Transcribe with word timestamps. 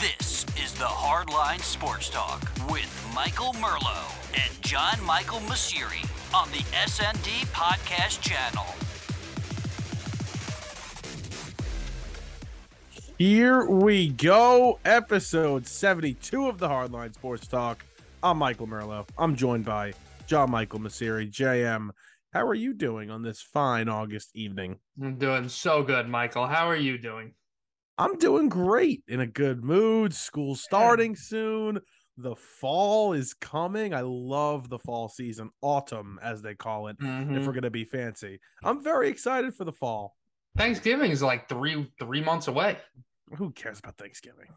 This 0.00 0.46
is 0.56 0.72
the 0.72 0.86
Hardline 0.86 1.60
Sports 1.60 2.08
Talk 2.08 2.40
with 2.70 3.12
Michael 3.14 3.52
Merlo 3.52 4.10
and 4.32 4.62
John 4.62 4.94
Michael 5.04 5.40
Masiri 5.40 6.08
on 6.34 6.50
the 6.52 6.64
SND 6.72 7.44
Podcast 7.52 8.22
Channel. 8.22 8.64
Here 13.18 13.66
we 13.66 14.08
go, 14.08 14.78
episode 14.86 15.66
72 15.66 16.48
of 16.48 16.56
the 16.56 16.68
Hardline 16.68 17.12
Sports 17.12 17.46
Talk. 17.46 17.84
I'm 18.22 18.38
Michael 18.38 18.68
Merlo. 18.68 19.06
I'm 19.18 19.36
joined 19.36 19.66
by 19.66 19.92
John 20.26 20.50
Michael 20.50 20.80
Masiri. 20.80 21.30
JM, 21.30 21.90
how 22.32 22.46
are 22.46 22.54
you 22.54 22.72
doing 22.72 23.10
on 23.10 23.22
this 23.22 23.42
fine 23.42 23.90
August 23.90 24.30
evening? 24.34 24.78
I'm 25.02 25.18
doing 25.18 25.50
so 25.50 25.82
good, 25.82 26.08
Michael. 26.08 26.46
How 26.46 26.70
are 26.70 26.76
you 26.76 26.96
doing? 26.96 27.34
I'm 28.00 28.16
doing 28.16 28.48
great, 28.48 29.04
in 29.08 29.20
a 29.20 29.26
good 29.26 29.62
mood. 29.62 30.14
School 30.14 30.54
starting 30.54 31.14
soon. 31.14 31.80
The 32.16 32.34
fall 32.34 33.12
is 33.12 33.34
coming. 33.34 33.92
I 33.94 34.00
love 34.00 34.70
the 34.70 34.78
fall 34.78 35.08
season, 35.10 35.50
autumn 35.60 36.18
as 36.22 36.40
they 36.40 36.54
call 36.54 36.88
it, 36.88 36.98
Mhm. 36.98 37.38
if 37.38 37.46
we're 37.46 37.52
going 37.52 37.62
to 37.62 37.70
be 37.70 37.84
fancy. 37.84 38.40
I'm 38.64 38.82
very 38.82 39.08
excited 39.10 39.54
for 39.54 39.64
the 39.64 39.72
fall. 39.72 40.16
Thanksgiving 40.56 41.10
is 41.10 41.22
like 41.22 41.48
three 41.48 41.90
three 42.00 42.22
months 42.22 42.48
away. 42.48 42.78
Who 43.36 43.52
cares 43.52 43.78
about 43.78 43.96
Thanksgiving? 43.98 44.48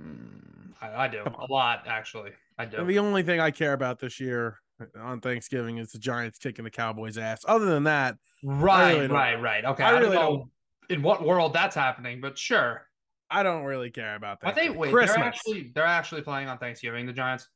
Mm, 0.00 0.74
I, 0.80 1.04
I 1.04 1.08
do 1.08 1.22
a 1.24 1.46
lot, 1.50 1.84
actually. 1.86 2.32
I 2.58 2.66
do. 2.66 2.76
And 2.78 2.88
the 2.88 2.98
only 2.98 3.22
thing 3.22 3.40
I 3.40 3.50
care 3.50 3.72
about 3.72 3.98
this 3.98 4.20
year 4.20 4.58
on 5.00 5.20
Thanksgiving 5.20 5.78
is 5.78 5.90
the 5.90 5.98
Giants 5.98 6.38
kicking 6.38 6.64
the 6.64 6.70
Cowboys' 6.70 7.16
ass. 7.18 7.44
Other 7.48 7.66
than 7.66 7.84
that, 7.84 8.16
right, 8.44 8.92
really 8.94 9.06
right, 9.08 9.40
right. 9.40 9.64
Okay, 9.64 9.82
I 9.84 9.88
I, 9.88 9.98
really 9.98 10.16
don't 10.16 10.38
know 10.38 10.50
in 10.90 11.02
what 11.02 11.24
world 11.24 11.52
that's 11.52 11.74
happening, 11.74 12.20
but 12.20 12.36
sure. 12.38 12.86
I 13.30 13.42
don't 13.42 13.64
really 13.64 13.90
care 13.90 14.14
about 14.16 14.40
that. 14.40 14.48
I 14.48 14.52
think 14.52 14.76
wait, 14.76 14.92
Christmas. 14.92 15.16
they're 15.16 15.24
actually 15.24 15.72
they're 15.74 15.86
actually 15.86 16.22
playing 16.22 16.48
on 16.48 16.58
Thanksgiving. 16.58 17.06
The 17.06 17.12
Giants. 17.12 17.48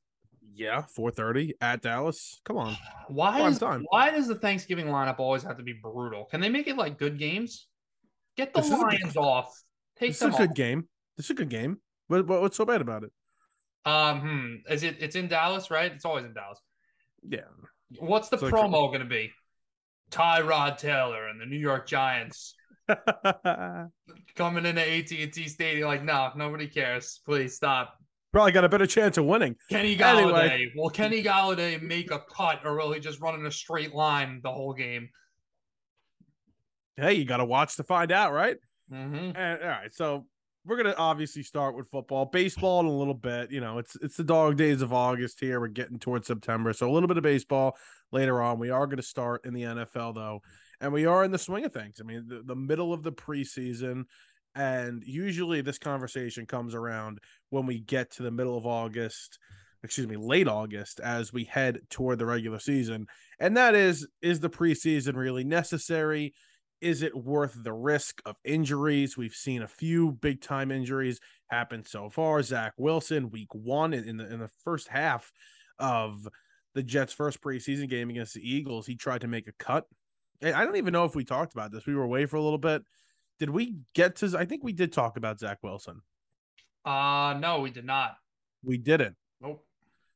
yeah, 0.54 0.82
four 0.82 1.10
thirty 1.10 1.54
at 1.60 1.82
Dallas. 1.82 2.40
Come 2.44 2.56
on, 2.56 2.76
Why 3.08 3.32
Prime 3.38 3.52
is 3.52 3.58
time. 3.58 3.84
why 3.90 4.10
does 4.10 4.26
the 4.26 4.34
Thanksgiving 4.34 4.86
lineup 4.86 5.18
always 5.18 5.42
have 5.42 5.56
to 5.58 5.62
be 5.62 5.74
brutal? 5.74 6.24
Can 6.24 6.40
they 6.40 6.48
make 6.48 6.66
it 6.68 6.76
like 6.76 6.98
good 6.98 7.18
games? 7.18 7.66
Get 8.36 8.52
the 8.54 8.60
This 8.62 8.70
Lions 8.70 9.16
off. 9.16 9.52
Take 9.98 10.10
this 10.10 10.22
is 10.22 10.34
a 10.34 10.38
good 10.38 10.50
off. 10.50 10.54
game. 10.56 10.88
This 11.16 11.26
is 11.26 11.30
a 11.30 11.34
good 11.34 11.48
game. 11.50 11.78
What, 12.08 12.26
what 12.26 12.40
what's 12.40 12.56
so 12.56 12.64
bad 12.64 12.80
about 12.80 13.04
it? 13.04 13.12
Um, 13.84 14.20
hmm, 14.20 14.72
is 14.72 14.82
it? 14.82 14.96
It's 15.00 15.16
in 15.16 15.28
Dallas, 15.28 15.70
right? 15.70 15.92
It's 15.92 16.04
always 16.04 16.24
in 16.24 16.32
Dallas. 16.34 16.60
Yeah, 17.28 17.40
What's 17.98 18.28
the 18.28 18.36
It's 18.36 18.42
like- 18.44 18.52
promo 18.54 18.88
going 18.88 19.00
to 19.00 19.04
be? 19.06 19.30
Tyrod 20.10 20.78
Taylor 20.78 21.28
and 21.28 21.38
the 21.40 21.44
New 21.46 21.58
York 21.58 21.86
Giants 21.86 22.54
coming 24.36 24.66
into 24.66 24.80
AT&T 24.80 25.48
Stadium. 25.48 25.88
Like, 25.88 26.04
no, 26.04 26.30
nobody 26.36 26.66
cares. 26.66 27.20
Please 27.24 27.54
stop. 27.54 27.94
probably 28.32 28.52
got 28.52 28.64
a 28.64 28.68
better 28.68 28.86
chance 28.86 29.18
of 29.18 29.24
winning. 29.24 29.56
Kenny 29.70 29.96
Golladay. 29.96 30.50
Anyway. 30.50 30.72
Will 30.76 30.90
Kenny 30.90 31.22
Golladay 31.22 31.80
make 31.82 32.10
a 32.10 32.20
cut, 32.34 32.60
or 32.64 32.76
will 32.76 32.92
he 32.92 33.00
just 33.00 33.20
run 33.20 33.34
in 33.38 33.46
a 33.46 33.50
straight 33.50 33.94
line 33.94 34.40
the 34.42 34.50
whole 34.50 34.72
game? 34.72 35.08
Hey, 36.96 37.14
you 37.14 37.24
got 37.24 37.36
to 37.36 37.44
watch 37.44 37.76
to 37.76 37.84
find 37.84 38.10
out, 38.10 38.32
right? 38.32 38.56
Mm-hmm. 38.92 39.36
And, 39.36 39.62
all 39.62 39.68
right, 39.68 39.92
so 39.92 40.26
we're 40.68 40.76
gonna 40.76 40.94
obviously 40.98 41.42
start 41.42 41.74
with 41.74 41.88
football, 41.88 42.26
baseball 42.26 42.80
in 42.80 42.86
a 42.86 42.92
little 42.92 43.14
bit. 43.14 43.50
You 43.50 43.60
know, 43.60 43.78
it's 43.78 43.96
it's 43.96 44.16
the 44.16 44.24
dog 44.24 44.56
days 44.56 44.82
of 44.82 44.92
August 44.92 45.40
here. 45.40 45.60
We're 45.60 45.68
getting 45.68 45.98
towards 45.98 46.26
September, 46.26 46.72
so 46.72 46.88
a 46.88 46.92
little 46.92 47.08
bit 47.08 47.16
of 47.16 47.22
baseball 47.22 47.76
later 48.12 48.42
on. 48.42 48.58
We 48.58 48.70
are 48.70 48.86
going 48.86 48.98
to 48.98 49.02
start 49.02 49.46
in 49.46 49.54
the 49.54 49.62
NFL 49.62 50.14
though, 50.14 50.42
and 50.80 50.92
we 50.92 51.06
are 51.06 51.24
in 51.24 51.30
the 51.30 51.38
swing 51.38 51.64
of 51.64 51.72
things. 51.72 51.98
I 52.00 52.04
mean, 52.04 52.24
the, 52.28 52.42
the 52.44 52.56
middle 52.56 52.92
of 52.92 53.02
the 53.02 53.12
preseason, 53.12 54.04
and 54.54 55.02
usually 55.04 55.60
this 55.60 55.78
conversation 55.78 56.46
comes 56.46 56.74
around 56.74 57.18
when 57.50 57.66
we 57.66 57.80
get 57.80 58.10
to 58.12 58.22
the 58.22 58.30
middle 58.30 58.56
of 58.56 58.66
August. 58.66 59.38
Excuse 59.84 60.08
me, 60.08 60.16
late 60.16 60.48
August 60.48 60.98
as 60.98 61.32
we 61.32 61.44
head 61.44 61.78
toward 61.88 62.18
the 62.18 62.26
regular 62.26 62.58
season. 62.58 63.06
And 63.38 63.56
that 63.56 63.76
is, 63.76 64.08
is 64.20 64.40
the 64.40 64.50
preseason 64.50 65.14
really 65.14 65.44
necessary? 65.44 66.34
is 66.80 67.02
it 67.02 67.14
worth 67.14 67.56
the 67.62 67.72
risk 67.72 68.20
of 68.24 68.36
injuries? 68.44 69.16
We've 69.16 69.34
seen 69.34 69.62
a 69.62 69.68
few 69.68 70.12
big 70.12 70.40
time 70.40 70.70
injuries 70.70 71.20
happen 71.48 71.84
so 71.84 72.08
far. 72.08 72.42
Zach 72.42 72.74
Wilson, 72.76 73.30
week 73.30 73.52
one 73.52 73.92
in, 73.92 74.16
the 74.16 74.32
in 74.32 74.38
the 74.40 74.50
first 74.64 74.88
half 74.88 75.32
of 75.78 76.28
the 76.74 76.82
Jets' 76.82 77.12
first 77.12 77.40
preseason 77.40 77.88
game 77.88 78.10
against 78.10 78.34
the 78.34 78.48
Eagles, 78.48 78.86
he 78.86 78.94
tried 78.94 79.22
to 79.22 79.28
make 79.28 79.48
a 79.48 79.52
cut. 79.58 79.86
I 80.42 80.64
don't 80.64 80.76
even 80.76 80.92
know 80.92 81.04
if 81.04 81.14
we 81.14 81.24
talked 81.24 81.52
about 81.52 81.72
this. 81.72 81.86
We 81.86 81.94
were 81.94 82.04
away 82.04 82.26
for 82.26 82.36
a 82.36 82.42
little 82.42 82.58
bit. 82.58 82.82
Did 83.38 83.50
we 83.50 83.76
get 83.94 84.16
to? 84.16 84.36
I 84.38 84.44
think 84.44 84.64
we 84.64 84.72
did 84.72 84.92
talk 84.92 85.16
about 85.16 85.38
Zach 85.38 85.58
Wilson. 85.62 86.00
Uh, 86.84 87.36
no, 87.38 87.60
we 87.60 87.70
did 87.70 87.84
not. 87.84 88.16
We 88.62 88.78
didn't. 88.78 89.16
Nope. 89.40 89.64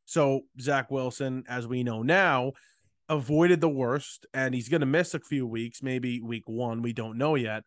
So 0.05 0.43
Zach 0.61 0.91
Wilson, 0.91 1.45
as 1.49 1.67
we 1.67 1.83
know 1.83 2.03
now, 2.03 2.53
avoided 3.09 3.61
the 3.61 3.69
worst, 3.69 4.27
and 4.35 4.55
he's 4.55 4.69
going 4.69 4.81
to 4.81 4.87
miss 4.87 5.15
a 5.15 5.21
few 5.21 5.47
weeks, 5.47 5.83
maybe 5.83 6.21
week 6.21 6.45
one. 6.47 6.83
We 6.83 6.93
don't 6.93 7.19
know 7.19 7.35
yet. 7.35 7.65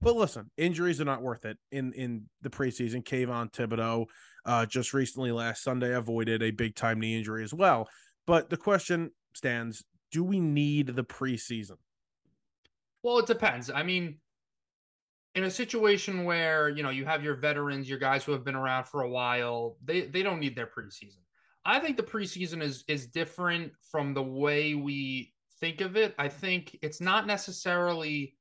But 0.00 0.16
listen, 0.16 0.50
injuries 0.56 1.00
are 1.00 1.04
not 1.04 1.22
worth 1.22 1.44
it 1.44 1.58
in 1.72 1.92
in 1.92 2.26
the 2.42 2.50
preseason. 2.50 3.04
Kayvon 3.04 3.52
Thibodeaux 3.52 4.06
uh, 4.44 4.64
just 4.66 4.94
recently 4.94 5.32
last 5.32 5.62
Sunday 5.62 5.92
avoided 5.92 6.42
a 6.42 6.52
big 6.52 6.76
time 6.76 7.00
knee 7.00 7.18
injury 7.18 7.42
as 7.42 7.52
well. 7.52 7.88
But 8.26 8.48
the 8.48 8.56
question 8.56 9.10
stands: 9.34 9.84
Do 10.10 10.24
we 10.24 10.40
need 10.40 10.88
the 10.88 11.04
preseason? 11.04 11.76
Well, 13.02 13.18
it 13.18 13.26
depends. 13.26 13.70
I 13.70 13.82
mean, 13.82 14.18
in 15.34 15.44
a 15.44 15.50
situation 15.50 16.24
where 16.24 16.68
you 16.68 16.82
know 16.82 16.90
you 16.90 17.04
have 17.04 17.22
your 17.22 17.36
veterans, 17.36 17.88
your 17.88 17.98
guys 17.98 18.24
who 18.24 18.32
have 18.32 18.44
been 18.44 18.56
around 18.56 18.84
for 18.84 19.02
a 19.02 19.10
while, 19.10 19.76
they 19.84 20.02
they 20.02 20.22
don't 20.22 20.40
need 20.40 20.56
their 20.56 20.66
preseason. 20.66 21.18
I 21.64 21.80
think 21.80 21.96
the 21.96 22.02
preseason 22.02 22.62
is 22.62 22.84
is 22.88 23.06
different 23.06 23.72
from 23.90 24.14
the 24.14 24.22
way 24.22 24.74
we 24.74 25.34
think 25.60 25.80
of 25.80 25.96
it. 25.96 26.14
I 26.18 26.28
think 26.28 26.78
it's 26.82 27.00
not 27.00 27.26
necessarily 27.26 28.34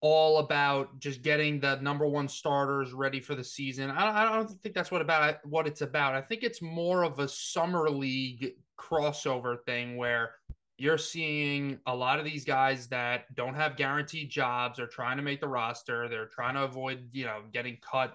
all 0.00 0.38
about 0.38 0.98
just 0.98 1.22
getting 1.22 1.58
the 1.58 1.76
number 1.76 2.06
one 2.06 2.28
starters 2.28 2.92
ready 2.92 3.20
for 3.20 3.34
the 3.34 3.44
season. 3.44 3.90
I, 3.90 4.24
I 4.24 4.36
don't 4.36 4.50
think 4.62 4.74
that's 4.74 4.90
what 4.90 5.00
about 5.00 5.36
what 5.44 5.66
it's 5.66 5.80
about. 5.80 6.14
I 6.14 6.20
think 6.20 6.42
it's 6.42 6.60
more 6.60 7.02
of 7.02 7.18
a 7.18 7.28
summer 7.28 7.88
league 7.90 8.52
crossover 8.78 9.56
thing 9.64 9.96
where 9.96 10.32
you're 10.78 10.98
seeing 10.98 11.78
a 11.86 11.94
lot 11.94 12.18
of 12.18 12.24
these 12.24 12.44
guys 12.44 12.86
that 12.88 13.34
don't 13.34 13.54
have 13.54 13.76
guaranteed 13.76 14.28
jobs 14.28 14.78
are 14.78 14.86
trying 14.86 15.16
to 15.16 15.22
make 15.22 15.40
the 15.40 15.48
roster. 15.48 16.08
They're 16.08 16.26
trying 16.26 16.54
to 16.54 16.64
avoid, 16.64 17.08
you 17.12 17.24
know, 17.24 17.40
getting 17.52 17.78
cut 17.80 18.14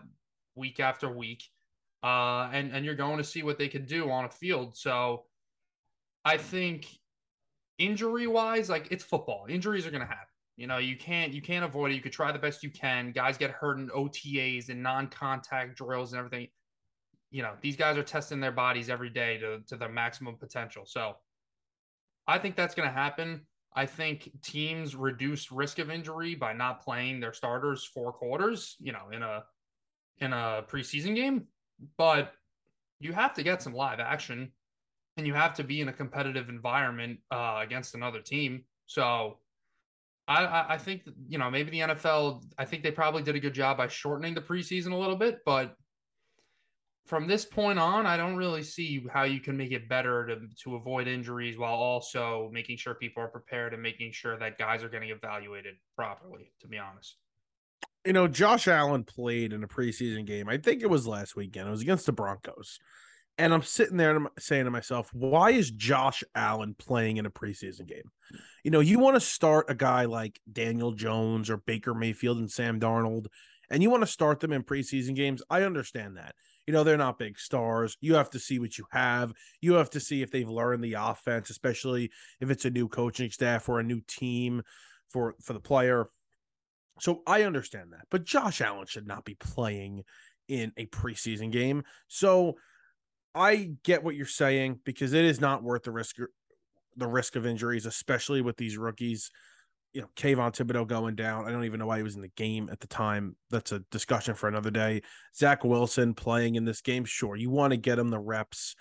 week 0.56 0.80
after 0.80 1.10
week. 1.10 1.44
Uh, 2.04 2.50
and, 2.54 2.72
and 2.72 2.86
you're 2.86 2.96
going 2.96 3.18
to 3.18 3.24
see 3.24 3.42
what 3.44 3.58
they 3.58 3.68
can 3.68 3.86
do 3.86 4.12
on 4.12 4.26
a 4.26 4.30
field. 4.30 4.76
So 4.76 5.24
I 6.24 6.38
think 6.38 6.88
injury 7.80 8.28
wise, 8.28 8.70
like 8.70 8.88
it's 8.92 9.04
football. 9.04 9.46
Injuries 9.50 9.88
are 9.88 9.92
going 9.92 10.02
to 10.02 10.08
happen. 10.08 10.28
You 10.58 10.68
know, 10.68 10.78
you 10.78 10.96
can't 10.96 11.34
you 11.34 11.42
can't 11.42 11.66
avoid 11.66 11.92
it. 11.92 11.96
You 11.96 12.02
could 12.02 12.12
try 12.12 12.32
the 12.32 12.38
best 12.38 12.62
you 12.62 12.70
can. 12.70 13.12
Guys 13.12 13.38
get 13.38 13.50
hurt 13.50 13.80
in 13.80 13.90
OTAs 13.90 14.70
and 14.70 14.84
non-contact 14.84 15.76
drills 15.78 16.14
and 16.14 16.20
everything. 16.20 16.48
You 17.32 17.42
know, 17.42 17.54
these 17.62 17.76
guys 17.76 17.98
are 17.98 18.04
testing 18.04 18.40
their 18.40 18.52
bodies 18.52 18.90
every 18.90 19.10
day 19.10 19.40
to 19.40 19.62
to 19.68 19.76
their 19.76 19.90
maximum 19.90 20.36
potential. 20.36 20.84
So 20.86 21.16
I 22.28 22.38
think 22.38 22.56
that's 22.56 22.76
going 22.76 22.88
to 22.88 22.94
happen. 22.94 23.42
I 23.74 23.86
think 23.86 24.30
teams 24.44 24.96
reduce 24.96 25.52
risk 25.52 25.80
of 25.80 25.90
injury 25.90 26.36
by 26.36 26.54
not 26.54 26.82
playing 26.82 27.20
their 27.20 27.34
starters 27.34 27.86
four 27.86 28.12
quarters, 28.12 28.76
you 28.80 28.92
know, 28.92 29.10
in 29.12 29.24
a 29.24 29.44
in 30.20 30.34
a 30.34 30.64
preseason 30.68 31.16
game, 31.16 31.48
but 31.98 32.34
you 33.00 33.14
have 33.14 33.34
to 33.34 33.44
get 33.44 33.62
some 33.62 33.74
live 33.74 34.00
action 34.00 34.52
and 35.18 35.26
you 35.26 35.34
have 35.34 35.54
to 35.56 35.64
be 35.64 35.82
in 35.82 35.90
a 35.90 35.94
competitive 35.94 36.50
environment 36.50 37.20
uh, 37.32 37.60
against 37.62 37.96
another 37.96 38.22
team. 38.22 38.64
So 38.86 39.40
I, 40.28 40.46
I, 40.46 40.74
I 40.74 40.78
think 40.78 41.04
you 41.28 41.38
know 41.38 41.50
maybe 41.50 41.72
the 41.72 41.80
NFL. 41.80 42.44
I 42.58 42.66
think 42.66 42.84
they 42.84 42.92
probably 42.92 43.24
did 43.24 43.36
a 43.36 43.40
good 43.40 43.54
job 43.54 43.78
by 43.78 43.88
shortening 43.88 44.34
the 44.34 44.42
preseason 44.42 44.92
a 44.92 44.96
little 44.96 45.16
bit, 45.16 45.40
but 45.46 45.76
from 47.06 47.28
this 47.28 47.46
point 47.46 47.80
on, 47.80 48.06
I 48.06 48.16
don't 48.18 48.36
really 48.36 48.64
see 48.64 49.04
how 49.12 49.24
you 49.24 49.40
can 49.40 49.58
make 49.58 49.72
it 49.72 49.90
better 49.90 50.26
to 50.28 50.40
to 50.64 50.76
avoid 50.76 51.08
injuries 51.08 51.58
while 51.58 51.76
also 51.76 52.50
making 52.54 52.78
sure 52.78 52.96
people 52.96 53.24
are 53.24 53.28
prepared 53.28 53.74
and 53.74 53.82
making 53.82 54.12
sure 54.12 54.38
that 54.38 54.58
guys 54.58 54.84
are 54.84 54.90
getting 54.90 55.10
evaluated 55.10 55.76
properly. 55.96 56.52
To 56.62 56.68
be 56.68 56.78
honest. 56.78 57.18
You 58.06 58.14
know, 58.14 58.28
Josh 58.28 58.68
Allen 58.68 59.04
played 59.04 59.54
in 59.54 59.64
a 59.64 59.68
preseason 59.68 60.26
game. 60.26 60.50
I 60.50 60.58
think 60.58 60.82
it 60.82 60.90
was 60.90 61.06
last 61.06 61.36
weekend. 61.36 61.68
It 61.68 61.72
was 61.72 61.82
against 61.82 62.08
the 62.08 62.12
Broncos. 62.12 62.80
And 63.38 63.54
I'm 63.54 63.62
sitting 63.62 63.98
there 63.98 64.20
saying 64.40 64.66
to 64.66 64.72
myself, 64.72 65.10
why 65.14 65.52
is 65.52 65.72
Josh 65.72 66.24
Allen 66.36 66.76
playing 66.78 67.18
in 67.18 67.26
a 67.26 67.32
preseason 67.32 67.88
game? 67.88 68.12
You 68.64 68.72
know, 68.72 68.82
you 68.82 69.00
want 69.00 69.16
to 69.16 69.22
start 69.22 69.70
a 69.70 69.76
guy 69.76 70.06
like 70.06 70.40
Daniel 70.52 70.92
Jones 70.92 71.50
or 71.50 71.58
Baker 71.58 71.94
Mayfield 71.94 72.38
and 72.38 72.52
Sam 72.52 72.80
Darnold, 72.80 73.28
and 73.70 73.82
you 73.82 73.90
want 73.90 74.04
to 74.04 74.08
start 74.08 74.42
them 74.42 74.52
in 74.52 74.64
preseason 74.64 75.16
games. 75.16 75.42
I 75.50 75.64
understand 75.64 76.18
that. 76.18 76.36
You 76.68 76.74
know, 76.74 76.84
they're 76.84 76.98
not 76.98 77.18
big 77.18 77.40
stars. 77.40 77.98
You 78.02 78.16
have 78.16 78.30
to 78.32 78.40
see 78.40 78.60
what 78.60 78.78
you 78.78 78.86
have. 78.92 79.34
You 79.62 79.74
have 79.74 79.90
to 79.92 80.00
see 80.00 80.22
if 80.22 80.32
they've 80.32 80.50
learned 80.50 80.84
the 80.84 80.94
offense, 80.94 81.50
especially 81.50 82.12
if 82.40 82.50
it's 82.50 82.66
a 82.66 82.70
new 82.70 82.88
coaching 82.88 83.32
staff 83.32 83.68
or 83.68 83.80
a 83.80 83.84
new 83.84 84.02
team 84.08 84.62
for 85.10 85.36
for 85.42 85.54
the 85.54 85.60
player. 85.60 86.08
So 87.00 87.24
I 87.26 87.44
understand 87.44 87.94
that. 87.94 88.06
But 88.12 88.26
Josh 88.26 88.62
Allen 88.62 88.86
should 88.88 89.08
not 89.08 89.26
be 89.26 89.36
playing 89.36 90.04
in 90.48 90.72
a 90.78 90.86
preseason 90.88 91.52
game. 91.52 91.84
So 92.08 92.56
I 93.34 93.72
get 93.84 94.04
what 94.04 94.16
you're 94.16 94.26
saying 94.26 94.82
because 94.84 95.14
it 95.14 95.26
is 95.26 95.42
not 95.42 95.64
worth 95.64 95.84
the 95.84 95.92
risk 95.92 96.18
the 96.96 97.08
risk 97.08 97.36
of 97.36 97.46
injuries, 97.46 97.86
especially 97.86 98.42
with 98.42 98.58
these 98.58 98.78
rookies. 98.78 99.32
You 99.94 100.02
know, 100.02 100.10
Kayvon 100.16 100.56
Thibodeaux 100.56 100.88
going 100.88 101.16
down. 101.16 101.46
I 101.46 101.52
don't 101.52 101.66
even 101.66 101.80
know 101.80 101.88
why 101.88 101.98
he 101.98 102.04
was 102.04 102.16
in 102.16 102.22
the 102.22 102.32
game 102.38 102.70
at 102.72 102.80
the 102.80 102.88
time. 102.88 103.36
That's 103.50 103.72
a 103.74 103.80
discussion 103.92 104.36
for 104.36 104.48
another 104.48 104.72
day. 104.72 105.02
Zach 105.36 105.64
Wilson 105.64 106.14
playing 106.14 106.56
in 106.56 106.64
this 106.64 106.82
game. 106.82 107.04
Sure, 107.04 107.36
you 107.36 107.50
want 107.50 107.72
to 107.72 107.78
get 107.78 108.00
him 108.00 108.10
the 108.10 108.20
reps. 108.20 108.76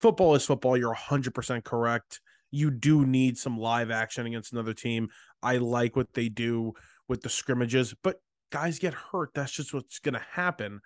Football 0.00 0.34
is 0.34 0.46
football. 0.46 0.76
You're 0.76 0.94
100% 0.94 1.64
correct. 1.64 2.20
You 2.50 2.70
do 2.70 3.04
need 3.04 3.36
some 3.36 3.58
live 3.58 3.90
action 3.90 4.26
against 4.26 4.52
another 4.52 4.74
team. 4.74 5.08
I 5.42 5.56
like 5.58 5.96
what 5.96 6.12
they 6.14 6.28
do 6.28 6.74
with 7.08 7.22
the 7.22 7.28
scrimmages, 7.28 7.94
but 8.02 8.20
guys 8.50 8.78
get 8.78 8.94
hurt. 8.94 9.30
That's 9.34 9.52
just 9.52 9.74
what's 9.74 9.98
going 9.98 10.14
to 10.14 10.24
happen. 10.32 10.80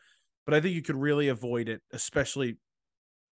But 0.46 0.54
I 0.54 0.60
think 0.60 0.74
you 0.74 0.82
could 0.82 0.96
really 0.96 1.28
avoid 1.28 1.68
it, 1.68 1.82
especially 1.92 2.56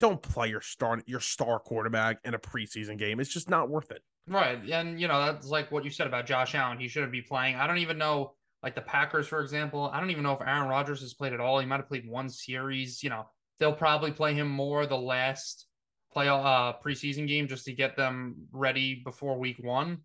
don't 0.00 0.22
play 0.22 0.49
your 0.49 0.60
star 0.60 1.02
your 1.06 1.20
star 1.20 1.58
quarterback 1.58 2.19
in 2.25 2.34
a 2.34 2.38
preseason 2.38 2.99
game. 2.99 3.19
It's 3.20 3.32
just 3.32 3.50
not 3.50 3.69
worth 3.69 3.90
it. 3.90 4.02
Right. 4.29 4.59
And 4.71 5.01
you 5.01 5.09
know, 5.09 5.25
that's 5.25 5.47
like 5.47 5.71
what 5.73 5.85
you 5.85 5.91
said 5.91 6.07
about 6.07 6.27
Josh 6.27 6.55
Allen. 6.55 6.79
He 6.79 6.89
shouldn't 6.89 7.13
be 7.13 7.23
playing. 7.23 7.57
I 7.57 7.67
don't 7.67 7.79
even 7.79 7.99
know 7.99 8.35
like 8.63 8.75
the 8.75 8.81
Packers, 8.83 9.27
for 9.27 9.41
example. 9.41 9.91
I 9.93 10.01
don't 10.01 10.11
even 10.11 10.23
know 10.23 10.33
if 10.33 10.41
Aaron 10.41 10.69
Rodgers 10.69 11.01
has 11.01 11.15
played 11.15 11.33
at 11.33 11.41
all. 11.41 11.59
He 11.61 11.67
might 11.67 11.77
have 11.77 11.89
played 11.89 12.09
one 12.09 12.29
series. 12.29 13.03
You 13.03 13.11
know, 13.11 13.29
they'll 13.59 13.73
probably 13.73 14.11
play 14.11 14.35
him 14.35 14.49
more 14.49 14.87
the 14.87 14.99
last 14.99 15.67
play 16.13 16.29
uh 16.29 16.73
preseason 16.85 17.29
game 17.29 17.49
just 17.49 17.67
to 17.67 17.73
get 17.73 17.97
them 17.97 18.47
ready 18.53 19.03
before 19.05 19.39
week 19.39 19.59
one. 19.61 19.99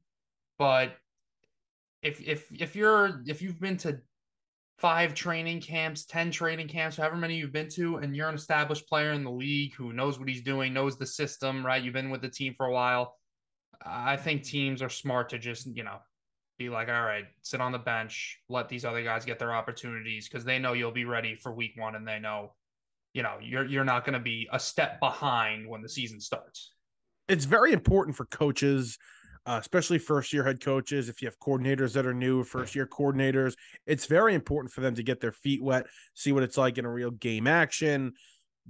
But 0.57 0.93
if 2.01 2.21
if 2.21 2.47
if 2.51 2.75
you're 2.75 3.21
if 3.25 3.41
you've 3.41 3.59
been 3.59 3.77
to 3.77 3.99
five 4.77 5.13
training 5.13 5.61
camps, 5.61 6.05
10 6.05 6.31
training 6.31 6.67
camps, 6.67 6.97
however 6.97 7.15
many 7.15 7.35
you've 7.35 7.53
been 7.53 7.69
to, 7.69 7.97
and 7.97 8.15
you're 8.15 8.27
an 8.27 8.35
established 8.35 8.87
player 8.87 9.11
in 9.11 9.23
the 9.23 9.31
league 9.31 9.73
who 9.75 9.93
knows 9.93 10.19
what 10.19 10.27
he's 10.27 10.41
doing, 10.41 10.73
knows 10.73 10.97
the 10.97 11.05
system, 11.05 11.65
right? 11.65 11.81
You've 11.83 11.93
been 11.93 12.09
with 12.09 12.21
the 12.21 12.29
team 12.29 12.53
for 12.57 12.65
a 12.65 12.73
while. 12.73 13.15
I 13.85 14.17
think 14.17 14.43
teams 14.43 14.81
are 14.81 14.89
smart 14.89 15.29
to 15.29 15.39
just, 15.39 15.67
you 15.75 15.83
know, 15.83 15.97
be 16.57 16.69
like, 16.69 16.87
all 16.87 17.03
right, 17.03 17.25
sit 17.41 17.61
on 17.61 17.71
the 17.71 17.79
bench, 17.79 18.39
let 18.49 18.69
these 18.69 18.85
other 18.85 19.03
guys 19.03 19.25
get 19.25 19.39
their 19.39 19.53
opportunities 19.53 20.29
because 20.29 20.45
they 20.45 20.59
know 20.59 20.73
you'll 20.73 20.91
be 20.91 21.05
ready 21.05 21.35
for 21.35 21.53
week 21.53 21.73
one 21.75 21.95
and 21.95 22.07
they 22.07 22.19
know, 22.19 22.53
you 23.13 23.23
know, 23.23 23.37
you're 23.41 23.65
you're 23.65 23.83
not 23.83 24.05
going 24.05 24.13
to 24.13 24.19
be 24.19 24.47
a 24.51 24.59
step 24.59 24.99
behind 24.99 25.67
when 25.67 25.81
the 25.81 25.89
season 25.89 26.19
starts. 26.19 26.73
It's 27.27 27.45
very 27.45 27.73
important 27.73 28.15
for 28.15 28.25
coaches 28.25 28.97
uh, 29.45 29.57
especially 29.59 29.99
first 29.99 30.31
year 30.31 30.43
head 30.43 30.61
coaches. 30.61 31.09
If 31.09 31.21
you 31.21 31.27
have 31.27 31.39
coordinators 31.39 31.93
that 31.93 32.05
are 32.05 32.13
new, 32.13 32.43
first 32.43 32.75
year 32.75 32.87
coordinators, 32.87 33.55
it's 33.85 34.05
very 34.05 34.33
important 34.35 34.73
for 34.73 34.81
them 34.81 34.95
to 34.95 35.03
get 35.03 35.19
their 35.19 35.31
feet 35.31 35.61
wet, 35.61 35.85
see 36.13 36.31
what 36.31 36.43
it's 36.43 36.57
like 36.57 36.77
in 36.77 36.85
a 36.85 36.91
real 36.91 37.11
game 37.11 37.47
action. 37.47 38.13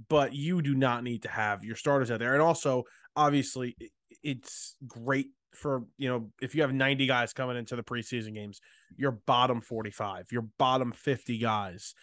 But 0.08 0.34
you 0.34 0.60
do 0.62 0.74
not 0.74 1.04
need 1.04 1.22
to 1.22 1.28
have 1.28 1.64
your 1.64 1.76
starters 1.76 2.10
out 2.10 2.18
there. 2.18 2.32
And 2.32 2.42
also, 2.42 2.82
obviously, 3.14 3.76
it's 4.22 4.76
great 4.86 5.28
for, 5.52 5.84
you 5.96 6.08
know, 6.08 6.30
if 6.40 6.54
you 6.54 6.62
have 6.62 6.72
90 6.72 7.06
guys 7.06 7.32
coming 7.32 7.56
into 7.56 7.76
the 7.76 7.82
preseason 7.82 8.34
games, 8.34 8.60
your 8.96 9.12
bottom 9.12 9.60
45, 9.60 10.26
your 10.32 10.46
bottom 10.58 10.92
50 10.92 11.38
guys, 11.38 11.94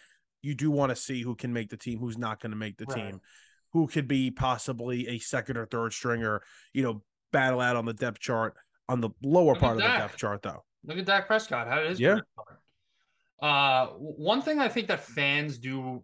you 0.42 0.54
do 0.54 0.70
want 0.70 0.90
to 0.90 0.96
see 0.96 1.22
who 1.22 1.34
can 1.34 1.52
make 1.52 1.70
the 1.70 1.76
team, 1.76 1.98
who's 1.98 2.18
not 2.18 2.40
going 2.40 2.50
to 2.50 2.56
make 2.56 2.76
the 2.76 2.86
right. 2.86 2.96
team 2.96 3.20
who 3.72 3.86
could 3.86 4.06
be 4.06 4.30
possibly 4.30 5.08
a 5.08 5.18
second 5.18 5.56
or 5.56 5.66
third 5.66 5.92
stringer, 5.92 6.42
you 6.72 6.82
know, 6.82 7.02
battle 7.32 7.60
out 7.60 7.76
on 7.76 7.84
the 7.84 7.94
depth 7.94 8.20
chart 8.20 8.54
on 8.88 9.00
the 9.00 9.10
lower 9.22 9.54
part 9.54 9.76
of 9.76 9.82
the 9.82 9.88
depth 9.88 10.16
chart, 10.16 10.42
though. 10.42 10.62
Look 10.84 10.98
at 10.98 11.06
Dak 11.06 11.26
Prescott. 11.26 11.68
How 11.68 11.80
it 11.80 11.92
is. 11.92 12.00
Yeah. 12.00 12.18
Uh, 13.40 13.86
one 13.86 14.42
thing 14.42 14.58
I 14.58 14.68
think 14.68 14.88
that 14.88 15.00
fans 15.00 15.58
do 15.58 16.02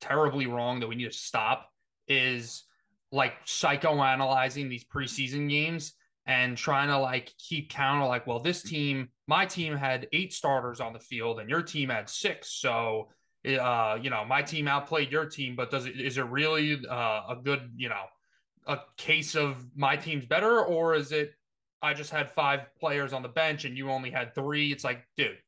terribly 0.00 0.46
wrong 0.46 0.80
that 0.80 0.86
we 0.86 0.94
need 0.94 1.10
to 1.10 1.16
stop 1.16 1.68
is 2.06 2.64
like 3.12 3.44
psychoanalyzing 3.44 4.68
these 4.68 4.84
preseason 4.84 5.48
games 5.48 5.94
and 6.26 6.56
trying 6.56 6.88
to 6.88 6.98
like 6.98 7.32
keep 7.38 7.70
count 7.70 8.02
of 8.02 8.08
like, 8.08 8.26
well, 8.26 8.40
this 8.40 8.62
team, 8.62 9.08
my 9.26 9.46
team 9.46 9.76
had 9.76 10.06
eight 10.12 10.32
starters 10.32 10.80
on 10.80 10.92
the 10.92 10.98
field 11.00 11.40
and 11.40 11.50
your 11.50 11.62
team 11.62 11.88
had 11.88 12.08
six. 12.08 12.52
So, 12.52 13.08
uh, 13.44 13.98
you 14.00 14.10
know, 14.10 14.24
my 14.24 14.42
team 14.42 14.68
outplayed 14.68 15.10
your 15.10 15.26
team, 15.26 15.56
but 15.56 15.70
does 15.70 15.86
it, 15.86 16.00
is 16.00 16.18
it 16.18 16.26
really 16.26 16.80
uh, 16.88 17.22
a 17.30 17.36
good, 17.42 17.70
you 17.76 17.88
know, 17.88 18.04
a 18.66 18.78
case 18.96 19.34
of 19.34 19.64
my 19.74 19.96
team's 19.96 20.26
better, 20.26 20.60
or 20.60 20.94
is 20.94 21.10
it 21.10 21.32
I 21.82 21.94
just 21.94 22.10
had 22.10 22.30
five 22.30 22.66
players 22.78 23.12
on 23.12 23.22
the 23.22 23.28
bench 23.28 23.64
and 23.64 23.76
you 23.76 23.90
only 23.90 24.10
had 24.10 24.34
three? 24.34 24.70
It's 24.70 24.84
like, 24.84 25.02
dude, 25.16 25.38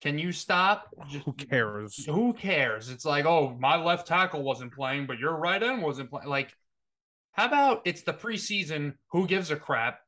can 0.00 0.18
you 0.18 0.32
stop? 0.32 0.88
Just, 1.08 1.24
who 1.24 1.32
cares? 1.32 2.04
Who 2.06 2.32
cares? 2.32 2.88
It's 2.88 3.04
like, 3.04 3.26
oh, 3.26 3.56
my 3.58 3.76
left 3.76 4.06
tackle 4.06 4.42
wasn't 4.42 4.72
playing, 4.72 5.06
but 5.06 5.18
your 5.18 5.36
right 5.36 5.62
end 5.62 5.82
wasn't 5.82 6.10
playing. 6.10 6.28
Like, 6.28 6.54
how 7.32 7.46
about 7.46 7.82
it's 7.84 8.02
the 8.02 8.12
preseason? 8.12 8.94
Who 9.10 9.26
gives 9.26 9.50
a 9.50 9.56
crap? 9.56 10.00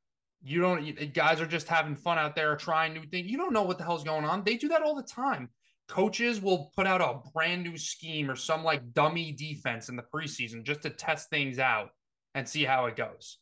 You 0.43 0.61
don't. 0.61 1.13
Guys 1.15 1.41
are 1.41 1.47
just 1.47 1.69
having 1.69 1.95
fun 1.95 2.19
out 2.19 2.35
there, 2.35 2.57
trying 2.57 2.95
new 2.95 3.05
things. 3.05 3.31
You 3.31 3.37
don't 3.37 3.53
know 3.53 3.63
what 3.63 3.79
the 3.79 3.85
hell's 3.85 4.05
going 4.05 4.25
on. 4.25 4.43
They 4.45 4.57
do 4.57 4.69
that 4.69 4.83
all 4.83 4.97
the 4.97 5.03
time 5.03 5.49
coaches 5.89 6.41
will 6.41 6.73
put 6.75 6.87
out 6.87 7.01
a 7.01 7.29
brand 7.33 7.63
new 7.63 7.77
scheme 7.77 8.31
or 8.31 8.37
some 8.37 8.65
like 8.65 8.95
dummy 8.95 9.33
defense 9.33 9.91
in 9.91 9.97
the 9.97 10.03
preseason 10.03 10.63
just 10.63 10.83
to 10.83 10.91
test 10.91 11.29
things 11.29 11.59
out 11.59 11.91
and 12.35 12.49
see 12.49 12.65
how 12.65 12.87
it 12.87 12.97
goes. 12.97 13.39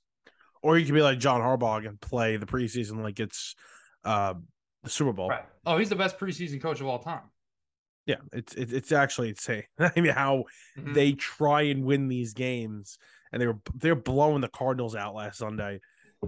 Or 0.63 0.77
you 0.77 0.85
could 0.85 0.95
be 0.95 1.03
like 1.03 1.19
John 1.19 1.41
Harbaugh 1.41 1.87
and 1.87 2.01
play 2.01 2.37
the 2.37 2.47
preseason 2.47 3.03
like 3.03 3.21
it's 3.21 3.55
uh, 4.05 4.35
the 4.83 4.91
Super 4.91 5.13
Bowl. 5.13 5.29
Right. 5.29 5.45
Oh, 5.67 5.77
he's 5.79 5.89
the 5.89 5.97
best 5.97 6.19
preseason 6.19 6.61
coach 6.61 6.81
of 6.81 6.87
all 6.87 6.99
time. 6.99 7.23
Yeah, 8.07 8.17
it's 8.33 8.55
it's, 8.55 8.73
it's 8.73 8.93
actually 8.93 9.29
insane. 9.29 9.65
I 9.79 9.93
mean, 9.97 10.13
how 10.13 10.45
mm-hmm. 10.79 10.95
they 10.95 11.13
try 11.13 11.63
and 11.63 11.85
win 11.85 12.09
these 12.09 12.33
games, 12.33 12.99
and 13.33 13.41
they 13.41 13.47
were 13.47 13.59
they're 13.75 13.95
blowing 13.95 14.41
the 14.41 14.49
Cardinals 14.49 14.97
out 14.97 15.15
last 15.15 15.39
Sunday, 15.39 15.81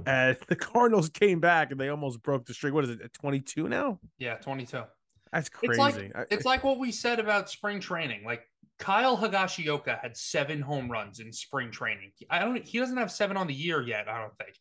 and 0.06 0.36
the 0.48 0.56
Cardinals 0.56 1.08
came 1.08 1.40
back 1.40 1.70
and 1.70 1.80
they 1.80 1.88
almost 1.88 2.22
broke 2.22 2.46
the 2.46 2.54
streak. 2.54 2.74
What 2.74 2.84
is 2.84 2.90
it? 2.90 3.12
Twenty 3.14 3.40
two 3.40 3.68
now? 3.68 3.98
Yeah, 4.18 4.36
twenty 4.36 4.66
two. 4.66 4.82
That's 5.32 5.48
crazy. 5.48 5.72
It's 5.72 6.14
like, 6.14 6.26
it's 6.30 6.44
like 6.44 6.62
what 6.62 6.78
we 6.78 6.92
said 6.92 7.18
about 7.18 7.48
spring 7.48 7.80
training. 7.80 8.22
Like 8.22 8.42
Kyle 8.78 9.16
Higashioka 9.16 9.98
had 9.98 10.14
seven 10.16 10.60
home 10.60 10.90
runs 10.90 11.20
in 11.20 11.32
spring 11.32 11.70
training. 11.70 12.12
I 12.28 12.38
don't. 12.38 12.66
He 12.66 12.78
doesn't 12.78 12.96
have 12.96 13.10
seven 13.10 13.36
on 13.36 13.46
the 13.46 13.54
year 13.54 13.80
yet. 13.80 14.08
I 14.08 14.20
don't 14.20 14.36
think. 14.36 14.56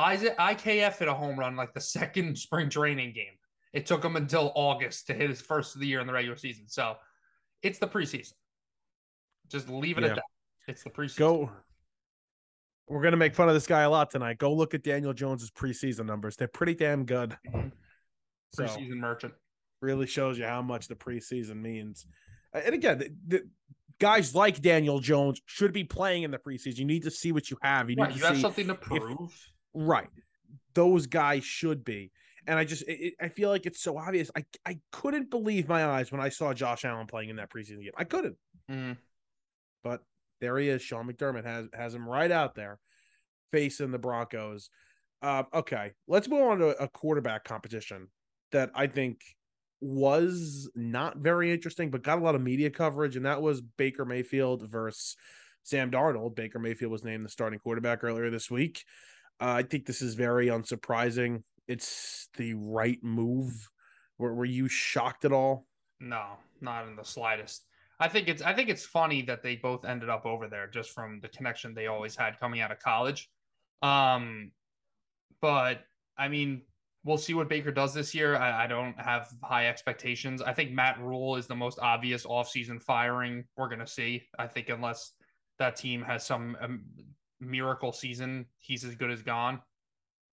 Isaac 0.00 0.36
IKF 0.38 0.98
hit 0.98 1.08
a 1.08 1.14
home 1.14 1.38
run 1.38 1.56
like 1.56 1.72
the 1.74 1.80
second 1.80 2.36
spring 2.38 2.68
training 2.68 3.12
game. 3.12 3.34
It 3.72 3.86
took 3.86 4.04
him 4.04 4.16
until 4.16 4.52
August 4.54 5.06
to 5.06 5.14
hit 5.14 5.30
his 5.30 5.40
first 5.40 5.74
of 5.74 5.80
the 5.80 5.86
year 5.86 6.00
in 6.00 6.06
the 6.06 6.12
regular 6.12 6.36
season. 6.36 6.64
So 6.66 6.96
it's 7.62 7.78
the 7.78 7.86
preseason. 7.86 8.32
Just 9.48 9.68
leave 9.68 9.98
it 9.98 10.04
yeah. 10.04 10.10
at 10.10 10.14
that. 10.16 10.24
It's 10.68 10.82
the 10.82 10.90
preseason. 10.90 11.18
Go. 11.18 11.50
We're 12.88 13.02
gonna 13.02 13.16
make 13.16 13.34
fun 13.34 13.48
of 13.48 13.54
this 13.54 13.68
guy 13.68 13.82
a 13.82 13.90
lot 13.90 14.10
tonight. 14.10 14.38
Go 14.38 14.52
look 14.52 14.74
at 14.74 14.82
Daniel 14.82 15.12
Jones's 15.12 15.50
preseason 15.50 16.06
numbers. 16.06 16.36
They're 16.36 16.48
pretty 16.48 16.74
damn 16.74 17.04
good. 17.04 17.36
Mm-hmm. 17.46 17.68
Preseason 18.58 18.88
so. 18.88 18.96
merchant 18.96 19.34
really 19.80 20.06
shows 20.06 20.38
you 20.38 20.44
how 20.44 20.62
much 20.62 20.88
the 20.88 20.96
preseason 20.96 21.56
means. 21.62 22.06
And 22.52 22.74
again, 22.74 22.98
the, 22.98 23.10
the, 23.28 23.48
guys 24.00 24.34
like 24.34 24.60
Daniel 24.60 24.98
Jones 24.98 25.40
should 25.46 25.72
be 25.72 25.84
playing 25.84 26.24
in 26.24 26.32
the 26.32 26.38
preseason. 26.38 26.78
You 26.78 26.84
need 26.84 27.04
to 27.04 27.10
see 27.10 27.30
what 27.30 27.50
you 27.50 27.56
have. 27.62 27.88
You 27.90 27.96
need 27.96 28.02
right, 28.02 28.12
to 28.12 28.18
you 28.18 28.24
have 28.24 28.40
something 28.40 28.66
to 28.66 28.74
prove. 28.74 29.30
If, 29.30 29.50
right. 29.74 30.08
Those 30.74 31.06
guys 31.06 31.44
should 31.44 31.84
be. 31.84 32.12
And 32.46 32.58
I 32.58 32.64
just, 32.64 32.84
it, 32.88 33.14
I 33.20 33.28
feel 33.28 33.50
like 33.50 33.66
it's 33.66 33.82
so 33.82 33.98
obvious. 33.98 34.30
I, 34.34 34.44
I 34.66 34.78
couldn't 34.92 35.30
believe 35.30 35.68
my 35.68 35.84
eyes 35.84 36.10
when 36.10 36.20
I 36.20 36.30
saw 36.30 36.52
Josh 36.52 36.84
Allen 36.84 37.06
playing 37.06 37.28
in 37.28 37.36
that 37.36 37.50
preseason 37.50 37.82
game. 37.82 37.92
I 37.96 38.04
couldn't. 38.04 38.36
Mm. 38.70 38.96
But 39.84 40.02
there 40.40 40.58
he 40.58 40.68
is. 40.68 40.82
Sean 40.82 41.06
McDermott 41.06 41.44
has 41.44 41.68
has 41.74 41.94
him 41.94 42.08
right 42.08 42.30
out 42.30 42.54
there, 42.54 42.78
facing 43.52 43.90
the 43.90 43.98
Broncos. 43.98 44.70
Uh, 45.22 45.44
okay, 45.52 45.92
let's 46.08 46.28
move 46.28 46.42
on 46.42 46.58
to 46.58 46.68
a 46.82 46.88
quarterback 46.88 47.44
competition 47.44 48.08
that 48.52 48.70
I 48.74 48.86
think 48.86 49.20
was 49.80 50.70
not 50.74 51.18
very 51.18 51.52
interesting, 51.52 51.90
but 51.90 52.02
got 52.02 52.18
a 52.18 52.22
lot 52.22 52.34
of 52.34 52.42
media 52.42 52.70
coverage, 52.70 53.16
and 53.16 53.26
that 53.26 53.42
was 53.42 53.60
Baker 53.60 54.04
Mayfield 54.04 54.68
versus 54.68 55.16
Sam 55.62 55.90
Darnold. 55.90 56.34
Baker 56.34 56.58
Mayfield 56.58 56.92
was 56.92 57.04
named 57.04 57.24
the 57.24 57.30
starting 57.30 57.58
quarterback 57.58 58.02
earlier 58.02 58.30
this 58.30 58.50
week. 58.50 58.84
Uh, 59.40 59.52
I 59.52 59.62
think 59.62 59.86
this 59.86 60.02
is 60.02 60.14
very 60.14 60.48
unsurprising. 60.48 61.42
It's 61.66 62.28
the 62.36 62.54
right 62.54 62.98
move. 63.02 63.70
Were, 64.18 64.34
were 64.34 64.44
you 64.44 64.68
shocked 64.68 65.24
at 65.24 65.32
all? 65.32 65.66
No, 66.00 66.24
not 66.60 66.86
in 66.86 66.96
the 66.96 67.04
slightest. 67.04 67.64
I 67.98 68.08
think 68.08 68.28
it's 68.28 68.40
I 68.42 68.54
think 68.54 68.70
it's 68.70 68.84
funny 68.84 69.22
that 69.22 69.42
they 69.42 69.56
both 69.56 69.84
ended 69.84 70.08
up 70.08 70.24
over 70.24 70.48
there 70.48 70.66
just 70.66 70.90
from 70.90 71.20
the 71.20 71.28
connection 71.28 71.74
they 71.74 71.86
always 71.86 72.16
had 72.16 72.40
coming 72.40 72.60
out 72.62 72.72
of 72.72 72.78
college. 72.78 73.28
Um, 73.82 74.52
but 75.42 75.80
I 76.16 76.28
mean, 76.28 76.62
we'll 77.04 77.18
see 77.18 77.34
what 77.34 77.48
Baker 77.48 77.70
does 77.70 77.94
this 77.94 78.14
year. 78.14 78.36
I, 78.36 78.64
I, 78.64 78.66
don't 78.66 78.98
have 79.00 79.28
high 79.42 79.68
expectations. 79.68 80.42
I 80.42 80.52
think 80.52 80.72
Matt 80.72 81.00
Rhule 81.00 81.36
is 81.36 81.46
the 81.46 81.56
most 81.56 81.78
obvious 81.80 82.26
offseason 82.26 82.82
firing 82.82 83.44
we're 83.56 83.68
going 83.68 83.80
to 83.80 83.86
see. 83.86 84.24
I 84.38 84.46
think 84.46 84.68
unless 84.68 85.12
that 85.58 85.76
team 85.76 86.02
has 86.02 86.26
some 86.26 86.56
um, 86.60 86.82
miracle 87.40 87.92
season, 87.92 88.46
he's 88.58 88.84
as 88.84 88.94
good 88.94 89.10
as 89.10 89.22
gone. 89.22 89.60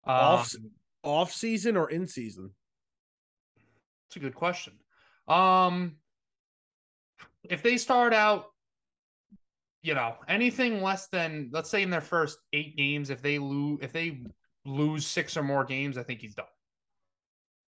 Off 0.06 0.54
um, 0.56 0.72
off 1.04 1.32
season 1.34 1.78
or 1.78 1.90
in 1.90 2.08
season? 2.08 2.52
It's 4.08 4.16
a 4.16 4.20
good 4.20 4.36
question. 4.36 4.74
Um, 5.28 5.98
if 7.44 7.62
they 7.64 7.78
start 7.78 8.14
out, 8.14 8.46
you 9.82 9.94
know, 9.94 10.16
anything 10.28 10.82
less 10.82 11.08
than 11.08 11.50
let's 11.52 11.70
say 11.70 11.82
in 11.82 11.90
their 11.90 12.02
first 12.02 12.38
eight 12.54 12.78
games, 12.78 13.10
if 13.10 13.22
they 13.22 13.38
lose, 13.40 13.80
if 13.82 13.92
they 13.92 14.22
lose 14.66 15.06
six 15.06 15.36
or 15.38 15.44
more 15.44 15.64
games, 15.66 15.98
I 15.98 16.04
think 16.04 16.22
he's 16.22 16.36
done. 16.36 16.46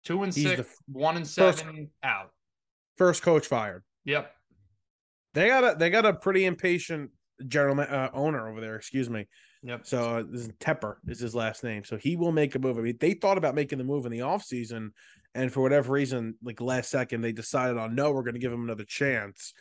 Two 0.04 0.24
and 0.24 0.34
He's 0.34 0.48
six, 0.48 0.76
one 0.88 1.18
and 1.18 1.28
first- 1.28 1.60
seven, 1.60 1.90
out. 2.04 2.32
First 2.98 3.22
coach 3.22 3.46
fired. 3.48 3.84
Yep. 4.06 4.32
They 5.34 5.48
got 5.50 5.64
a 5.64 5.78
they 5.78 5.90
got 5.90 6.06
a 6.06 6.14
pretty 6.14 6.46
impatient 6.46 7.12
general 7.48 7.80
uh, 7.80 8.10
owner 8.14 8.48
over 8.48 8.62
there. 8.62 8.76
Excuse 8.76 9.10
me. 9.10 9.28
Yep. 9.64 9.86
So 9.86 10.18
uh, 10.18 10.24
this 10.30 10.42
is 10.42 10.50
Tepper 10.60 10.96
is 11.08 11.20
his 11.20 11.36
last 11.36 11.64
name. 11.64 11.84
So 11.84 11.98
he 11.98 12.16
will 12.16 12.32
make 12.32 12.56
a 12.56 12.60
move. 12.60 12.78
I 12.78 12.82
mean, 12.82 12.98
they 13.00 13.14
thought 13.14 13.38
about 13.38 13.56
making 13.56 13.78
the 13.78 13.84
move 13.84 14.06
in 14.06 14.12
the 14.12 14.20
offseason, 14.20 14.90
and 15.36 15.52
for 15.52 15.62
whatever 15.62 15.94
reason, 15.94 16.36
like 16.44 16.62
last 16.62 16.90
second, 16.90 17.22
they 17.22 17.32
decided 17.32 17.78
on 17.78 17.96
no, 17.96 18.12
we're 18.12 18.24
going 18.24 18.36
to 18.36 18.40
give 18.40 18.52
him 18.54 18.64
another 18.64 18.86
chance. 18.86 19.54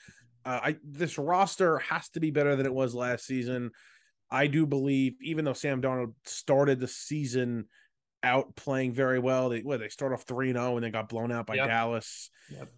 Uh, 0.44 0.60
I 0.62 0.76
this 0.84 1.18
roster 1.18 1.78
has 1.78 2.08
to 2.10 2.20
be 2.20 2.30
better 2.30 2.54
than 2.56 2.66
it 2.66 2.74
was 2.74 2.94
last 2.94 3.26
season. 3.26 3.70
I 4.30 4.46
do 4.46 4.66
believe, 4.66 5.14
even 5.22 5.44
though 5.44 5.52
Sam 5.52 5.80
Darnold 5.80 6.14
started 6.24 6.80
the 6.80 6.88
season 6.88 7.66
out 8.22 8.56
playing 8.56 8.92
very 8.92 9.18
well, 9.18 9.48
they 9.48 9.60
what 9.60 9.80
they 9.80 9.88
start 9.88 10.12
off 10.12 10.22
three 10.22 10.52
zero 10.52 10.76
and 10.76 10.84
then 10.84 10.92
got 10.92 11.08
blown 11.08 11.32
out 11.32 11.46
by 11.46 11.54
Yep. 11.54 11.68
Dallas. 11.68 12.30
Yep. 12.50 12.68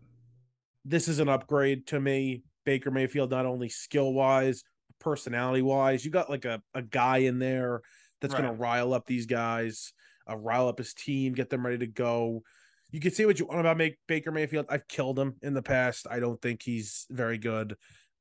This 0.85 1.09
is 1.09 1.19
an 1.19 1.29
upgrade 1.29 1.87
to 1.89 2.01
me. 2.01 2.43
Baker 2.65 2.91
Mayfield, 2.91 3.31
not 3.31 3.47
only 3.47 3.69
skill 3.71 4.13
wise, 4.13 4.63
personality 5.01 5.63
wise. 5.63 6.05
You 6.05 6.11
got 6.11 6.31
like 6.31 6.45
a, 6.45 6.63
a 6.75 6.83
guy 6.83 7.19
in 7.19 7.39
there 7.39 7.83
that's 8.21 8.35
going 8.35 8.47
to 8.47 8.53
rile 8.53 8.93
up 8.93 9.07
these 9.07 9.27
guys, 9.27 9.93
uh, 10.29 10.37
rile 10.37 10.69
up 10.69 10.79
his 10.79 10.95
team, 10.95 11.33
get 11.35 11.51
them 11.51 11.65
ready 11.65 11.79
to 11.79 11.87
go. 11.87 12.43
You 12.91 13.01
can 13.01 13.13
say 13.13 13.27
what 13.27 13.39
you 13.39 13.47
want 13.47 13.61
about 13.61 13.77
make 13.77 13.99
Baker 14.07 14.33
Mayfield. 14.33 14.67
I've 14.69 14.89
killed 14.89 15.19
him 15.19 15.37
in 15.43 15.55
the 15.55 15.63
past. 15.63 16.07
I 16.11 16.21
don't 16.21 16.41
think 16.41 16.63
he's 16.63 17.07
very 17.11 17.39
good. 17.39 17.77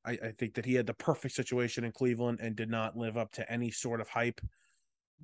I, 0.05 0.12
I 0.12 0.31
think 0.38 0.55
that 0.55 0.65
he 0.65 0.74
had 0.74 0.88
the 0.88 0.93
perfect 0.93 1.36
situation 1.36 1.84
in 1.84 1.91
Cleveland 1.91 2.39
and 2.41 2.55
did 2.55 2.69
not 2.69 2.98
live 2.98 3.17
up 3.17 3.31
to 3.34 3.51
any 3.51 3.72
sort 3.72 4.01
of 4.01 4.10
hype. 4.10 4.41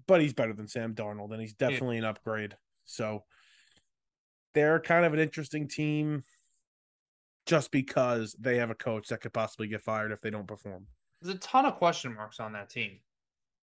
But 0.07 0.21
he's 0.21 0.33
better 0.33 0.53
than 0.53 0.67
Sam 0.67 0.95
Darnold, 0.95 1.31
and 1.31 1.41
he's 1.41 1.53
definitely 1.53 1.97
an 1.99 2.03
upgrade. 2.05 2.55
So 2.85 3.25
they're 4.53 4.79
kind 4.79 5.05
of 5.05 5.13
an 5.13 5.19
interesting 5.19 5.67
team 5.67 6.23
just 7.45 7.71
because 7.71 8.35
they 8.39 8.57
have 8.57 8.69
a 8.69 8.75
coach 8.75 9.09
that 9.09 9.21
could 9.21 9.33
possibly 9.33 9.67
get 9.67 9.83
fired 9.83 10.11
if 10.11 10.21
they 10.21 10.29
don't 10.29 10.47
perform. 10.47 10.87
There's 11.23 11.35
a 11.35 11.39
ton 11.39 11.65
of 11.65 11.75
question 11.75 12.13
marks 12.13 12.39
on 12.39 12.53
that 12.53 12.69
team. 12.69 12.99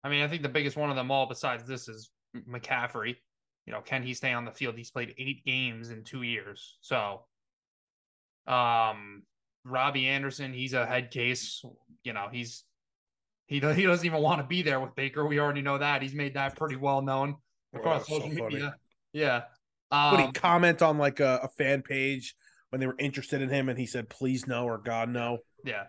I 0.03 0.09
mean, 0.09 0.23
I 0.23 0.27
think 0.27 0.43
the 0.43 0.49
biggest 0.49 0.77
one 0.77 0.89
of 0.89 0.95
them 0.95 1.09
all, 1.09 1.25
besides 1.25 1.65
this, 1.65 1.87
is 1.87 2.11
McCaffrey. 2.47 3.15
You 3.65 3.73
know, 3.73 3.81
can 3.81 4.03
he 4.03 4.13
stay 4.13 4.33
on 4.33 4.45
the 4.45 4.51
field? 4.51 4.75
He's 4.75 4.91
played 4.91 5.15
eight 5.17 5.43
games 5.45 5.89
in 5.89 6.03
two 6.03 6.21
years. 6.21 6.77
So, 6.81 7.21
um, 8.45 9.23
Robbie 9.63 10.07
Anderson, 10.07 10.53
he's 10.53 10.73
a 10.73 10.85
head 10.85 11.09
case. 11.09 11.63
You 12.03 12.13
know, 12.13 12.27
he's 12.31 12.63
he 13.47 13.55
he 13.55 13.83
doesn't 13.85 14.05
even 14.05 14.21
want 14.21 14.41
to 14.41 14.45
be 14.47 14.61
there 14.61 14.79
with 14.79 14.93
Baker. 14.95 15.25
We 15.25 15.39
already 15.39 15.61
know 15.61 15.77
that. 15.77 16.01
He's 16.01 16.13
made 16.13 16.35
that 16.35 16.55
pretty 16.55 16.75
well 16.75 17.01
known 17.01 17.37
across 17.73 18.07
so 18.07 18.19
social 18.19 18.29
funny. 18.29 18.55
media. 18.55 18.75
Yeah. 19.13 19.43
Would 20.11 20.19
he 20.19 20.25
Um, 20.25 20.33
comment 20.33 20.81
on 20.81 20.97
like 20.97 21.19
a, 21.19 21.39
a 21.43 21.47
fan 21.47 21.81
page 21.81 22.35
when 22.69 22.79
they 22.79 22.87
were 22.87 22.95
interested 22.99 23.41
in 23.41 23.49
him 23.49 23.69
and 23.69 23.79
he 23.79 23.85
said, 23.85 24.09
please 24.09 24.45
no 24.45 24.65
or 24.65 24.77
God 24.77 25.09
no? 25.09 25.37
Yeah. 25.63 25.85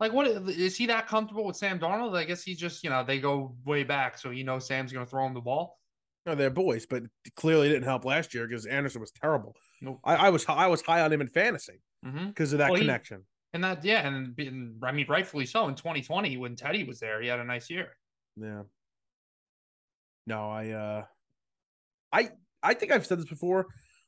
Like, 0.00 0.12
what 0.12 0.26
is 0.26 0.76
he 0.76 0.86
that 0.86 1.06
comfortable 1.06 1.44
with 1.44 1.56
Sam 1.56 1.78
Darnold? 1.78 2.16
I 2.16 2.24
guess 2.24 2.42
he's 2.42 2.58
just, 2.58 2.82
you 2.82 2.88
know, 2.90 3.04
they 3.04 3.20
go 3.20 3.54
way 3.66 3.84
back, 3.84 4.16
so 4.18 4.30
he 4.30 4.42
knows 4.42 4.66
Sam's 4.66 4.92
going 4.92 5.04
to 5.04 5.10
throw 5.10 5.26
him 5.26 5.34
the 5.34 5.40
ball. 5.40 5.78
No, 6.26 6.34
they're 6.34 6.50
boys, 6.50 6.86
but 6.86 7.02
clearly 7.36 7.68
didn't 7.68 7.84
help 7.84 8.04
last 8.04 8.32
year 8.34 8.46
because 8.48 8.64
Anderson 8.66 9.00
was 9.00 9.10
terrible. 9.10 9.54
Nope. 9.82 10.00
I, 10.04 10.16
I 10.16 10.30
was 10.30 10.44
I 10.48 10.66
was 10.66 10.80
high 10.82 11.00
on 11.02 11.12
him 11.12 11.20
in 11.20 11.28
fantasy 11.28 11.80
Mm-hmm. 12.04 12.28
because 12.28 12.52
of 12.54 12.58
that 12.60 12.70
Well, 12.70 12.80
he- 12.80 12.86
connection. 12.86 13.24
And 13.52 13.64
that, 13.64 13.84
yeah, 13.84 14.06
and, 14.06 14.38
and 14.38 14.76
I 14.82 14.92
mean, 14.92 15.06
rightfully 15.08 15.44
so. 15.44 15.66
In 15.68 15.74
2020, 15.74 16.36
when 16.36 16.54
Teddy 16.56 16.84
was 16.84 17.00
there, 17.00 17.20
he 17.20 17.26
had 17.28 17.40
a 17.40 17.44
nice 17.44 17.68
year. 17.68 17.88
Yeah. 18.36 18.62
No, 20.26 20.48
I 20.50 20.70
uh 20.70 21.04
I 22.12 22.30
I 22.62 22.74
think 22.74 22.92
I've 22.92 23.06
said 23.06 23.18
this 23.18 23.28
before. 23.28 23.66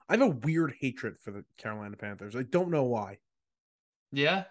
I 0.08 0.12
have 0.14 0.22
a 0.22 0.28
weird 0.28 0.75
hatred 0.80 1.16
for 1.20 1.30
the 1.32 1.44
Carolina 1.58 1.96
Panthers. 1.96 2.37
I 2.37 2.42
don't 2.42 2.70
know 2.70 2.84
why. 2.84 3.18
Yeah. 4.12 4.44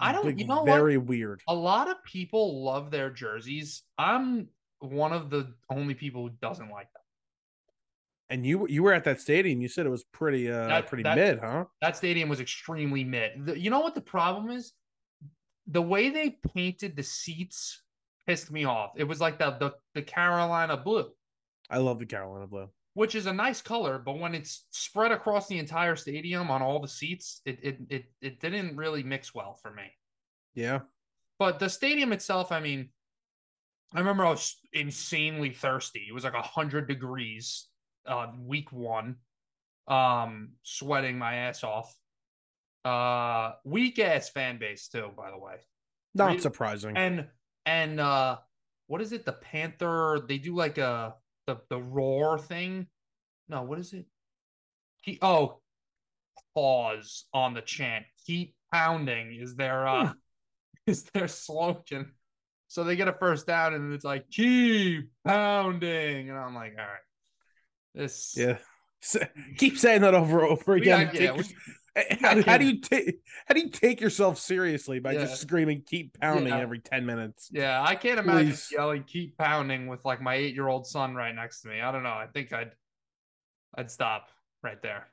I 0.00 0.12
don't, 0.12 0.38
you 0.38 0.46
know 0.46 0.62
what? 0.62 0.66
very 0.66 0.96
weird. 0.98 1.42
A 1.48 1.54
lot 1.54 1.88
of 1.88 2.02
people 2.04 2.62
love 2.64 2.90
their 2.90 3.10
jerseys. 3.10 3.82
I'm 3.98 4.48
one 4.80 5.12
of 5.12 5.30
the 5.30 5.52
only 5.70 5.94
people 5.94 6.22
who 6.22 6.30
doesn't 6.40 6.70
like 6.70 6.90
them. 6.92 7.02
And 8.30 8.46
you 8.46 8.66
you 8.68 8.82
were 8.82 8.92
at 8.92 9.04
that 9.04 9.20
stadium. 9.20 9.60
You 9.60 9.68
said 9.68 9.86
it 9.86 9.90
was 9.90 10.04
pretty 10.04 10.50
uh 10.50 10.68
That- 10.68 10.86
pretty 10.86 11.02
that- 11.02 11.16
mid, 11.16 11.38
huh? 11.40 11.64
That 11.82 11.96
stadium 11.96 12.28
was 12.28 12.40
extremely 12.40 13.04
mid. 13.04 13.46
The- 13.46 13.58
you 13.58 13.70
know 13.70 13.80
what 13.80 13.94
the 13.94 14.00
problem 14.00 14.50
is? 14.50 14.72
The 15.66 15.82
way 15.82 16.10
they 16.10 16.30
painted 16.54 16.96
the 16.96 17.02
seats 17.02 17.82
pissed 18.26 18.50
me 18.50 18.64
off. 18.64 18.92
It 18.96 19.04
was 19.04 19.20
like 19.20 19.38
the 19.38 19.50
the, 19.58 19.74
the 19.94 20.02
Carolina 20.02 20.76
blue. 20.76 21.10
I 21.68 21.78
love 21.78 21.98
the 21.98 22.06
Carolina 22.06 22.46
blue. 22.46 22.68
Which 22.94 23.14
is 23.14 23.26
a 23.26 23.32
nice 23.32 23.62
color, 23.62 23.98
but 23.98 24.18
when 24.18 24.34
it's 24.34 24.66
spread 24.70 25.12
across 25.12 25.46
the 25.46 25.58
entire 25.58 25.96
stadium 25.96 26.50
on 26.50 26.62
all 26.62 26.80
the 26.80 26.88
seats, 26.88 27.40
it 27.44 27.58
it 27.62 27.78
it, 27.88 28.04
it 28.20 28.40
didn't 28.40 28.76
really 28.76 29.02
mix 29.02 29.34
well 29.34 29.54
for 29.54 29.70
me. 29.72 29.84
Yeah. 30.54 30.80
But 31.38 31.58
the 31.58 31.68
stadium 31.68 32.12
itself, 32.12 32.52
I 32.52 32.60
mean, 32.60 32.90
I 33.94 34.00
remember 34.00 34.26
I 34.26 34.30
was 34.30 34.56
insanely 34.72 35.50
thirsty. 35.50 36.04
It 36.08 36.12
was 36.12 36.24
like 36.24 36.34
hundred 36.34 36.88
degrees, 36.88 37.68
uh, 38.06 38.28
week 38.38 38.72
one, 38.72 39.16
um, 39.88 40.50
sweating 40.62 41.18
my 41.18 41.34
ass 41.34 41.64
off. 41.64 41.94
Uh, 42.84 43.52
weak 43.64 43.98
ass 43.98 44.30
fan 44.30 44.58
base 44.58 44.88
too, 44.88 45.10
by 45.16 45.30
the 45.30 45.38
way. 45.38 45.56
Not 46.14 46.40
surprising. 46.40 46.96
And 46.96 47.26
and 47.66 48.00
uh, 48.00 48.38
what 48.88 49.00
is 49.00 49.12
it? 49.12 49.24
The 49.24 49.32
Panther? 49.32 50.20
They 50.26 50.38
do 50.38 50.54
like 50.54 50.78
a 50.78 51.14
the 51.50 51.60
the 51.76 51.82
roar 51.82 52.38
thing. 52.38 52.86
No, 53.48 53.62
what 53.62 53.78
is 53.78 53.92
it? 53.92 54.06
He 55.02 55.18
oh, 55.22 55.60
pause 56.54 57.24
on 57.32 57.54
the 57.54 57.62
chant. 57.62 58.04
Keep 58.26 58.54
pounding 58.72 59.34
is 59.34 59.56
their 59.56 59.86
uh 59.86 60.12
is 60.86 61.04
their 61.14 61.28
slogan. 61.28 62.12
So 62.68 62.84
they 62.84 62.94
get 62.94 63.08
a 63.08 63.12
first 63.12 63.46
down 63.46 63.74
and 63.74 63.92
it's 63.92 64.04
like 64.04 64.30
keep 64.30 65.10
pounding, 65.26 66.30
and 66.30 66.38
I'm 66.38 66.54
like, 66.54 66.74
all 66.78 66.84
right, 66.84 67.04
this 67.94 68.34
yeah. 68.36 68.58
Keep 69.56 69.78
saying 69.78 70.02
that 70.02 70.12
over 70.14 70.40
and 70.42 70.52
over 70.52 70.74
again. 70.74 71.06
got- 71.06 71.14
yeah, 71.14 71.32
we- 71.32 71.44
how, 72.20 72.40
how 72.42 72.56
do 72.58 72.64
you 72.66 72.80
take 72.80 73.20
how 73.46 73.54
do 73.54 73.60
you 73.60 73.68
take 73.68 74.00
yourself 74.00 74.38
seriously 74.38 75.00
by 75.00 75.12
Yeah. 75.12 75.20
just 75.22 75.40
screaming 75.40 75.82
keep 75.84 76.18
pounding 76.20 76.48
Yeah. 76.48 76.60
every 76.60 76.78
10 76.78 77.04
minutes? 77.04 77.48
Yeah, 77.52 77.82
I 77.82 77.96
can't 77.96 78.20
imagine 78.20 78.48
Please. 78.50 78.68
yelling 78.72 79.04
"keep 79.04 79.36
pounding" 79.36 79.86
with 79.88 80.04
like 80.04 80.20
my 80.22 80.34
eight-year-old 80.34 80.86
son 80.86 81.14
right 81.14 81.34
next 81.34 81.62
to 81.62 81.68
me. 81.68 81.80
I 81.80 81.90
don't 81.92 82.02
know. 82.04 82.10
I 82.10 82.26
think 82.32 82.52
I'd, 82.52 82.72
I'd 83.74 83.90
stop 83.90 84.28
right 84.62 84.80
there. 84.82 85.08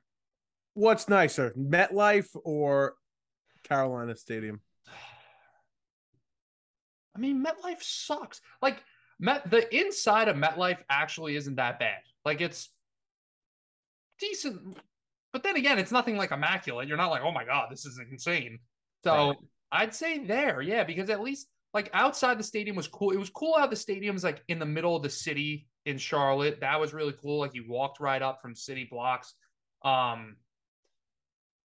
What's 0.76 1.10
nicer, 1.10 1.54
MetLife 1.58 2.30
or 2.44 2.94
Carolina 3.64 4.16
Stadium? 4.16 4.62
I 7.16 7.20
mean, 7.20 7.44
MetLife 7.44 7.82
sucks. 7.82 8.42
Like 8.62 8.84
Met, 9.20 9.50
the 9.50 9.74
inside 9.76 10.28
of 10.28 10.36
MetLife 10.36 10.78
actually 10.90 11.36
isn't 11.36 11.56
that 11.56 11.80
bad. 11.80 12.00
Like 12.24 12.42
it's 12.42 12.70
decent, 14.20 14.78
but 15.34 15.44
then 15.44 15.56
again, 15.56 15.80
it's 15.80 15.92
nothing 15.92 16.18
like 16.18 16.32
immaculate. 16.32 16.88
You're 16.88 16.98
not 16.98 17.12
like, 17.12 17.22
oh 17.22 17.32
my 17.32 17.44
god, 17.46 17.68
this 17.72 17.86
is 17.86 18.00
insane. 18.12 18.60
So 19.04 19.30
Right. 19.30 19.38
I'd 19.72 19.94
say 19.96 20.26
there, 20.26 20.62
yeah, 20.62 20.84
because 20.84 21.10
at 21.10 21.22
least 21.22 21.48
like 21.74 21.90
outside 21.94 22.40
the 22.40 22.44
stadium 22.44 22.76
was 22.76 22.88
cool. 22.88 23.12
It 23.12 23.18
was 23.18 23.30
cool 23.30 23.56
how 23.58 23.68
the 23.68 23.76
stadium's 23.76 24.24
like 24.24 24.42
in 24.48 24.60
the 24.60 24.66
middle 24.66 24.96
of 24.96 25.04
the 25.04 25.10
city 25.10 25.68
in 25.86 25.98
Charlotte. 25.98 26.60
That 26.62 26.80
was 26.80 26.94
really 26.94 27.14
cool. 27.22 27.40
Like 27.40 27.54
you 27.54 27.66
walked 27.68 28.00
right 28.00 28.22
up 28.22 28.42
from 28.42 28.56
city 28.56 28.88
blocks. 28.90 29.36
Um, 29.84 30.38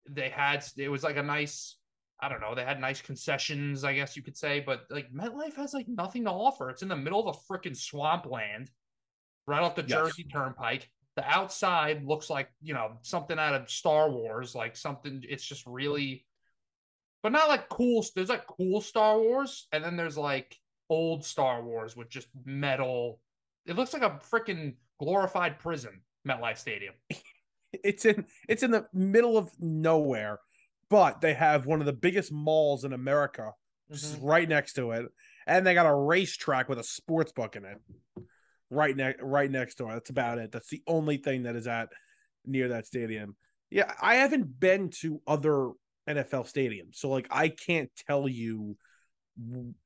they 0.09 0.29
had 0.29 0.65
it 0.77 0.89
was 0.89 1.03
like 1.03 1.17
a 1.17 1.23
nice 1.23 1.77
I 2.23 2.29
don't 2.29 2.39
know, 2.39 2.53
they 2.53 2.63
had 2.63 2.79
nice 2.79 3.01
concessions, 3.01 3.83
I 3.83 3.95
guess 3.95 4.15
you 4.15 4.21
could 4.21 4.37
say, 4.37 4.59
but 4.59 4.83
like 4.91 5.11
MetLife 5.11 5.55
has 5.55 5.73
like 5.73 5.87
nothing 5.87 6.23
to 6.25 6.29
offer. 6.31 6.69
It's 6.69 6.83
in 6.83 6.87
the 6.87 6.95
middle 6.95 7.27
of 7.27 7.35
a 7.35 7.53
freaking 7.53 7.75
swampland, 7.75 8.69
right 9.47 9.61
off 9.61 9.75
the 9.75 9.81
Yes. 9.81 9.89
Jersey 9.89 10.25
Turnpike. 10.25 10.87
The 11.15 11.25
outside 11.25 12.05
looks 12.05 12.29
like, 12.29 12.49
you 12.61 12.73
know, 12.73 12.97
something 13.01 13.37
out 13.37 13.53
of 13.53 13.69
Star 13.69 14.09
Wars, 14.09 14.55
like 14.55 14.77
something 14.77 15.23
it's 15.27 15.43
just 15.43 15.65
really 15.65 16.25
but 17.23 17.31
not 17.31 17.49
like 17.49 17.69
cool. 17.69 18.03
There's 18.15 18.29
like 18.29 18.47
cool 18.47 18.81
Star 18.81 19.19
Wars, 19.19 19.67
and 19.71 19.83
then 19.83 19.95
there's 19.95 20.17
like 20.17 20.57
old 20.89 21.23
Star 21.23 21.63
Wars 21.63 21.95
with 21.95 22.09
just 22.09 22.27
metal. 22.45 23.19
It 23.65 23.75
looks 23.75 23.93
like 23.93 24.01
a 24.01 24.19
freaking 24.31 24.75
glorified 24.99 25.59
prison, 25.59 26.01
MetLife 26.27 26.57
Stadium. 26.57 26.93
It's 27.85 28.03
in 28.03 28.25
it's 28.49 28.63
in 28.63 28.71
the 28.71 28.85
middle 28.91 29.37
of 29.37 29.49
nowhere, 29.57 30.39
but 30.89 31.21
they 31.21 31.33
have 31.33 31.65
one 31.65 31.79
of 31.79 31.85
the 31.85 31.93
biggest 31.93 32.29
malls 32.29 32.83
in 32.83 32.91
America 32.91 33.53
just 33.89 34.19
Mhm. 34.19 34.23
right 34.23 34.49
next 34.49 34.73
to 34.73 34.91
it, 34.91 35.05
and 35.47 35.65
they 35.65 35.73
got 35.73 35.85
a 35.85 35.95
racetrack 35.95 36.67
with 36.67 36.79
a 36.79 36.83
sports 36.83 37.31
book 37.31 37.55
in 37.55 37.63
it. 37.63 37.77
Right 38.73 38.95
next 38.95 39.21
right 39.21 39.51
next 39.51 39.75
door. 39.77 39.91
That's 39.93 40.09
about 40.09 40.37
it. 40.39 40.51
That's 40.51 40.69
the 40.69 40.81
only 40.87 41.17
thing 41.17 41.43
that 41.43 41.55
is 41.55 41.67
at 41.67 41.89
near 42.45 42.69
that 42.69 42.87
stadium. 42.87 43.35
Yeah, 43.69 43.93
I 44.01 44.15
haven't 44.15 44.59
been 44.59 44.89
to 45.01 45.21
other 45.27 45.71
NFL 46.09 46.45
stadiums. 46.51 46.95
So 46.95 47.09
like 47.09 47.27
I 47.29 47.49
can't 47.49 47.91
tell 48.07 48.27
you 48.29 48.77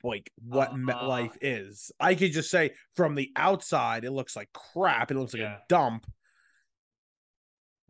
like 0.04 0.32
what 0.48 0.70
Uh, 0.70 0.74
MetLife 0.75 1.38
is. 1.42 1.92
I 2.00 2.15
could 2.15 2.32
just 2.32 2.50
say 2.51 2.72
from 2.96 3.15
the 3.15 3.32
outside 3.36 4.04
it 4.06 4.12
looks 4.12 4.36
like 4.36 4.50
crap. 4.54 5.10
It 5.12 5.15
looks 5.18 5.34
like 5.34 5.42
Yeah. 5.42 5.58
a 5.58 5.62
dump. 5.68 6.06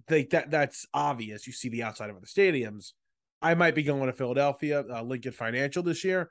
Like 0.10 0.30
that 0.30 0.52
that's 0.52 0.86
obvious. 0.94 1.48
You 1.48 1.54
see 1.54 1.70
the 1.70 1.84
outside 1.84 2.10
of 2.10 2.16
other 2.16 2.26
stadiums. 2.26 2.94
I 3.42 3.54
might 3.56 3.76
be 3.76 3.84
going 3.84 4.06
to 4.08 4.14
Philadelphia, 4.14 4.86
uh, 4.90 5.02
Lincoln 5.02 5.32
Financial 5.34 5.84
this 5.84 6.04
year. 6.04 6.30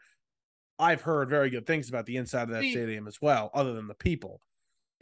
I've 0.78 1.02
heard 1.02 1.28
very 1.28 1.50
good 1.50 1.66
things 1.66 1.88
about 1.88 2.06
the 2.06 2.16
inside 2.16 2.44
of 2.44 2.48
that 2.50 2.62
See- 2.62 2.72
stadium 2.72 3.06
as 3.06 3.20
well, 3.20 3.50
other 3.54 3.74
than 3.74 3.86
the 3.88 3.94
people. 3.94 4.40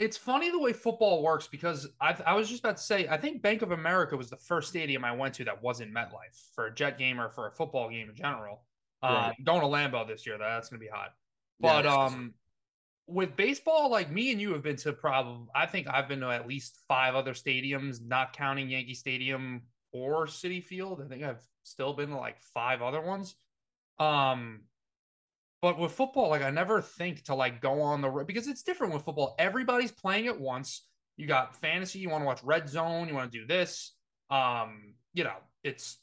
It's 0.03 0.17
funny 0.17 0.51
the 0.51 0.59
way 0.59 0.73
football 0.73 1.23
works 1.23 1.47
because 1.47 1.89
I, 2.01 2.17
I 2.27 2.35
was 2.35 2.49
just 2.49 2.61
about 2.61 2.77
to 2.79 2.83
say 2.83 3.07
I 3.09 3.17
think 3.17 3.43
Bank 3.43 3.63
of 3.63 3.71
America 3.71 4.17
was 4.17 4.31
the 4.31 4.37
first 4.37 4.69
stadium 4.69 5.05
I 5.05 5.13
went 5.13 5.35
to 5.35 5.45
that 5.45 5.63
wasn't 5.63 5.95
MetLife 5.95 6.53
for 6.55 6.67
a 6.67 6.75
Jet 6.75 6.99
game 6.99 7.21
or 7.21 7.29
for 7.31 7.47
a 7.47 7.53
football 7.53 7.89
game 7.89 8.09
in 8.09 8.17
general. 8.17 8.63
Um, 9.03 9.15
Right. 9.15 9.45
Going 9.45 9.61
to 9.61 9.67
Lambeau 9.67 10.07
this 10.07 10.27
year, 10.27 10.39
that's 10.39 10.69
gonna 10.69 10.81
be 10.81 10.89
hot. 10.89 11.15
But 11.61 11.85
it's- 11.87 12.13
um, 12.13 12.35
with 13.07 13.37
baseball, 13.37 13.91
like 13.91 14.11
me 14.11 14.33
and 14.33 14.41
you 14.41 14.53
have 14.53 14.63
been 14.63 14.77
to 14.77 14.93
probably 14.93 15.47
I 15.55 15.67
think 15.67 15.89
I've 15.89 16.09
been 16.09 16.21
to 16.21 16.31
at 16.31 16.47
least 16.47 16.79
five 16.89 17.15
other 17.15 17.33
stadiums, 17.35 18.01
not 18.05 18.33
counting 18.33 18.69
Yankee 18.71 18.95
Stadium 18.95 19.63
or 19.93 20.27
Citi 20.27 20.63
Field. 20.63 21.03
I 21.05 21.09
think 21.09 21.23
I've 21.23 21.43
still 21.65 21.93
been 21.93 22.11
to 22.11 22.17
like 22.17 22.39
five 22.41 22.81
other 22.83 23.01
ones. 23.01 23.35
Um, 23.99 24.63
but 25.63 25.79
with 25.79 25.93
football, 25.93 26.29
like 26.29 26.43
I 26.43 26.51
never 26.51 26.83
think 26.83 27.23
to 27.25 27.35
like 27.37 27.63
go 27.63 27.81
on 27.81 28.01
the 28.01 28.11
road 28.11 28.27
because 28.27 28.49
it's 28.49 28.65
different 28.65 28.93
with 28.93 29.05
football. 29.05 29.37
Everybody's 29.39 29.93
playing 29.93 30.27
at 30.27 30.39
once. 30.39 30.89
You 31.17 31.29
got 31.29 31.57
fantasy, 31.57 32.01
you 32.01 32.11
want 32.11 32.23
to 32.23 32.27
watch 32.27 32.43
red 32.43 32.69
zone, 32.69 33.07
you 33.07 33.15
want 33.15 33.31
to 33.31 33.39
do 33.39 33.47
this. 33.47 33.95
Um, 34.29 34.95
you 35.15 35.23
know, 35.23 35.37
it's 35.63 35.99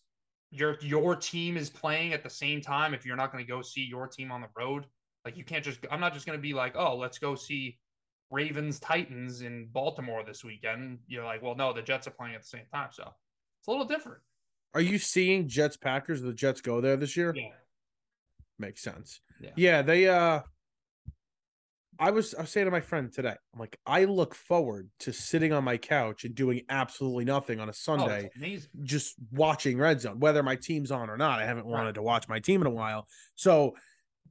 your 0.49 0.77
your 0.81 1.15
team 1.15 1.57
is 1.57 1.69
playing 1.69 2.13
at 2.13 2.23
the 2.23 2.29
same 2.29 2.61
time 2.61 2.93
if 2.93 3.05
you're 3.05 3.17
not 3.17 3.33
going 3.33 3.43
to 3.43 3.47
go 3.47 3.61
see 3.61 3.83
your 3.83 4.07
team 4.07 4.31
on 4.31 4.39
the 4.39 4.47
road. 4.57 4.85
Like 5.25 5.35
you 5.35 5.43
can't 5.43 5.63
just 5.63 5.79
I'm 5.91 5.99
not 5.99 6.13
just 6.13 6.25
going 6.25 6.37
to 6.37 6.41
be 6.41 6.53
like, 6.53 6.75
"Oh, 6.77 6.95
let's 6.95 7.17
go 7.17 7.35
see 7.35 7.77
Ravens 8.31 8.79
Titans 8.79 9.41
in 9.41 9.67
Baltimore 9.73 10.23
this 10.25 10.41
weekend." 10.41 10.99
You're 11.07 11.25
like, 11.25 11.41
"Well, 11.41 11.55
no, 11.55 11.73
the 11.73 11.81
Jets 11.81 12.07
are 12.07 12.11
playing 12.11 12.35
at 12.35 12.43
the 12.43 12.47
same 12.47 12.65
time." 12.73 12.89
So, 12.93 13.03
it's 13.03 13.67
a 13.67 13.71
little 13.71 13.85
different. 13.85 14.19
Are 14.73 14.81
you 14.81 14.97
seeing 14.99 15.49
Jets 15.49 15.75
Packers? 15.75 16.21
The 16.21 16.31
Jets 16.31 16.61
go 16.61 16.79
there 16.79 16.95
this 16.95 17.17
year? 17.17 17.33
Yeah. 17.35 17.49
Makes 18.59 18.81
sense. 18.83 19.21
Yeah. 19.41 19.51
Yeah, 19.55 19.81
they 19.81 20.07
uh 20.07 20.41
I 22.01 22.11
was 22.11 22.33
I 22.33 22.41
was 22.41 22.49
saying 22.51 22.65
to 22.65 22.71
my 22.71 22.79
friend 22.81 23.11
today, 23.11 23.35
I'm 23.53 23.59
like, 23.59 23.77
I 23.85 24.05
look 24.05 24.33
forward 24.33 24.89
to 24.99 25.11
sitting 25.11 25.51
on 25.51 25.63
my 25.65 25.77
couch 25.77 26.23
and 26.23 26.33
doing 26.33 26.61
absolutely 26.69 27.25
nothing 27.25 27.59
on 27.59 27.67
a 27.67 27.71
Oh, 27.71 27.73
Sunday, 27.73 28.29
amazing. 28.37 28.69
just 28.83 29.15
watching 29.31 29.77
Red 29.77 29.99
Zone, 30.01 30.19
whether 30.19 30.41
my 30.43 30.55
team's 30.55 30.91
on 30.91 31.09
or 31.09 31.17
not. 31.17 31.39
I 31.41 31.45
haven't 31.45 31.65
Right. 31.65 31.71
wanted 31.79 31.95
to 31.95 32.01
watch 32.01 32.27
my 32.29 32.39
team 32.39 32.61
in 32.61 32.67
a 32.67 32.71
while. 32.71 33.07
So 33.35 33.75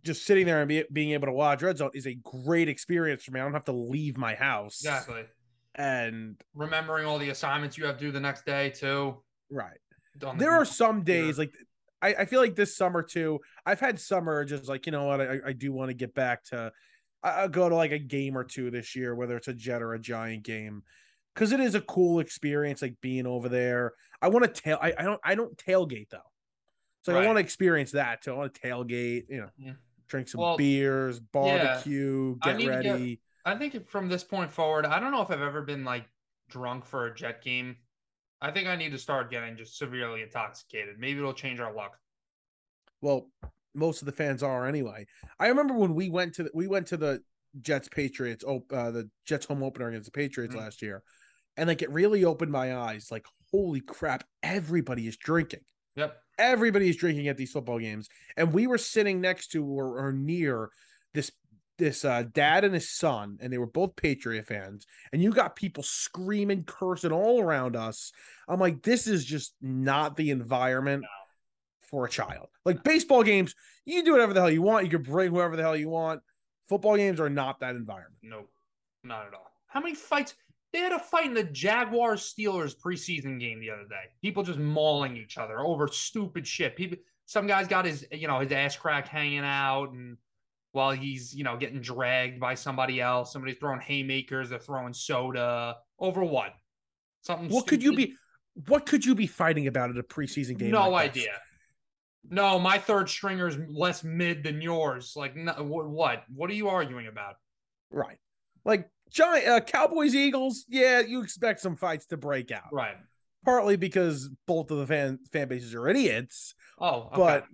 just 0.02 0.24
sitting 0.24 0.46
there 0.46 0.60
and 0.60 0.68
be, 0.68 0.84
being 0.92 1.10
able 1.10 1.26
to 1.26 1.32
watch 1.32 1.62
Red 1.62 1.76
Zone 1.76 1.90
is 1.92 2.06
a 2.06 2.14
great 2.14 2.68
experience 2.68 3.24
for 3.24 3.32
me. 3.32 3.40
I 3.40 3.44
don't 3.44 3.52
have 3.52 3.64
to 3.64 3.72
leave 3.72 4.16
my 4.16 4.34
house. 4.34 4.80
Exactly. 4.80 5.24
And 5.74 6.40
Remembering 6.54 7.04
all 7.06 7.18
the 7.18 7.28
assignments 7.30 7.76
you 7.76 7.84
have 7.86 7.98
to 7.98 8.04
do 8.04 8.12
the 8.12 8.20
next 8.20 8.46
day 8.46 8.70
too. 8.70 9.22
right. 9.50 9.78
the 10.16 10.32
there 10.32 10.52
are 10.52 10.64
some 10.64 11.04
days 11.04 11.38
like 11.38 11.52
I, 12.00 12.14
I 12.14 12.24
feel 12.26 12.40
like 12.40 12.54
this 12.54 12.76
summer 12.76 13.02
too. 13.02 13.40
I've 13.66 13.80
had 13.80 13.98
summer 14.00 14.44
just 14.44 14.68
like 14.68 14.86
you 14.86 14.92
know 14.92 15.04
what 15.04 15.20
I, 15.20 15.38
I 15.46 15.52
do 15.52 15.72
want 15.72 15.90
to 15.90 15.94
get 15.94 16.14
back 16.14 16.44
to. 16.46 16.72
I'll 17.22 17.48
go 17.48 17.68
to 17.68 17.74
like 17.74 17.90
a 17.92 17.98
game 17.98 18.36
or 18.38 18.44
two 18.44 18.70
this 18.70 18.94
year, 18.94 19.14
whether 19.14 19.36
it's 19.36 19.48
a 19.48 19.52
Jet 19.52 19.82
or 19.82 19.94
a 19.94 19.98
Giant 19.98 20.44
game, 20.44 20.84
because 21.34 21.50
it 21.50 21.58
is 21.58 21.74
a 21.74 21.80
cool 21.80 22.20
experience. 22.20 22.80
Like 22.80 22.94
being 23.00 23.26
over 23.26 23.48
there, 23.48 23.94
I 24.22 24.28
want 24.28 24.44
to 24.52 24.60
tail. 24.62 24.78
I, 24.80 24.94
I 24.96 25.02
don't 25.02 25.20
I 25.24 25.34
don't 25.34 25.56
tailgate 25.56 26.10
though, 26.10 26.18
so 27.02 27.16
I 27.16 27.26
want 27.26 27.36
to 27.36 27.40
experience 27.40 27.92
that 27.92 28.22
too. 28.22 28.32
I 28.32 28.36
want 28.36 28.54
to 28.54 28.60
tailgate. 28.60 29.24
You 29.28 29.40
know, 29.40 29.48
Yeah. 29.58 29.72
drink 30.06 30.28
some 30.28 30.40
Well, 30.40 30.56
beers, 30.56 31.18
barbecue, 31.18 32.36
I 32.42 32.52
get 32.52 32.58
to 32.58 32.62
get- 32.64 32.68
ready. 32.70 33.20
I 33.44 33.56
think 33.56 33.88
from 33.88 34.08
this 34.08 34.22
point 34.24 34.52
forward, 34.52 34.84
I 34.86 35.00
don't 35.00 35.10
know 35.10 35.22
if 35.22 35.30
I've 35.30 35.40
ever 35.42 35.62
been 35.62 35.82
like 35.84 36.04
drunk 36.50 36.84
for 36.84 37.06
a 37.06 37.14
jet 37.14 37.42
game. 37.42 37.76
I 38.40 38.50
think 38.50 38.68
I 38.68 38.76
need 38.76 38.92
to 38.92 38.98
start 38.98 39.30
getting 39.30 39.56
just 39.56 39.76
severely 39.76 40.22
intoxicated. 40.22 40.96
Maybe 40.98 41.18
it'll 41.18 41.32
change 41.32 41.60
our 41.60 41.74
luck. 41.74 41.96
Well, 43.00 43.30
most 43.74 44.02
of 44.02 44.06
the 44.06 44.12
fans 44.12 44.42
are 44.42 44.66
anyway. 44.66 45.06
I 45.38 45.48
remember 45.48 45.74
when 45.74 45.94
we 45.94 46.08
went 46.08 46.34
to 46.34 46.44
the, 46.44 46.50
we 46.54 46.66
went 46.66 46.86
to 46.88 46.96
the 46.96 47.22
Jets 47.60 47.88
Patriots 47.88 48.44
op- 48.44 48.72
uh, 48.72 48.90
the 48.90 49.10
Jets 49.24 49.46
home 49.46 49.62
opener 49.62 49.88
against 49.88 50.06
the 50.06 50.12
Patriots 50.12 50.54
Mhm. 50.54 50.58
last 50.58 50.82
year, 50.82 51.02
and 51.56 51.68
like 51.68 51.82
it 51.82 51.90
really 51.90 52.24
opened 52.24 52.52
my 52.52 52.76
eyes. 52.76 53.10
Like, 53.10 53.26
holy 53.50 53.80
crap, 53.80 54.24
everybody 54.42 55.06
is 55.08 55.16
drinking. 55.16 55.64
Yep. 55.96 56.16
Everybody 56.38 56.88
is 56.88 56.96
drinking 56.96 57.26
at 57.28 57.36
these 57.36 57.50
football 57.50 57.78
games, 57.80 58.08
and 58.36 58.52
we 58.52 58.66
were 58.68 58.78
sitting 58.78 59.20
next 59.20 59.48
to 59.48 59.64
or, 59.64 59.98
or 59.98 60.12
near 60.12 60.70
this 61.14 61.32
this 61.78 62.04
uh, 62.04 62.24
dad 62.32 62.64
and 62.64 62.74
his 62.74 62.90
son, 62.90 63.38
and 63.40 63.52
they 63.52 63.58
were 63.58 63.66
both 63.66 63.96
Patriot 63.96 64.46
fans. 64.46 64.86
And 65.12 65.22
you 65.22 65.30
got 65.30 65.56
people 65.56 65.82
screaming, 65.82 66.64
cursing 66.64 67.12
all 67.12 67.40
around 67.40 67.76
us. 67.76 68.12
I'm 68.48 68.60
like, 68.60 68.82
this 68.82 69.06
is 69.06 69.24
just 69.24 69.54
not 69.62 70.16
the 70.16 70.30
environment 70.30 71.04
for 71.82 72.04
a 72.04 72.10
child. 72.10 72.48
Like 72.64 72.84
baseball 72.84 73.22
games, 73.22 73.54
you 73.84 73.96
can 73.96 74.04
do 74.04 74.12
whatever 74.12 74.34
the 74.34 74.40
hell 74.40 74.50
you 74.50 74.62
want. 74.62 74.84
You 74.84 74.90
can 74.90 75.02
bring 75.02 75.30
whoever 75.30 75.56
the 75.56 75.62
hell 75.62 75.76
you 75.76 75.88
want. 75.88 76.20
Football 76.68 76.96
games 76.96 77.20
are 77.20 77.30
not 77.30 77.60
that 77.60 77.76
environment. 77.76 78.16
Nope. 78.22 78.50
Not 79.04 79.26
at 79.26 79.34
all. 79.34 79.50
How 79.68 79.80
many 79.80 79.94
fights? 79.94 80.34
They 80.72 80.80
had 80.80 80.92
a 80.92 80.98
fight 80.98 81.26
in 81.26 81.34
the 81.34 81.44
Jaguars 81.44 82.34
Steelers 82.36 82.76
preseason 82.76 83.40
game 83.40 83.58
the 83.60 83.70
other 83.70 83.84
day. 83.88 84.12
People 84.20 84.42
just 84.42 84.58
mauling 84.58 85.16
each 85.16 85.38
other 85.38 85.60
over 85.60 85.88
stupid 85.88 86.46
shit. 86.46 86.76
People 86.76 86.98
some 87.24 87.46
guy's 87.46 87.68
got 87.68 87.84
his, 87.84 88.06
you 88.10 88.26
know, 88.26 88.40
his 88.40 88.52
ass 88.52 88.74
crack 88.74 89.06
hanging 89.06 89.40
out 89.40 89.92
and 89.92 90.16
while 90.72 90.90
he's, 90.92 91.34
you 91.34 91.44
know, 91.44 91.56
getting 91.56 91.80
dragged 91.80 92.38
by 92.40 92.54
somebody 92.54 93.00
else. 93.00 93.32
Somebody's 93.32 93.58
throwing 93.58 93.80
haymakers, 93.80 94.50
they're 94.50 94.58
throwing 94.58 94.92
soda. 94.92 95.76
Over 95.98 96.22
what? 96.24 96.52
Something 97.22 97.48
What 97.48 97.66
could 97.66 97.82
you 97.82 97.94
be? 97.94 98.14
What 98.66 98.86
could 98.86 99.04
you 99.04 99.14
be 99.14 99.26
fighting 99.26 99.66
about 99.66 99.90
at 99.90 99.98
a 99.98 100.02
preseason 100.02 100.58
game? 100.58 100.70
No 100.70 100.88
like 100.90 101.14
this? 101.14 101.24
idea. 101.24 101.34
No, 102.30 102.58
my 102.58 102.78
third 102.78 103.08
stringer 103.08 103.48
is 103.48 103.56
less 103.68 104.04
mid 104.04 104.42
than 104.42 104.60
yours. 104.60 105.14
Like, 105.16 105.34
no, 105.36 105.52
what? 105.52 106.24
What 106.34 106.50
are 106.50 106.54
you 106.54 106.68
arguing 106.68 107.06
about? 107.06 107.34
Right. 107.90 108.18
Like 108.64 108.90
giant 109.10 109.46
uh, 109.48 109.60
Cowboys 109.60 110.14
Eagles. 110.14 110.64
Yeah, 110.68 111.00
you 111.00 111.22
expect 111.22 111.60
some 111.60 111.76
fights 111.76 112.06
to 112.06 112.16
break 112.16 112.50
out. 112.50 112.70
Right. 112.72 112.96
Partly 113.44 113.76
because 113.76 114.28
both 114.46 114.70
of 114.70 114.78
the 114.78 114.86
fan 114.86 115.20
fan 115.32 115.48
bases 115.48 115.74
are 115.74 115.88
idiots, 115.88 116.54
Oh, 116.78 117.02
okay. 117.04 117.16
but 117.16 117.44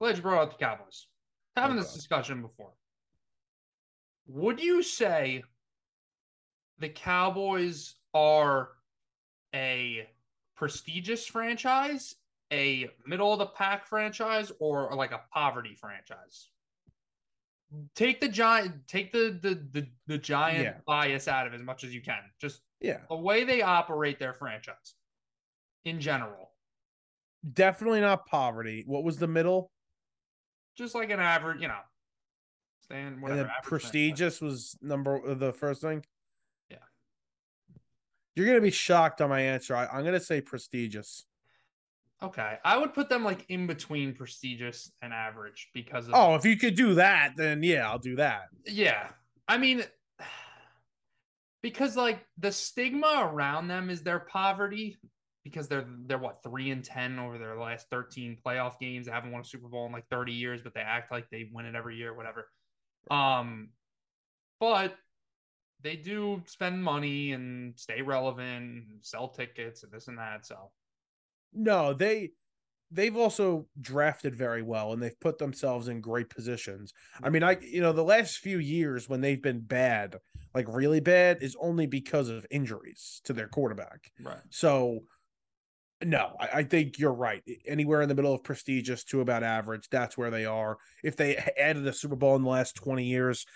Glad 0.00 0.16
you 0.16 0.22
brought 0.22 0.42
up 0.42 0.58
the 0.58 0.64
Cowboys. 0.64 1.06
Having 1.56 1.76
this 1.76 1.92
discussion 1.92 2.40
before. 2.40 2.72
Would 4.26 4.60
you 4.60 4.82
say 4.82 5.44
the 6.78 6.88
Cowboys 6.88 7.96
are 8.14 8.70
a 9.54 10.08
prestigious 10.56 11.26
franchise, 11.26 12.14
a 12.52 12.88
middle 13.06 13.32
of 13.32 13.38
the 13.38 13.46
pack 13.46 13.86
franchise, 13.86 14.50
or 14.60 14.94
like 14.94 15.12
a 15.12 15.20
poverty 15.32 15.74
franchise? 15.74 16.48
Take 17.94 18.20
the 18.20 18.28
giant, 18.28 18.86
take 18.86 19.12
the 19.12 19.38
the 19.42 19.54
the, 19.72 19.86
the 20.06 20.18
giant 20.18 20.62
Yeah. 20.64 20.74
bias 20.86 21.28
out 21.28 21.46
of 21.46 21.52
it 21.52 21.56
as 21.56 21.62
much 21.62 21.84
as 21.84 21.94
you 21.94 22.00
can. 22.00 22.20
Just 22.40 22.62
yeah, 22.80 23.00
the 23.08 23.16
way 23.16 23.44
they 23.44 23.60
operate 23.62 24.18
their 24.18 24.34
franchise 24.34 24.94
in 25.84 26.00
general. 26.00 26.50
definitely 27.54 28.00
not 28.00 28.24
poverty. 28.26 28.84
What 28.86 29.04
was 29.04 29.16
the 29.18 29.26
middle? 29.26 29.70
Just 30.76 30.94
like 30.94 31.10
an 31.10 31.20
average, 31.20 31.60
you 31.60 31.68
know, 31.68 31.78
stand 32.80 33.20
whatever. 33.20 33.40
and 33.40 33.48
then 33.50 33.54
prestigious 33.62 34.40
was 34.40 34.76
number 34.80 35.20
uh, 35.30 35.34
the 35.34 35.52
first 35.52 35.80
thing. 35.82 36.04
Yeah. 36.70 36.76
You're 38.34 38.46
gonna 38.46 38.60
be 38.60 38.70
shocked 38.70 39.20
on 39.20 39.28
my 39.28 39.40
answer. 39.40 39.76
I, 39.76 39.86
I'm 39.86 40.04
gonna 40.04 40.20
say 40.20 40.40
prestigious. 40.40 41.24
Okay, 42.22 42.56
I 42.64 42.78
would 42.78 42.94
put 42.94 43.08
them 43.08 43.24
like 43.24 43.44
in 43.48 43.66
between 43.66 44.14
prestigious 44.14 44.92
and 45.02 45.12
average 45.12 45.70
because 45.74 46.06
of 46.06 46.14
Oh, 46.14 46.36
if 46.36 46.44
you 46.44 46.56
could 46.56 46.76
do 46.76 46.94
that, 46.94 47.32
then 47.36 47.62
yeah, 47.62 47.88
I'll 47.90 47.98
do 47.98 48.16
that. 48.16 48.42
yeah. 48.66 49.08
I 49.48 49.58
mean, 49.58 49.82
because 51.62 51.96
like 51.96 52.24
the 52.38 52.52
stigma 52.52 53.28
around 53.32 53.68
them 53.68 53.90
is 53.90 54.02
their 54.02 54.20
poverty 54.20 54.96
because 55.44 55.68
they're 55.68 55.86
they're 56.06 56.18
what 56.18 56.42
three 56.42 56.70
and 56.70 56.84
ten 56.84 57.18
over 57.18 57.38
their 57.38 57.58
last 57.58 57.88
thirteen 57.90 58.38
playoff 58.44 58.78
games. 58.78 59.06
They 59.06 59.12
haven't 59.12 59.32
won 59.32 59.42
a 59.42 59.44
Super 59.44 59.68
Bowl 59.68 59.86
in 59.86 59.92
like 59.92 60.08
thirty 60.08 60.32
years, 60.32 60.62
but 60.62 60.74
they 60.74 60.80
act 60.80 61.10
like 61.10 61.28
they 61.30 61.50
win 61.52 61.66
it 61.66 61.74
every 61.74 61.96
year, 61.96 62.14
whatever. 62.14 62.50
Um, 63.10 63.72
but 64.60 64.96
they 65.80 65.96
do 65.96 66.42
spend 66.46 66.82
money 66.84 67.32
and 67.32 67.78
stay 67.78 68.02
relevant, 68.02 68.88
and 68.90 69.04
sell 69.04 69.28
tickets 69.28 69.82
and 69.82 69.92
this 69.92 70.08
and 70.08 70.18
that. 70.18 70.46
So 70.46 70.72
No, 71.52 71.92
they 71.92 72.32
they've 72.90 73.16
also 73.16 73.68
drafted 73.80 74.34
very 74.36 74.62
well 74.62 74.92
and 74.92 75.02
they've 75.02 75.20
put 75.20 75.38
themselves 75.38 75.88
in 75.88 76.00
great 76.00 76.30
positions. 76.30 76.92
I 77.22 77.30
mean, 77.30 77.42
I 77.42 77.58
you 77.60 77.80
know, 77.82 77.92
the 77.92 78.04
last 78.04 78.38
few 78.38 78.58
years 78.58 79.08
when 79.08 79.20
they've 79.22 79.42
been 79.42 79.60
bad, 79.62 80.16
like 80.54 80.66
really 80.68 81.00
bad, 81.00 81.42
is 81.42 81.56
only 81.60 81.86
because 81.86 82.28
of 82.28 82.46
injuries 82.50 83.20
to 83.24 83.32
their 83.32 83.48
quarterback. 83.48 84.12
right, 84.20 84.42
So 84.50 85.00
No, 86.04 86.36
I, 86.40 86.48
I, 86.54 86.62
think 86.64 86.98
you're 86.98 87.12
right. 87.12 87.42
Anywhere 87.66 88.02
in 88.02 88.08
the 88.08 88.14
middle 88.14 88.34
of 88.34 88.42
prestigious 88.42 89.04
to 89.04 89.20
about 89.20 89.42
average, 89.42 89.88
that's 89.90 90.18
where 90.18 90.30
they 90.30 90.44
are. 90.44 90.78
If 91.02 91.16
they 91.16 91.36
added 91.58 91.86
a 91.86 91.92
Super 91.92 92.16
Bowl 92.16 92.36
in 92.36 92.42
the 92.42 92.48
last 92.48 92.74
20 92.76 93.04
years, 93.04 93.46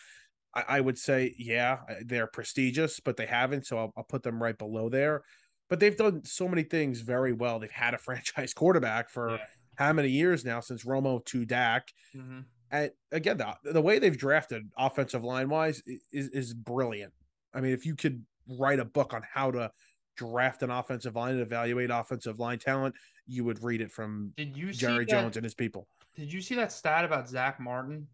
I, 0.55 0.65
I 0.69 0.81
would 0.81 0.99
say, 0.99 1.35
yeah, 1.39 1.79
they're 2.05 2.27
prestigious, 2.27 3.01
but 3.01 3.17
they 3.17 3.27
haven't. 3.27 3.67
So 3.67 3.79
I'll, 3.79 3.93
I'll, 3.97 4.05
put 4.05 4.23
them 4.23 4.43
right 4.43 4.57
below 4.57 4.89
there. 4.89 5.23
But 5.69 5.81
they've 5.81 5.97
done 5.97 6.25
so 6.25 6.49
many 6.49 6.63
things 6.63 7.01
very 7.01 7.33
well. 7.33 7.59
They've 7.59 7.71
had 7.71 7.95
a 7.95 7.99
franchise 8.07 8.55
quarterback 8.55 9.11
for 9.11 9.33
yeah. 9.33 9.39
how 9.77 9.93
many 9.93 10.09
years 10.09 10.45
now 10.45 10.61
since 10.61 10.85
Romo 10.85 11.25
to 11.27 11.45
Dak. 11.45 11.89
Mm-hmm. 12.15 12.41
And 12.71 12.91
again, 13.13 13.39
the, 13.39 13.73
the 13.73 13.83
way 13.83 13.99
they've 13.99 14.17
drafted 14.17 14.69
offensive 14.77 15.25
line 15.25 15.49
wise 15.49 15.83
is, 16.13 16.29
is 16.29 16.55
brilliant. 16.55 17.13
I 17.55 17.61
mean, 17.61 17.73
if 17.73 17.87
you 17.87 17.95
could 17.95 18.25
write 18.49 18.81
a 18.81 18.85
book 18.85 19.15
on 19.15 19.23
how 19.33 19.51
to 19.53 19.71
draft 20.17 20.63
an 20.63 20.71
offensive 20.71 21.17
line 21.17 21.33
and 21.35 21.43
evaluate 21.43 21.91
offensive 21.91 22.39
line 22.39 22.59
talent, 22.59 22.95
you 23.27 23.45
would 23.45 23.63
read 23.63 23.81
it 23.81 23.91
from 23.91 24.33
did 24.37 24.57
you 24.57 24.73
Jerry 24.73 25.05
that, 25.05 25.11
Jones 25.11 25.37
and 25.37 25.45
his 25.45 25.55
people. 25.55 25.89
Did 26.15 26.33
you 26.33 26.41
see 26.41 26.55
that 26.57 26.73
stat 26.73 27.05
about 27.05 27.29
Zach 27.29 27.61
Martin? 27.61 28.07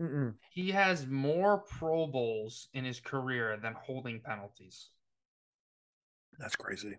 Mm-mm. 0.00 0.34
He 0.50 0.70
has 0.72 1.06
more 1.06 1.58
Pro 1.58 2.06
Bowls 2.06 2.68
in 2.74 2.84
his 2.84 2.98
career 2.98 3.58
than 3.62 3.74
holding 3.74 4.20
penalties. 4.20 4.88
That's 6.38 6.56
crazy. 6.56 6.96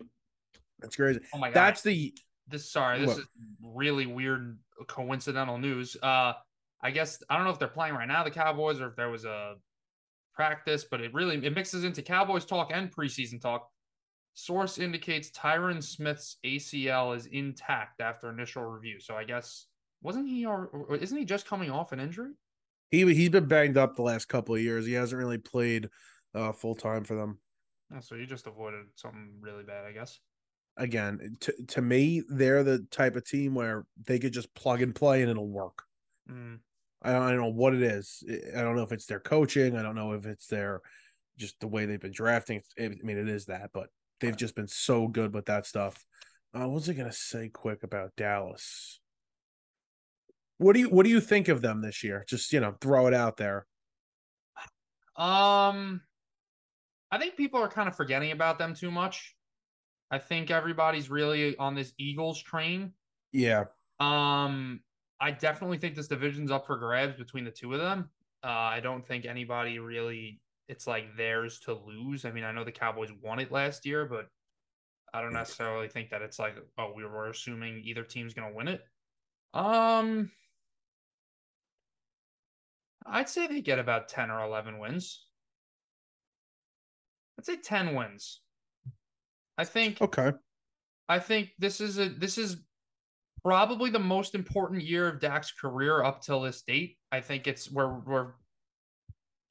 That's 0.79 0.95
crazy. 0.95 1.19
Oh 1.33 1.37
my 1.37 1.49
god. 1.49 1.55
That's 1.55 1.81
the 1.81 2.13
this 2.47 2.71
sorry, 2.71 2.99
this 2.99 3.09
what? 3.09 3.17
is 3.19 3.25
really 3.61 4.05
weird 4.05 4.59
coincidental 4.87 5.57
news. 5.57 5.97
Uh 6.01 6.33
I 6.81 6.91
guess 6.91 7.21
I 7.29 7.35
don't 7.35 7.45
know 7.45 7.51
if 7.51 7.59
they're 7.59 7.67
playing 7.67 7.95
right 7.95 8.07
now, 8.07 8.23
the 8.23 8.31
Cowboys, 8.31 8.79
or 8.79 8.87
if 8.87 8.95
there 8.95 9.09
was 9.09 9.25
a 9.25 9.55
practice, 10.33 10.85
but 10.89 11.01
it 11.01 11.13
really 11.13 11.43
it 11.45 11.55
mixes 11.55 11.83
into 11.83 12.01
Cowboys 12.01 12.45
talk 12.45 12.71
and 12.73 12.95
preseason 12.95 13.41
talk. 13.41 13.69
Source 14.36 14.80
indicates 14.80 15.32
Tyron 15.32 15.82
Smith's 15.82 16.38
ACL 16.45 17.15
is 17.15 17.26
intact 17.28 18.02
after 18.02 18.30
initial 18.30 18.63
review. 18.63 19.00
So 19.00 19.15
I 19.15 19.24
guess 19.24 19.67
wasn't 20.04 20.28
he 20.28 20.45
or 20.45 20.69
isn't 21.00 21.17
he 21.17 21.26
just 21.26 21.48
coming 21.48 21.71
off 21.71 21.93
an 21.93 22.02
injury? 22.02 22.32
He 22.91 23.02
he's 23.13 23.30
been 23.30 23.48
banged 23.48 23.78
up 23.78 23.95
the 23.95 24.02
last 24.02 24.26
couple 24.26 24.54
of 24.54 24.62
years. 24.62 24.86
He 24.86 24.93
hasn't 24.93 25.17
really 25.17 25.38
played 25.38 25.89
uh, 26.36 26.52
full 26.52 26.76
time 26.76 27.06
for 27.06 27.15
them. 27.15 27.39
Oh, 27.95 28.02
so 28.02 28.15
you 28.15 28.26
just 28.26 28.45
avoided 28.45 28.86
something 28.95 29.36
really 29.39 29.63
bad, 29.63 29.86
I 29.86 29.93
guess. 29.93 30.19
Again, 30.76 31.38
to 31.39 31.54
to 31.69 31.82
me, 31.82 32.21
they're 32.28 32.63
the 32.63 32.86
type 32.91 33.15
of 33.15 33.24
team 33.24 33.56
where 33.56 33.86
they 34.06 34.19
could 34.19 34.34
just 34.34 34.54
plug 34.54 34.82
and 34.82 34.93
play 34.93 35.21
and 35.21 35.32
it'll 35.32 35.48
work. 35.48 35.84
Mm. 36.30 36.60
I 37.02 37.13
don't, 37.13 37.21
I 37.21 37.30
don't 37.30 37.41
know 37.41 37.48
what 37.48 37.74
it 37.74 37.84
is. 37.84 38.21
I 38.56 38.62
don't 38.62 38.76
know 38.76 38.84
if 38.84 38.91
it's 38.91 39.06
their 39.06 39.21
coaching. 39.21 39.78
I 39.78 39.82
don't 39.82 39.95
know 39.95 40.12
if 40.12 40.26
it's 40.26 40.48
their 40.48 40.82
just 41.38 41.58
the 41.62 41.67
way 41.67 41.86
they've 41.86 42.02
been 42.02 42.12
drafting. 42.12 42.62
I 42.78 42.89
mean, 43.02 43.17
it 43.17 43.30
is 43.30 43.45
that, 43.45 43.69
but 43.74 43.88
they've 44.19 44.36
just 44.36 44.56
been 44.56 44.67
so 44.67 45.08
good 45.08 45.34
with 45.34 45.45
that 45.45 45.65
stuff. 45.65 46.06
Uh, 46.54 46.62
what 46.62 46.75
was 46.75 46.89
I 46.89 46.93
gonna 46.93 47.12
say 47.12 47.49
quick 47.49 47.84
about 47.84 48.15
Dallas? 48.15 48.99
What 50.58 50.73
do 50.73 50.80
you 50.80 50.89
what 50.89 51.04
do 51.04 51.10
you 51.10 51.19
think 51.19 51.47
of 51.47 51.62
them 51.62 51.82
this 51.82 52.04
year? 52.04 52.23
Just 52.28 52.51
you 52.54 52.60
know, 52.60 52.75
throw 52.80 53.08
it 53.08 53.13
out 53.13 53.38
there. 53.38 53.65
Um, 55.17 56.01
I 57.12 57.17
think 57.17 57.36
people 57.36 57.62
are 57.62 57.69
kind 57.69 57.88
of 57.88 57.95
forgetting 57.95 58.32
about 58.32 58.58
them 58.60 58.73
too 58.73 58.91
much. 58.91 59.36
I 60.12 60.17
think 60.19 60.51
everybody's 60.51 61.10
really 61.10 61.58
on 61.58 61.75
this 61.75 61.93
Eagles 61.97 62.41
train. 62.41 62.93
Yeah. 63.32 63.65
Um, 63.99 64.82
I 65.19 65.32
definitely 65.32 65.78
think 65.78 65.95
this 65.95 66.08
division's 66.08 66.51
up 66.51 66.67
for 66.67 66.78
grabs 66.78 67.15
between 67.15 67.45
the 67.45 67.51
two 67.51 67.73
of 67.73 67.80
them. 67.80 68.10
Uh, 68.43 68.47
I 68.47 68.80
don't 68.80 69.06
think 69.06 69.25
anybody 69.25 69.80
really 69.80 70.39
it's 70.67 70.88
like 70.88 71.15
theirs 71.15 71.60
to 71.62 71.73
lose. 71.73 72.25
I 72.25 72.32
mean, 72.32 72.43
I 72.43 72.51
know 72.51 72.63
the 72.63 72.71
Cowboys 72.71 73.12
won 73.21 73.39
it 73.39 73.51
last 73.51 73.86
year, 73.86 74.06
but 74.06 74.28
I 75.13 75.21
don't 75.21 75.34
necessarily 75.34 75.88
think 75.88 76.10
that 76.10 76.21
it's 76.21 76.39
like 76.39 76.56
oh 76.78 76.93
we 76.95 77.06
were 77.06 77.30
assuming 77.30 77.82
either 77.86 78.04
team's 78.04 78.34
gonna 78.34 78.54
win 78.54 78.67
it. 78.67 78.82
Um, 79.54 80.32
I'd 83.06 83.30
say 83.30 83.47
they 83.47 83.62
get 83.62 83.80
about 83.80 84.10
ten 84.10 84.30
or 84.30 84.43
eleven 84.43 84.80
wins. 84.80 85.25
I'd 87.39 87.45
say 87.45 87.58
ten 87.58 87.95
wins. 87.95 88.41
I 89.58 89.63
think. 89.63 90.01
Okay. 90.01 90.34
I 91.08 91.19
think 91.19 91.51
this 91.60 91.80
is 91.80 91.99
a 91.99 92.10
this 92.10 92.38
is 92.38 92.58
probably 93.43 93.91
the 93.91 93.99
most 93.99 94.34
important 94.34 94.84
year 94.84 95.08
of 95.08 95.21
Dak's 95.21 95.51
career 95.51 96.04
up 96.04 96.21
till 96.23 96.41
this 96.41 96.63
date. 96.63 96.97
I 97.12 97.21
think 97.21 97.45
it's 97.45 97.71
where 97.71 97.88
we're, 97.88 98.34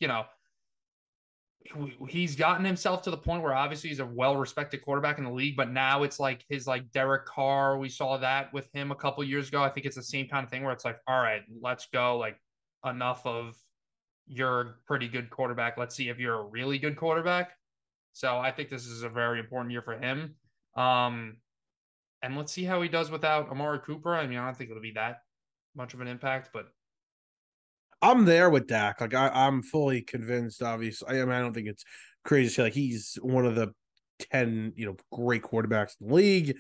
you 0.01 0.09
know, 0.09 0.25
he's 2.09 2.37
gotten 2.37 2.65
himself 2.65 3.03
to 3.03 3.11
the 3.11 3.17
point 3.17 3.43
where 3.43 3.55
obviously 3.55 3.89
he's 3.89 4.01
a 4.01 4.07
well-respected 4.07 4.83
quarterback 4.83 5.19
in 5.19 5.25
the 5.25 5.31
league, 5.31 5.57
but 5.57 5.71
now 5.71 6.03
it's 6.03 6.21
like 6.21 6.45
his 6.49 6.67
like 6.67 6.91
Derek 6.93 7.25
Carr. 7.25 7.79
We 7.79 7.89
saw 7.89 8.19
that 8.19 8.53
with 8.53 8.71
him 8.73 8.91
a 8.91 8.95
couple 8.95 9.25
years 9.25 9.49
ago. 9.49 9.63
I 9.63 9.71
think 9.71 9.87
it's 9.87 9.97
the 9.97 10.03
same 10.03 10.29
kind 10.29 10.45
of 10.45 10.51
thing 10.51 10.63
where 10.63 10.73
it's 10.73 10.85
like, 10.85 10.99
all 11.07 11.21
right, 11.21 11.43
let's 11.61 11.87
go. 11.93 12.19
Like 12.19 12.39
enough 12.85 13.25
of 13.27 13.57
you're 14.27 14.61
a 14.61 14.75
pretty 14.87 15.09
good 15.09 15.31
quarterback. 15.31 15.79
Let's 15.79 15.95
see 15.95 16.09
if 16.09 16.19
you're 16.19 16.41
a 16.41 16.45
really 16.45 16.79
good 16.79 16.97
quarterback. 16.97 17.53
So 18.13 18.39
I 18.39 18.51
think 18.51 18.69
this 18.69 18.87
is 18.87 19.03
a 19.03 19.09
very 19.09 19.41
important 19.41 19.73
year 19.73 19.83
for 19.83 19.99
him. 19.99 20.35
Um, 20.77 21.39
and 22.23 22.37
let's 22.37 22.53
see 22.53 22.65
how 22.65 22.81
he 22.83 22.89
does 22.89 23.11
without 23.11 23.51
Amari 23.51 23.81
Cooper. 23.81 24.15
I 24.15 24.27
mean, 24.27 24.39
I 24.39 24.45
don't 24.45 24.57
think 24.57 24.71
it'll 24.71 24.83
be 24.83 24.93
that 24.93 25.23
much 25.75 25.95
of 25.95 26.01
an 26.01 26.09
impact, 26.09 26.51
but 26.53 26.67
I'm 28.03 28.25
there 28.25 28.51
with 28.51 28.67
Dak. 28.67 29.01
Like 29.01 29.15
I, 29.15 29.47
am 29.47 29.63
fully 29.63 30.03
convinced. 30.03 30.63
Obviously, 30.63 31.21
I 31.21 31.25
mean, 31.25 31.35
I 31.35 31.41
don't 31.41 31.55
think 31.55 31.69
it's 31.69 31.85
crazy 32.25 32.49
to 32.49 32.55
say 32.55 32.63
like 32.65 32.75
he's 32.75 33.19
one 33.23 33.47
of 33.47 33.55
the 33.55 33.73
ten, 34.19 34.73
you 34.77 34.87
know, 34.87 34.97
great 35.13 35.43
quarterbacks 35.43 35.95
in 36.01 36.09
the 36.09 36.15
league. 36.15 36.57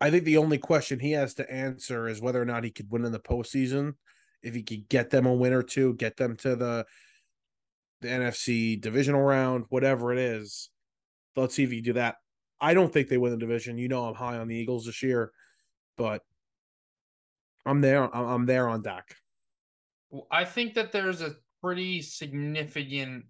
I 0.00 0.10
think 0.10 0.24
the 0.24 0.38
only 0.38 0.58
question 0.58 0.98
he 0.98 1.12
has 1.12 1.34
to 1.34 1.50
answer 1.50 2.08
is 2.08 2.20
whether 2.20 2.40
or 2.40 2.44
not 2.44 2.64
he 2.64 2.70
could 2.70 2.90
win 2.90 3.04
in 3.04 3.12
the 3.12 3.20
postseason. 3.20 3.94
If 4.42 4.54
he 4.54 4.62
could 4.62 4.88
get 4.88 5.10
them 5.10 5.26
a 5.26 5.32
win 5.32 5.52
or 5.52 5.62
two, 5.62 5.94
get 5.94 6.16
them 6.16 6.36
to 6.38 6.56
the 6.56 6.84
the 8.00 8.08
NFC 8.08 8.80
divisional 8.80 9.22
round, 9.22 9.64
whatever 9.68 10.12
it 10.12 10.18
is. 10.18 10.70
Let's 11.36 11.54
see 11.54 11.62
if 11.62 11.70
he 11.70 11.76
can 11.76 11.84
do 11.84 11.92
that. 11.94 12.16
I 12.60 12.74
don't 12.74 12.92
think 12.92 13.08
they 13.08 13.18
win 13.18 13.32
the 13.32 13.38
division. 13.38 13.78
You 13.78 13.88
know, 13.88 14.04
I'm 14.04 14.14
high 14.14 14.38
on 14.38 14.48
the 14.48 14.56
Eagles 14.56 14.86
this 14.86 15.02
year, 15.02 15.30
but 15.96 16.22
I'm 17.64 17.80
there. 17.80 18.14
I'm 18.14 18.46
there 18.46 18.68
on 18.68 18.82
Dak. 18.82 19.16
I 20.30 20.44
think 20.44 20.74
that 20.74 20.92
there's 20.92 21.22
a 21.22 21.36
pretty 21.62 22.02
significant 22.02 23.24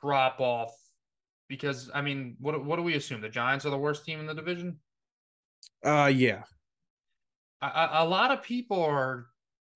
drop 0.00 0.40
off 0.40 0.74
because 1.48 1.90
I 1.94 2.02
mean, 2.02 2.36
what 2.40 2.64
what 2.64 2.76
do 2.76 2.82
we 2.82 2.94
assume? 2.94 3.20
The 3.20 3.28
Giants 3.28 3.64
are 3.66 3.70
the 3.70 3.78
worst 3.78 4.04
team 4.04 4.20
in 4.20 4.26
the 4.26 4.34
division. 4.34 4.78
Uh, 5.84 6.10
yeah. 6.14 6.42
A, 7.62 7.88
a 7.92 8.04
lot 8.04 8.30
of 8.30 8.42
people 8.42 8.82
are 8.82 9.26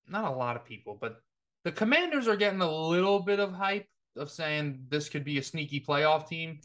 not 0.07 0.25
a 0.25 0.35
lot 0.35 0.55
of 0.55 0.65
people, 0.65 0.97
but 0.99 1.17
the 1.63 1.71
Commanders 1.71 2.27
are 2.27 2.35
getting 2.35 2.61
a 2.61 2.71
little 2.71 3.19
bit 3.19 3.39
of 3.39 3.53
hype 3.53 3.87
of 4.15 4.29
saying 4.29 4.85
this 4.89 5.09
could 5.09 5.23
be 5.23 5.37
a 5.37 5.43
sneaky 5.43 5.79
playoff 5.79 6.27
team. 6.27 6.59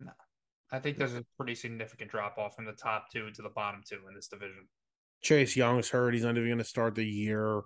No. 0.00 0.12
I 0.70 0.78
think 0.78 0.98
there's 0.98 1.14
a 1.14 1.24
pretty 1.36 1.54
significant 1.54 2.10
drop 2.10 2.38
off 2.38 2.54
from 2.54 2.64
the 2.64 2.72
top 2.72 3.10
two 3.12 3.30
to 3.30 3.42
the 3.42 3.48
bottom 3.48 3.82
two 3.88 4.00
in 4.08 4.14
this 4.14 4.28
division. 4.28 4.68
Chase 5.22 5.56
Young's 5.56 5.88
hurt. 5.88 6.14
He's 6.14 6.24
not 6.24 6.36
even 6.36 6.48
going 6.48 6.58
to 6.58 6.64
start 6.64 6.94
the 6.94 7.06
year. 7.06 7.62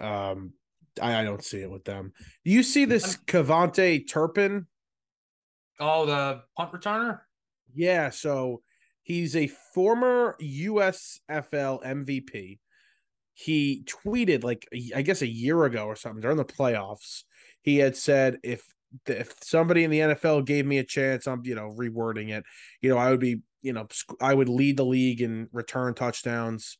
Um, 0.00 0.52
I, 1.00 1.20
I, 1.20 1.24
don't 1.24 1.44
see 1.44 1.60
it 1.60 1.70
with 1.70 1.84
them. 1.84 2.12
Do 2.44 2.50
you 2.50 2.62
see 2.62 2.84
this 2.84 3.16
KaVontae 3.26 4.08
Turpin? 4.08 4.66
Oh, 5.80 6.06
the 6.06 6.42
punt 6.56 6.72
returner? 6.72 7.20
Yeah. 7.74 8.10
So 8.10 8.62
he's 9.02 9.36
a 9.36 9.48
former 9.74 10.36
USFL 10.40 11.84
MVP. 11.84 12.58
He 13.34 13.84
tweeted 13.86 14.42
like 14.42 14.66
I 14.94 15.02
guess 15.02 15.22
a 15.22 15.28
year 15.28 15.64
ago 15.64 15.84
or 15.84 15.96
something 15.96 16.20
during 16.20 16.36
the 16.36 16.44
playoffs. 16.44 17.22
He 17.62 17.78
had 17.78 17.96
said 17.96 18.38
if 18.42 18.62
if 19.06 19.34
somebody 19.42 19.84
in 19.84 19.90
the 19.90 20.00
NFL 20.00 20.44
gave 20.44 20.66
me 20.66 20.78
a 20.78 20.84
chance, 20.84 21.26
I'm 21.26 21.42
you 21.44 21.54
know 21.54 21.74
rewording 21.76 22.30
it. 22.30 22.44
You 22.80 22.90
know, 22.90 22.98
I 22.98 23.10
would 23.10 23.20
be 23.20 23.40
you 23.62 23.72
know 23.72 23.86
I 24.20 24.34
would 24.34 24.48
lead 24.48 24.76
the 24.76 24.84
league 24.84 25.22
in 25.22 25.48
return 25.52 25.94
touchdowns. 25.94 26.78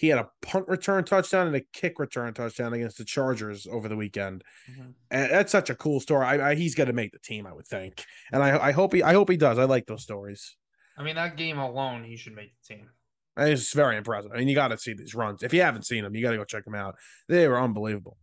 He 0.00 0.08
had 0.08 0.18
a 0.18 0.30
punt 0.40 0.66
return 0.66 1.04
touchdown 1.04 1.46
and 1.46 1.54
a 1.54 1.60
kick 1.74 1.98
return 1.98 2.32
touchdown 2.32 2.72
against 2.72 2.96
the 2.96 3.04
Chargers 3.04 3.66
over 3.70 3.86
the 3.86 3.96
weekend. 3.96 4.42
Mm-hmm. 4.70 4.92
And 5.10 5.30
that's 5.30 5.52
such 5.52 5.68
a 5.68 5.74
cool 5.74 6.00
story. 6.00 6.24
I, 6.24 6.52
I, 6.52 6.54
he's 6.54 6.74
going 6.74 6.86
to 6.86 6.94
make 6.94 7.12
the 7.12 7.18
team, 7.18 7.46
I 7.46 7.52
would 7.52 7.66
think, 7.66 8.02
and 8.32 8.42
I, 8.42 8.68
I 8.68 8.72
hope 8.72 8.94
he 8.94 9.02
I 9.02 9.12
hope 9.12 9.28
he 9.28 9.36
does. 9.36 9.58
I 9.58 9.64
like 9.64 9.84
those 9.84 10.02
stories. 10.02 10.56
I 10.96 11.02
mean, 11.02 11.16
that 11.16 11.36
game 11.36 11.58
alone, 11.58 12.02
he 12.02 12.16
should 12.16 12.34
make 12.34 12.50
the 12.62 12.76
team. 12.76 12.88
It's 13.36 13.74
very 13.74 13.98
impressive. 13.98 14.30
I 14.34 14.38
mean, 14.38 14.48
you 14.48 14.54
got 14.54 14.68
to 14.68 14.78
see 14.78 14.94
these 14.94 15.14
runs. 15.14 15.42
If 15.42 15.52
you 15.52 15.60
haven't 15.60 15.84
seen 15.84 16.02
them, 16.02 16.14
you 16.14 16.22
got 16.22 16.30
to 16.30 16.38
go 16.38 16.44
check 16.44 16.64
them 16.64 16.74
out. 16.74 16.96
They 17.28 17.46
were 17.46 17.60
unbelievable. 17.60 18.16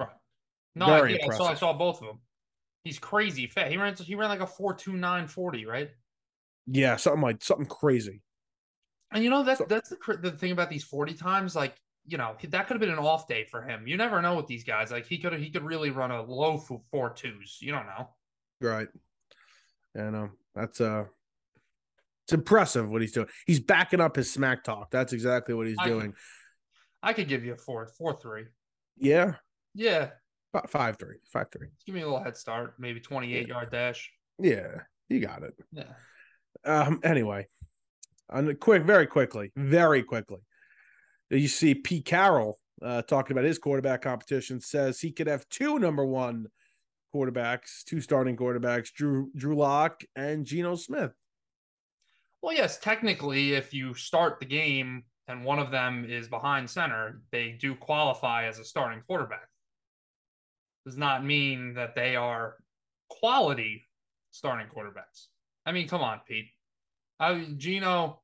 Right. 0.00 0.08
No, 0.74 0.86
very 0.86 1.22
I, 1.22 1.26
I 1.28 1.36
saw 1.36 1.44
I 1.44 1.54
saw 1.54 1.72
both 1.72 2.00
of 2.02 2.08
them. 2.08 2.18
He's 2.82 2.98
crazy 2.98 3.46
fat. 3.46 3.70
He 3.70 3.76
ran 3.76 3.94
he 3.94 4.16
ran 4.16 4.30
like 4.30 4.40
a 4.40 4.48
four 4.48 4.74
two 4.74 4.94
nine 4.94 5.28
forty, 5.28 5.64
right? 5.64 5.90
Yeah, 6.66 6.96
something 6.96 7.22
like 7.22 7.44
something 7.44 7.66
crazy. 7.66 8.20
And 9.12 9.24
you 9.24 9.30
know 9.30 9.42
that's 9.42 9.58
so, 9.58 9.66
that's 9.68 9.88
the 9.90 10.18
the 10.22 10.30
thing 10.32 10.52
about 10.52 10.70
these 10.70 10.84
forty 10.84 11.14
times. 11.14 11.56
Like 11.56 11.74
you 12.06 12.16
know 12.18 12.34
that 12.48 12.66
could 12.66 12.74
have 12.74 12.80
been 12.80 12.90
an 12.90 12.98
off 12.98 13.26
day 13.28 13.44
for 13.44 13.62
him. 13.62 13.86
You 13.86 13.96
never 13.96 14.22
know 14.22 14.36
with 14.36 14.46
these 14.46 14.64
guys. 14.64 14.90
Like 14.90 15.06
he 15.06 15.18
could 15.18 15.32
he 15.34 15.50
could 15.50 15.64
really 15.64 15.90
run 15.90 16.10
a 16.10 16.22
low 16.22 16.58
four 16.90 17.10
twos. 17.10 17.58
You 17.60 17.72
don't 17.72 17.86
know. 17.86 18.08
Right. 18.60 18.88
And 19.94 20.12
no, 20.12 20.30
that's 20.54 20.80
uh 20.80 21.04
It's 22.24 22.32
impressive 22.32 22.88
what 22.88 23.00
he's 23.02 23.12
doing. 23.12 23.26
He's 23.46 23.60
backing 23.60 24.00
up 24.00 24.14
his 24.16 24.32
smack 24.32 24.62
talk. 24.64 24.90
That's 24.90 25.12
exactly 25.12 25.54
what 25.54 25.66
he's 25.66 25.76
I- 25.78 25.86
doing. 25.88 26.14
I 27.02 27.12
could 27.14 27.28
give 27.28 27.44
you 27.44 27.54
a 27.54 27.56
four, 27.56 27.86
four 27.86 28.18
three. 28.20 28.44
Yeah, 28.98 29.36
Yeah, 29.74 30.10
Fi- 30.52 30.66
five 30.68 30.98
three, 30.98 31.16
five 31.32 31.46
three. 31.50 31.68
give 31.86 31.94
me 31.94 32.02
a 32.02 32.04
little 32.04 32.22
head 32.22 32.36
start. 32.36 32.74
Maybe 32.78 33.00
twenty 33.00 33.34
eight 33.34 33.48
yard 33.48 33.70
dash. 33.70 34.10
Yeah, 34.38 34.82
you 35.08 35.20
got 35.20 35.42
it. 35.42 35.54
Yeah. 35.72 35.84
Um. 36.64 37.00
Anyway, 37.02 37.48
on 38.30 38.54
quick, 38.56 38.82
very 38.84 39.06
quickly, 39.06 39.52
very 39.56 40.02
quickly. 40.02 40.40
You 41.30 41.48
see, 41.48 41.74
Pete 41.74 42.04
Carroll 42.04 42.58
uh, 42.82 43.02
talking 43.02 43.32
about 43.32 43.44
his 43.44 43.58
quarterback 43.58 44.02
competition 44.02 44.60
says 44.60 45.00
he 45.00 45.12
could 45.12 45.26
have 45.26 45.48
two 45.48 45.78
number 45.78 46.04
one 46.04 46.46
quarterbacks, 47.14 47.84
two 47.84 48.00
starting 48.00 48.36
quarterbacks, 48.36 48.92
Drew 48.92 49.30
Drew 49.36 49.56
Lock 49.56 50.02
and 50.16 50.44
Geno 50.44 50.76
Smith. 50.76 51.12
Well, 52.42 52.54
yes, 52.54 52.78
technically, 52.78 53.52
if 53.52 53.74
you 53.74 53.94
start 53.94 54.40
the 54.40 54.46
game 54.46 55.04
and 55.28 55.44
one 55.44 55.58
of 55.58 55.70
them 55.70 56.06
is 56.08 56.26
behind 56.26 56.70
center, 56.70 57.20
they 57.32 57.52
do 57.60 57.74
qualify 57.74 58.46
as 58.46 58.58
a 58.58 58.64
starting 58.64 59.02
quarterback. 59.06 59.46
Does 60.86 60.96
not 60.96 61.24
mean 61.24 61.74
that 61.74 61.94
they 61.94 62.16
are 62.16 62.56
quality 63.10 63.86
starting 64.30 64.68
quarterbacks. 64.74 65.26
I 65.66 65.72
mean, 65.72 65.86
come 65.86 66.00
on, 66.00 66.20
Pete. 66.26 66.46
I 67.20 67.46
Geno, 67.56 68.20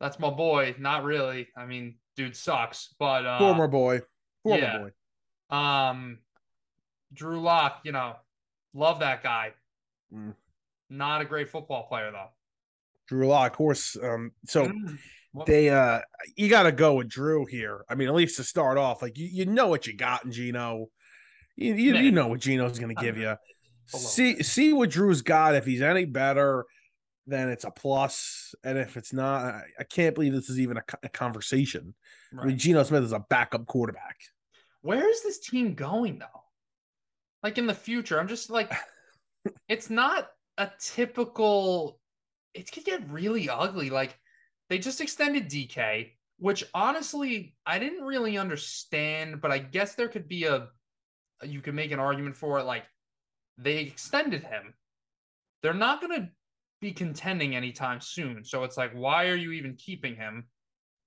that's 0.00 0.18
my 0.18 0.30
boy. 0.30 0.74
Not 0.78 1.04
really. 1.04 1.48
I 1.56 1.64
mean, 1.64 1.94
dude 2.16 2.36
sucks, 2.36 2.94
but 2.98 3.24
uh, 3.24 3.38
Former 3.38 3.68
boy, 3.68 4.00
former 4.42 4.60
yeah. 4.60 4.78
boy. 4.78 5.56
um, 5.56 6.18
Drew 7.14 7.40
Lock, 7.40 7.80
you 7.84 7.92
know, 7.92 8.16
love 8.74 8.98
that 9.00 9.22
guy. 9.22 9.52
Mm. 10.12 10.34
Not 10.90 11.22
a 11.22 11.24
great 11.24 11.48
football 11.48 11.86
player 11.86 12.10
though. 12.10 12.30
Drew 13.08 13.28
Lock, 13.28 13.52
of 13.52 13.56
course. 13.56 13.96
Um. 14.02 14.32
So. 14.46 14.66
Mm. 14.66 14.98
They 15.46 15.70
uh 15.70 16.00
you 16.34 16.48
got 16.48 16.64
to 16.64 16.72
go 16.72 16.94
with 16.94 17.08
Drew 17.08 17.46
here. 17.46 17.84
I 17.88 17.94
mean, 17.94 18.08
at 18.08 18.14
least 18.16 18.38
to 18.38 18.42
start 18.42 18.78
off, 18.78 19.00
like 19.00 19.16
you, 19.16 19.28
you 19.30 19.46
know 19.46 19.68
what 19.68 19.86
you 19.86 19.96
got 19.96 20.24
in 20.24 20.32
Geno. 20.32 20.86
You 21.54 21.74
you, 21.74 21.94
you 21.94 22.10
know 22.10 22.26
what 22.26 22.40
Geno's 22.40 22.80
going 22.80 22.92
to 22.92 23.00
give 23.00 23.16
you. 23.16 23.36
See 23.86 24.42
see 24.42 24.72
what 24.72 24.90
Drew's 24.90 25.22
got. 25.22 25.54
If 25.54 25.66
he's 25.66 25.82
any 25.82 26.04
better, 26.04 26.64
then 27.26 27.48
it's 27.48 27.64
a 27.64 27.70
plus. 27.70 28.54
And 28.64 28.78
if 28.78 28.96
it's 28.96 29.12
not, 29.12 29.44
I, 29.44 29.62
I 29.80 29.84
can't 29.84 30.14
believe 30.14 30.32
this 30.32 30.50
is 30.50 30.60
even 30.60 30.78
a, 30.78 30.82
a 31.02 31.08
conversation. 31.08 31.94
I 32.32 32.36
mean, 32.36 32.46
Right. 32.46 32.56
Geno 32.56 32.82
Smith 32.82 33.04
is 33.04 33.12
a 33.12 33.24
backup 33.30 33.66
quarterback. 33.66 34.16
Where 34.82 35.08
is 35.08 35.22
this 35.22 35.40
team 35.40 35.74
going 35.74 36.18
though? 36.18 36.26
Like 37.42 37.58
in 37.58 37.66
the 37.66 37.74
future, 37.74 38.18
I'm 38.18 38.28
just 38.28 38.50
like, 38.50 38.72
it's 39.68 39.90
not 39.90 40.28
a 40.58 40.70
typical. 40.80 41.98
It 42.54 42.70
could 42.70 42.84
get 42.84 43.08
really 43.10 43.48
ugly. 43.48 43.90
Like 43.90 44.18
they 44.68 44.78
just 44.78 45.00
extended 45.00 45.48
DK, 45.48 46.10
which 46.38 46.64
honestly 46.74 47.54
I 47.66 47.78
didn't 47.78 48.04
really 48.04 48.38
understand, 48.38 49.40
but 49.40 49.50
I 49.50 49.58
guess 49.58 49.94
there 49.94 50.08
could 50.08 50.28
be 50.28 50.44
a. 50.44 50.68
You 51.42 51.60
could 51.60 51.74
make 51.74 51.90
an 51.90 52.00
argument 52.00 52.36
for 52.36 52.58
it. 52.58 52.64
Like 52.64 52.84
they 53.56 53.78
extended 53.78 54.42
him. 54.42 54.74
They're 55.62 55.74
not 55.74 56.00
going 56.00 56.20
to 56.20 56.28
be 56.80 56.92
contending 56.92 57.54
anytime 57.54 58.00
soon. 58.00 58.44
So 58.44 58.64
it's 58.64 58.76
like, 58.76 58.92
why 58.92 59.28
are 59.28 59.36
you 59.36 59.52
even 59.52 59.74
keeping 59.76 60.16
him? 60.16 60.46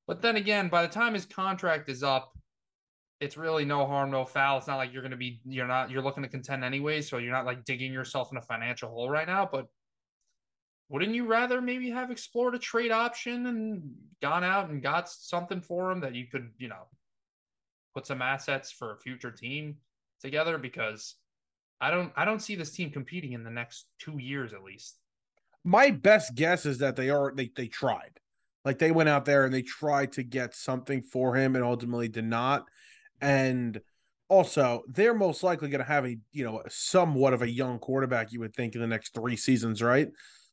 But 0.07 0.21
then 0.21 0.35
again, 0.35 0.69
by 0.69 0.81
the 0.83 0.93
time 0.93 1.13
his 1.13 1.25
contract 1.25 1.89
is 1.89 2.03
up, 2.03 2.31
it's 3.19 3.37
really 3.37 3.63
no 3.63 3.85
harm, 3.85 4.11
no 4.11 4.25
foul. 4.25 4.57
It's 4.57 4.67
not 4.67 4.75
like 4.75 4.91
you're 4.91 5.01
going 5.01 5.11
to 5.11 5.17
be, 5.17 5.39
you're 5.45 5.67
not, 5.67 5.89
you're 5.89 6.01
looking 6.01 6.23
to 6.23 6.29
contend 6.29 6.63
anyway. 6.63 7.01
So 7.01 7.17
you're 7.17 7.31
not 7.31 7.45
like 7.45 7.63
digging 7.63 7.93
yourself 7.93 8.29
in 8.31 8.37
a 8.37 8.41
financial 8.41 8.89
hole 8.89 9.09
right 9.09 9.27
now. 9.27 9.47
But 9.49 9.67
wouldn't 10.89 11.15
you 11.15 11.25
rather 11.25 11.61
maybe 11.61 11.89
have 11.89 12.11
explored 12.11 12.53
a 12.53 12.59
trade 12.59 12.91
option 12.91 13.47
and 13.47 13.93
gone 14.21 14.43
out 14.43 14.69
and 14.69 14.83
got 14.83 15.09
something 15.09 15.61
for 15.61 15.89
him 15.89 16.01
that 16.01 16.15
you 16.15 16.27
could, 16.27 16.49
you 16.57 16.67
know, 16.67 16.87
put 17.95 18.05
some 18.05 18.21
assets 18.21 18.71
for 18.71 18.91
a 18.91 18.99
future 18.99 19.31
team 19.31 19.77
together? 20.21 20.57
Because 20.57 21.15
I 21.79 21.91
don't, 21.91 22.11
I 22.15 22.25
don't 22.25 22.41
see 22.41 22.55
this 22.55 22.71
team 22.71 22.91
competing 22.91 23.31
in 23.31 23.43
the 23.43 23.49
next 23.49 23.85
two 23.99 24.19
years 24.19 24.53
at 24.53 24.63
least. 24.63 24.99
My 25.63 25.91
best 25.91 26.35
guess 26.35 26.65
is 26.65 26.79
that 26.79 26.95
they 26.95 27.09
are 27.09 27.33
they 27.35 27.51
they 27.55 27.67
tried. 27.67 28.19
Like 28.65 28.79
they 28.79 28.91
went 28.91 29.09
out 29.09 29.25
there 29.25 29.45
and 29.45 29.53
they 29.53 29.61
tried 29.61 30.13
to 30.13 30.23
get 30.23 30.55
something 30.55 31.01
for 31.01 31.35
him 31.35 31.55
and 31.55 31.63
ultimately 31.63 32.07
did 32.07 32.25
not. 32.25 32.65
And 33.21 33.79
also, 34.29 34.83
they're 34.87 35.13
most 35.13 35.43
likely 35.43 35.69
going 35.69 35.79
to 35.79 35.85
have 35.85 36.05
a, 36.05 36.17
you 36.31 36.43
know, 36.45 36.61
somewhat 36.69 37.33
of 37.33 37.41
a 37.41 37.49
young 37.49 37.77
quarterback 37.77 38.31
you 38.31 38.39
would 38.39 38.55
think 38.55 38.73
in 38.73 38.81
the 38.81 38.87
next 38.87 39.13
3 39.13 39.35
seasons, 39.35 39.81
right? 39.81 40.07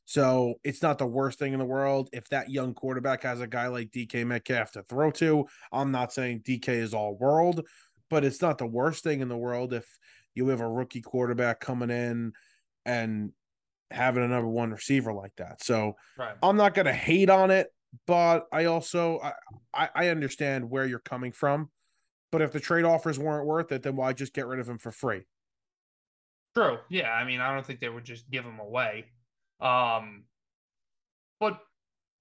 So, 0.04 0.54
it's 0.64 0.82
not 0.82 0.98
the 0.98 1.06
worst 1.06 1.38
thing 1.38 1.52
in 1.52 1.58
the 1.60 1.64
world 1.64 2.10
if 2.12 2.28
that 2.30 2.50
young 2.50 2.74
quarterback 2.74 3.22
has 3.22 3.40
a 3.40 3.46
guy 3.46 3.68
like 3.68 3.90
DK 3.90 4.26
Metcalf 4.26 4.72
to 4.72 4.82
throw 4.82 5.10
to. 5.12 5.46
I'm 5.72 5.92
not 5.92 6.12
saying 6.12 6.40
DK 6.40 6.68
is 6.68 6.94
all 6.94 7.16
world, 7.16 7.66
but 8.10 8.24
it's 8.24 8.42
not 8.42 8.58
the 8.58 8.66
worst 8.66 9.04
thing 9.04 9.20
in 9.20 9.28
the 9.28 9.36
world 9.36 9.72
if 9.72 9.86
you 10.34 10.48
have 10.48 10.60
a 10.60 10.68
rookie 10.68 11.00
quarterback 11.00 11.60
coming 11.60 11.90
in 11.90 12.32
and 12.84 13.32
having 13.90 14.22
a 14.22 14.28
number 14.28 14.48
one 14.48 14.70
receiver 14.70 15.12
like 15.12 15.32
that. 15.36 15.62
So, 15.62 15.94
Right. 16.18 16.36
I'm 16.42 16.56
not 16.56 16.74
going 16.74 16.86
to 16.86 16.92
hate 16.92 17.30
on 17.30 17.50
it, 17.50 17.68
but 18.06 18.46
I 18.52 18.66
also 18.66 19.20
I, 19.74 19.88
I 19.94 20.08
understand 20.08 20.70
where 20.70 20.86
you're 20.86 20.98
coming 21.00 21.32
from. 21.32 21.70
But 22.32 22.42
if 22.42 22.52
the 22.52 22.60
trade 22.60 22.84
offers 22.84 23.18
weren't 23.18 23.46
worth 23.46 23.72
it, 23.72 23.82
then 23.82 23.96
why 23.96 24.12
just 24.12 24.32
get 24.32 24.46
rid 24.46 24.60
of 24.60 24.68
him 24.68 24.78
for 24.78 24.92
free? 24.92 25.22
True. 26.56 26.78
Yeah. 26.88 27.10
I 27.10 27.24
mean, 27.24 27.40
I 27.40 27.52
don't 27.52 27.66
think 27.66 27.80
they 27.80 27.88
would 27.88 28.04
just 28.04 28.30
give 28.30 28.44
him 28.44 28.60
away. 28.60 29.06
Um, 29.60 30.24
but 31.40 31.58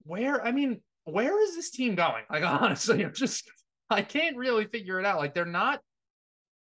where, 0.02 0.44
I 0.44 0.50
mean, 0.50 0.80
where 1.04 1.40
is 1.42 1.54
this 1.54 1.70
team 1.70 1.94
going? 1.94 2.24
Like, 2.28 2.42
honestly, 2.44 3.04
I'm 3.04 3.14
just, 3.14 3.48
I 3.88 4.02
can't 4.02 4.36
really 4.36 4.66
figure 4.66 4.98
it 4.98 5.06
out. 5.06 5.18
Like, 5.18 5.34
they're 5.34 5.44
not 5.44 5.80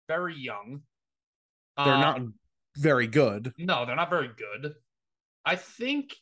very 0.09 0.35
young. 0.37 0.81
They're 1.77 1.93
Um, 1.93 2.01
not 2.01 2.21
very 2.77 3.07
good. 3.07 3.53
No, 3.57 3.85
they're 3.85 3.95
not 3.95 4.09
very 4.09 4.29
good. 4.29 4.73
I 5.45 5.55
think, 5.55 6.15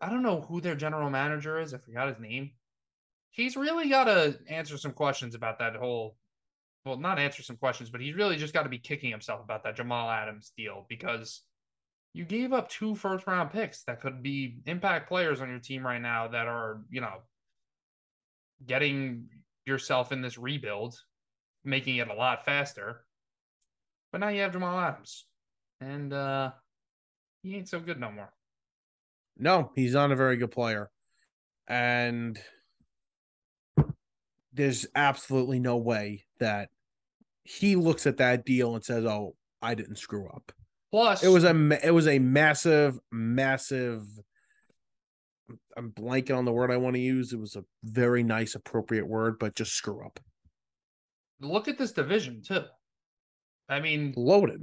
I 0.00 0.10
don't 0.10 0.22
know 0.22 0.42
who 0.42 0.60
their 0.60 0.74
general 0.74 1.10
manager 1.10 1.58
is. 1.60 1.72
I 1.72 1.78
forgot 1.78 2.08
his 2.08 2.18
name. 2.18 2.52
He's 3.30 3.56
really 3.56 3.88
got 3.88 4.04
to 4.04 4.38
answer 4.48 4.78
some 4.78 4.92
questions 4.92 5.34
about 5.34 5.58
that 5.58 5.76
whole, 5.76 6.16
well, 6.84 6.98
not 6.98 7.18
answer 7.18 7.42
some 7.42 7.56
questions, 7.56 7.90
but 7.90 8.00
he's 8.00 8.14
really 8.14 8.36
just 8.36 8.54
got 8.54 8.62
to 8.62 8.68
be 8.68 8.78
kicking 8.78 9.10
himself 9.10 9.42
about 9.42 9.64
that 9.64 9.76
Jamal 9.76 10.10
Adams 10.10 10.52
deal 10.56 10.86
because 10.88 11.42
you 12.12 12.24
gave 12.24 12.52
up 12.52 12.70
two 12.70 12.94
first 12.94 13.26
round 13.26 13.50
picks 13.50 13.82
that 13.84 14.00
could 14.00 14.22
be 14.22 14.60
impact 14.66 15.08
players 15.08 15.40
on 15.40 15.50
your 15.50 15.58
team 15.58 15.84
right 15.84 16.00
now 16.00 16.28
that 16.28 16.46
are, 16.46 16.80
you 16.90 17.00
know, 17.00 17.22
getting 18.66 19.28
yourself 19.66 20.12
in 20.12 20.22
this 20.22 20.38
rebuild, 20.38 20.98
making 21.64 21.96
it 21.96 22.08
a 22.08 22.14
lot 22.14 22.44
faster. 22.44 23.04
But 24.12 24.22
now 24.22 24.28
you 24.28 24.40
have 24.40 24.52
Jamal 24.52 24.78
Adams. 24.78 25.26
And 25.80 26.12
uh 26.12 26.52
he 27.42 27.56
ain't 27.56 27.68
so 27.68 27.80
good 27.80 28.00
no 28.00 28.10
more. 28.10 28.32
No, 29.36 29.70
he's 29.74 29.94
not 29.94 30.12
a 30.12 30.16
very 30.16 30.36
good 30.36 30.50
player. 30.50 30.90
And 31.68 32.38
there's 34.52 34.86
absolutely 34.94 35.58
no 35.58 35.76
way 35.76 36.24
that 36.40 36.70
he 37.44 37.76
looks 37.76 38.06
at 38.06 38.16
that 38.16 38.44
deal 38.44 38.74
and 38.74 38.84
says, 38.84 39.04
"Oh, 39.04 39.36
I 39.60 39.74
didn't 39.74 39.96
screw 39.96 40.28
up." 40.28 40.52
Plus 40.90 41.22
It 41.22 41.28
was 41.28 41.44
a 41.44 41.86
it 41.86 41.90
was 41.90 42.06
a 42.06 42.18
massive 42.18 42.98
massive 43.12 44.02
I'm 45.76 45.90
blanking 45.92 46.36
on 46.36 46.44
the 46.44 46.52
word 46.52 46.70
I 46.70 46.76
want 46.78 46.94
to 46.94 47.00
use. 47.00 47.32
It 47.32 47.38
was 47.38 47.54
a 47.54 47.64
very 47.84 48.22
nice 48.22 48.54
appropriate 48.54 49.06
word, 49.06 49.38
but 49.38 49.54
just 49.54 49.72
screw 49.72 50.04
up. 50.04 50.18
look 51.40 51.68
at 51.68 51.76
this 51.76 51.92
division 51.92 52.42
too. 52.42 52.64
I 53.68 53.80
mean, 53.80 54.14
Loaded. 54.16 54.62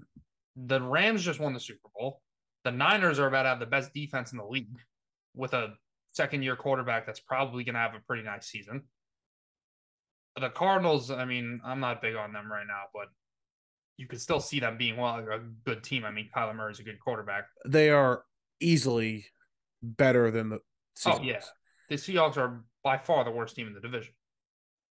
the 0.56 0.82
Rams 0.82 1.24
just 1.24 1.40
won 1.40 1.54
the 1.54 1.60
Super 1.60 1.90
Bowl. 1.96 2.22
The 2.64 2.72
Niners 2.72 3.20
are 3.20 3.28
about 3.28 3.44
to 3.44 3.50
have 3.50 3.60
the 3.60 3.66
best 3.66 3.94
defense 3.94 4.32
in 4.32 4.38
the 4.38 4.46
league 4.46 4.68
with 5.36 5.54
a 5.54 5.74
second 6.12 6.44
year 6.44 6.56
quarterback 6.56 7.06
that's 7.06 7.20
probably 7.20 7.64
going 7.64 7.74
to 7.74 7.80
have 7.82 7.96
a 7.96 8.00
pretty 8.08 8.24
nice 8.24 8.48
season. 8.48 8.84
The 10.40 10.50
Cardinals, 10.50 11.12
I 11.12 11.26
mean, 11.26 11.60
I'm 11.64 11.80
not 11.80 12.02
big 12.02 12.16
on 12.16 12.34
them 12.34 12.52
right 12.52 12.66
now, 12.68 12.84
but 12.94 13.08
you 13.98 14.08
could 14.08 14.22
still 14.22 14.40
see 14.40 14.60
them 14.60 14.78
being 14.78 14.98
well 14.98 15.16
a 15.18 15.40
good 15.66 15.84
team. 15.84 16.06
I 16.06 16.12
mean, 16.12 16.30
Kyler 16.36 16.56
Murray's 16.56 16.80
a 16.80 16.84
good 16.84 17.00
quarterback. 17.00 17.46
They 17.66 17.90
are 17.92 18.24
easily 18.60 19.26
better 19.82 20.32
than 20.32 20.50
the 20.50 20.60
Oh, 21.06 21.12
Seahawks. 21.12 21.26
yeah. 21.26 21.42
The 21.90 21.96
Seahawks 21.96 22.38
are 22.38 22.64
by 22.84 22.98
far 22.98 23.24
the 23.24 23.32
worst 23.32 23.56
team 23.56 23.68
in 23.68 23.74
the 23.74 23.80
division. 23.82 24.14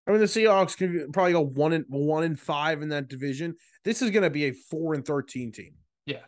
I 0.06 0.10
mean, 0.10 0.20
the 0.20 0.26
Seahawks 0.26 0.76
can 0.76 1.10
probably 1.12 1.32
go 1.32 1.40
one 1.40 1.72
and 1.72 1.84
one 1.88 2.24
and 2.24 2.38
five 2.38 2.82
in 2.82 2.88
that 2.90 3.08
division. 3.08 3.54
This 3.84 4.02
is 4.02 4.10
going 4.10 4.24
to 4.24 4.30
be 4.30 4.44
a 4.46 4.52
four 4.52 4.94
and 4.94 5.04
thirteen 5.04 5.52
team. 5.52 5.74
Yeah. 6.06 6.22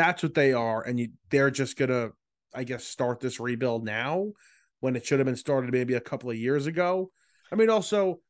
That's 0.00 0.22
what 0.22 0.32
they 0.32 0.54
are, 0.54 0.82
and 0.82 0.98
you 0.98 1.10
they're 1.28 1.50
just 1.50 1.76
gonna, 1.76 2.10
I 2.54 2.64
guess, 2.64 2.84
start 2.84 3.20
this 3.20 3.38
rebuild 3.38 3.84
now 3.84 4.32
when 4.80 4.96
it 4.96 5.04
should 5.04 5.18
have 5.18 5.26
been 5.26 5.36
started 5.36 5.70
maybe 5.72 5.94
a 5.94 6.00
couple 6.00 6.30
of 6.30 6.36
years 6.36 6.66
ago. 6.66 7.10
I 7.52 7.56
mean, 7.56 7.68
also, 7.68 8.20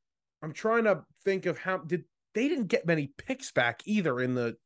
I'm 0.42 0.52
trying 0.52 0.84
to 0.84 1.02
think 1.24 1.46
of 1.46 1.58
how 1.58 1.78
did 1.78 2.04
they 2.34 2.48
didn't 2.48 2.66
get 2.66 2.86
many 2.86 3.12
picks 3.16 3.52
back 3.52 3.82
either 3.84 4.18
in 4.18 4.34
the 4.34 4.56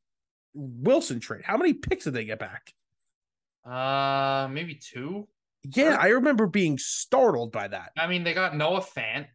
Wilson 0.55 1.21
trade. 1.21 1.43
How 1.45 1.59
many 1.59 1.75
picks 1.75 2.05
did 2.05 2.14
they 2.14 2.25
get 2.25 2.38
back? 2.38 2.73
Uh, 3.67 4.49
maybe 4.51 4.75
two. 4.75 5.29
Yeah, 5.75 5.99
I 6.01 6.09
remember 6.09 6.47
being 6.47 6.79
startled 6.79 7.53
by 7.53 7.69
that. 7.69 7.93
I 7.99 8.07
mean, 8.07 8.25
they 8.25 8.33
got 8.33 8.57
Noah 8.57 8.81
Fant, 8.81 9.27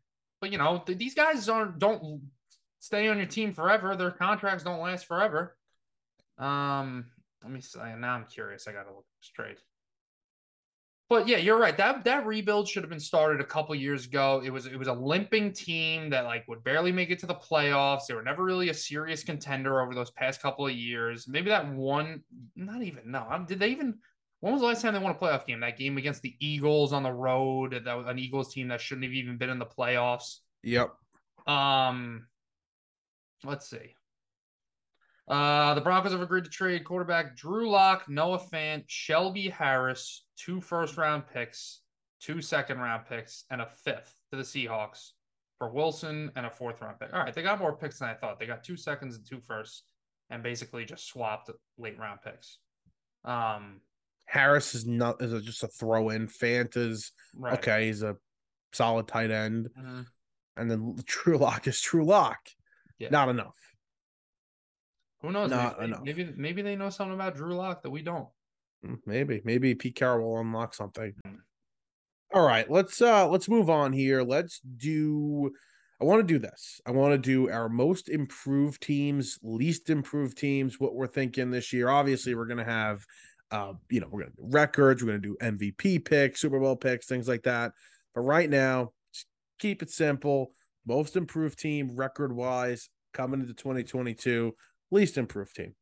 but 0.42 0.52
you 0.52 0.58
know 0.58 0.82
th- 0.86 0.98
these 0.98 1.14
guys 1.14 1.48
aren't 1.48 1.78
don't 1.78 2.22
stay 2.80 3.10
on 3.10 3.18
your 3.18 3.28
team 3.28 3.54
forever. 3.54 3.96
Their 3.96 4.12
contracts 4.12 4.64
don't 4.64 4.80
last 4.80 5.06
forever. 5.06 5.56
Um, 6.40 7.06
let 7.44 7.52
me 7.52 7.62
say. 7.62 7.96
Now 7.98 8.14
I'm 8.14 8.26
curious. 8.26 8.68
I 8.68 8.74
gotta 8.74 8.94
look 8.94 9.06
straight. 9.22 9.60
But 11.10 11.28
yeah, 11.28 11.38
you're 11.38 11.58
right. 11.58 11.76
That 11.76 12.04
that 12.04 12.28
rebuild 12.28 12.68
should 12.68 12.84
have 12.84 12.90
been 12.90 13.00
started 13.00 13.42
a 13.42 13.46
couple 13.46 13.74
years 13.74 14.06
ago. 14.06 14.44
It 14.46 14.52
was 14.52 14.68
it 14.68 14.78
was 14.78 14.88
a 14.88 14.94
limping 14.94 15.54
team 15.54 16.12
that 16.12 16.26
like 16.26 16.48
would 16.48 16.64
barely 16.64 16.92
make 16.92 17.10
it 17.10 17.18
to 17.20 17.26
the 17.26 17.34
playoffs. 17.34 18.02
They 18.08 18.14
were 18.14 18.22
never 18.22 18.44
really 18.44 18.70
a 18.70 18.74
serious 18.76 19.24
contender 19.24 19.82
over 19.82 19.96
those 19.96 20.12
past 20.12 20.40
couple 20.40 20.68
of 20.68 20.74
years. 20.74 21.28
Maybe 21.28 21.50
that 21.50 21.68
one, 21.68 22.24
not 22.56 22.84
even 22.84 23.04
no. 23.12 23.44
Did 23.48 23.58
they 23.60 23.70
even? 23.70 23.96
When 24.42 24.54
was 24.54 24.62
the 24.62 24.68
last 24.68 24.84
time 24.84 24.94
they 24.94 25.00
won 25.00 25.12
a 25.12 25.18
playoff 25.18 25.48
game? 25.48 25.60
That 25.62 25.78
game 25.78 25.98
against 25.98 26.22
the 26.22 26.36
Eagles 26.40 26.94
on 26.94 27.02
the 27.02 27.12
road. 27.12 27.82
That 27.84 27.98
was 27.98 28.06
an 28.06 28.20
Eagles 28.20 28.54
team 28.54 28.68
that 28.68 28.80
shouldn't 28.80 29.04
have 29.04 29.14
even 29.14 29.38
been 29.38 29.50
in 29.50 29.60
the 29.60 29.66
playoffs. 29.66 30.38
Yep. 30.64 30.94
Um, 31.48 32.28
let's 33.44 33.70
see. 33.70 33.96
Uh, 35.30 35.76
the 35.76 35.82
Broncos 35.82 36.12
have 36.12 36.22
agreed 36.22 36.44
to 36.46 36.50
trade 36.50 36.84
quarterback 36.84 37.36
Drew 37.36 37.70
Lock, 37.70 38.10
Noah 38.10 38.40
Fant, 38.40 38.84
Shelby 38.88 39.48
Harris, 39.50 40.26
two 40.36 40.60
first 40.60 40.98
round 40.98 41.24
picks, 41.32 41.82
two 42.20 42.42
second 42.42 42.80
round 42.80 43.06
picks, 43.08 43.44
and 43.52 43.62
a 43.62 43.68
fifth 43.68 44.16
to 44.32 44.38
the 44.38 44.44
Seahawks 44.44 45.12
for 45.60 45.70
Wilson 45.72 46.32
and 46.36 46.46
a 46.46 46.50
fourth 46.50 46.82
round 46.82 47.00
pick. 47.00 47.14
All 47.14 47.20
right, 47.20 47.34
they 47.34 47.44
got 47.44 47.60
more 47.60 47.76
picks 47.76 48.00
than 48.00 48.10
I 48.10 48.16
thought. 48.16 48.40
They 48.40 48.48
got 48.48 48.64
two 48.64 48.76
seconds 48.78 49.18
and 49.18 49.26
two 49.28 49.40
firsts, 49.40 49.84
and 50.32 50.42
basically 50.42 50.84
just 50.86 51.08
swapped 51.08 51.52
late 51.78 52.00
round 52.00 52.22
picks. 52.24 52.58
Um, 53.24 53.82
Harris 54.26 54.74
is 54.74 54.86
not 54.88 55.22
is 55.22 55.34
a, 55.34 55.42
just 55.42 55.64
a 55.64 55.68
throw 55.68 56.10
in. 56.10 56.28
Fant 56.28 56.76
is 56.76 57.12
right. 57.36 57.54
okay. 57.60 57.86
He's 57.88 58.02
a 58.02 58.16
solid 58.74 59.08
tight 59.08 59.30
end, 59.32 59.70
Mhm. 59.78 60.06
and 60.58 60.72
then 60.72 60.96
Drew 61.06 61.38
Lock 61.38 61.68
is 61.68 61.80
Drew 61.82 62.04
Lock. 62.06 62.40
Yeah. 62.98 63.10
Not 63.12 63.30
enough. 63.30 63.56
Who 65.22 65.32
knows? 65.32 65.50
Maybe, 65.50 65.84
enough. 65.84 66.02
maybe 66.04 66.34
maybe 66.38 66.62
they 66.62 66.76
know 66.76 66.90
something 66.90 67.14
about 67.16 67.36
Drew 67.36 67.56
Lock 67.56 67.84
that 67.84 67.90
we 67.90 68.02
don't. 68.02 68.28
Mm, 68.86 69.00
Maybe, 69.06 69.42
maybe 69.44 69.76
Pete 69.76 69.96
Carroll 69.96 70.32
will 70.32 70.40
unlock 70.40 70.74
something. 70.74 71.14
Hmm. 71.26 71.36
All 72.34 72.46
right, 72.46 72.70
let's 72.70 73.02
uh 73.02 73.28
let's 73.28 73.50
move 73.50 73.70
on 73.70 73.92
here. 73.92 74.22
Let's 74.24 74.60
do 74.60 75.52
I 76.02 76.06
want 76.06 76.26
to 76.26 76.34
do 76.34 76.40
this. 76.40 76.80
I 76.86 76.92
want 76.92 77.12
to 77.12 77.18
do 77.18 77.50
our 77.50 77.68
most 77.68 78.08
improved 78.08 78.82
teams, 78.82 79.38
least 79.44 79.90
improved 79.90 80.38
teams, 80.38 80.80
what 80.80 80.96
we're 80.96 81.08
thinking 81.08 81.52
this 81.52 81.74
year. 81.74 81.90
Obviously, 81.90 82.36
we're 82.36 82.46
gonna 82.46 82.64
have 82.64 83.04
uh, 83.52 83.74
you 83.90 84.00
know, 84.00 84.08
we're 84.12 84.22
gonna 84.22 84.36
do 84.38 84.44
records, 84.50 85.04
we're 85.04 85.08
gonna 85.08 85.20
do 85.20 85.38
MVP 85.42 86.06
picks, 86.06 86.40
Super 86.40 86.60
Bowl 86.60 86.76
picks, 86.76 87.08
things 87.08 87.28
like 87.28 87.44
that. 87.44 87.74
But 88.14 88.22
right 88.22 88.50
now, 88.50 88.92
just 89.14 89.26
keep 89.58 89.82
it 89.82 89.90
simple. 89.90 90.52
Most 90.86 91.16
improved 91.16 91.60
team 91.60 91.96
record 91.96 92.32
wise 92.34 92.90
coming 93.14 93.42
into 93.42 93.54
2022, 93.54 94.54
least 94.92 95.18
improved 95.18 95.56
team. 95.56 95.76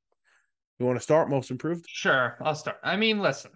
You 0.80 0.86
want 0.86 0.98
to 0.98 1.04
start 1.04 1.30
most 1.30 1.50
improved? 1.52 1.86
Sure, 1.88 2.38
I'll 2.41 2.56
start. 2.56 2.78
I 2.84 2.98
mean, 2.98 3.20
listen, 3.20 3.52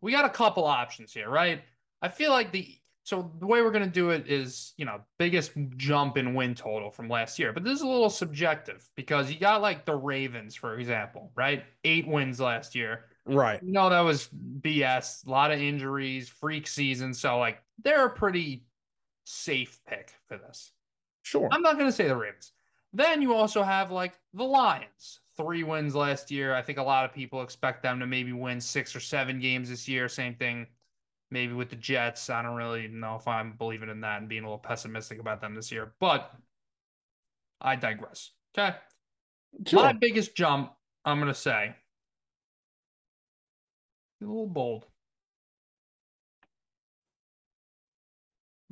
we 0.00 0.12
got 0.12 0.24
a 0.24 0.30
couple 0.30 0.64
options 0.64 1.12
here, 1.12 1.30
right? 1.30 1.62
I 2.02 2.08
feel 2.08 2.30
like 2.30 2.52
the 2.52 2.76
so 3.02 3.30
the 3.38 3.46
way 3.46 3.62
we're 3.62 3.70
gonna 3.70 3.86
do 3.86 4.10
it 4.10 4.28
is, 4.28 4.74
you 4.76 4.84
know, 4.84 5.00
biggest 5.18 5.52
jump 5.76 6.18
in 6.18 6.34
win 6.34 6.54
total 6.54 6.90
from 6.90 7.08
last 7.08 7.38
year, 7.38 7.52
but 7.52 7.64
this 7.64 7.74
is 7.74 7.82
a 7.82 7.88
little 7.88 8.10
subjective 8.10 8.86
because 8.96 9.30
you 9.30 9.38
got 9.38 9.62
like 9.62 9.86
the 9.86 9.94
Ravens, 9.94 10.54
for 10.54 10.78
example, 10.78 11.32
right? 11.36 11.64
Eight 11.84 12.06
wins 12.06 12.40
last 12.40 12.74
year. 12.74 13.06
Right. 13.24 13.60
No, 13.62 13.90
that 13.90 14.00
was 14.00 14.28
BS. 14.60 15.26
A 15.26 15.30
lot 15.30 15.50
of 15.50 15.60
injuries, 15.60 16.28
freak 16.28 16.66
season. 16.66 17.12
So 17.14 17.38
like 17.38 17.62
they're 17.82 18.06
a 18.06 18.10
pretty 18.10 18.64
safe 19.24 19.80
pick 19.88 20.14
for 20.28 20.38
this. 20.38 20.72
Sure. 21.22 21.48
I'm 21.50 21.62
not 21.62 21.74
going 21.74 21.86
to 21.86 21.92
say 21.92 22.06
the 22.06 22.16
Ravens. 22.16 22.52
Then 22.92 23.20
you 23.22 23.34
also 23.34 23.62
have 23.62 23.90
like 23.90 24.14
the 24.32 24.44
Lions, 24.44 25.20
three 25.36 25.64
wins 25.64 25.94
last 25.94 26.30
year. 26.30 26.54
I 26.54 26.62
think 26.62 26.78
a 26.78 26.82
lot 26.82 27.04
of 27.04 27.12
people 27.12 27.42
expect 27.42 27.82
them 27.82 28.00
to 28.00 28.06
maybe 28.06 28.32
win 28.32 28.60
six 28.60 28.96
or 28.96 29.00
seven 29.00 29.38
games 29.38 29.68
this 29.68 29.86
year. 29.86 30.08
Same 30.08 30.34
thing, 30.34 30.66
maybe 31.30 31.52
with 31.52 31.68
the 31.70 31.76
Jets. 31.76 32.30
I 32.30 32.42
don't 32.42 32.56
really 32.56 32.88
know 32.88 33.16
if 33.16 33.28
I'm 33.28 33.52
believing 33.52 33.90
in 33.90 34.00
that 34.00 34.20
and 34.20 34.28
being 34.28 34.44
a 34.44 34.46
little 34.46 34.58
pessimistic 34.58 35.18
about 35.18 35.40
them 35.40 35.54
this 35.54 35.70
year, 35.70 35.92
but 36.00 36.32
I 37.60 37.76
digress. 37.76 38.30
Okay. 38.56 38.76
Sure. 39.66 39.82
My 39.82 39.92
biggest 39.92 40.34
jump, 40.34 40.72
I'm 41.04 41.18
going 41.18 41.32
to 41.32 41.38
say, 41.38 41.74
a 44.20 44.24
little 44.24 44.46
bold. 44.46 44.86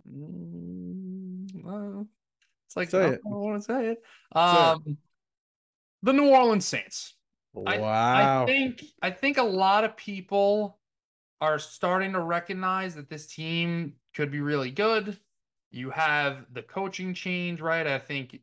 Mm, 0.08 1.46
uh, 1.66 2.04
it's 2.76 2.76
like 2.76 2.90
Say 2.90 3.06
I 3.06 3.10
don't 3.10 3.40
want 3.40 3.62
to 3.62 3.64
say 3.64 3.86
it. 3.88 4.02
it. 4.34 4.38
Um, 4.38 4.98
the 6.02 6.12
New 6.12 6.28
Orleans 6.30 6.66
Saints. 6.66 7.14
I- 7.66 7.78
wow. 7.78 8.42
I 8.42 8.46
think 8.46 8.82
I 9.00 9.10
think 9.10 9.38
a 9.38 9.42
lot 9.42 9.84
of 9.84 9.96
people 9.96 10.78
are 11.40 11.58
starting 11.58 12.12
to 12.12 12.20
recognize 12.20 12.94
that 12.94 13.08
this 13.08 13.26
team 13.26 13.94
could 14.14 14.30
be 14.30 14.40
really 14.40 14.70
good. 14.70 15.18
You 15.70 15.90
have 15.90 16.46
the 16.52 16.62
coaching 16.62 17.14
change, 17.14 17.60
right? 17.60 17.86
I 17.86 17.98
think 17.98 18.40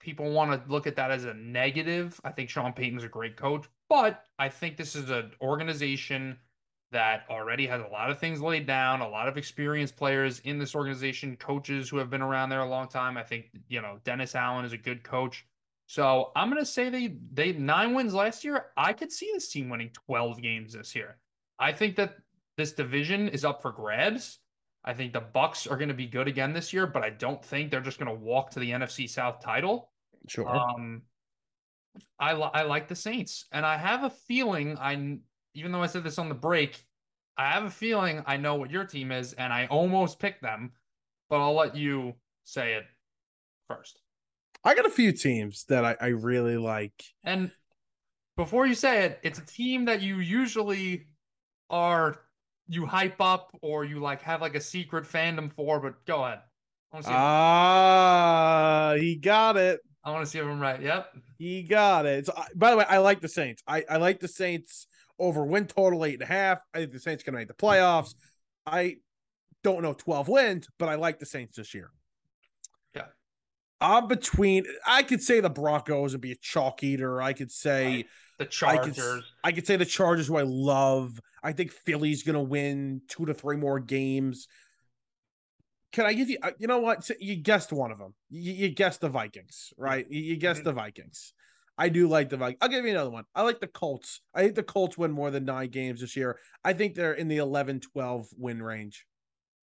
people 0.00 0.30
want 0.32 0.52
to 0.52 0.70
look 0.70 0.86
at 0.86 0.96
that 0.96 1.10
as 1.10 1.24
a 1.24 1.34
negative. 1.34 2.20
I 2.24 2.30
think 2.30 2.50
Sean 2.50 2.72
Payton's 2.72 3.04
a 3.04 3.08
great 3.08 3.36
coach, 3.36 3.66
but 3.88 4.24
I 4.38 4.48
think 4.48 4.76
this 4.76 4.94
is 4.94 5.10
an 5.10 5.32
organization 5.40 6.38
that 6.94 7.24
already 7.28 7.66
has 7.66 7.82
a 7.82 7.86
lot 7.88 8.08
of 8.08 8.18
things 8.18 8.40
laid 8.40 8.66
down, 8.66 9.00
a 9.00 9.08
lot 9.08 9.28
of 9.28 9.36
experienced 9.36 9.96
players 9.96 10.40
in 10.44 10.58
this 10.58 10.74
organization, 10.74 11.36
coaches 11.36 11.88
who 11.88 11.98
have 11.98 12.08
been 12.08 12.22
around 12.22 12.48
there 12.48 12.60
a 12.60 12.68
long 12.68 12.88
time. 12.88 13.16
I 13.16 13.22
think, 13.22 13.50
you 13.68 13.82
know, 13.82 13.98
Dennis 14.04 14.34
Allen 14.34 14.64
is 14.64 14.72
a 14.72 14.78
good 14.78 15.02
coach. 15.02 15.44
So 15.86 16.30
I'm 16.34 16.48
gonna 16.48 16.64
say 16.64 16.88
they 16.88 17.16
they 17.32 17.52
nine 17.52 17.94
wins 17.94 18.14
last 18.14 18.44
year. 18.44 18.66
I 18.76 18.92
could 18.92 19.12
see 19.12 19.30
this 19.34 19.50
team 19.50 19.68
winning 19.68 19.90
12 20.06 20.40
games 20.40 20.72
this 20.72 20.94
year. 20.94 21.18
I 21.58 21.72
think 21.72 21.96
that 21.96 22.16
this 22.56 22.72
division 22.72 23.28
is 23.28 23.44
up 23.44 23.60
for 23.60 23.72
grabs. 23.72 24.38
I 24.84 24.94
think 24.94 25.12
the 25.12 25.20
Bucs 25.20 25.70
are 25.70 25.76
going 25.76 25.88
to 25.88 25.94
be 25.94 26.06
good 26.06 26.28
again 26.28 26.52
this 26.52 26.72
year, 26.72 26.86
but 26.86 27.02
I 27.02 27.10
don't 27.10 27.42
think 27.44 27.70
they're 27.70 27.80
just 27.80 27.98
going 27.98 28.14
to 28.14 28.22
walk 28.22 28.50
to 28.50 28.60
the 28.60 28.70
NFC 28.70 29.08
South 29.08 29.40
title. 29.40 29.90
Sure. 30.28 30.48
Um, 30.48 31.02
I 32.18 32.34
li- 32.34 32.50
I 32.52 32.62
like 32.62 32.88
the 32.88 32.96
Saints, 32.96 33.46
and 33.50 33.64
I 33.64 33.76
have 33.76 34.04
a 34.04 34.10
feeling 34.10 34.76
I, 34.78 35.18
even 35.54 35.72
though 35.72 35.82
I 35.82 35.86
said 35.86 36.04
this 36.04 36.18
on 36.18 36.28
the 36.28 36.34
break, 36.34 36.84
I 37.36 37.50
have 37.50 37.64
a 37.64 37.70
feeling 37.70 38.22
I 38.26 38.36
know 38.36 38.56
what 38.56 38.70
your 38.70 38.84
team 38.84 39.10
is, 39.10 39.32
and 39.34 39.52
I 39.52 39.66
almost 39.66 40.18
picked 40.18 40.42
them, 40.42 40.72
but 41.28 41.40
I'll 41.40 41.54
let 41.54 41.76
you 41.76 42.14
say 42.44 42.74
it 42.74 42.84
first. 43.68 44.00
I 44.64 44.74
got 44.74 44.86
a 44.86 44.90
few 44.90 45.12
teams 45.12 45.64
that 45.64 45.84
I, 45.84 45.96
I 46.00 46.06
really 46.08 46.56
like. 46.56 47.04
And 47.24 47.50
before 48.36 48.66
you 48.66 48.74
say 48.74 49.04
it, 49.04 49.18
it's 49.22 49.38
a 49.38 49.44
team 49.44 49.84
that 49.86 50.00
you 50.00 50.20
usually 50.20 51.06
are 51.70 52.20
you 52.68 52.86
hype 52.86 53.20
up 53.20 53.50
or 53.60 53.84
you 53.84 54.00
like 54.00 54.22
have 54.22 54.40
like 54.40 54.54
a 54.54 54.60
secret 54.60 55.04
fandom 55.04 55.52
for. 55.52 55.80
But 55.80 56.04
go 56.06 56.24
ahead. 56.24 56.40
I 56.92 56.96
want 56.96 57.04
to 57.04 57.08
see. 57.08 57.14
If, 57.14 57.18
Ah, 57.20 58.94
he 58.98 59.16
got 59.16 59.56
it. 59.56 59.80
I 60.02 60.10
want 60.10 60.24
to 60.24 60.30
see 60.30 60.38
if 60.38 60.46
I'm 60.46 60.60
right. 60.60 60.80
Yep. 60.80 61.14
He 61.38 61.62
got 61.62 62.06
it. 62.06 62.26
So, 62.26 62.34
by 62.54 62.70
the 62.70 62.76
way, 62.78 62.84
I 62.88 62.98
like 62.98 63.20
the 63.20 63.28
Saints. 63.28 63.62
I, 63.66 63.84
I 63.88 63.96
like 63.96 64.20
the 64.20 64.28
Saints 64.28 64.86
over 65.18 65.44
win 65.44 65.66
total 65.66 66.04
eight 66.04 66.14
and 66.14 66.22
a 66.22 66.26
half. 66.26 66.58
I 66.72 66.78
think 66.78 66.92
the 66.92 67.00
Saints 67.00 67.22
can 67.22 67.34
make 67.34 67.48
the 67.48 67.54
playoffs. 67.54 68.14
I 68.66 68.96
don't 69.62 69.82
know 69.82 69.92
12 69.94 70.28
wins, 70.28 70.68
but 70.78 70.88
I 70.88 70.96
like 70.96 71.18
the 71.18 71.26
Saints 71.26 71.56
this 71.56 71.74
year. 71.74 71.90
Yeah. 72.94 73.06
I'm 73.80 74.08
between, 74.08 74.64
I 74.86 75.02
could 75.02 75.22
say 75.22 75.40
the 75.40 75.50
Broncos 75.50 76.12
would 76.12 76.20
be 76.20 76.32
a 76.32 76.36
chalk 76.36 76.82
eater. 76.82 77.20
I 77.22 77.32
could 77.32 77.50
say, 77.50 77.84
Right. 77.86 78.06
The 78.38 78.44
I 78.66 78.78
could, 78.78 78.94
Chargers. 78.96 79.32
I 79.44 79.52
could 79.52 79.64
say 79.64 79.76
the 79.76 79.84
Chargers, 79.84 80.26
who 80.26 80.36
I 80.36 80.42
love. 80.42 81.20
I 81.44 81.52
think 81.52 81.70
Philly's 81.70 82.24
to 82.24 82.40
win 82.40 83.02
two 83.06 83.26
to 83.26 83.34
three 83.34 83.56
more 83.56 83.78
games. 83.78 84.48
Can 85.92 86.04
I 86.04 86.14
give 86.14 86.28
you, 86.28 86.38
uh, 86.42 86.50
you 86.58 86.66
know 86.66 86.80
what? 86.80 87.08
You 87.20 87.36
guessed 87.36 87.72
one 87.72 87.92
of 87.92 87.98
them. 87.98 88.12
You, 88.30 88.52
you 88.52 88.68
guessed 88.70 89.00
the 89.02 89.08
Vikings, 89.08 89.72
right? 89.78 90.04
You, 90.10 90.20
you 90.20 90.36
guessed 90.36 90.62
Mhm. 90.62 90.64
the 90.64 90.72
Vikings. 90.72 91.32
I 91.76 91.88
do 91.88 92.08
like 92.08 92.28
the 92.28 92.36
Vikings. 92.36 92.58
I'll 92.60 92.68
give 92.68 92.84
you 92.84 92.92
another 92.92 93.10
one. 93.10 93.24
I 93.34 93.42
like 93.42 93.60
the 93.60 93.66
Colts. 93.66 94.20
I 94.34 94.42
think 94.42 94.54
the 94.54 94.62
Colts 94.62 94.96
win 94.96 95.10
more 95.10 95.30
than 95.30 95.44
nine 95.44 95.70
games 95.70 96.00
this 96.00 96.16
year. 96.16 96.38
I 96.64 96.72
think 96.72 96.94
they're 96.94 97.14
in 97.14 97.28
the 97.28 97.38
11 97.38 97.80
12 97.80 98.28
win 98.36 98.62
range. 98.62 99.06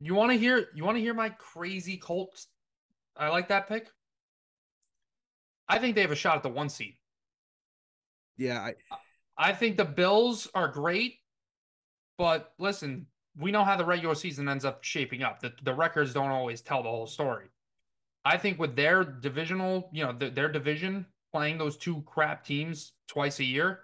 You 0.02 0.16
want 0.16 0.32
to 0.32 0.38
hear? 0.38 0.68
You 0.76 0.84
want 0.84 0.98
to 0.98 1.02
hear 1.02 1.14
my 1.14 1.30
crazy 1.30 1.98
Colts? 1.98 2.48
I 3.16 3.30
like 3.30 3.48
that 3.50 3.68
pick. 3.68 3.88
I 5.70 5.80
think 5.80 5.96
they 5.96 6.02
have 6.02 6.12
a 6.12 6.16
shot 6.16 6.36
at 6.36 6.44
the 6.44 6.50
one 6.50 6.70
seed. 6.70 6.98
Yeah. 8.38 8.60
I, 8.60 8.74
I 9.38 9.54
think 9.54 9.78
the 9.78 9.86
Bills 9.86 10.50
are 10.54 10.68
great, 10.68 11.16
but 12.18 12.54
listen, 12.60 13.08
we 13.38 13.52
know 13.52 13.64
how 13.64 13.78
the 13.78 13.86
regular 13.86 14.16
season 14.16 14.50
ends 14.50 14.66
up 14.66 14.84
shaping 14.84 15.24
up. 15.24 15.40
The, 15.40 15.54
the 15.64 15.74
records 15.74 16.14
don't 16.14 16.32
always 16.32 16.62
tell 16.62 16.84
the 16.84 16.90
whole 16.90 17.08
story. 17.08 17.46
I 18.26 18.38
think 18.38 18.60
with 18.60 18.76
their 18.76 19.04
divisional, 19.04 19.90
you 19.94 20.04
know, 20.04 20.14
th- 20.14 20.36
their 20.36 20.52
division 20.52 21.06
playing 21.32 21.58
those 21.58 21.78
two 21.78 22.02
crap 22.04 22.46
teams 22.46 22.94
twice 23.08 23.40
a 23.40 23.44
year, 23.44 23.80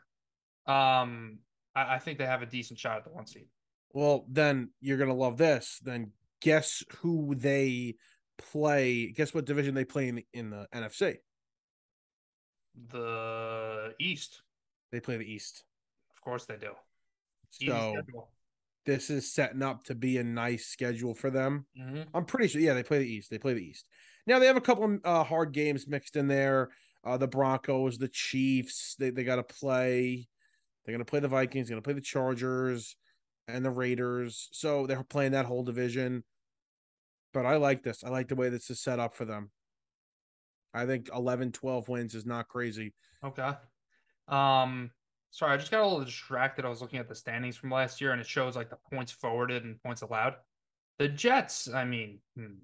um, 0.66 1.40
I, 1.76 1.96
I 1.96 2.00
think 2.00 2.18
they 2.18 2.26
have 2.26 2.42
a 2.42 2.46
decent 2.46 2.80
shot 2.80 2.98
at 2.98 3.04
the 3.06 3.10
one 3.12 3.26
seed. 3.26 3.48
Well, 3.94 4.26
then 4.30 4.70
you're 4.82 4.98
gonna 4.98 5.14
love 5.14 5.38
this. 5.38 5.80
Then 5.84 6.12
guess 6.42 6.84
who 7.00 7.36
they 7.36 7.96
play? 8.38 9.12
Guess 9.12 9.34
what 9.34 9.46
division 9.46 9.74
they 9.76 9.86
play 9.86 10.10
in 10.10 10.16
the, 10.16 10.26
in 10.34 10.50
the 10.50 10.68
NFC? 10.74 11.18
The 12.90 13.94
East, 14.00 14.42
They 14.92 15.00
play 15.00 15.18
the 15.18 15.26
East. 15.32 15.64
of 16.12 16.22
course, 16.22 16.46
they 16.46 16.58
do. 16.58 16.72
Easy 17.60 17.72
So 17.72 17.94
schedule. 17.98 18.30
this 18.86 19.10
is 19.10 19.32
setting 19.34 19.64
up 19.64 19.84
to 19.86 19.96
be 19.96 20.18
a 20.18 20.24
nice 20.24 20.68
schedule 20.68 21.14
for 21.16 21.30
them. 21.32 21.66
Mhm. 21.80 22.08
I'm 22.14 22.26
pretty 22.26 22.50
sure. 22.50 22.62
Yeah, 22.62 22.74
they 22.74 22.84
play 22.84 23.00
the 23.00 23.12
East. 23.12 23.30
They 23.32 23.40
play 23.40 23.54
the 23.54 23.66
East. 23.66 23.88
Now 24.28 24.38
they 24.40 24.46
have 24.48 24.58
a 24.58 24.62
couple 24.62 24.84
of 24.84 25.00
uh, 25.04 25.24
hard 25.24 25.54
games 25.54 25.88
mixed 25.88 26.16
in 26.18 26.28
there. 26.28 26.70
Uh, 27.04 27.18
the 27.18 27.28
Broncos, 27.28 27.98
the 27.98 28.08
Chiefs. 28.08 28.96
They 29.00 29.10
they 29.10 29.24
got 29.24 29.38
to 29.38 29.44
play. 29.44 30.28
They're 30.86 30.94
gonna 30.94 31.06
play 31.06 31.20
the 31.20 31.28
Vikings. 31.28 31.68
They're 31.68 31.76
gonna 31.76 31.84
play 31.84 31.94
the 31.94 32.02
Chargers 32.02 32.96
and 33.48 33.64
the 33.64 33.72
Raiders. 33.72 34.50
So 34.52 34.88
they're 34.88 35.04
playing 35.04 35.34
that 35.34 35.46
whole 35.46 35.64
division. 35.64 36.24
But 37.34 37.46
I 37.46 37.58
like 37.58 37.84
this. 37.84 38.04
I 38.04 38.10
like 38.10 38.28
the 38.28 38.36
way 38.36 38.50
this 38.50 38.70
is 38.70 38.82
set 38.82 39.00
up 39.00 39.16
for 39.16 39.26
them. 39.26 39.52
I 40.74 40.86
think 40.86 41.10
11, 41.14 41.52
12 41.52 41.90
wins 41.90 42.16
is 42.16 42.26
not 42.26 42.48
crazy. 42.48 42.94
Okay. 43.24 43.52
Um, 44.28 44.92
sorry, 45.32 45.54
I 45.54 45.58
just 45.58 45.72
got 45.72 45.82
a 45.82 45.88
little 45.88 46.04
distracted. 46.04 46.66
I 46.66 46.70
was 46.70 46.82
looking 46.82 47.00
at 47.00 47.08
the 47.08 47.16
standings 47.16 47.58
from 47.58 47.72
last 47.72 48.02
year, 48.02 48.12
and 48.12 48.22
it 48.22 48.28
shows 48.28 48.56
like 48.56 48.70
the 48.70 48.78
points 48.92 49.12
forwarded 49.12 49.64
and 49.64 49.82
points 49.82 50.02
allowed. 50.02 50.36
The 51.00 51.08
Jets, 51.08 51.70
I 51.72 51.86
mean, 51.86 52.20
hmm, 52.36 52.56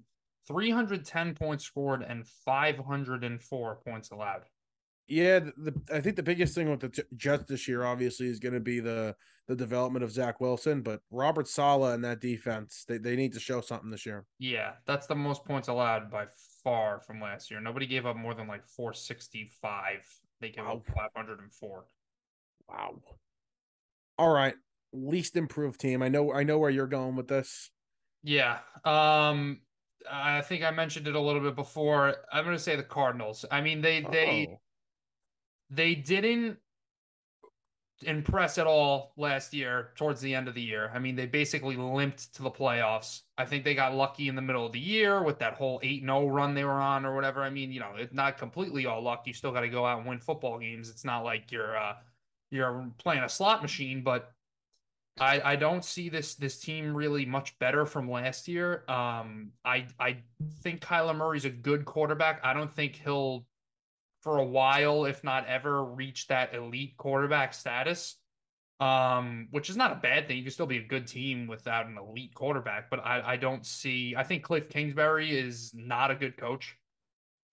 310 0.46 1.34
points 1.34 1.64
scored 1.64 2.02
and 2.02 2.26
504 2.26 3.80
points 3.86 4.10
allowed. 4.10 4.42
Yeah, 5.06 5.40
the, 5.40 5.52
the 5.56 5.74
I 5.92 6.00
think 6.00 6.16
the 6.16 6.22
biggest 6.22 6.54
thing 6.54 6.70
with 6.70 6.80
the 6.80 6.88
J- 6.88 7.02
Jets 7.16 7.44
this 7.44 7.68
year, 7.68 7.84
obviously, 7.84 8.26
is 8.26 8.38
going 8.38 8.54
to 8.54 8.60
be 8.60 8.80
the 8.80 9.14
the 9.46 9.56
development 9.56 10.02
of 10.02 10.10
Zach 10.10 10.40
Wilson. 10.40 10.80
But 10.80 11.00
Robert 11.10 11.46
Saleh 11.46 11.94
and 11.94 12.04
that 12.04 12.20
defense, 12.20 12.84
they, 12.88 12.96
they 12.96 13.14
need 13.14 13.34
to 13.34 13.40
show 13.40 13.60
something 13.60 13.90
this 13.90 14.06
year. 14.06 14.24
Yeah, 14.38 14.72
that's 14.86 15.06
the 15.06 15.14
most 15.14 15.44
points 15.44 15.68
allowed 15.68 16.10
by 16.10 16.26
far 16.62 17.00
from 17.00 17.20
last 17.20 17.50
year. 17.50 17.60
Nobody 17.60 17.86
gave 17.86 18.06
up 18.06 18.16
more 18.16 18.34
than 18.34 18.48
like 18.48 18.66
465. 18.66 20.06
They 20.40 20.48
gave 20.48 20.64
up 20.64 20.82
504. 20.86 21.84
Wow. 22.68 23.02
All 24.18 24.30
right, 24.30 24.54
least 24.92 25.36
improved 25.36 25.80
team. 25.80 26.02
I 26.02 26.08
know 26.08 26.32
I 26.32 26.44
know 26.44 26.58
where 26.58 26.70
you're 26.70 26.86
going 26.86 27.16
with 27.16 27.28
this. 27.28 27.70
Yeah. 28.22 28.58
Um 28.84 29.60
I 30.10 30.40
think 30.42 30.62
I 30.64 30.70
mentioned 30.70 31.06
it 31.08 31.14
a 31.14 31.20
little 31.20 31.40
bit 31.42 31.54
before. 31.56 32.16
I'm 32.32 32.44
going 32.44 32.56
to 32.56 32.62
say 32.62 32.76
the 32.76 32.82
Cardinals. 32.82 33.44
I 33.50 33.60
mean, 33.60 33.80
they 33.80 34.02
they 34.02 34.48
Oh. 34.50 34.60
they 35.70 35.94
didn't 35.94 36.58
impress 38.02 38.58
at 38.58 38.66
all 38.66 39.12
last 39.16 39.54
year 39.54 39.92
towards 39.96 40.20
the 40.20 40.34
end 40.34 40.48
of 40.48 40.54
the 40.54 40.60
year. 40.62 40.90
I 40.92 40.98
mean, 40.98 41.16
they 41.16 41.26
basically 41.26 41.76
limped 41.76 42.34
to 42.34 42.42
the 42.42 42.50
playoffs. 42.50 43.22
I 43.38 43.46
think 43.46 43.64
they 43.64 43.74
got 43.74 43.94
lucky 43.94 44.28
in 44.28 44.34
the 44.34 44.42
middle 44.42 44.66
of 44.66 44.72
the 44.72 44.80
year 44.80 45.22
with 45.22 45.38
that 45.38 45.54
whole 45.54 45.80
8-0 45.80 46.30
run 46.30 46.54
they 46.54 46.64
were 46.64 46.72
on 46.72 47.06
or 47.06 47.14
whatever. 47.14 47.42
I 47.42 47.50
mean, 47.50 47.72
you 47.72 47.80
know, 47.80 47.94
it's 47.96 48.12
not 48.12 48.36
completely 48.36 48.84
all 48.86 49.00
luck. 49.02 49.22
You 49.26 49.32
still 49.32 49.52
got 49.52 49.60
to 49.60 49.68
go 49.68 49.86
out 49.86 49.98
and 49.98 50.06
win 50.08 50.18
football 50.18 50.58
games. 50.58 50.90
It's 50.90 51.04
not 51.04 51.24
like 51.24 51.50
you're 51.52 51.76
uh 51.76 51.94
you're 52.50 52.90
playing 52.98 53.22
a 53.24 53.28
slot 53.28 53.62
machine, 53.62 54.02
but 54.02 54.33
I 55.18 55.52
I 55.52 55.56
don't 55.56 55.84
see 55.84 56.08
this 56.08 56.34
this 56.34 56.58
team 56.58 56.94
really 56.94 57.24
much 57.24 57.58
better 57.58 57.86
from 57.86 58.10
last 58.10 58.48
year. 58.48 58.84
Um 58.88 59.52
I 59.64 59.86
I 59.98 60.18
think 60.62 60.80
Kyler 60.80 61.16
Murray's 61.16 61.44
a 61.44 61.50
good 61.50 61.84
quarterback. 61.84 62.40
I 62.42 62.52
don't 62.52 62.72
think 62.72 62.96
he'll 62.96 63.46
for 64.22 64.38
a 64.38 64.44
while, 64.44 65.04
if 65.04 65.22
not 65.22 65.46
ever, 65.46 65.84
reach 65.84 66.28
that 66.28 66.54
elite 66.54 66.96
quarterback 66.96 67.54
status. 67.54 68.16
Um, 68.80 69.46
which 69.52 69.70
is 69.70 69.76
not 69.76 69.92
a 69.92 69.94
bad 69.94 70.26
thing. 70.26 70.36
You 70.36 70.42
can 70.42 70.52
still 70.52 70.66
be 70.66 70.78
a 70.78 70.84
good 70.84 71.06
team 71.06 71.46
without 71.46 71.86
an 71.86 71.96
elite 71.96 72.34
quarterback, 72.34 72.90
but 72.90 72.98
I, 73.04 73.34
I 73.34 73.36
don't 73.36 73.64
see 73.64 74.14
I 74.16 74.24
think 74.24 74.42
Cliff 74.42 74.68
Kingsbury 74.68 75.30
is 75.30 75.72
not 75.74 76.10
a 76.10 76.16
good 76.16 76.36
coach. 76.36 76.76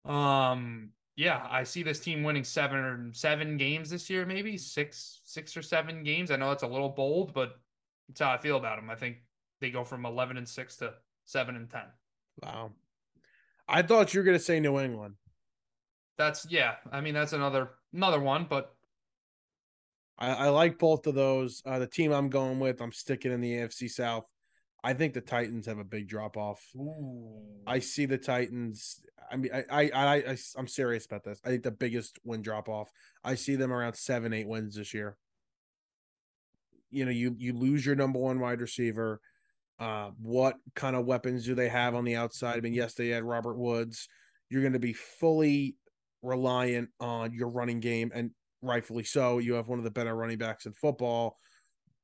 Um, 0.03 0.89
yeah, 1.15 1.45
I 1.49 1.63
see 1.63 1.83
this 1.83 1.99
team 1.99 2.23
winning 2.23 2.43
seven 2.43 2.77
or 2.77 3.09
seven 3.13 3.57
games 3.57 3.89
this 3.89 4.09
year, 4.09 4.25
maybe 4.25 4.57
six, 4.57 5.21
six 5.23 5.55
or 5.57 5.61
seven 5.61 6.03
games. 6.03 6.31
I 6.31 6.37
know 6.37 6.51
it's 6.51 6.63
a 6.63 6.67
little 6.67 6.89
bold, 6.89 7.33
but 7.33 7.59
that's 8.07 8.21
how 8.21 8.31
I 8.31 8.37
feel 8.37 8.57
about 8.57 8.77
them. 8.77 8.89
I 8.89 8.95
think 8.95 9.17
they 9.59 9.71
go 9.71 9.83
from 9.83 10.05
eleven 10.05 10.37
and 10.37 10.47
six 10.47 10.77
to 10.77 10.93
seven 11.25 11.55
and 11.55 11.69
ten. 11.69 11.83
Wow. 12.41 12.71
I 13.67 13.81
thought 13.81 14.13
you 14.13 14.19
were 14.19 14.25
going 14.25 14.37
to 14.37 14.43
say 14.43 14.59
New 14.59 14.79
England. 14.79 15.15
That's 16.17 16.45
yeah. 16.49 16.75
I 16.91 17.01
mean, 17.01 17.13
that's 17.13 17.33
another 17.33 17.71
another 17.93 18.19
one, 18.19 18.45
but 18.49 18.75
I, 20.17 20.31
I 20.31 20.49
like 20.49 20.77
both 20.77 21.07
of 21.07 21.15
those. 21.15 21.61
Uh, 21.65 21.79
the 21.79 21.87
team 21.87 22.11
I'm 22.11 22.29
going 22.29 22.59
with, 22.59 22.81
I'm 22.81 22.91
sticking 22.91 23.31
in 23.31 23.41
the 23.41 23.53
AFC 23.53 23.89
South. 23.89 24.25
I 24.83 24.93
think 24.93 25.13
the 25.13 25.21
Titans 25.21 25.67
have 25.67 25.77
a 25.77 25.83
big 25.83 26.07
drop 26.07 26.37
off. 26.37 26.61
I 27.67 27.79
see 27.79 28.05
the 28.05 28.17
Titans. 28.17 29.01
I 29.31 29.35
mean, 29.37 29.51
I, 29.53 29.63
I, 29.69 29.89
I, 29.93 30.15
I, 30.15 30.37
I'm 30.57 30.67
serious 30.67 31.05
about 31.05 31.23
this. 31.23 31.39
I 31.45 31.49
think 31.49 31.63
the 31.63 31.71
biggest 31.71 32.19
win 32.23 32.41
drop 32.41 32.67
off. 32.67 32.89
I 33.23 33.35
see 33.35 33.55
them 33.55 33.71
around 33.71 33.95
seven, 33.95 34.33
eight 34.33 34.47
wins 34.47 34.75
this 34.75 34.93
year. 34.93 35.17
You 36.89 37.05
know, 37.05 37.11
you 37.11 37.35
you 37.37 37.53
lose 37.53 37.85
your 37.85 37.95
number 37.95 38.19
one 38.19 38.39
wide 38.39 38.59
receiver. 38.59 39.21
Uh, 39.79 40.11
what 40.21 40.55
kind 40.75 40.95
of 40.95 41.05
weapons 41.05 41.45
do 41.45 41.55
they 41.55 41.69
have 41.69 41.95
on 41.95 42.03
the 42.03 42.15
outside? 42.15 42.57
I 42.57 42.61
mean, 42.61 42.73
yes, 42.73 42.93
they 42.93 43.09
had 43.09 43.23
Robert 43.23 43.57
Woods. 43.57 44.09
You're 44.49 44.61
going 44.61 44.73
to 44.73 44.79
be 44.79 44.93
fully 44.93 45.75
reliant 46.21 46.89
on 46.99 47.33
your 47.33 47.49
running 47.49 47.79
game, 47.79 48.11
and 48.13 48.31
rightfully 48.61 49.03
so. 49.03 49.37
You 49.37 49.53
have 49.53 49.67
one 49.67 49.79
of 49.79 49.85
the 49.85 49.91
better 49.91 50.15
running 50.15 50.37
backs 50.37 50.65
in 50.65 50.73
football, 50.73 51.37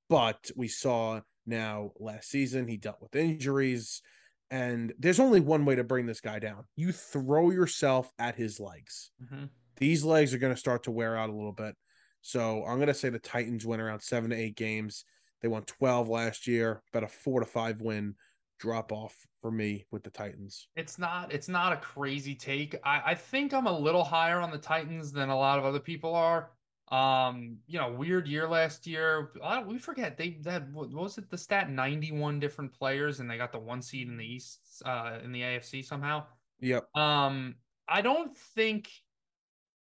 but 0.10 0.50
we 0.56 0.68
saw 0.68 1.22
now 1.48 1.92
last 2.00 2.30
season 2.30 2.68
he 2.68 2.78
dealt 2.78 3.02
with 3.02 3.16
injuries. 3.16 4.02
And 4.50 4.94
there's 4.98 5.20
only 5.20 5.40
one 5.40 5.66
way 5.66 5.76
to 5.76 5.84
bring 5.84 6.06
this 6.06 6.22
guy 6.22 6.40
down. 6.40 6.64
You 6.76 6.92
throw 6.92 7.50
yourself 7.50 8.12
at 8.18 8.36
his 8.36 8.60
legs. 8.60 9.12
Mhm. 9.22 9.50
These 9.78 10.04
legs 10.04 10.34
are 10.34 10.38
going 10.38 10.54
to 10.54 10.60
start 10.60 10.84
to 10.84 10.92
wear 10.92 11.18
out 11.18 11.30
a 11.30 11.34
little 11.34 11.52
bit. 11.52 11.76
So 12.22 12.64
I'm 12.66 12.78
going 12.78 12.88
to 12.88 12.94
say 12.94 13.10
the 13.10 13.20
Titans 13.20 13.66
win 13.66 13.80
around 13.80 14.02
seven 14.02 14.30
to 14.30 14.36
eight 14.36 14.56
games. 14.56 15.06
They 15.42 15.48
won 15.48 15.64
12 15.64 16.10
last 16.10 16.48
year, 16.48 16.82
about 16.92 17.04
a 17.04 17.08
four 17.08 17.42
to 17.42 17.46
five 17.46 17.82
win 17.82 18.16
drop 18.60 18.92
off 18.92 19.16
for 19.42 19.52
me 19.52 19.86
with 19.92 20.04
the 20.04 20.10
Titans. 20.10 20.68
It's 20.76 20.98
not 20.98 21.32
it's 21.32 21.48
not 21.48 21.74
a 21.74 21.78
crazy 21.78 22.34
take. 22.36 22.76
I, 22.84 23.02
I 23.08 23.16
think 23.16 23.54
I'm 23.54 23.68
a 23.68 23.80
little 23.80 24.04
higher 24.04 24.40
on 24.40 24.50
the 24.52 24.58
Titans 24.58 25.12
than 25.12 25.30
a 25.30 25.38
lot 25.38 25.60
of 25.60 25.66
other 25.66 25.80
people 25.80 26.16
are. 26.16 26.52
Um, 26.90 27.58
you 27.68 27.80
know, 27.80 27.92
weird 27.92 28.28
year 28.28 28.48
last 28.48 28.88
year. 28.88 29.32
We 29.66 29.78
forget 29.78 30.18
they 30.18 30.38
that 30.44 30.72
what 30.72 30.90
was 30.90 31.18
it 31.18 31.30
the 31.30 31.38
stat 31.38 31.70
91 31.70 32.40
different 32.40 32.74
players 32.74 33.20
and 33.20 33.30
they 33.30 33.38
got 33.38 33.52
the 33.52 33.60
one 33.60 33.82
seed 33.82 34.08
in 34.08 34.16
the 34.16 34.26
East 34.26 34.82
uh 34.86 35.18
in 35.24 35.32
the 35.32 35.42
AFC 35.42 35.84
somehow. 35.84 36.24
Yep. 36.60 36.96
Um, 36.96 37.56
I 37.88 38.02
don't 38.02 38.36
think. 38.36 38.90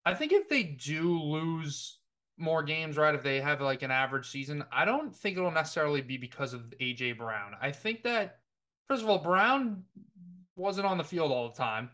I 0.06 0.14
think 0.14 0.32
if 0.32 0.50
they 0.50 0.64
do 0.64 1.20
lose 1.22 2.00
more 2.38 2.64
games, 2.64 2.98
right? 2.98 3.14
If 3.14 3.22
they 3.22 3.42
have 3.42 3.62
like 3.62 3.84
an 3.84 3.92
average 3.92 4.30
season, 4.30 4.64
I 4.72 4.86
don't 4.86 5.16
think 5.16 5.38
it'll 5.38 5.52
necessarily 5.52 6.02
be 6.02 6.18
because 6.18 6.54
of 6.54 6.74
AJ 6.82 7.18
Brown. 7.18 7.54
I 7.62 7.72
think 7.72 8.04
that 8.04 8.40
first 8.88 9.04
of 9.04 9.10
all, 9.10 9.20
Brown 9.20 9.84
wasn't 10.56 10.88
on 10.88 10.98
the 10.98 11.04
field 11.04 11.32
all 11.32 11.50
the 11.50 11.56
time. 11.56 11.90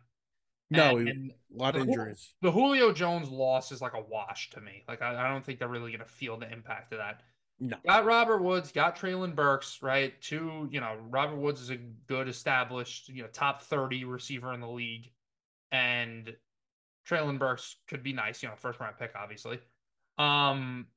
No, 0.72 0.98
and, 0.98 1.08
and 1.08 1.32
A 1.32 1.62
lot 1.62 1.76
of 1.76 1.84
injuries. 1.84 2.34
the 2.42 2.52
Julio 2.52 2.92
Jones 2.92 3.30
loss 3.30 3.72
is 3.72 3.82
like 3.82 3.94
a 3.94 4.02
wash 4.02 4.50
to 4.52 4.62
me. 4.62 4.84
Like 4.88 5.02
I, 5.02 5.26
I 5.26 5.30
don't 5.30 5.46
think 5.46 5.60
they're 5.60 5.68
really 5.68 5.92
gonna 5.92 6.06
feel 6.06 6.38
the 6.38 6.52
impact 6.52 6.92
of 6.94 7.00
that. 7.00 7.22
No. 7.60 7.78
Got 7.86 8.06
Robert 8.06 8.42
Woods, 8.42 8.72
got 8.72 8.98
Treylon 8.98 9.34
Burks, 9.34 9.80
right? 9.82 10.20
Two, 10.22 10.68
you 10.72 10.82
know, 10.82 10.98
Robert 11.10 11.38
Woods 11.38 11.62
is 11.62 11.70
a 11.70 11.78
good 11.78 12.28
established, 12.28 13.08
you 13.08 13.22
know, 13.22 13.30
top 13.30 13.62
30 13.62 14.04
receiver 14.04 14.54
in 14.54 14.60
the 14.60 14.68
league. 14.68 15.10
And 15.72 16.36
Treylon 17.08 17.40
Burks 17.40 17.78
could 17.88 18.04
be 18.04 18.12
nice, 18.12 18.44
you 18.44 18.50
know, 18.50 18.56
first 18.56 18.80
round 18.80 18.98
pick, 18.98 19.14
obviously. 19.16 19.60
Um, 20.18 20.88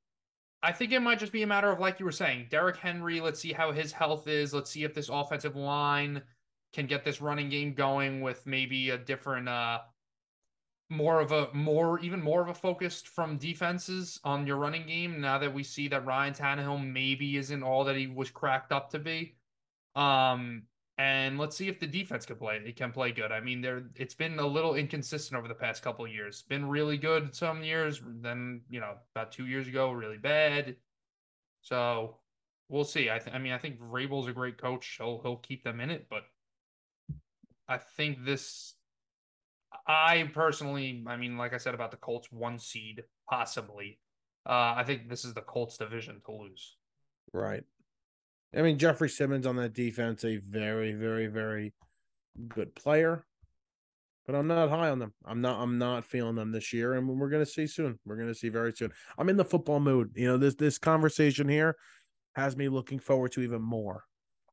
I 0.61 0.73
think 0.73 0.91
it 0.91 1.01
might 1.01 1.21
just 1.21 1.33
be 1.33 1.43
a 1.43 1.47
matter 1.47 1.71
of 1.71 1.79
like 1.79 2.01
you 2.01 2.07
were 2.07 2.13
saying, 2.13 2.49
Derrick 2.51 2.77
Henry, 2.77 3.21
let's 3.21 3.39
see 3.39 3.53
how 3.53 3.71
his 3.71 3.93
health 3.93 4.27
is. 4.27 4.53
Let's 4.53 4.71
see 4.71 4.83
if 4.83 4.95
this 4.95 5.09
offensive 5.09 5.55
line 5.55 6.23
can 6.73 6.87
get 6.87 7.05
this 7.05 7.21
running 7.21 7.49
game 7.49 7.75
going 7.75 8.21
with 8.21 8.47
maybe 8.47 8.91
a 8.91 8.99
different 8.99 9.49
uh 9.49 9.79
more 10.91 11.21
of 11.21 11.33
a 11.33 11.49
more 11.53 11.99
even 12.01 12.23
more 12.23 12.41
of 12.41 12.49
a 12.49 12.55
focus 12.55 13.03
from 13.03 13.37
defenses 13.37 14.19
on 14.25 14.47
your 14.47 14.57
running 14.57 14.87
game 14.87 15.21
now 15.21 15.39
that 15.39 15.53
we 15.53 15.63
see 15.63 15.89
that 15.89 16.07
Ryan 16.07 16.33
Tannehill 16.33 16.93
maybe 16.93 17.37
isn't 17.37 17.63
all 17.63 17.85
that 17.85 17.97
he 17.97 18.07
was 18.07 18.31
cracked 18.31 18.73
up 18.73 18.91
to 18.91 18.99
be. 18.99 19.37
Um 19.95 20.63
and 20.97 21.39
let's 21.39 21.57
see 21.57 21.69
if 21.69 21.79
the 21.79 21.87
defense 21.87 22.27
can 22.27 22.35
play. 22.35 22.61
It 22.65 22.75
can 22.75 22.91
play 22.91 23.13
good. 23.13 23.31
I 23.31 23.41
mean, 23.41 23.61
there 23.61 23.85
it's 23.95 24.15
been 24.15 24.39
a 24.39 24.47
little 24.47 24.75
inconsistent 24.75 25.39
over 25.39 25.47
the 25.47 25.55
past 25.55 25.83
couple 25.83 26.05
of 26.05 26.11
years. 26.11 26.43
Been 26.43 26.69
really 26.69 26.97
good 26.97 27.35
some 27.35 27.63
years, 27.63 28.03
then 28.05 28.63
you 28.69 28.81
know 28.81 28.95
about 29.15 29.31
two 29.31 29.47
years 29.47 29.69
ago, 29.69 29.93
really 29.93 30.19
bad. 30.19 30.77
So 31.61 32.17
we'll 32.69 32.85
see. 32.85 33.11
I 33.11 33.19
th- 33.19 33.35
I 33.35 33.39
mean, 33.39 33.53
I 33.53 33.59
think 33.59 33.81
Vrabel's 33.81 34.27
a 34.27 34.33
great 34.33 34.59
coach. 34.59 34.97
He'll 34.99 35.21
he'll 35.23 35.37
keep 35.37 35.63
them 35.63 35.81
in 35.81 35.91
it, 35.91 36.07
but 36.11 36.25
I 37.69 37.79
think 37.79 38.25
this. 38.25 38.75
I 39.87 40.31
personally, 40.33 41.05
I 41.07 41.17
mean, 41.17 41.37
like 41.37 41.53
I 41.53 41.59
said 41.59 41.75
about 41.75 41.91
the 41.91 41.99
Colts, 41.99 42.29
one 42.31 42.59
seed 42.59 43.03
possibly. 43.29 43.99
Uh, 44.47 44.75
I 44.77 44.85
think 44.85 45.09
this 45.09 45.25
is 45.25 45.35
the 45.35 45.43
Colts 45.43 45.77
division 45.77 46.23
to 46.25 46.33
lose. 46.33 46.77
Right. 47.33 47.65
I 48.57 48.63
mean, 48.63 48.79
Jeffery 48.79 49.11
Simmons 49.11 49.47
on 49.47 49.57
that 49.57 49.75
defense, 49.75 50.25
a 50.25 50.39
very, 50.39 50.93
very, 50.93 51.27
very 51.27 51.75
good 52.49 52.75
player. 52.75 53.27
But 54.27 54.37
I'm 54.37 54.47
not 54.47 54.69
high 54.71 54.91
on 54.91 54.99
them. 54.99 55.13
I'm 55.25 55.41
not. 55.41 55.61
I'm 55.61 55.79
not 55.79 56.05
feeling 56.05 56.35
them 56.35 56.53
this 56.53 56.73
year, 56.73 56.95
and 56.95 57.09
we're 57.09 57.31
gonna 57.31 57.47
see 57.47 57.67
soon. 57.67 57.99
We're 58.05 58.17
gonna 58.17 58.35
see 58.35 58.51
very 58.51 58.73
soon. 58.73 58.93
I'm 59.17 59.31
in 59.31 59.39
the 59.39 59.45
football 59.45 59.81
mood. 59.81 60.13
You 60.15 60.29
know, 60.29 60.37
this 60.37 60.55
this 60.55 60.79
conversation 60.79 61.49
here 61.49 61.77
has 62.37 62.55
me 62.55 62.69
looking 62.69 62.99
forward 62.99 63.33
to 63.33 63.41
even 63.41 63.63
more 63.63 64.05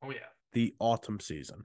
Oh 0.02 0.12
yeah. 0.12 0.28
the 0.54 0.74
autumn 0.80 1.20
season. 1.20 1.64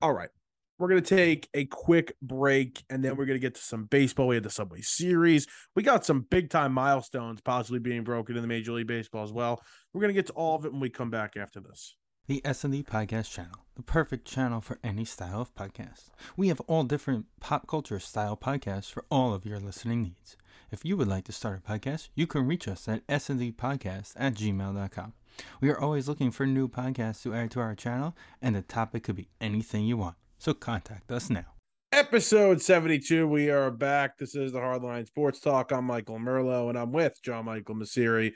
All 0.00 0.12
right. 0.12 0.30
We're 0.78 0.88
going 0.88 1.02
to 1.02 1.16
take 1.16 1.48
a 1.54 1.64
quick 1.64 2.14
break 2.22 2.84
and 2.88 3.04
then 3.04 3.16
we're 3.16 3.26
going 3.26 3.36
to 3.36 3.40
get 3.44 3.56
to 3.56 3.60
some 3.60 3.84
baseball. 3.84 4.28
We 4.28 4.36
had 4.36 4.44
the 4.44 4.50
Subway 4.50 4.80
Series. 4.80 5.46
We 5.74 5.82
got 5.82 6.04
some 6.06 6.26
big 6.30 6.50
time 6.50 6.72
milestones 6.72 7.40
possibly 7.40 7.80
being 7.80 8.04
broken 8.04 8.36
in 8.36 8.42
the 8.42 8.48
Major 8.48 8.72
League 8.72 8.86
Baseball 8.86 9.24
as 9.24 9.32
well. 9.32 9.60
We're 9.92 10.00
going 10.00 10.14
to 10.14 10.18
get 10.18 10.26
to 10.26 10.32
all 10.34 10.54
of 10.54 10.64
it 10.64 10.72
when 10.72 10.80
we 10.80 10.88
come 10.88 11.10
back 11.10 11.36
after 11.36 11.60
this. 11.60 11.96
The 12.28 12.42
S&D 12.44 12.82
Podcast 12.84 13.32
Channel, 13.32 13.64
the 13.74 13.82
perfect 13.82 14.26
channel 14.26 14.60
for 14.60 14.78
any 14.84 15.04
style 15.04 15.40
of 15.40 15.54
podcast. 15.54 16.10
We 16.36 16.48
have 16.48 16.60
all 16.66 16.84
different 16.84 17.26
pop 17.40 17.66
culture 17.66 17.98
style 17.98 18.36
podcasts 18.36 18.92
for 18.92 19.04
all 19.10 19.32
of 19.32 19.46
your 19.46 19.58
listening 19.58 20.02
needs. 20.02 20.36
If 20.70 20.84
you 20.84 20.96
would 20.98 21.08
like 21.08 21.24
to 21.24 21.32
start 21.32 21.62
a 21.64 21.72
podcast, 21.72 22.10
you 22.14 22.26
can 22.26 22.46
reach 22.46 22.68
us 22.68 22.86
at 22.86 23.06
sndpodcast 23.06 24.12
at 24.16 24.34
gmail.com. 24.34 25.14
We 25.60 25.70
are 25.70 25.80
always 25.80 26.06
looking 26.06 26.30
for 26.30 26.46
new 26.46 26.68
podcasts 26.68 27.22
to 27.22 27.34
add 27.34 27.50
to 27.52 27.60
our 27.60 27.74
channel, 27.74 28.14
and 28.42 28.54
the 28.54 28.62
topic 28.62 29.04
could 29.04 29.16
be 29.16 29.30
anything 29.40 29.86
you 29.86 29.96
want. 29.96 30.16
So 30.38 30.54
contact 30.54 31.10
us 31.10 31.30
now. 31.30 31.46
Episode 31.92 32.60
72. 32.60 33.26
We 33.26 33.50
are 33.50 33.70
back. 33.70 34.18
This 34.18 34.34
is 34.34 34.52
the 34.52 34.60
Hardline 34.60 35.06
Sports 35.06 35.40
Talk. 35.40 35.72
I'm 35.72 35.84
Michael 35.86 36.18
Merlo 36.18 36.68
and 36.68 36.78
I'm 36.78 36.92
with 36.92 37.20
John 37.22 37.46
Michael 37.46 37.74
Masiri. 37.74 38.32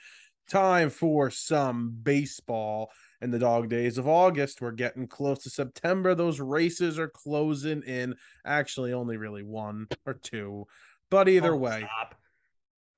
Time 0.51 0.91
for 0.91 1.31
some 1.31 1.97
baseball 2.03 2.91
in 3.21 3.31
the 3.31 3.39
dog 3.39 3.69
days 3.69 3.99
of 3.99 4.09
August. 4.09 4.61
We're 4.61 4.73
getting 4.73 5.07
close 5.07 5.43
to 5.45 5.51
September. 5.51 6.15
Those 6.15 6.41
races 6.41 6.99
are 6.99 7.09
closing 7.09 7.83
in. 7.83 8.17
Actually, 8.45 8.93
only 8.93 9.17
really 9.17 9.45
one 9.45 9.87
or 10.07 10.15
two. 10.15 10.67
But 11.11 11.29
either 11.29 11.53
Oh, 11.55 11.59
way, 11.59 11.81
stop. 11.87 12.15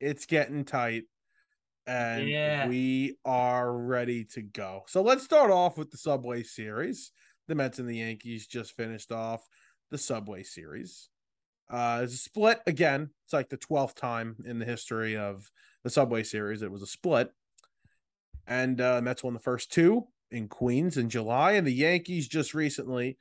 it's 0.01 0.25
getting 0.25 0.65
tight 0.65 1.03
and 1.87 2.27
Yeah. 2.27 2.69
we 2.69 3.17
are 3.27 3.71
ready 3.77 4.25
to 4.33 4.41
go. 4.41 4.85
So 4.89 5.03
let's 5.03 5.25
start 5.25 5.51
off 5.51 5.77
with 5.77 5.91
the 5.91 5.99
Subway 5.99 6.43
Series. 6.45 7.13
The 7.49 7.55
Mets 7.55 7.79
and 7.79 7.89
the 7.89 7.99
Yankees 7.99 8.47
just 8.47 8.77
finished 8.77 9.13
off 9.13 9.47
the 9.91 9.99
Subway 9.99 10.43
Series. 10.43 11.09
Uh, 11.71 12.01
it's 12.03 12.15
a 12.15 12.19
split 12.19 12.61
again. 12.67 13.11
It's 13.25 13.33
like 13.33 13.49
the 13.49 13.57
12th 13.57 13.95
time 13.95 14.37
in 14.45 14.59
the 14.59 14.65
history 14.65 15.17
of 15.17 15.51
the 15.83 15.91
Subway 15.91 16.23
Series. 16.23 16.63
It 16.63 16.71
was 16.71 16.83
a 16.83 16.87
split. 16.87 17.31
And 18.47 18.81
uh, 18.81 19.01
Mets 19.03 19.25
won 19.25 19.35
the 19.35 19.41
first 19.41 19.73
two 19.73 20.07
in 20.31 20.49
Queens 20.49 20.97
in 20.97 21.09
July, 21.09 21.53
and 21.53 21.67
the 21.67 21.73
Yankees 21.73 22.29
just 22.29 22.55
recently 22.55 23.17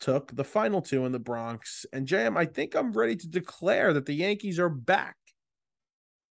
took 0.00 0.34
the 0.34 0.44
final 0.44 0.82
two 0.82 1.06
in 1.06 1.12
the 1.12 1.18
Bronx. 1.18 1.86
And 1.92 2.06
JM, 2.06 2.36
I 2.36 2.44
think 2.44 2.74
I'm 2.74 2.92
ready 2.92 3.16
to 3.16 3.28
declare 3.28 3.92
that 3.94 4.04
the 4.04 4.14
Yankees 4.14 4.58
are 4.58 4.68
back. 4.68 5.16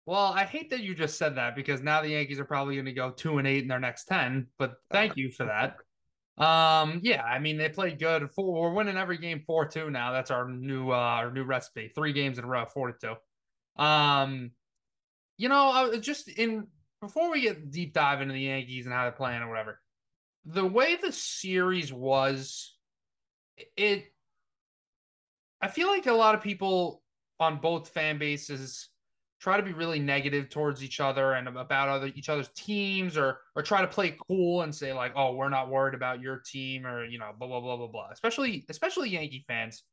Well, 0.05 0.33
I 0.35 0.43
hate 0.43 0.69
that 0.69 0.81
you 0.81 0.93
just 0.93 1.17
said 1.17 1.35
that 1.37 1.55
because 1.55 1.81
now 1.81 2.01
the 2.01 2.09
Yankees 2.09 2.39
are 2.39 2.45
probably 2.45 2.75
going 2.75 2.85
to 2.85 2.93
go 2.93 3.09
two 3.09 3.39
and 3.39 3.47
eight 3.47 3.63
in 3.63 3.67
their 3.67 3.79
next 3.79 4.05
ten. 4.05 4.47
But 4.59 4.75
thank 4.91 5.17
you 5.17 5.31
for 5.31 5.45
that. 5.45 5.77
Um, 6.37 6.99
yeah, 7.01 7.23
I 7.23 7.39
mean 7.39 7.57
they 7.57 7.69
played 7.69 7.97
good. 7.97 8.29
Four, 8.31 8.61
we're 8.61 8.73
winning 8.73 8.97
every 8.97 9.17
game 9.17 9.43
four 9.47 9.65
two 9.65 9.89
now. 9.89 10.11
That's 10.11 10.31
our 10.31 10.49
new 10.49 10.91
uh 10.91 10.95
our 10.95 11.31
new 11.31 11.43
recipe. 11.43 11.91
Three 11.95 12.11
games 12.11 12.37
in 12.37 12.43
a 12.43 12.47
row, 12.47 12.65
four 12.65 12.91
to 12.91 12.97
two. 12.99 13.81
Um, 13.81 14.51
you 15.37 15.49
know, 15.49 15.69
I 15.69 15.83
was 15.87 15.99
just 15.99 16.27
in 16.27 16.67
before 17.01 17.31
we 17.31 17.41
get 17.41 17.71
deep 17.71 17.93
dive 17.93 18.21
into 18.21 18.33
the 18.33 18.41
Yankees 18.41 18.85
and 18.85 18.93
how 18.93 19.03
they're 19.03 19.11
playing 19.11 19.41
or 19.41 19.49
whatever. 19.49 19.79
The 20.45 20.65
way 20.65 20.95
the 20.95 21.11
series 21.11 21.91
was, 21.91 22.75
it. 23.77 24.05
I 25.61 25.69
feel 25.69 25.87
like 25.87 26.05
a 26.05 26.13
lot 26.13 26.35
of 26.35 26.41
people 26.41 27.01
on 27.39 27.59
both 27.59 27.89
fan 27.89 28.17
bases 28.17 28.89
try 29.45 29.57
to 29.57 29.61
be 29.61 29.73
really 29.73 29.99
negative 29.99 30.49
towards 30.49 30.83
each 30.83 30.99
other 30.99 31.33
and 31.33 31.47
about 31.47 31.87
other 31.87 32.07
each 32.15 32.29
other's 32.29 32.49
teams 32.55 33.15
or 33.15 33.41
or 33.55 33.61
try 33.61 33.79
to 33.79 33.87
play 33.87 34.17
cool 34.27 34.63
and 34.63 34.73
say 34.73 34.91
like 34.91 35.11
oh 35.15 35.35
we're 35.35 35.49
not 35.49 35.69
worried 35.69 35.93
about 35.93 36.19
your 36.19 36.41
team 36.43 36.83
or 36.83 37.05
you 37.05 37.19
know 37.19 37.29
blah 37.37 37.47
blah 37.47 37.59
blah 37.59 37.77
blah 37.77 37.85
blah. 37.85 38.07
Especially 38.11 38.65
especially 38.69 39.07
yankee 39.07 39.45
fans 39.47 39.83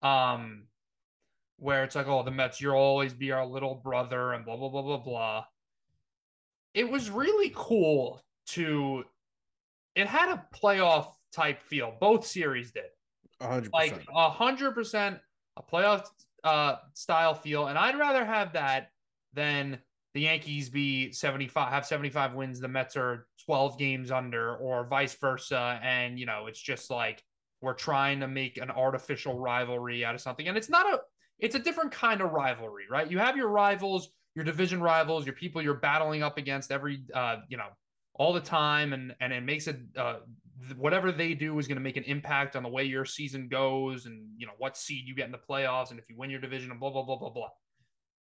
um 0.00 0.62
where 1.58 1.84
it's 1.84 1.94
like 1.94 2.08
oh 2.08 2.22
the 2.22 2.30
mets 2.30 2.62
you'll 2.62 2.76
always 2.76 3.12
be 3.12 3.30
our 3.30 3.44
little 3.44 3.74
brother 3.74 4.32
and 4.32 4.46
blah 4.46 4.56
blah 4.56 4.70
blah 4.70 4.80
blah 4.80 4.96
blah. 4.96 5.44
It 6.72 6.90
was 6.90 7.10
really 7.10 7.52
cool 7.54 8.22
to 8.52 9.04
it 9.94 10.06
had 10.06 10.30
a 10.30 10.46
playoff 10.56 11.08
type 11.30 11.60
feel. 11.60 11.94
Both 12.00 12.26
series 12.26 12.72
did. 12.72 12.84
100%. 13.42 13.68
like 13.70 14.02
a 14.14 14.30
hundred 14.30 14.72
percent 14.72 15.18
a 15.58 15.62
playoff 15.62 16.06
uh 16.42 16.76
style 16.94 17.34
feel, 17.34 17.66
and 17.66 17.76
I'd 17.76 17.98
rather 17.98 18.24
have 18.24 18.54
that 18.54 18.88
than 19.34 19.78
the 20.14 20.22
Yankees 20.22 20.70
be 20.70 21.12
75 21.12 21.70
have 21.70 21.84
75 21.84 22.34
wins, 22.34 22.60
the 22.60 22.68
Mets 22.68 22.96
are 22.96 23.26
12 23.46 23.78
games 23.78 24.10
under, 24.10 24.56
or 24.56 24.86
vice 24.86 25.14
versa. 25.14 25.80
And 25.82 26.18
you 26.18 26.26
know, 26.26 26.46
it's 26.46 26.60
just 26.60 26.90
like 26.90 27.22
we're 27.60 27.74
trying 27.74 28.20
to 28.20 28.28
make 28.28 28.58
an 28.58 28.70
artificial 28.70 29.38
rivalry 29.38 30.04
out 30.04 30.14
of 30.14 30.20
something. 30.20 30.46
And 30.48 30.56
it's 30.56 30.70
not 30.70 30.86
a 30.92 31.00
it's 31.38 31.56
a 31.56 31.58
different 31.58 31.90
kind 31.90 32.20
of 32.20 32.30
rivalry, 32.30 32.84
right? 32.88 33.10
You 33.10 33.18
have 33.18 33.36
your 33.36 33.48
rivals, 33.48 34.08
your 34.36 34.44
division 34.44 34.80
rivals, 34.80 35.26
your 35.26 35.34
people 35.34 35.60
you're 35.60 35.74
battling 35.74 36.22
up 36.22 36.38
against 36.38 36.70
every 36.70 37.02
uh, 37.12 37.38
you 37.48 37.56
know, 37.56 37.68
all 38.14 38.32
the 38.32 38.40
time, 38.40 38.92
and 38.92 39.14
and 39.20 39.32
it 39.32 39.42
makes 39.42 39.66
it 39.66 39.80
uh 39.96 40.16
whatever 40.76 41.12
they 41.12 41.34
do 41.34 41.58
is 41.58 41.66
going 41.66 41.76
to 41.76 41.82
make 41.82 41.96
an 41.96 42.04
impact 42.04 42.56
on 42.56 42.62
the 42.62 42.68
way 42.68 42.84
your 42.84 43.04
season 43.04 43.48
goes 43.48 44.06
and 44.06 44.24
you 44.36 44.46
know 44.46 44.52
what 44.58 44.76
seed 44.76 45.06
you 45.06 45.14
get 45.14 45.26
in 45.26 45.32
the 45.32 45.38
playoffs 45.38 45.90
and 45.90 45.98
if 45.98 46.08
you 46.08 46.16
win 46.16 46.30
your 46.30 46.40
division 46.40 46.70
and 46.70 46.80
blah 46.80 46.90
blah 46.90 47.02
blah 47.02 47.18
blah 47.18 47.28
blah 47.28 47.48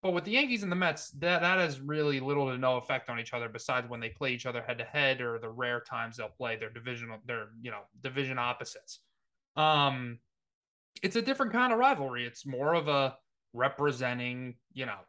but 0.04 0.12
with 0.12 0.24
the 0.24 0.32
yankees 0.32 0.62
and 0.62 0.70
the 0.70 0.76
mets 0.76 1.10
that 1.12 1.40
that 1.40 1.58
has 1.58 1.80
really 1.80 2.20
little 2.20 2.50
to 2.50 2.58
no 2.58 2.76
effect 2.76 3.08
on 3.08 3.18
each 3.18 3.32
other 3.32 3.48
besides 3.48 3.88
when 3.88 4.00
they 4.00 4.10
play 4.10 4.34
each 4.34 4.44
other 4.46 4.62
head 4.62 4.76
to 4.78 4.84
head 4.84 5.22
or 5.22 5.38
the 5.38 5.48
rare 5.48 5.80
times 5.80 6.18
they'll 6.18 6.28
play 6.28 6.56
their 6.56 6.70
division 6.70 7.18
their 7.24 7.52
you 7.62 7.70
know 7.70 7.84
division 8.02 8.38
opposites. 8.38 9.00
Um 9.56 10.20
it's 11.02 11.16
a 11.16 11.22
different 11.22 11.52
kind 11.52 11.72
of 11.72 11.78
rivalry. 11.78 12.26
It's 12.26 12.46
more 12.46 12.74
of 12.74 12.88
a 12.88 13.18
representing 13.54 14.58
you 14.72 14.86
know 14.86 15.00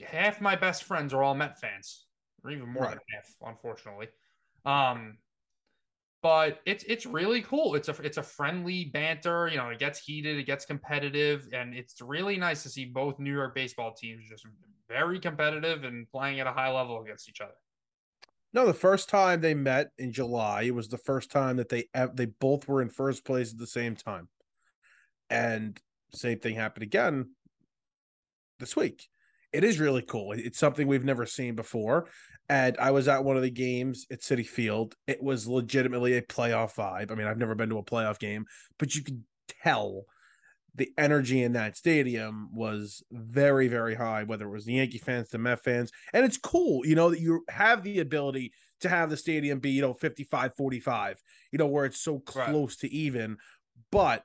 half 0.00 0.40
my 0.40 0.56
best 0.56 0.84
friends 0.84 1.14
are 1.14 1.22
all 1.22 1.34
met 1.34 1.58
fans 1.58 2.06
or 2.42 2.50
even 2.50 2.68
more 2.68 2.86
Right. 2.86 2.88
than 2.88 2.98
half 3.12 3.34
unfortunately. 3.40 4.08
Um, 4.64 5.18
but 6.24 6.60
it's 6.64 6.84
it's 6.84 7.04
really 7.04 7.42
cool. 7.42 7.74
It's 7.74 7.90
a 7.90 7.94
it's 8.02 8.16
a 8.16 8.22
friendly 8.22 8.86
banter. 8.86 9.46
You 9.46 9.58
know, 9.58 9.68
it 9.68 9.78
gets 9.78 9.98
heated, 9.98 10.38
it 10.38 10.46
gets 10.46 10.64
competitive, 10.64 11.46
and 11.52 11.74
it's 11.74 12.00
really 12.00 12.38
nice 12.38 12.62
to 12.62 12.70
see 12.70 12.86
both 12.86 13.18
New 13.18 13.30
York 13.30 13.54
baseball 13.54 13.92
teams 13.92 14.24
just 14.26 14.46
very 14.88 15.20
competitive 15.20 15.84
and 15.84 16.08
playing 16.10 16.40
at 16.40 16.46
a 16.46 16.50
high 16.52 16.72
level 16.72 17.02
against 17.02 17.28
each 17.28 17.42
other. 17.42 17.52
No, 18.54 18.64
the 18.64 18.72
first 18.72 19.10
time 19.10 19.42
they 19.42 19.52
met 19.52 19.90
in 19.98 20.12
July, 20.12 20.62
it 20.62 20.74
was 20.74 20.88
the 20.88 20.96
first 20.96 21.30
time 21.30 21.58
that 21.58 21.68
they 21.68 21.88
they 22.14 22.24
both 22.24 22.66
were 22.66 22.80
in 22.80 22.88
first 22.88 23.26
place 23.26 23.52
at 23.52 23.58
the 23.58 23.66
same 23.66 23.94
time, 23.94 24.30
and 25.28 25.78
same 26.14 26.38
thing 26.38 26.54
happened 26.54 26.84
again 26.84 27.32
this 28.60 28.74
week. 28.74 29.08
It 29.52 29.62
is 29.62 29.78
really 29.78 30.02
cool. 30.02 30.32
It's 30.32 30.58
something 30.58 30.88
we've 30.88 31.04
never 31.04 31.26
seen 31.26 31.54
before. 31.54 32.08
And 32.48 32.76
I 32.78 32.90
was 32.90 33.08
at 33.08 33.24
one 33.24 33.36
of 33.36 33.42
the 33.42 33.50
games 33.50 34.06
at 34.10 34.20
Citi 34.20 34.46
Field. 34.46 34.96
It 35.06 35.22
was 35.22 35.46
legitimately 35.46 36.16
a 36.16 36.22
playoff 36.22 36.74
vibe. 36.74 37.10
I 37.10 37.14
mean, 37.14 37.26
I've 37.26 37.38
never 37.38 37.54
been 37.54 37.70
to 37.70 37.78
a 37.78 37.84
playoff 37.84 38.18
game, 38.18 38.44
but 38.78 38.94
you 38.94 39.02
could 39.02 39.24
tell 39.48 40.04
the 40.74 40.92
energy 40.98 41.42
in 41.42 41.52
that 41.52 41.76
stadium 41.76 42.50
was 42.52 43.02
very, 43.12 43.68
very 43.68 43.94
high, 43.94 44.24
whether 44.24 44.46
it 44.46 44.50
was 44.50 44.64
the 44.64 44.74
Yankee 44.74 44.98
fans, 44.98 45.28
the 45.30 45.38
Met 45.38 45.62
fans. 45.62 45.92
And 46.12 46.24
it's 46.24 46.36
cool, 46.36 46.84
you 46.84 46.96
know, 46.96 47.10
that 47.10 47.20
you 47.20 47.44
have 47.48 47.84
the 47.84 48.00
ability 48.00 48.52
to 48.80 48.88
have 48.88 49.08
the 49.10 49.16
stadium 49.16 49.60
be, 49.60 49.70
you 49.70 49.82
know, 49.82 49.94
55 49.94 50.56
45, 50.56 51.22
you 51.52 51.58
know, 51.58 51.66
where 51.68 51.84
it's 51.84 52.00
so 52.00 52.20
Right. 52.34 52.58
close 52.58 52.76
to 52.78 52.88
even. 52.90 53.38
But, 53.92 54.24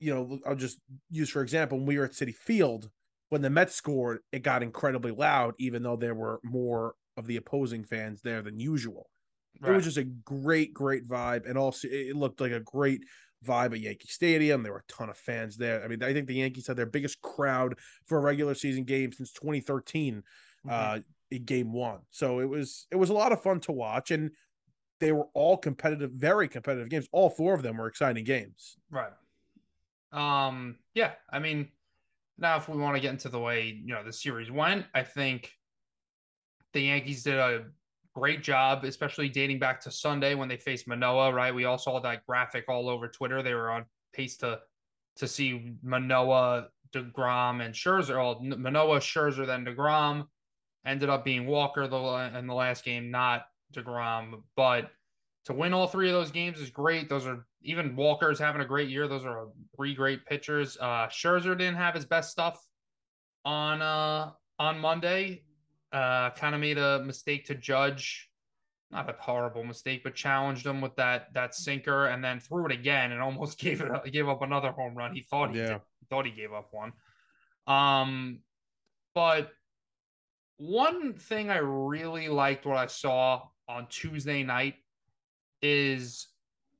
you 0.00 0.14
know, 0.14 0.38
I'll 0.46 0.54
just 0.56 0.78
use 1.10 1.30
for 1.30 1.42
example, 1.42 1.78
when 1.78 1.86
we 1.86 1.98
were 1.98 2.04
at 2.04 2.12
Citi 2.12 2.34
Field, 2.34 2.90
when 3.30 3.42
the 3.42 3.50
Mets 3.50 3.74
scored, 3.74 4.20
it 4.32 4.40
got 4.42 4.62
incredibly 4.62 5.10
loud, 5.10 5.54
even 5.58 5.82
though 5.82 5.96
there 5.96 6.14
were 6.14 6.40
more 6.44 6.94
of 7.18 7.26
the 7.26 7.36
opposing 7.36 7.84
fans 7.84 8.22
there 8.22 8.40
than 8.42 8.58
usual. 8.60 9.10
It 9.60 9.70
was 9.70 9.84
just 9.84 9.96
a 9.96 10.04
great, 10.04 10.72
great 10.72 11.08
vibe. 11.08 11.48
And 11.48 11.58
also, 11.58 11.88
it 11.90 12.14
looked 12.14 12.40
like 12.40 12.52
a 12.52 12.60
great 12.60 13.02
vibe 13.44 13.72
at 13.72 13.80
Yankee 13.80 14.06
Stadium. 14.06 14.62
There 14.62 14.72
were 14.72 14.84
a 14.88 14.92
ton 14.92 15.10
of 15.10 15.16
fans 15.18 15.56
there. 15.56 15.82
I 15.84 15.88
mean, 15.88 16.00
I 16.02 16.12
think 16.12 16.28
the 16.28 16.34
Yankees 16.36 16.68
had 16.68 16.76
their 16.76 16.86
biggest 16.86 17.20
crowd 17.22 17.76
for 18.06 18.18
a 18.18 18.20
regular 18.20 18.54
season 18.54 18.84
game 18.84 19.10
since 19.12 19.32
2013, 19.32 20.22
Mhm. 20.64 20.70
uh, 20.70 21.00
in 21.32 21.44
game 21.44 21.72
one. 21.72 22.00
So 22.10 22.38
it 22.38 22.46
was 22.46 22.86
it 22.92 22.96
was 22.96 23.10
a 23.10 23.14
lot 23.14 23.32
of 23.32 23.42
fun 23.42 23.58
to 23.60 23.72
watch, 23.72 24.12
and 24.12 24.30
they 25.00 25.10
were 25.12 25.26
all 25.34 25.56
competitive, 25.56 26.12
very 26.12 26.48
competitive 26.48 26.88
games. 26.88 27.08
All 27.10 27.28
four 27.30 27.54
of 27.54 27.62
them 27.62 27.78
were 27.78 27.88
exciting 27.88 28.24
games. 28.24 28.78
Right. 28.90 29.12
Um, 30.12 30.78
yeah, 30.94 31.14
I 31.30 31.38
mean, 31.40 31.72
now 32.38 32.56
if 32.56 32.68
we 32.68 32.78
want 32.78 32.96
to 32.96 33.00
get 33.00 33.10
into 33.10 33.28
the 33.28 33.40
way, 33.40 33.66
you 33.66 33.92
know, 33.94 34.04
the 34.04 34.12
series 34.12 34.50
went, 34.50 34.86
I 34.94 35.02
think 35.02 35.52
the 36.72 36.82
Yankees 36.82 37.22
did 37.22 37.36
a 37.36 37.64
great 38.14 38.42
job, 38.42 38.84
especially 38.84 39.28
dating 39.28 39.58
back 39.58 39.80
to 39.80 39.90
Sunday 39.90 40.34
when 40.34 40.48
they 40.48 40.56
faced 40.56 40.88
Manoah, 40.88 41.32
Right, 41.32 41.54
we 41.54 41.64
all 41.64 41.78
saw 41.78 42.00
that 42.00 42.26
graphic 42.26 42.64
all 42.68 42.88
over 42.88 43.08
Twitter. 43.08 43.42
They 43.42 43.54
were 43.54 43.70
on 43.70 43.84
pace 44.12 44.36
to 44.38 44.60
to 45.16 45.26
see 45.26 45.74
Manoah, 45.82 46.68
Degrom, 46.92 47.64
and 47.64 47.74
Scherzer. 47.74 48.16
Well, 48.16 48.40
Manoah, 48.40 49.00
Scherzer, 49.00 49.46
then 49.46 49.64
Degrom. 49.64 50.26
Ended 50.86 51.10
up 51.10 51.24
being 51.24 51.46
Walker 51.46 51.86
the 51.88 52.38
in 52.38 52.46
the 52.46 52.54
last 52.54 52.84
game, 52.84 53.10
not 53.10 53.46
Degrom, 53.74 54.42
but 54.56 54.90
to 55.44 55.52
win 55.52 55.72
all 55.72 55.86
three 55.86 56.08
of 56.08 56.14
those 56.14 56.30
games 56.30 56.60
is 56.60 56.70
great. 56.70 57.08
Those 57.08 57.26
are 57.26 57.46
even 57.62 57.96
Walker's 57.96 58.38
having 58.38 58.62
a 58.62 58.66
great 58.66 58.88
year. 58.88 59.08
Those 59.08 59.24
are 59.24 59.48
three 59.76 59.94
great 59.94 60.24
pitchers. 60.24 60.76
Uh, 60.80 61.08
Scherzer 61.08 61.56
didn't 61.58 61.76
have 61.76 61.94
his 61.94 62.04
best 62.04 62.30
stuff 62.30 62.64
on 63.44 63.82
uh 63.82 64.30
on 64.58 64.78
Monday. 64.78 65.42
Uh, 65.92 66.30
kind 66.30 66.54
of 66.54 66.60
made 66.60 66.78
a 66.78 67.02
mistake 67.04 67.46
to 67.46 67.54
judge, 67.54 68.28
not 68.90 69.08
a 69.08 69.14
horrible 69.18 69.64
mistake, 69.64 70.02
but 70.04 70.14
challenged 70.14 70.66
him 70.66 70.80
with 70.80 70.94
that 70.96 71.32
that 71.34 71.54
sinker 71.54 72.06
and 72.06 72.22
then 72.22 72.40
threw 72.40 72.66
it 72.66 72.72
again 72.72 73.12
and 73.12 73.22
almost 73.22 73.58
gave 73.60 73.80
it 73.80 74.12
gave 74.12 74.28
up 74.28 74.42
another 74.42 74.72
home 74.72 74.94
run. 74.94 75.14
He 75.14 75.22
thought 75.22 75.52
he, 75.52 75.58
yeah. 75.58 75.66
did, 75.66 75.80
he 76.00 76.06
thought 76.10 76.26
he 76.26 76.32
gave 76.32 76.52
up 76.52 76.68
one. 76.72 76.92
Um, 77.66 78.40
but 79.14 79.50
one 80.58 81.14
thing 81.14 81.50
I 81.50 81.58
really 81.58 82.28
liked 82.28 82.66
what 82.66 82.76
I 82.76 82.86
saw 82.86 83.42
on 83.68 83.86
Tuesday 83.88 84.42
night 84.42 84.74
is 85.62 86.28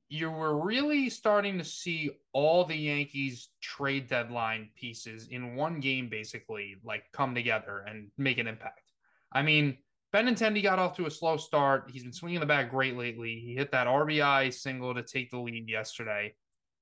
you 0.09 0.31
were 0.31 0.57
really 0.57 1.09
starting 1.09 1.59
to 1.59 1.63
see 1.63 2.09
all 2.33 2.65
the 2.65 2.75
Yankees 2.75 3.49
trade 3.61 4.07
deadline 4.07 4.69
pieces 4.75 5.27
in 5.27 5.55
one 5.55 5.79
game 5.79 6.09
basically 6.09 6.75
like 6.83 7.03
come 7.13 7.35
together 7.35 7.85
and 7.87 8.09
make 8.17 8.39
an 8.39 8.47
impact. 8.47 8.88
I 9.31 9.41
mean, 9.41 9.77
Benintendi 10.13 10.63
got 10.63 10.79
off 10.79 10.95
to 10.97 11.05
a 11.05 11.11
slow 11.11 11.37
start. 11.37 11.89
He's 11.91 12.03
been 12.03 12.13
swinging 12.13 12.39
the 12.39 12.45
bat 12.45 12.69
great 12.69 12.97
lately. 12.97 13.41
He 13.45 13.55
hit 13.55 13.71
that 13.71 13.87
RBI 13.87 14.53
single 14.53 14.93
to 14.95 15.03
take 15.03 15.29
the 15.29 15.39
lead 15.39 15.69
yesterday. 15.69 16.33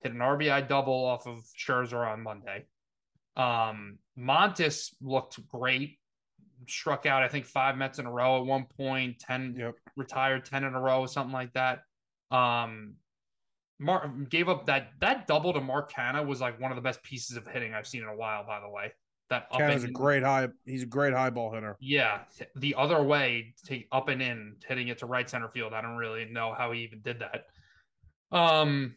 Hit 0.02 0.14
an 0.14 0.20
RBI 0.20 0.68
double 0.68 1.06
off 1.06 1.28
of 1.28 1.44
Scherzer 1.58 2.08
on 2.08 2.24
Monday. 2.24 2.66
Um, 3.36 4.00
Montas 4.18 4.94
looked 5.02 5.46
great. 5.48 5.98
Struck 6.68 7.06
out, 7.06 7.22
I 7.22 7.28
think, 7.28 7.46
five 7.46 7.78
Mets 7.78 8.00
in 8.00 8.06
a 8.06 8.12
row 8.12 8.40
at 8.40 8.46
one 8.46 8.66
point. 8.66 9.20
Ten 9.20 9.56
yep. 9.58 9.76
retired 9.96 10.46
ten 10.46 10.64
in 10.64 10.74
a 10.74 10.80
row, 10.80 11.06
something 11.06 11.34
like 11.34 11.54
that. 11.54 11.82
Um, 12.32 12.96
Mark 13.80 14.30
gave 14.30 14.50
up 14.50 14.66
that 14.66 14.90
that 15.02 15.28
double 15.28 15.54
to 15.54 15.62
Mark 15.62 15.92
Canha 15.92 16.26
was 16.26 16.42
like 16.42 16.60
one 16.60 16.72
of 16.72 16.76
the 16.76 16.82
best 16.82 17.04
pieces 17.04 17.38
of 17.38 17.46
hitting 17.46 17.74
I've 17.74 17.88
seen 17.88 18.02
in 18.02 18.10
a 18.10 18.16
while. 18.16 18.46
By 18.46 18.60
the 18.60 18.70
way, 18.70 18.92
that 19.30 19.48
up 19.52 19.60
Canha's 19.60 19.84
a 19.84 19.92
great 19.92 20.24
high. 20.24 20.48
He's 20.66 20.84
a 20.84 20.88
great 20.88 21.14
high 21.14 21.30
ball 21.30 21.54
hitter. 21.54 21.78
Yeah, 21.80 22.22
the 22.56 22.76
other 22.76 23.02
way, 23.04 23.54
take 23.66 23.88
up 23.92 24.08
and 24.08 24.22
in, 24.22 24.56
hitting 24.68 24.88
it 24.88 24.98
to 25.00 25.06
right 25.06 25.30
center 25.30 25.50
field. 25.50 25.74
I 25.74 25.82
don't 25.82 25.98
really 25.98 26.26
know 26.26 26.54
how 26.58 26.72
he 26.72 26.82
even 26.82 27.02
did 27.02 27.20
that. 27.20 27.46
Um, 28.32 28.96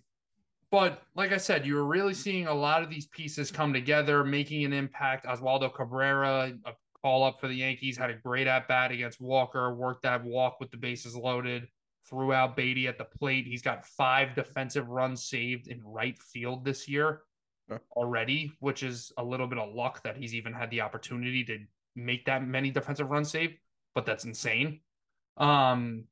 but 0.70 1.02
like 1.16 1.32
I 1.32 1.36
said, 1.36 1.66
you 1.66 1.74
were 1.74 1.86
really 1.86 2.14
seeing 2.14 2.46
a 2.46 2.54
lot 2.54 2.82
of 2.82 2.90
these 2.90 3.06
pieces 3.06 3.50
come 3.50 3.72
together, 3.72 4.24
making 4.24 4.64
an 4.64 4.72
impact. 4.72 5.26
Oswaldo 5.26 5.74
Cabrera, 5.74 6.52
a 6.64 6.72
call 7.02 7.24
up 7.24 7.40
for 7.40 7.48
the 7.48 7.54
Yankees, 7.54 7.96
had 7.96 8.10
a 8.10 8.14
great 8.14 8.46
at 8.46 8.68
bat 8.68 8.92
against 8.92 9.20
Walker, 9.20 9.74
worked 9.74 10.02
that 10.02 10.24
walk 10.24 10.60
with 10.60 10.70
the 10.70 10.76
bases 10.76 11.16
loaded 11.16 11.66
threw 12.08 12.32
out 12.32 12.56
Beatty 12.56 12.88
at 12.88 12.98
the 12.98 13.04
plate. 13.04 13.46
He's 13.46 13.62
got 13.62 13.86
five 13.86 14.34
defensive 14.34 14.88
runs 14.88 15.24
saved 15.24 15.68
in 15.68 15.80
right 15.84 16.18
field 16.18 16.64
this 16.64 16.88
year 16.88 17.22
already, 17.96 18.52
which 18.60 18.82
is 18.82 19.12
a 19.16 19.24
little 19.24 19.46
bit 19.46 19.58
of 19.58 19.74
luck 19.74 20.02
that 20.02 20.16
he's 20.16 20.34
even 20.34 20.52
had 20.52 20.70
the 20.70 20.80
opportunity 20.80 21.44
to 21.44 21.58
make 21.96 22.24
that 22.26 22.46
many 22.46 22.70
defensive 22.70 23.10
runs 23.10 23.30
save, 23.30 23.54
but 23.94 24.06
that's 24.06 24.24
insane. 24.24 24.80
Um, 25.36 26.04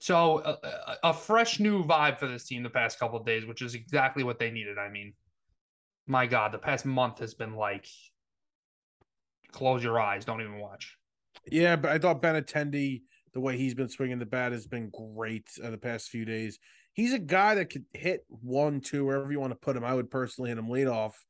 so 0.00 0.38
a, 0.38 0.96
a, 1.04 1.14
fresh 1.14 1.60
new 1.60 1.84
vibe 1.84 2.18
for 2.18 2.26
this 2.26 2.44
team 2.44 2.62
the 2.62 2.70
past 2.70 2.98
couple 2.98 3.18
of 3.18 3.24
days, 3.24 3.46
which 3.46 3.62
is 3.62 3.74
exactly 3.74 4.24
what 4.24 4.38
they 4.38 4.50
needed. 4.50 4.76
I 4.76 4.88
mean, 4.90 5.14
my 6.06 6.26
God, 6.26 6.52
the 6.52 6.58
past 6.58 6.84
month 6.84 7.20
has 7.20 7.32
been 7.32 7.54
like, 7.54 7.86
close 9.52 9.82
your 9.82 10.00
eyes, 10.00 10.24
don't 10.24 10.40
even 10.40 10.58
watch. 10.58 10.96
Yeah, 11.46 11.76
but 11.76 11.92
I 11.92 11.98
thought 11.98 12.22
Benintendi,– 12.22 13.02
the 13.34 13.40
way 13.40 13.58
he's 13.58 13.74
been 13.74 13.88
swinging 13.88 14.18
the 14.18 14.26
bat 14.26 14.52
has 14.52 14.66
been 14.66 14.90
great 14.90 15.48
uh, 15.62 15.70
the 15.70 15.76
past 15.76 16.08
few 16.08 16.24
days. 16.24 16.58
He's 16.94 17.12
a 17.12 17.18
guy 17.18 17.56
that 17.56 17.70
could 17.70 17.84
hit 17.92 18.24
one, 18.28 18.80
two, 18.80 19.04
wherever 19.04 19.30
you 19.30 19.40
want 19.40 19.52
to 19.52 19.58
put 19.58 19.76
him. 19.76 19.84
I 19.84 19.94
would 19.94 20.10
personally 20.10 20.50
hit 20.50 20.58
him 20.58 20.68
lead 20.68 20.86
off. 20.86 21.24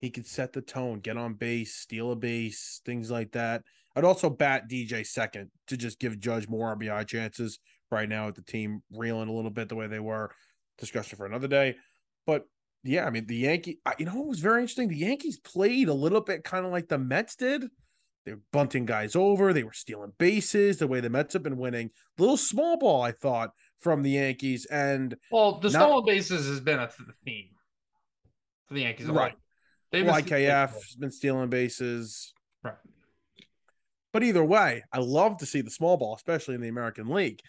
He 0.00 0.10
could 0.10 0.26
set 0.26 0.52
the 0.52 0.60
tone, 0.60 1.00
get 1.00 1.16
on 1.16 1.34
base, 1.34 1.74
steal 1.74 2.12
a 2.12 2.16
base, 2.16 2.80
things 2.84 3.10
like 3.10 3.32
that. 3.32 3.62
I'd 3.96 4.04
also 4.04 4.30
bat 4.30 4.68
DJ 4.70 5.06
second 5.06 5.50
to 5.68 5.76
just 5.76 5.98
give 5.98 6.20
Judge 6.20 6.48
more 6.48 6.76
RBI 6.76 7.06
chances 7.06 7.58
right 7.90 8.08
now 8.08 8.26
with 8.26 8.36
the 8.36 8.42
team 8.42 8.82
reeling 8.92 9.28
a 9.28 9.32
little 9.32 9.50
bit 9.50 9.68
the 9.68 9.74
way 9.74 9.86
they 9.86 10.00
were. 10.00 10.30
Discussion 10.78 11.16
for 11.16 11.26
another 11.26 11.48
day. 11.48 11.76
But 12.26 12.44
yeah, 12.84 13.06
I 13.06 13.10
mean, 13.10 13.26
the 13.26 13.36
Yankee, 13.36 13.80
you 13.98 14.06
know, 14.06 14.20
it 14.20 14.28
was 14.28 14.40
very 14.40 14.60
interesting. 14.60 14.88
The 14.88 14.96
Yankees 14.96 15.38
played 15.38 15.88
a 15.88 15.94
little 15.94 16.20
bit 16.20 16.44
kind 16.44 16.64
of 16.64 16.72
like 16.72 16.88
the 16.88 16.98
Mets 16.98 17.34
did 17.34 17.64
they 18.26 18.32
were 18.32 18.40
bunting 18.52 18.84
guys 18.84 19.16
over. 19.16 19.52
They 19.52 19.62
were 19.62 19.72
stealing 19.72 20.12
bases. 20.18 20.78
The 20.78 20.88
way 20.88 21.00
the 21.00 21.08
Mets 21.08 21.32
have 21.32 21.44
been 21.44 21.56
winning, 21.56 21.90
little 22.18 22.36
small 22.36 22.76
ball, 22.76 23.00
I 23.00 23.12
thought, 23.12 23.50
from 23.80 24.02
the 24.02 24.10
Yankees. 24.10 24.66
And 24.66 25.16
well, 25.30 25.58
the 25.58 25.70
not, 25.70 25.88
stolen 25.88 26.04
bases 26.04 26.46
has 26.48 26.60
been 26.60 26.78
a 26.78 26.88
theme 27.24 27.50
for 28.66 28.74
the 28.74 28.82
Yankees, 28.82 29.06
right? 29.06 29.34
They've 29.92 30.04
well, 30.04 30.20
IKF 30.20 30.72
has 30.72 30.96
been 30.98 31.10
stealing 31.10 31.48
bases, 31.48 32.32
right? 32.62 32.74
But 34.12 34.22
either 34.22 34.44
way, 34.44 34.82
I 34.92 34.98
love 34.98 35.38
to 35.38 35.46
see 35.46 35.60
the 35.60 35.70
small 35.70 35.96
ball, 35.96 36.14
especially 36.14 36.54
in 36.54 36.60
the 36.60 36.68
American 36.68 37.08
League. 37.08 37.40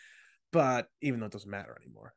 But 0.52 0.88
even 1.02 1.20
though 1.20 1.26
it 1.28 1.32
doesn't 1.32 1.50
matter 1.50 1.78
anymore, 1.82 2.14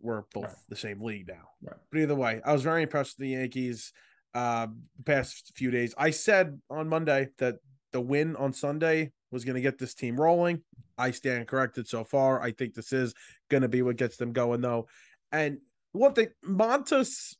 we're 0.00 0.22
both 0.32 0.44
right. 0.44 0.54
the 0.68 0.76
same 0.76 1.02
league 1.02 1.28
now. 1.28 1.48
Right. 1.62 1.76
But 1.90 2.00
either 2.00 2.14
way, 2.14 2.40
I 2.44 2.52
was 2.52 2.62
very 2.62 2.82
impressed 2.82 3.18
with 3.18 3.26
the 3.26 3.32
Yankees 3.32 3.92
uh 4.32 4.68
the 4.96 5.02
past 5.04 5.52
few 5.56 5.70
days. 5.70 5.94
I 5.98 6.10
said 6.10 6.60
on 6.70 6.88
Monday 6.88 7.28
that 7.38 7.56
the 7.92 8.00
win 8.00 8.36
on 8.36 8.52
Sunday 8.52 9.12
was 9.30 9.44
going 9.44 9.56
to 9.56 9.60
get 9.60 9.78
this 9.78 9.94
team 9.94 10.20
rolling. 10.20 10.62
I 11.00 11.10
stand 11.10 11.48
corrected 11.48 11.88
so 11.88 12.04
far. 12.04 12.40
I 12.42 12.52
think 12.52 12.74
this 12.74 12.92
is 12.92 13.14
going 13.48 13.62
to 13.62 13.68
be 13.68 13.82
what 13.82 13.96
gets 13.96 14.16
them 14.16 14.32
going, 14.32 14.60
though. 14.60 14.86
And 15.32 15.58
one 15.92 16.12
thing, 16.12 16.28
Montas, 16.44 17.34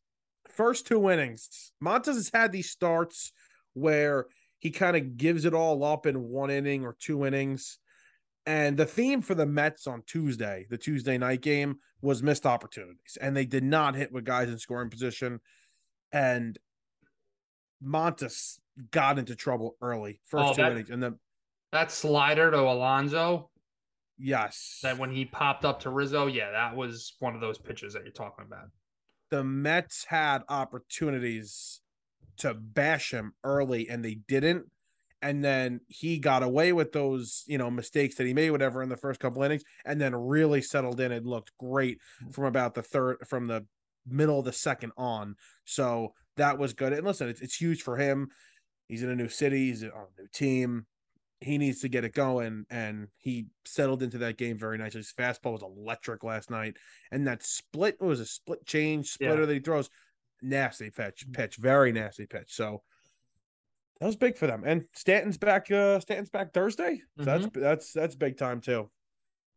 first 0.48 0.86
two 0.86 1.10
innings, 1.10 1.72
Montas 1.82 2.14
has 2.14 2.30
had 2.32 2.52
these 2.52 2.70
starts 2.70 3.32
where 3.74 4.26
he 4.58 4.70
kind 4.70 4.96
of 4.96 5.16
gives 5.16 5.44
it 5.44 5.54
all 5.54 5.84
up 5.84 6.06
in 6.06 6.28
one 6.28 6.50
inning 6.50 6.84
or 6.84 6.96
two 6.98 7.24
innings. 7.26 7.78
And 8.46 8.76
the 8.76 8.86
theme 8.86 9.22
for 9.22 9.34
the 9.34 9.46
Mets 9.46 9.86
on 9.86 10.02
Tuesday, 10.06 10.66
the 10.70 10.78
Tuesday 10.78 11.18
night 11.18 11.42
game, 11.42 11.76
was 12.02 12.22
missed 12.22 12.46
opportunities. 12.46 13.18
And 13.20 13.36
they 13.36 13.44
did 13.44 13.64
not 13.64 13.94
hit 13.94 14.12
with 14.12 14.24
guys 14.24 14.48
in 14.48 14.58
scoring 14.58 14.90
position. 14.90 15.40
And 16.12 16.58
Montas 17.84 18.58
got 18.90 19.18
into 19.18 19.34
trouble 19.34 19.76
early 19.80 20.20
first 20.26 20.44
oh, 20.44 20.54
two 20.54 20.62
that, 20.62 20.72
innings, 20.72 20.90
and 20.90 21.02
then 21.02 21.18
that 21.72 21.90
slider 21.90 22.50
to 22.50 22.60
Alonso. 22.60 23.50
Yes, 24.18 24.80
that 24.82 24.98
when 24.98 25.10
he 25.10 25.24
popped 25.24 25.64
up 25.64 25.80
to 25.80 25.90
Rizzo, 25.90 26.26
yeah, 26.26 26.50
that 26.50 26.76
was 26.76 27.14
one 27.20 27.34
of 27.34 27.40
those 27.40 27.58
pitches 27.58 27.94
that 27.94 28.02
you're 28.02 28.12
talking 28.12 28.44
about. 28.46 28.68
The 29.30 29.44
Mets 29.44 30.04
had 30.04 30.42
opportunities 30.48 31.80
to 32.38 32.52
bash 32.54 33.12
him 33.12 33.32
early, 33.44 33.88
and 33.88 34.04
they 34.04 34.16
didn't. 34.28 34.66
And 35.22 35.44
then 35.44 35.80
he 35.88 36.18
got 36.18 36.42
away 36.42 36.72
with 36.72 36.92
those, 36.92 37.44
you 37.46 37.58
know, 37.58 37.70
mistakes 37.70 38.14
that 38.16 38.26
he 38.26 38.34
made, 38.34 38.50
whatever, 38.50 38.82
in 38.82 38.88
the 38.88 38.96
first 38.96 39.20
couple 39.20 39.42
innings, 39.42 39.62
and 39.84 40.00
then 40.00 40.14
really 40.14 40.62
settled 40.62 40.98
in 41.00 41.12
and 41.12 41.26
looked 41.26 41.52
great 41.58 41.98
from 42.32 42.44
about 42.44 42.74
the 42.74 42.82
third, 42.82 43.18
from 43.28 43.46
the 43.46 43.66
middle 44.06 44.38
of 44.38 44.46
the 44.46 44.52
second 44.52 44.92
on. 44.96 45.36
So 45.64 46.14
that 46.36 46.58
was 46.58 46.72
good. 46.72 46.94
And 46.94 47.04
listen, 47.06 47.28
it's, 47.28 47.42
it's 47.42 47.56
huge 47.56 47.82
for 47.82 47.96
him. 47.96 48.28
He's 48.88 49.02
in 49.02 49.10
a 49.10 49.16
new 49.16 49.28
city. 49.28 49.68
He's 49.68 49.84
on 49.84 49.90
a 49.90 50.22
new 50.22 50.28
team. 50.32 50.86
He 51.40 51.56
needs 51.56 51.80
to 51.80 51.88
get 51.88 52.04
it 52.04 52.14
going, 52.14 52.66
and 52.68 53.08
he 53.16 53.46
settled 53.64 54.02
into 54.02 54.18
that 54.18 54.36
game 54.36 54.58
very 54.58 54.76
nicely. 54.76 54.98
His 54.98 55.12
fastball 55.12 55.52
was 55.52 55.62
electric 55.62 56.22
last 56.22 56.50
night, 56.50 56.76
and 57.10 57.26
that 57.26 57.42
split 57.42 58.00
was 58.00 58.20
a 58.20 58.26
split 58.26 58.66
change 58.66 59.10
splitter 59.10 59.40
yeah. 59.40 59.46
that 59.46 59.54
he 59.54 59.60
throws, 59.60 59.88
nasty 60.42 60.90
pitch, 60.90 61.24
pitch, 61.32 61.56
very 61.56 61.92
nasty 61.92 62.26
pitch. 62.26 62.48
So 62.48 62.82
that 64.00 64.06
was 64.06 64.16
big 64.16 64.36
for 64.36 64.46
them. 64.46 64.64
And 64.66 64.84
Stanton's 64.94 65.38
back. 65.38 65.70
Uh, 65.70 66.00
Stanton's 66.00 66.30
back 66.30 66.52
Thursday. 66.52 67.02
So 67.18 67.24
mm-hmm. 67.24 67.42
that's 67.42 67.48
that's 67.54 67.92
that's 67.92 68.14
big 68.16 68.36
time 68.36 68.60
too. 68.60 68.90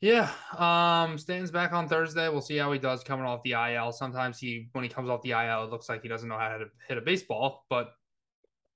Yeah, 0.04 0.30
um, 0.58 1.18
Stanton's 1.18 1.50
back 1.50 1.72
on 1.72 1.88
Thursday. 1.88 2.28
We'll 2.28 2.42
see 2.42 2.58
how 2.58 2.70
he 2.74 2.78
does 2.78 3.06
coming 3.06 3.26
off 3.26 3.42
the 3.44 3.54
IL. 3.54 3.94
Sometimes 3.94 4.38
he, 4.38 4.68
when 4.74 4.84
he 4.84 4.90
comes 4.90 5.10
off 5.10 5.22
the 5.22 5.32
IL, 5.32 5.64
it 5.64 5.70
looks 5.70 5.88
like 5.88 6.02
he 6.02 6.10
doesn't 6.10 6.28
know 6.28 6.38
how 6.38 6.58
to 6.58 6.66
hit 6.90 6.98
a 6.98 7.02
baseball. 7.02 7.66
But 7.70 7.94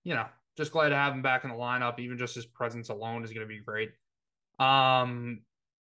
you 0.05 0.15
know, 0.15 0.25
just 0.57 0.71
glad 0.71 0.89
to 0.89 0.95
have 0.95 1.13
him 1.13 1.21
back 1.21 1.43
in 1.43 1.51
the 1.51 1.55
lineup. 1.55 1.99
Even 1.99 2.17
just 2.17 2.35
his 2.35 2.45
presence 2.45 2.89
alone 2.89 3.23
is 3.23 3.31
going 3.31 3.47
to 3.47 3.53
be 3.53 3.59
great. 3.59 3.91
Um, 4.59 5.41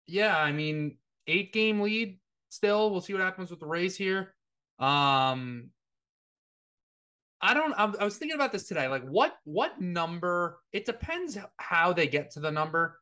yeah, 0.07 0.39
I 0.39 0.53
mean, 0.53 0.99
eight 1.27 1.53
game 1.53 1.81
lead 1.81 2.19
still. 2.51 2.91
We'll 2.91 3.01
see 3.01 3.15
what 3.15 3.23
happens 3.23 3.51
with 3.51 3.61
the 3.61 3.67
Rays 3.67 3.97
here. 3.97 4.35
Um, 4.79 5.71
I 7.41 7.55
don't. 7.55 7.73
I, 7.73 7.93
I 8.01 8.05
was 8.05 8.17
thinking 8.17 8.35
about 8.35 8.53
this 8.53 8.69
today. 8.69 8.89
Like, 8.89 9.05
what 9.05 9.37
what 9.45 9.81
number? 9.81 10.59
It 10.73 10.85
depends 10.85 11.39
how 11.57 11.93
they 11.93 12.07
get 12.07 12.33
to 12.33 12.41
the 12.41 12.51
number. 12.51 12.99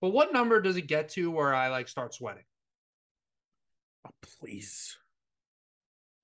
But 0.00 0.10
what 0.10 0.32
number 0.32 0.60
does 0.60 0.76
it 0.76 0.82
get 0.82 1.08
to 1.10 1.30
where 1.30 1.54
I 1.54 1.68
like 1.68 1.88
start 1.88 2.14
sweating? 2.14 2.44
Oh, 4.06 4.10
please. 4.22 4.96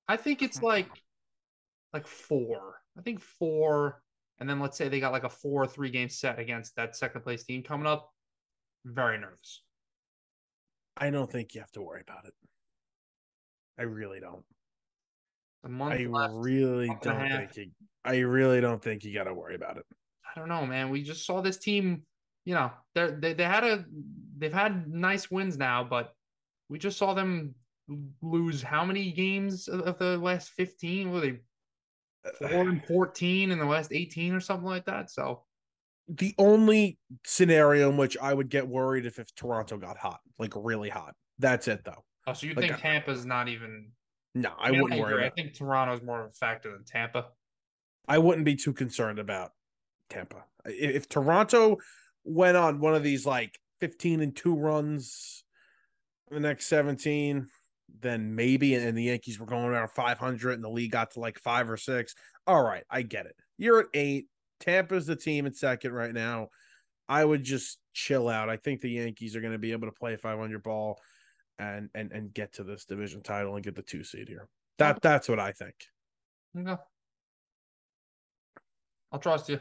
I 0.08 0.16
think 0.16 0.42
it's 0.42 0.62
like 0.62 0.88
like 1.92 2.06
four. 2.06 2.80
I 2.96 3.02
think 3.02 3.20
four, 3.20 4.02
and 4.41 4.49
then 4.49 4.61
let's 4.61 4.76
say 4.76 4.89
they 4.89 5.01
got 5.01 5.12
like 5.12 5.24
a 5.24 5.28
four 5.28 5.62
or 5.62 5.66
three 5.66 5.91
game 5.91 6.09
set 6.09 6.39
against 6.39 6.76
that 6.76 6.97
second 6.97 7.22
place 7.22 7.45
team 7.45 7.62
coming 7.62 7.87
up. 7.87 8.11
Very 8.85 9.18
nervous. 9.18 9.62
I 10.97 11.11
don't 11.11 11.30
think 11.30 11.55
you 11.55 11.61
have 11.61 11.72
to 11.72 11.82
worry 11.82 12.03
about 12.07 12.26
it. 12.26 12.35
I 13.78 13.82
really 13.82 14.20
don't. 14.20 14.45
A 15.64 15.68
month 15.68 16.01
I 16.01 16.05
left. 16.05 16.35
really 16.37 16.89
month 16.89 17.03
don't 17.03 17.28
think 17.28 17.57
you. 17.57 17.70
I 18.05 18.18
really 18.18 18.61
don't 18.61 18.82
think 18.82 19.03
you 19.03 19.14
got 19.14 19.24
to 19.24 19.35
worry 19.35 19.55
about 19.55 19.78
it. 19.78 19.85
I 20.24 20.39
don't 20.39 20.49
know, 20.49 20.66
man. 20.66 20.91
We 20.91 21.03
just 21.03 21.26
saw 21.26 21.41
this 21.41 21.57
team. 21.57 22.03
You 22.45 22.55
know, 22.55 22.70
they 22.95 23.11
they 23.18 23.32
they 23.32 23.45
had 23.45 23.64
a 23.64 23.85
they've 24.37 24.53
had 24.53 24.87
nice 24.89 25.30
wins 25.30 25.57
now, 25.57 25.82
but 25.85 26.12
we 26.68 26.78
just 26.78 26.99
saw 26.99 27.14
them 27.14 27.55
lose 28.22 28.62
how 28.62 28.85
many 28.85 29.12
games 29.12 29.68
of, 29.68 29.99
the 29.99 30.18
last 30.18 30.51
fifteen? 30.51 31.11
Were 31.11 31.20
they 31.20 31.41
four 32.39 32.68
and 32.68 32.85
fourteen 32.85 33.51
in 33.51 33.59
the 33.59 33.64
last 33.64 33.93
eighteen 33.93 34.35
or 34.35 34.41
something 34.41 34.66
like 34.66 34.87
that? 34.87 35.11
So 35.11 35.43
The 36.09 36.35
only 36.39 36.99
scenario 37.25 37.91
in 37.91 37.97
which 37.97 38.16
I 38.20 38.35
would 38.35 38.49
get 38.49 38.66
worried 38.66 39.07
if 39.07 39.18
if 39.18 39.35
Toronto 39.35 39.77
got 39.77 39.97
hot, 39.97 40.20
like 40.39 40.53
really 40.57 40.89
hot. 40.91 41.14
That's 41.39 41.68
it 41.68 41.85
though. 41.85 42.05
oh, 42.27 42.33
so 42.33 42.47
you 42.47 42.55
Like, 42.55 42.66
think 42.66 42.72
uh, 42.75 42.77
I- 42.77 42.81
Tampa's 42.81 43.25
not 43.27 43.49
even? 43.49 43.91
No, 44.37 44.53
I, 44.59 44.72
mean, 44.72 44.83
wouldn't 44.83 45.01
worry. 45.01 45.25
I 45.25 45.31
think 45.31 45.55
Toronto's 45.55 46.03
more 46.03 46.22
of 46.25 46.31
a 46.31 46.33
factor 46.33 46.72
than 46.72 46.85
Tampa. 46.85 47.27
I 48.09 48.18
wouldn't 48.18 48.45
be 48.45 48.57
too 48.57 48.72
concerned 48.72 49.18
about 49.20 49.53
Tampa. 50.11 50.45
I- 50.66 50.70
If 50.70 51.09
Toronto 51.09 51.79
went 52.25 52.57
on 52.57 52.81
one 52.81 52.95
of 52.97 53.03
these 53.05 53.25
like 53.27 53.59
15 53.81 54.20
and 54.20 54.35
2 54.37 54.57
runs 54.57 55.45
in 56.31 56.35
the 56.43 56.49
next 56.49 56.66
17, 56.66 57.47
then 58.01 58.35
maybe 58.35 58.74
and 58.74 58.97
the 58.97 59.05
Yankees 59.05 59.39
were 59.39 59.47
going 59.47 59.64
around 59.64 59.89
500 59.89 60.53
and 60.53 60.64
the 60.64 60.68
league 60.68 60.93
got 60.93 61.12
to 61.12 61.20
like 61.20 61.39
5 61.39 61.70
or 61.70 61.76
6. 61.76 62.14
All 62.47 62.62
right, 62.62 62.85
I 62.91 63.03
get 63.03 63.26
it. 63.26 63.37
You're 63.59 63.80
at 63.80 63.87
8. 63.95 64.26
Tampa's 64.61 65.07
the 65.07 65.16
team 65.16 65.47
at 65.47 65.57
second 65.57 65.93
right 65.93 66.12
now. 66.12 66.49
I 67.09 67.24
would 67.24 67.45
just 67.45 67.78
chill 67.93 68.28
out. 68.28 68.49
I 68.49 68.57
think 68.57 68.80
the 68.80 68.91
Yankees 68.91 69.37
are 69.37 69.41
going 69.41 69.53
to 69.53 69.59
be 69.59 69.72
able 69.72 69.89
to 69.89 69.93
play 69.93 70.16
500 70.16 70.62
ball 70.62 71.01
and 71.59 71.89
and 71.95 72.11
and 72.12 72.35
get 72.35 72.55
to 72.55 72.64
this 72.64 72.85
division 72.85 73.22
title 73.22 73.55
and 73.55 73.64
get 73.64 73.74
the 73.74 73.82
2 73.82 74.05
seed 74.05 74.28
here. 74.28 74.49
That 74.78 75.03
that's 75.03 75.28
what 75.28 75.39
I 75.39 75.53
think. 75.53 75.74
Okay. 76.59 76.76
I'll 79.12 79.20
trust 79.20 79.49
you. 79.49 79.61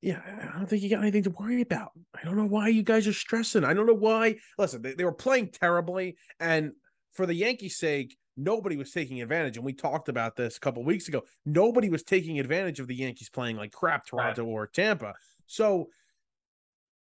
Yeah, 0.00 0.20
I 0.24 0.56
don't 0.56 0.68
think 0.68 0.82
you 0.82 0.90
got 0.90 1.02
anything 1.02 1.24
to 1.24 1.30
worry 1.30 1.60
about. 1.60 1.90
I 2.14 2.24
don't 2.24 2.36
know 2.36 2.46
why 2.46 2.68
you 2.68 2.84
guys 2.84 3.08
are 3.08 3.12
stressing. 3.12 3.64
I 3.64 3.74
don't 3.74 3.86
know 3.86 3.94
why. 3.94 4.36
Listen, 4.56 4.80
they, 4.80 4.94
they 4.94 5.04
were 5.04 5.12
playing 5.12 5.48
terribly, 5.48 6.16
and 6.38 6.72
for 7.12 7.26
the 7.26 7.34
Yankees' 7.34 7.78
sake, 7.78 8.16
nobody 8.36 8.76
was 8.76 8.92
taking 8.92 9.20
advantage. 9.20 9.56
And 9.56 9.66
we 9.66 9.72
talked 9.72 10.08
about 10.08 10.36
this 10.36 10.56
a 10.56 10.60
couple 10.60 10.84
weeks 10.84 11.08
ago. 11.08 11.24
Nobody 11.44 11.90
was 11.90 12.04
taking 12.04 12.38
advantage 12.38 12.78
of 12.78 12.86
the 12.86 12.94
Yankees 12.94 13.28
playing 13.28 13.56
like 13.56 13.72
crap, 13.72 14.06
Toronto 14.06 14.44
or 14.44 14.68
Tampa. 14.68 15.14
So 15.46 15.88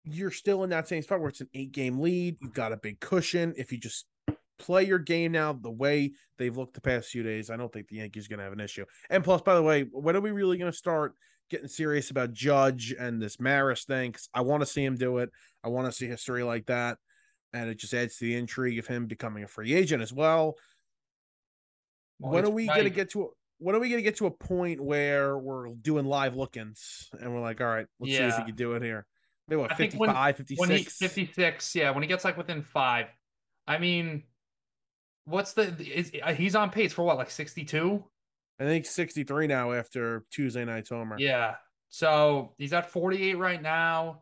you're 0.03 0.31
still 0.31 0.63
in 0.63 0.71
that 0.71 0.87
same 0.87 1.01
spot 1.01 1.21
where 1.21 1.29
it's 1.29 1.41
an 1.41 1.49
eight 1.53 1.71
game 1.71 1.99
lead. 1.99 2.37
You've 2.41 2.53
got 2.53 2.73
a 2.73 2.77
big 2.77 2.99
cushion. 2.99 3.53
If 3.55 3.71
you 3.71 3.77
just 3.77 4.05
play 4.59 4.83
your 4.83 4.99
game 4.99 5.31
now 5.31 5.53
the 5.53 5.71
way 5.71 6.11
they've 6.37 6.55
looked 6.55 6.73
the 6.73 6.81
past 6.81 7.09
few 7.09 7.23
days, 7.23 7.49
I 7.49 7.57
don't 7.57 7.71
think 7.71 7.87
the 7.87 7.97
Yankees 7.97 8.25
are 8.25 8.29
going 8.29 8.39
to 8.39 8.43
have 8.43 8.53
an 8.53 8.59
issue. 8.59 8.85
And 9.09 9.23
plus, 9.23 9.41
by 9.41 9.55
the 9.55 9.63
way, 9.63 9.83
when 9.83 10.15
are 10.15 10.21
we 10.21 10.31
really 10.31 10.57
going 10.57 10.71
to 10.71 10.77
start 10.77 11.15
getting 11.51 11.67
serious 11.67 12.09
about 12.09 12.33
Judge 12.33 12.95
and 12.97 13.21
this 13.21 13.39
Maris 13.39 13.83
thing 13.83 14.11
because 14.11 14.29
I 14.33 14.41
want 14.41 14.61
to 14.61 14.65
see 14.65 14.83
him 14.83 14.95
do 14.95 15.19
it. 15.19 15.29
I 15.63 15.67
want 15.67 15.85
to 15.85 15.91
see 15.91 16.07
history 16.07 16.41
like 16.43 16.65
that. 16.67 16.97
And 17.53 17.69
it 17.69 17.77
just 17.77 17.93
adds 17.93 18.17
to 18.17 18.25
the 18.25 18.35
intrigue 18.35 18.79
of 18.79 18.87
him 18.87 19.05
becoming 19.05 19.43
a 19.43 19.47
free 19.47 19.73
agent 19.73 20.01
as 20.01 20.13
well. 20.13 20.55
Well, 22.19 22.31
when 22.31 22.45
are 22.45 22.49
we 22.49 22.65
going 22.67 22.85
to 22.85 22.89
get 22.89 23.11
to 23.11 23.23
a 23.23 23.27
when 23.59 23.75
are 23.75 23.79
we 23.79 23.89
going 23.89 23.99
to 23.99 24.03
get 24.03 24.17
to 24.17 24.25
a 24.25 24.31
point 24.31 24.81
where 24.81 25.37
we're 25.37 25.67
doing 25.69 26.05
live 26.05 26.35
look-ins 26.35 27.09
and 27.19 27.31
we're 27.31 27.41
like, 27.41 27.61
all 27.61 27.67
right, 27.67 27.85
let's 27.99 28.11
see 28.11 28.17
if 28.17 28.31
Yeah. 28.33 28.39
we 28.39 28.45
can 28.45 28.55
do 28.55 28.73
it 28.73 28.81
here. 28.81 29.05
Maybe 29.47 29.61
what, 29.61 29.71
I 29.71 29.75
think 29.75 29.93
when- 29.95 30.09
55, 30.09 30.37
56? 30.37 30.59
when 30.59 30.69
he 30.77 30.83
56 30.83 31.75
yeah 31.75 31.91
when 31.91 32.01
he 32.01 32.07
gets 32.07 32.23
like 32.23 32.37
within 32.37 32.61
five 32.61 33.07
i 33.67 33.77
mean 33.77 34.23
what's 35.25 35.53
the 35.53 35.75
is 35.85 36.11
uh, 36.23 36.33
he's 36.33 36.55
on 36.55 36.69
pace 36.69 36.93
for 36.93 37.03
what 37.03 37.17
like 37.17 37.29
62 37.29 38.03
I 38.61 38.65
think 38.65 38.85
63 38.85 39.47
now 39.47 39.71
after 39.71 40.23
Tuesday 40.29 40.63
night's 40.65 40.89
homer. 40.89 41.15
yeah 41.19 41.55
so 41.89 42.53
he's 42.57 42.71
at 42.73 42.89
48 42.89 43.37
right 43.37 43.61
now 43.61 44.21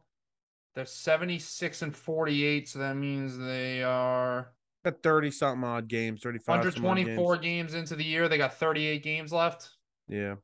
they're 0.75 0.85
76 0.85 1.81
and 1.81 1.95
48 1.95 2.69
so 2.69 2.79
that 2.79 2.95
means 2.95 3.37
they 3.37 3.83
are 3.83 4.53
Got 4.85 5.03
30 5.03 5.31
something 5.31 5.63
odd 5.65 5.89
games, 5.89 6.21
35 6.21 6.45
some 6.45 6.53
odd 6.53 6.83
124 6.83 7.37
games. 7.37 7.73
games 7.73 7.73
into 7.73 7.95
the 7.97 8.03
year 8.05 8.29
they 8.29 8.37
got 8.37 8.53
38 8.53 9.03
games 9.03 9.33
left 9.33 9.71
Yeah. 10.07 10.35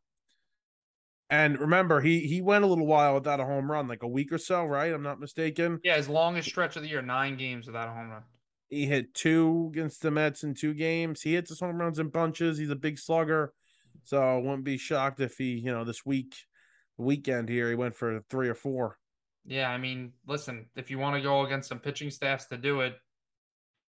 And 1.29 1.57
remember, 1.59 2.01
he 2.01 2.19
he 2.27 2.41
went 2.41 2.63
a 2.63 2.67
little 2.67 2.85
while 2.85 3.15
without 3.15 3.39
a 3.39 3.45
home 3.45 3.71
run, 3.71 3.87
like 3.87 4.03
a 4.03 4.07
week 4.07 4.31
or 4.31 4.37
so, 4.37 4.63
right? 4.63 4.93
I'm 4.93 5.01
not 5.01 5.19
mistaken. 5.19 5.79
yeah 5.83 5.95
his 5.97 6.07
longest 6.09 6.49
stretch 6.49 6.75
of 6.75 6.83
the 6.83 6.89
year 6.89 7.01
nine 7.01 7.35
games 7.35 7.65
without 7.65 7.87
a 7.87 7.91
home 7.91 8.09
run 8.11 8.23
He 8.69 8.85
hit 8.85 9.13
two 9.15 9.69
against 9.71 10.01
the 10.03 10.11
Mets 10.11 10.43
in 10.43 10.53
two 10.53 10.73
games. 10.75 11.21
He 11.21 11.33
hits 11.33 11.49
his 11.49 11.59
home 11.59 11.77
runs 11.77 11.97
in 11.97 12.09
bunches. 12.09 12.57
He's 12.59 12.69
a 12.69 12.75
big 12.75 12.99
slugger. 12.99 13.53
So 14.05 14.21
I 14.21 14.35
wouldn't 14.37 14.63
be 14.63 14.77
shocked 14.77 15.19
if 15.19 15.37
he, 15.37 15.53
you 15.55 15.71
know, 15.71 15.83
this 15.83 16.05
week, 16.05 16.35
weekend 16.97 17.49
here, 17.49 17.69
he 17.69 17.75
went 17.75 17.95
for 17.95 18.21
three 18.29 18.47
or 18.49 18.55
four. 18.55 18.97
yeah 19.47 19.69
i 19.69 19.77
mean 19.77 20.11
listen 20.25 20.65
if 20.75 20.89
you 20.89 20.97
want 20.97 21.15
to 21.15 21.21
go 21.21 21.45
against 21.45 21.69
some 21.69 21.77
pitching 21.79 22.09
staffs 22.09 22.45
to 22.47 22.57
do 22.57 22.81
it 22.81 22.93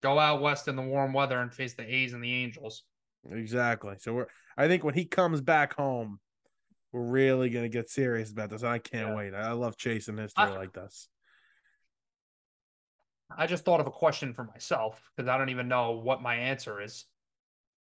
go 0.03 0.19
out 0.19 0.41
west 0.41 0.67
in 0.69 0.77
the 0.77 0.83
warm 0.83 1.13
weather 1.13 1.41
and 1.43 1.53
face 1.53 1.75
the 1.75 1.83
a's 1.95 2.13
and 2.15 2.23
the 2.25 2.33
angels 2.45 2.85
Exactly. 3.31 3.95
So 3.99 4.15
we're 4.15 4.27
I 4.57 4.67
think 4.67 4.83
when 4.83 4.95
he 4.95 5.05
comes 5.05 5.41
back 5.41 5.75
home, 5.77 6.19
we're 6.93 7.05
really 7.21 7.51
gonna 7.51 7.69
get 7.69 7.89
serious 7.89 8.33
about 8.33 8.51
this. 8.51 8.65
I 8.65 8.79
can't 8.79 9.11
Yeah. 9.11 9.15
wait. 9.15 9.33
I 9.35 9.53
love 9.53 9.77
chasing 9.77 10.17
history 10.17 10.43
I- 10.45 10.57
like 10.57 10.73
this. 10.73 11.09
I 13.37 13.47
just 13.47 13.65
thought 13.65 13.81
of 13.81 13.87
a 13.87 13.91
question 13.93 14.35
for 14.35 14.45
myself 14.45 15.01
because 15.17 15.29
I 15.29 15.39
don't 15.39 15.51
even 15.51 15.69
know 15.69 15.93
what 15.93 16.21
my 16.21 16.35
answer 16.35 16.83
is. 16.83 17.05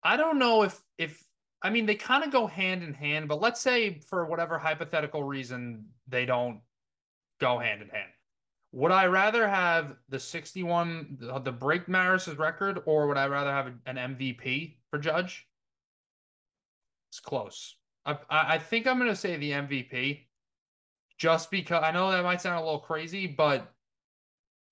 I 0.03 0.16
don't 0.18 0.38
know 0.39 0.61
if 0.63 0.80
if 0.97 1.22
I 1.66 1.72
mean 1.72 1.88
they 1.88 1.95
kind 1.95 2.24
of 2.24 2.30
go 2.30 2.45
hand 2.45 2.84
in 2.84 2.93
hand, 2.93 3.28
but 3.28 3.41
let's 3.41 3.59
say 3.59 3.99
for 3.99 4.28
whatever 4.28 4.59
hypothetical 4.59 5.24
reason 5.24 5.86
they 6.07 6.24
don't 6.24 6.59
go 7.41 7.57
hand 7.57 7.82
in 7.82 7.89
hand. 7.89 8.11
Would 8.72 8.91
I 8.91 9.07
rather 9.07 9.47
have 9.47 9.95
the 10.07 10.20
61 10.20 11.18
the, 11.20 11.51
break 11.51 11.88
Maris's 11.88 12.38
record 12.38 12.84
or 12.86 13.07
would 13.07 13.18
I 13.18 13.26
rather 13.26 13.49
have 13.49 13.74
an 13.88 13.95
MVP 13.95 14.76
for 14.91 14.99
Judge? 14.99 15.47
It's 17.09 17.20
close. 17.20 17.78
I 18.05 18.11
I, 18.30 18.53
I 18.53 18.57
think 18.59 18.86
I'm 18.86 18.99
going 18.99 19.09
to 19.09 19.16
say 19.16 19.36
the 19.36 19.51
MVP 19.53 20.26
just 21.18 21.49
because 21.49 21.84
I 21.84 21.89
know 21.89 22.11
that 22.11 22.24
might 22.24 22.41
sound 22.41 22.61
a 22.61 22.63
little 22.63 22.78
crazy, 22.78 23.26
but 23.26 23.74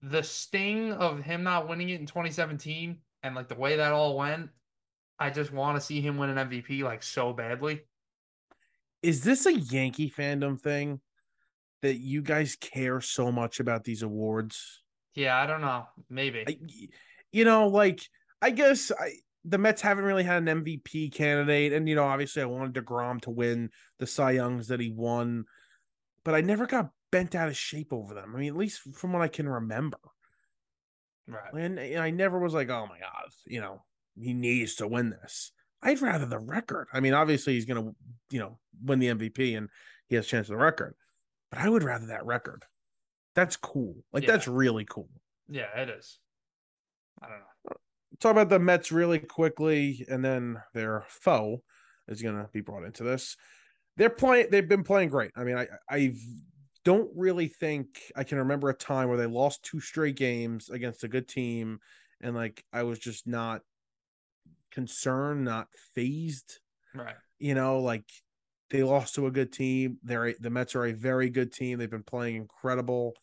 the 0.03 0.21
sting 0.21 0.93
of 0.93 1.21
him 1.21 1.41
not 1.41 1.67
winning 1.67 1.89
it 1.89 1.99
in 1.99 2.05
2017 2.05 2.99
and 3.23 3.33
like 3.33 3.47
the 3.47 3.55
way 3.55 3.77
that 3.77 3.93
all 3.93 4.15
went, 4.15 4.51
I 5.19 5.29
just 5.29 5.51
want 5.51 5.77
to 5.77 5.81
see 5.81 6.01
him 6.01 6.17
win 6.17 6.29
an 6.29 6.49
MVP 6.49 6.83
like 6.83 7.03
so 7.03 7.33
badly. 7.33 7.81
Is 9.01 9.23
this 9.23 9.45
a 9.45 9.53
Yankee 9.53 10.09
fandom 10.09 10.59
thing 10.59 11.01
that 11.81 11.95
you 11.95 12.21
guys 12.21 12.55
care 12.55 13.01
so 13.01 13.31
much 13.31 13.59
about 13.59 13.83
these 13.83 14.01
awards? 14.01 14.81
Yeah, 15.13 15.37
I 15.37 15.45
don't 15.45 15.61
know. 15.61 15.85
Maybe. 16.09 16.45
I, 16.47 16.57
you 17.31 17.45
know, 17.45 17.67
like 17.67 18.01
I 18.41 18.49
guess 18.49 18.91
I 18.91 19.11
the 19.45 19.57
Mets 19.57 19.81
haven't 19.81 20.05
really 20.05 20.23
had 20.23 20.47
an 20.47 20.63
MVP 20.63 21.13
candidate, 21.13 21.73
and 21.73 21.87
you 21.87 21.95
know, 21.95 22.05
obviously, 22.05 22.41
I 22.41 22.45
wanted 22.45 22.73
Degrom 22.73 23.21
to 23.21 23.29
win 23.29 23.69
the 23.99 24.07
Cy 24.07 24.31
Youngs 24.31 24.67
that 24.69 24.79
he 24.79 24.89
won, 24.89 25.45
but 26.23 26.33
I 26.33 26.41
never 26.41 26.65
got 26.65 26.89
bent 27.11 27.35
out 27.35 27.49
of 27.49 27.57
shape 27.57 27.91
over 27.91 28.13
them. 28.13 28.33
I 28.33 28.39
mean, 28.39 28.49
at 28.49 28.57
least 28.57 28.81
from 28.95 29.11
what 29.11 29.21
I 29.21 29.27
can 29.27 29.47
remember, 29.47 29.97
right. 31.27 31.53
and, 31.53 31.77
and 31.77 32.01
I 32.01 32.11
never 32.11 32.39
was 32.39 32.53
like, 32.53 32.69
oh 32.69 32.87
my 32.89 32.99
god, 32.99 33.29
you 33.45 33.59
know, 33.59 33.83
he 34.19 34.33
needs 34.33 34.75
to 34.75 34.87
win 34.87 35.09
this. 35.09 35.51
I'd 35.81 36.01
rather 36.01 36.25
the 36.25 36.39
record. 36.39 36.87
I 36.93 36.99
mean, 36.99 37.13
obviously, 37.13 37.53
he's 37.53 37.65
gonna, 37.65 37.91
you 38.29 38.39
know, 38.39 38.59
win 38.83 38.99
the 38.99 39.07
MVP, 39.07 39.57
and 39.57 39.69
he 40.07 40.15
has 40.15 40.25
a 40.25 40.29
chance 40.29 40.47
of 40.47 40.53
the 40.57 40.63
record, 40.63 40.95
but 41.49 41.59
I 41.59 41.69
would 41.69 41.83
rather 41.83 42.07
that 42.07 42.25
record. 42.25 42.63
That's 43.35 43.55
cool. 43.57 43.95
Like 44.13 44.23
Yeah. 44.23 44.31
that's 44.31 44.47
really 44.47 44.85
cool. 44.85 45.09
Yeah, 45.49 45.75
it 45.79 45.89
is. 45.89 46.19
I 47.21 47.27
don't 47.29 47.39
know. 47.39 47.75
talk 48.19 48.31
about 48.31 48.49
the 48.49 48.59
Mets 48.59 48.91
really 48.91 49.19
quickly, 49.19 50.05
and 50.09 50.23
then 50.23 50.61
their 50.73 51.03
foe 51.09 51.63
is 52.07 52.21
going 52.21 52.35
to 52.35 52.47
be 52.53 52.61
brought 52.61 52.83
into 52.85 53.03
this. 53.03 53.35
They're 53.97 54.09
playing. 54.09 54.47
They've 54.51 54.67
been 54.67 54.83
playing 54.83 55.09
great. 55.09 55.31
I 55.35 55.43
mean, 55.43 55.57
I 55.57 55.67
I 55.89 56.13
don't 56.85 57.09
really 57.15 57.47
think 57.47 57.99
I 58.15 58.23
can 58.23 58.37
remember 58.39 58.69
a 58.69 58.73
time 58.73 59.07
where 59.09 59.17
they 59.17 59.25
lost 59.25 59.63
two 59.63 59.79
straight 59.79 60.15
games 60.15 60.69
against 60.69 61.03
a 61.03 61.07
good 61.07 61.27
team, 61.27 61.79
and 62.21 62.35
like 62.35 62.63
I 62.73 62.83
was 62.83 62.99
just 62.99 63.27
not 63.27 63.61
concerned, 64.73 65.45
not 65.45 65.67
phased. 65.95 66.59
Right. 66.93 67.15
You 67.39 67.55
know, 67.55 67.79
like 67.79 68.05
they 68.69 68.83
lost 68.83 69.15
to 69.15 69.27
a 69.27 69.31
good 69.31 69.53
team. 69.53 69.97
They're 70.03 70.33
the 70.39 70.49
Mets 70.49 70.75
are 70.75 70.85
a 70.85 70.93
very 70.93 71.29
good 71.29 71.53
team. 71.53 71.77
They've 71.77 71.89
been 71.89 72.03
playing 72.03 72.35
incredible. 72.35 73.13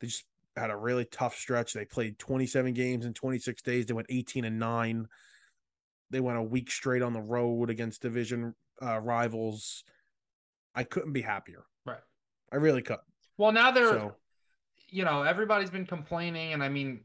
They 0.00 0.06
just 0.06 0.24
had 0.56 0.70
a 0.70 0.76
really 0.76 1.04
tough 1.04 1.36
stretch. 1.36 1.72
They 1.72 1.84
played 1.84 2.18
27 2.18 2.72
games 2.74 3.06
in 3.06 3.14
26 3.14 3.62
days. 3.62 3.86
They 3.86 3.94
went 3.94 4.08
18 4.10 4.44
and 4.44 4.58
9. 4.58 5.08
They 6.10 6.20
went 6.20 6.38
a 6.38 6.42
week 6.42 6.70
straight 6.70 7.02
on 7.02 7.12
the 7.12 7.20
road 7.20 7.70
against 7.70 8.02
division 8.02 8.54
uh, 8.82 8.98
rivals. 8.98 9.84
I 10.74 10.84
couldn't 10.84 11.12
be 11.12 11.22
happier. 11.22 11.64
Right. 11.86 12.00
I 12.52 12.56
really 12.56 12.82
couldn't. 12.82 13.02
Well, 13.38 13.52
now 13.52 13.70
they're, 13.70 13.88
So 13.88 14.16
you 14.92 15.04
know, 15.04 15.22
everybody's 15.22 15.70
been 15.70 15.86
complaining, 15.86 16.52
and 16.52 16.62
I 16.62 16.68
mean, 16.68 17.00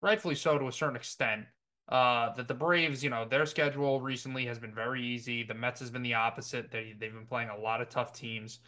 rightfully 0.00 0.34
so 0.34 0.58
to 0.58 0.66
a 0.66 0.72
certain 0.72 0.96
extent. 0.96 1.44
Uh, 1.88 2.34
that 2.34 2.46
the 2.46 2.54
Braves, 2.54 3.02
you 3.02 3.08
know, 3.08 3.24
their 3.24 3.46
schedule 3.46 4.00
recently 4.00 4.44
has 4.44 4.58
been 4.58 4.74
very 4.74 5.02
easy. 5.02 5.42
The 5.42 5.54
Mets 5.54 5.80
has 5.80 5.90
been 5.90 6.02
the 6.02 6.14
opposite. 6.14 6.70
They 6.70 6.94
they've 6.98 7.12
been 7.12 7.26
playing 7.26 7.48
a 7.48 7.56
lot 7.56 7.80
of 7.80 7.88
tough 7.88 8.12
teams. 8.12 8.58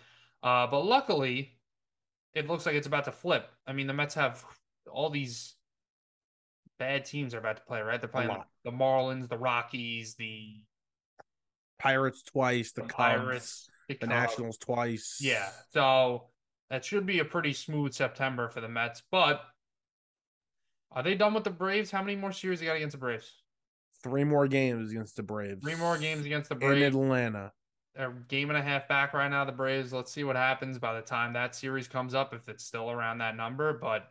Uh, 0.43 0.67
but 0.67 0.81
luckily, 0.81 1.59
it 2.35 2.49
looks 2.49 2.65
like 2.65 2.77
it's 2.77 2.87
about 2.87 3.05
to 3.05 3.13
flip. 3.13 3.51
I 3.67 3.75
mean, 3.75 3.87
the 3.87 3.93
Mets 3.93 4.15
have 4.15 4.43
all 4.91 5.11
these 5.11 5.55
bad 6.79 7.05
teams 7.05 7.35
are 7.35 7.39
about 7.39 7.59
to 7.59 7.63
play, 7.63 7.83
right? 7.83 8.01
They're 8.01 8.09
playing 8.09 8.35
the 8.65 8.71
Marlins, 8.71 9.29
the 9.29 9.37
Rockies, 9.37 10.15
the, 10.15 10.63
Pirates 11.81 12.23
twice, 12.23 12.73
the, 12.73 12.83
the 12.83 12.89
Cubs, 12.89 12.97
Pirates, 12.97 13.71
the, 13.89 13.97
the 14.01 14.07
Nationals 14.07 14.59
twice. 14.59 15.19
Yeah. 15.21 15.49
So 15.73 16.29
that 16.69 16.85
should 16.85 17.07
be 17.07 17.19
a 17.19 17.25
pretty 17.25 17.53
smooth 17.53 17.93
September 17.95 18.49
for 18.49 18.61
the 18.61 18.69
Mets. 18.69 19.03
But 19.11 19.43
are 20.93 21.03
they 21.03 21.15
done 21.15 21.35
with 21.35 21.45
the 21.45 21.51
Braves? 21.51 21.91
How 21.91 22.03
many 22.03 22.17
more 22.17 22.33
series 22.33 22.61
they 22.61 22.67
got 22.67 22.77
against 22.77 22.93
the 22.93 22.99
Braves? 22.99 23.33
Three 24.03 24.25
more 24.25 24.49
games 24.49 24.91
against 24.91 25.17
the 25.17 25.23
Braves. 25.23 25.63
Three 25.63 25.75
more 25.77 25.99
games 25.99 26.25
against 26.25 26.49
the 26.49 26.55
Braves. 26.55 26.95
in 26.95 27.03
Atlanta. 27.03 27.53
They're 27.95 28.11
a 28.11 28.15
game 28.29 28.51
and 28.51 28.59
a 28.59 28.63
half 28.63 28.89
back 28.89 29.15
right 29.15 29.29
now, 29.29 29.45
the 29.45 29.53
Braves. 29.53 29.93
Let's 29.93 30.13
see 30.13 30.25
what 30.25 30.37
happens 30.37 30.79
by 30.79 30.95
the 30.95 31.03
time 31.03 31.33
that 31.35 31.55
series 31.55 31.89
comes 31.89 32.15
up, 32.15 32.33
if 32.33 32.49
it's 32.49 32.65
still 32.65 32.91
around 32.91 33.19
that 33.19 33.37
number. 33.37 33.75
But 33.75 34.11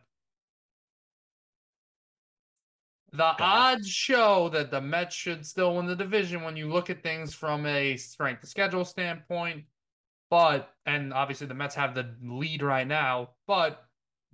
the 3.12 3.34
odds 3.40 3.88
show 3.88 4.48
that 4.50 4.70
the 4.70 4.80
Mets 4.80 5.14
should 5.14 5.44
still 5.44 5.74
win 5.76 5.86
the 5.86 5.96
division 5.96 6.42
when 6.42 6.56
you 6.56 6.70
look 6.70 6.90
at 6.90 7.02
things 7.02 7.34
from 7.34 7.66
a 7.66 7.96
strength 7.96 8.42
of 8.42 8.48
schedule 8.48 8.84
standpoint. 8.84 9.64
But, 10.30 10.70
and 10.86 11.12
obviously 11.12 11.48
the 11.48 11.54
Mets 11.54 11.74
have 11.74 11.94
the 11.94 12.14
lead 12.22 12.62
right 12.62 12.86
now, 12.86 13.30
but 13.48 13.84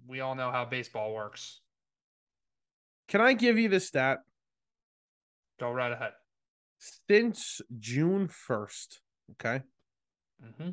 we 0.07 0.21
all 0.21 0.35
know 0.35 0.51
how 0.51 0.67
baseball 0.67 1.15
works. 1.15 1.61
Can 3.09 3.21
I 3.21 3.35
give 3.35 3.59
you 3.59 3.69
the 3.69 3.81
stat? 3.81 4.21
Go 5.59 5.71
right 5.71 5.93
ahead. 5.93 6.13
Since 7.09 7.61
June 7.79 8.29
1st, 8.29 9.01
okay, 9.33 9.63
hmm 10.43 10.71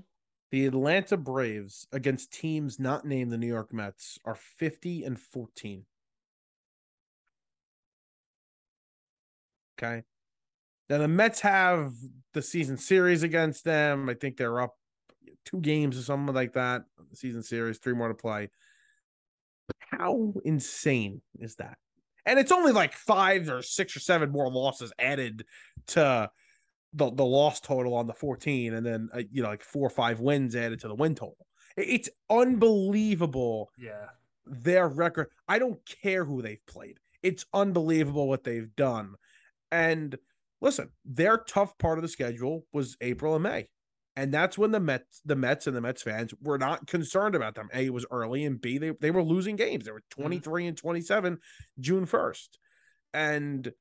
the 0.51 0.67
Atlanta 0.67 1.17
Braves 1.17 1.87
against 1.91 2.31
teams 2.31 2.79
not 2.79 3.05
named 3.05 3.31
the 3.31 3.39
New 3.39 3.47
York 3.47 3.73
Mets 3.73 4.19
are 4.23 4.35
50 4.35 5.03
and 5.03 5.19
14. 5.19 5.85
Okay. 9.79 10.03
Now 10.89 10.99
the 10.99 11.07
Mets 11.07 11.39
have 11.39 11.93
the 12.33 12.41
season 12.43 12.77
series 12.77 13.23
against 13.23 13.63
them. 13.63 14.09
I 14.09 14.13
think 14.13 14.37
they're 14.37 14.61
up 14.61 14.75
two 15.43 15.59
games 15.59 15.97
or 15.97 16.03
something 16.03 16.35
like 16.35 16.53
that. 16.53 16.83
Season 17.13 17.41
series, 17.41 17.79
three 17.79 17.93
more 17.95 18.09
to 18.09 18.13
play. 18.13 18.49
How 19.79 20.33
insane 20.45 21.21
is 21.39 21.55
that? 21.55 21.77
And 22.25 22.39
it's 22.39 22.51
only 22.51 22.71
like 22.71 22.93
five 22.93 23.49
or 23.49 23.61
six 23.61 23.95
or 23.95 23.99
seven 23.99 24.31
more 24.31 24.49
losses 24.51 24.93
added 24.99 25.45
to 25.87 26.29
the, 26.93 27.11
the 27.11 27.25
loss 27.25 27.59
total 27.59 27.95
on 27.95 28.07
the 28.07 28.13
14, 28.13 28.73
and 28.75 28.85
then 28.85 29.09
uh, 29.13 29.21
you 29.31 29.41
know, 29.41 29.49
like 29.49 29.63
four 29.63 29.87
or 29.87 29.89
five 29.89 30.19
wins 30.19 30.55
added 30.55 30.79
to 30.81 30.87
the 30.87 30.95
win 30.95 31.15
total. 31.15 31.47
It's 31.75 32.09
unbelievable 32.29 33.71
Yeah. 33.77 34.09
their 34.45 34.87
record. 34.87 35.29
I 35.47 35.59
don't 35.59 35.79
care 35.85 36.25
who 36.25 36.41
they've 36.41 36.65
played. 36.67 36.99
It's 37.21 37.45
unbelievable 37.53 38.27
what 38.27 38.43
they've 38.43 38.73
done. 38.75 39.15
And 39.71 40.17
listen, 40.61 40.89
their 41.05 41.37
tough 41.37 41.77
part 41.77 41.97
of 41.97 42.01
the 42.03 42.07
schedule 42.09 42.65
was 42.73 42.97
April 43.01 43.33
and 43.35 43.43
May. 43.43 43.69
And 44.15 44.31
that's 44.31 44.57
when 44.57 44.71
the 44.71 44.79
Mets, 44.79 45.21
the 45.25 45.35
Mets 45.35 45.65
and 45.65 45.75
the 45.75 45.81
Mets 45.81 46.03
fans 46.03 46.33
were 46.41 46.59
not 46.59 46.85
concerned 46.85 47.33
about 47.35 47.55
them. 47.55 47.69
A 47.73 47.85
it 47.85 47.93
was 47.93 48.05
early 48.11 48.45
and 48.45 48.61
B 48.61 48.77
they, 48.77 48.91
they 48.91 49.11
were 49.11 49.23
losing 49.23 49.55
games. 49.55 49.85
They 49.85 49.91
were 49.91 50.03
mm-hmm. 50.11 50.21
23 50.21 50.67
and 50.67 50.77
27 50.77 51.37
June 51.79 52.05
1st. 52.05 52.49
And 53.13 53.71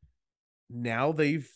now 0.71 1.13
they've 1.13 1.49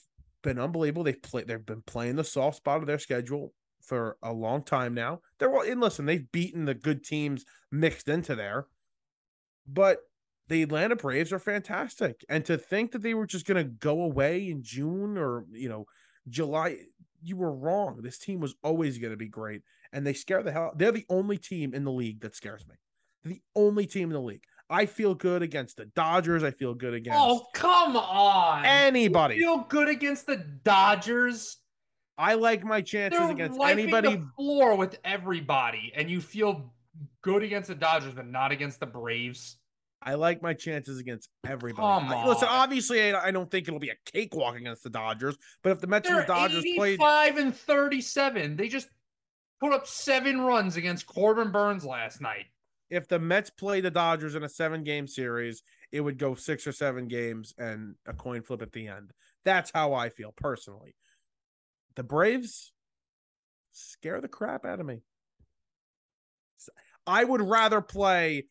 been 0.42 0.58
unbelievable. 0.58 1.04
They've 1.04 1.22
played 1.22 1.48
they've 1.48 1.64
been 1.64 1.82
playing 1.82 2.16
the 2.16 2.24
soft 2.24 2.58
spot 2.58 2.80
of 2.80 2.86
their 2.86 2.98
schedule 2.98 3.52
for 3.80 4.18
a 4.22 4.32
long 4.32 4.62
time 4.62 4.94
now. 4.94 5.20
They're 5.38 5.50
well, 5.50 5.68
and 5.68 5.80
listen, 5.80 6.06
they've 6.06 6.30
beaten 6.30 6.64
the 6.64 6.74
good 6.74 7.04
teams 7.04 7.44
mixed 7.70 8.08
into 8.08 8.34
there. 8.34 8.66
But 9.66 10.00
the 10.48 10.62
Atlanta 10.62 10.96
Braves 10.96 11.32
are 11.32 11.38
fantastic. 11.38 12.24
And 12.28 12.44
to 12.44 12.58
think 12.58 12.92
that 12.92 13.02
they 13.02 13.14
were 13.14 13.26
just 13.26 13.46
going 13.46 13.64
to 13.64 13.70
go 13.70 14.02
away 14.02 14.48
in 14.48 14.62
June 14.62 15.18
or, 15.18 15.44
you 15.50 15.68
know, 15.68 15.86
July, 16.28 16.78
you 17.22 17.36
were 17.36 17.52
wrong. 17.52 18.00
This 18.02 18.18
team 18.18 18.40
was 18.40 18.54
always 18.62 18.98
going 18.98 19.12
to 19.12 19.16
be 19.16 19.28
great. 19.28 19.62
And 19.92 20.06
they 20.06 20.12
scare 20.12 20.42
the 20.42 20.52
hell. 20.52 20.72
They're 20.76 20.92
the 20.92 21.06
only 21.08 21.38
team 21.38 21.74
in 21.74 21.84
the 21.84 21.92
league 21.92 22.20
that 22.20 22.34
scares 22.34 22.66
me. 22.66 22.74
The 23.24 23.40
only 23.54 23.86
team 23.86 24.08
in 24.08 24.14
the 24.14 24.20
league. 24.20 24.44
I 24.68 24.86
feel 24.86 25.14
good 25.14 25.42
against 25.42 25.76
the 25.76 25.86
Dodgers. 25.86 26.42
I 26.42 26.50
feel 26.50 26.74
good 26.74 26.94
against 26.94 27.18
Oh, 27.20 27.46
come 27.54 27.96
on. 27.96 28.64
anybody. 28.64 29.36
You 29.36 29.40
feel 29.42 29.58
good 29.68 29.88
against 29.88 30.26
the 30.26 30.36
Dodgers. 30.36 31.58
I 32.18 32.34
like 32.34 32.64
my 32.64 32.80
chances 32.80 33.18
They're 33.20 33.30
against 33.30 33.60
anybody. 33.60 34.16
the 34.16 34.28
floor 34.36 34.74
with 34.76 34.98
everybody, 35.04 35.92
and 35.94 36.10
you 36.10 36.20
feel 36.20 36.72
good 37.22 37.42
against 37.42 37.68
the 37.68 37.74
Dodgers, 37.74 38.14
but 38.14 38.26
not 38.26 38.52
against 38.52 38.80
the 38.80 38.86
Braves. 38.86 39.56
I 40.06 40.14
like 40.14 40.40
my 40.40 40.54
chances 40.54 41.00
against 41.00 41.28
everybody. 41.44 41.82
Come 41.82 42.08
I- 42.08 42.26
Listen, 42.28 42.46
obviously, 42.48 43.12
I 43.12 43.26
I 43.26 43.30
don't 43.32 43.50
think 43.50 43.66
it'll 43.66 43.80
be 43.80 43.90
a 43.90 43.96
cakewalk 44.12 44.56
against 44.56 44.84
the 44.84 44.90
Dodgers, 44.90 45.36
but 45.62 45.72
if 45.72 45.80
the 45.80 45.88
Mets 45.88 46.08
and 46.08 46.18
They're 46.18 46.22
the 46.22 46.32
Dodgers 46.32 46.64
played, 46.76 46.94
85 46.94 47.36
and 47.38 47.56
37. 47.56 48.56
They 48.56 48.68
just 48.68 48.88
put 49.60 49.72
up 49.72 49.86
seven 49.86 50.42
runs 50.42 50.76
against 50.76 51.06
Corbin 51.06 51.50
Burnes 51.50 51.84
last 51.84 52.20
night. 52.20 52.46
if 52.88 53.08
the 53.08 53.18
Mets 53.18 53.50
play 53.50 53.80
the 53.80 53.90
Dodgers 53.90 54.36
in 54.36 54.44
a 54.44 54.48
seven 54.48 54.84
game 54.84 55.08
series, 55.08 55.62
it 55.90 56.00
would 56.00 56.18
go 56.18 56.36
six 56.36 56.68
or 56.68 56.72
seven 56.72 57.08
games 57.08 57.52
and 57.58 57.96
a 58.06 58.12
coin 58.12 58.42
flip 58.42 58.62
at 58.62 58.70
the 58.70 58.86
end. 58.86 59.10
That's 59.44 59.72
how 59.74 59.92
I 59.92 60.10
feel 60.10 60.32
personally. 60.36 60.94
The 61.96 62.04
Braves 62.04 62.72
scare 63.72 64.20
the 64.20 64.28
crap 64.28 64.64
out 64.64 64.78
of 64.78 64.86
me. 64.86 65.00
I 67.08 67.24
would 67.24 67.42
rather 67.42 67.80
play 67.80 68.46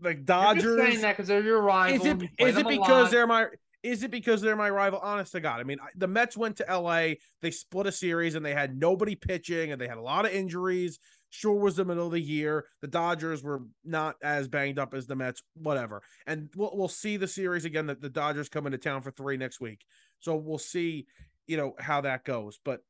like 0.00 0.16
You're 0.16 0.24
Dodgers. 0.24 0.62
just 0.62 0.78
saying 0.78 1.00
that 1.02 1.16
because 1.16 1.28
they're 1.28 1.42
your 1.42 1.62
rival. 1.62 2.00
Is 2.00 2.06
it 2.06 2.10
and 2.10 2.22
you 2.22 2.28
play 2.38 2.48
is 2.50 2.56
it 2.56 2.68
because 2.68 3.10
they're 3.10 3.26
my 3.26 3.46
is 3.82 4.02
it 4.04 4.10
because 4.10 4.40
they're 4.40 4.56
my 4.56 4.70
rival? 4.70 5.00
Honest 5.02 5.32
to 5.32 5.40
God, 5.40 5.60
I 5.60 5.64
mean, 5.64 5.78
I- 5.80 5.88
the 5.96 6.06
Mets 6.06 6.36
went 6.36 6.56
to 6.58 6.64
LA, 6.68 7.14
they 7.40 7.50
split 7.50 7.86
a 7.88 7.92
series, 7.92 8.34
and 8.36 8.46
they 8.46 8.54
had 8.54 8.76
nobody 8.76 9.16
pitching, 9.16 9.72
and 9.72 9.80
they 9.80 9.88
had 9.88 9.98
a 9.98 10.02
lot 10.02 10.24
of 10.24 10.32
injuries. 10.32 10.98
Sure, 11.30 11.58
was 11.58 11.76
the 11.76 11.84
middle 11.84 12.06
of 12.06 12.12
the 12.12 12.20
year. 12.20 12.66
The 12.82 12.88
Dodgers 12.88 13.42
were 13.42 13.62
not 13.84 14.16
as 14.22 14.48
banged 14.48 14.78
up 14.78 14.92
as 14.92 15.06
the 15.06 15.16
Mets, 15.16 15.42
whatever. 15.54 16.02
And 16.26 16.50
we'll 16.54 16.70
we'll 16.76 16.88
see 16.88 17.16
the 17.16 17.26
series 17.26 17.64
again. 17.64 17.86
That 17.86 18.00
the 18.00 18.10
Dodgers 18.10 18.48
come 18.50 18.66
into 18.66 18.78
town 18.78 19.02
for 19.02 19.10
three 19.10 19.36
next 19.36 19.60
week, 19.60 19.84
so 20.20 20.36
we'll 20.36 20.58
see, 20.58 21.06
you 21.46 21.56
know, 21.56 21.74
how 21.78 22.02
that 22.02 22.24
goes. 22.24 22.60
But 22.64 22.84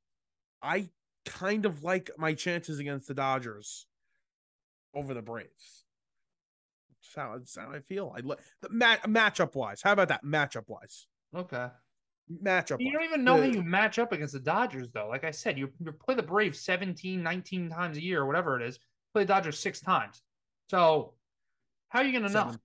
I 0.60 0.90
kind 1.24 1.64
of 1.66 1.84
like 1.84 2.10
my 2.18 2.34
chances 2.34 2.80
against 2.80 3.06
the 3.08 3.14
Dodgers 3.14 3.86
over 4.92 5.14
the 5.14 5.22
Braves. 5.22 5.81
How, 7.14 7.36
that's 7.38 7.56
how 7.56 7.70
I 7.70 7.80
feel. 7.80 8.12
I 8.16 8.20
look 8.20 8.40
the 8.60 8.70
mat 8.70 9.02
matchup 9.04 9.54
wise. 9.54 9.82
How 9.82 9.92
about 9.92 10.08
that 10.08 10.24
matchup 10.24 10.64
wise? 10.68 11.06
Okay. 11.34 11.68
Matchup. 12.42 12.80
You 12.80 12.92
don't 12.92 13.04
even 13.04 13.24
know 13.24 13.36
how 13.36 13.42
you 13.42 13.62
match 13.62 13.98
up 13.98 14.12
against 14.12 14.32
the 14.32 14.40
Dodgers, 14.40 14.92
though. 14.92 15.08
Like 15.08 15.24
I 15.24 15.30
said, 15.30 15.58
you, 15.58 15.70
you 15.84 15.92
play 15.92 16.14
the 16.14 16.22
Braves 16.22 16.60
17, 16.60 17.22
19 17.22 17.68
times 17.70 17.96
a 17.96 18.02
year, 18.02 18.22
or 18.22 18.26
whatever 18.26 18.60
it 18.60 18.66
is. 18.66 18.78
Play 19.12 19.24
the 19.24 19.28
Dodgers 19.28 19.58
six 19.58 19.80
times. 19.80 20.22
So, 20.70 21.14
how 21.88 21.98
are 21.98 22.04
you 22.04 22.12
going 22.12 22.24
to 22.24 22.32
know? 22.32 22.44
I'm 22.44 22.58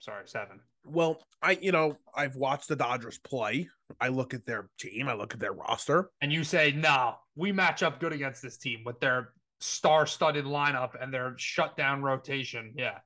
sorry, 0.00 0.24
seven. 0.26 0.60
Well, 0.84 1.20
I 1.42 1.58
you 1.60 1.72
know 1.72 1.96
I've 2.14 2.36
watched 2.36 2.68
the 2.68 2.76
Dodgers 2.76 3.18
play. 3.18 3.68
I 4.00 4.08
look 4.08 4.34
at 4.34 4.44
their 4.46 4.68
team. 4.78 5.08
I 5.08 5.14
look 5.14 5.34
at 5.34 5.40
their 5.40 5.52
roster. 5.52 6.10
And 6.20 6.32
you 6.32 6.44
say, 6.44 6.72
no, 6.72 7.16
we 7.36 7.52
match 7.52 7.82
up 7.82 8.00
good 8.00 8.12
against 8.12 8.42
this 8.42 8.58
team 8.58 8.82
with 8.84 9.00
their 9.00 9.32
star 9.60 10.06
studded 10.06 10.44
lineup 10.44 10.90
and 11.00 11.12
their 11.12 11.34
shutdown 11.36 12.02
rotation. 12.02 12.74
Yeah. 12.76 12.98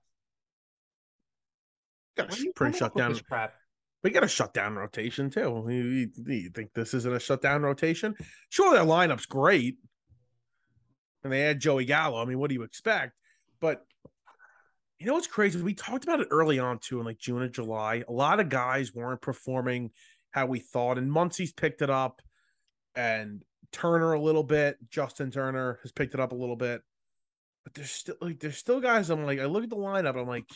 Got 2.16 2.26
a 2.38 2.52
pretty 2.52 2.52
come 2.54 2.68
up 2.68 2.74
shut 2.76 2.96
down. 2.96 3.18
crap. 3.28 3.54
We 4.02 4.10
got 4.10 4.24
a 4.24 4.28
shutdown 4.28 4.74
rotation 4.74 5.30
too. 5.30 5.64
You, 5.68 5.74
you- 5.74 6.10
you 6.26 6.50
think 6.50 6.72
this 6.74 6.92
isn't 6.94 7.14
a 7.14 7.20
shutdown 7.20 7.62
rotation? 7.62 8.14
Sure, 8.50 8.72
their 8.74 8.84
lineup's 8.84 9.26
great, 9.26 9.76
and 11.22 11.32
they 11.32 11.40
had 11.40 11.60
Joey 11.60 11.84
Gallo. 11.84 12.20
I 12.20 12.24
mean, 12.24 12.38
what 12.38 12.48
do 12.48 12.54
you 12.54 12.64
expect? 12.64 13.12
But 13.60 13.84
you 14.98 15.06
know 15.06 15.14
what's 15.14 15.26
crazy? 15.28 15.60
We 15.62 15.74
talked 15.74 16.04
about 16.04 16.20
it 16.20 16.28
early 16.30 16.58
on 16.58 16.78
too, 16.80 16.98
in 16.98 17.06
like 17.06 17.18
June 17.18 17.42
and 17.42 17.52
July. 17.52 18.02
A 18.08 18.12
lot 18.12 18.40
of 18.40 18.48
guys 18.48 18.92
weren't 18.92 19.20
performing 19.22 19.90
how 20.32 20.46
we 20.46 20.58
thought, 20.58 20.98
and 20.98 21.10
Muncy's 21.10 21.52
picked 21.52 21.80
it 21.80 21.90
up, 21.90 22.20
and 22.96 23.42
Turner 23.70 24.12
a 24.12 24.20
little 24.20 24.42
bit. 24.42 24.76
Justin 24.90 25.30
Turner 25.30 25.78
has 25.82 25.92
picked 25.92 26.14
it 26.14 26.20
up 26.20 26.32
a 26.32 26.36
little 26.36 26.56
bit. 26.56 26.82
but 27.64 27.74
there's 27.74 27.90
still 27.90 28.16
like 28.20 28.40
there's 28.40 28.58
still 28.58 28.80
guys. 28.80 29.10
I'm 29.10 29.24
like, 29.24 29.38
I 29.38 29.44
look 29.46 29.64
at 29.64 29.70
the 29.70 29.76
lineup. 29.76 30.20
I'm 30.20 30.26
like, 30.26 30.48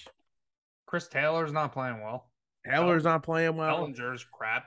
Chris 0.86 1.08
Taylor's 1.08 1.52
not 1.52 1.72
playing 1.72 2.00
well. 2.02 2.30
Taylor's 2.64 3.04
not 3.04 3.22
playing 3.22 3.56
well. 3.56 3.76
Bellinger's 3.76 4.24
crap. 4.24 4.64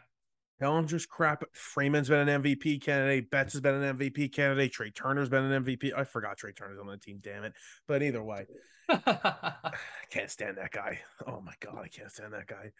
Bellinger's 0.60 1.06
crap. 1.06 1.44
Freeman's 1.54 2.10
been 2.10 2.28
an 2.28 2.42
MVP 2.44 2.82
candidate. 2.82 3.30
Betts 3.30 3.54
has 3.54 3.62
been 3.62 3.76
an 3.76 3.98
MVP 3.98 4.34
candidate. 4.34 4.72
Trea 4.74 4.92
Turner's 4.92 5.30
been 5.30 5.46
an 5.46 5.64
MVP. 5.64 5.92
I 5.96 6.04
forgot 6.04 6.38
Trea 6.38 6.54
Turner's 6.54 6.80
on 6.80 6.88
the 6.88 6.98
team. 6.98 7.20
Damn 7.22 7.44
it! 7.46 7.54
But 7.88 8.04
either 8.04 8.24
way, 8.24 8.46
I 8.90 9.72
can't 10.10 10.30
stand 10.32 10.58
that 10.58 10.72
guy. 10.72 11.00
Oh 11.28 11.42
my 11.42 11.54
god, 11.60 11.80
I 11.84 11.88
can't 11.88 12.12
stand 12.12 12.34
that 12.34 12.48
guy. 12.48 12.72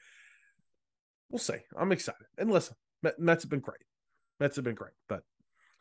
We'll 1.30 1.40
see. 1.40 1.58
I'm 1.78 1.92
excited. 1.92 2.26
And 2.38 2.52
listen, 2.52 2.76
Mets 3.18 3.44
have 3.44 3.50
been 3.50 3.60
great. 3.60 3.82
Mets 4.40 4.56
have 4.56 4.66
been 4.66 4.76
great, 4.76 4.94
but 5.08 5.24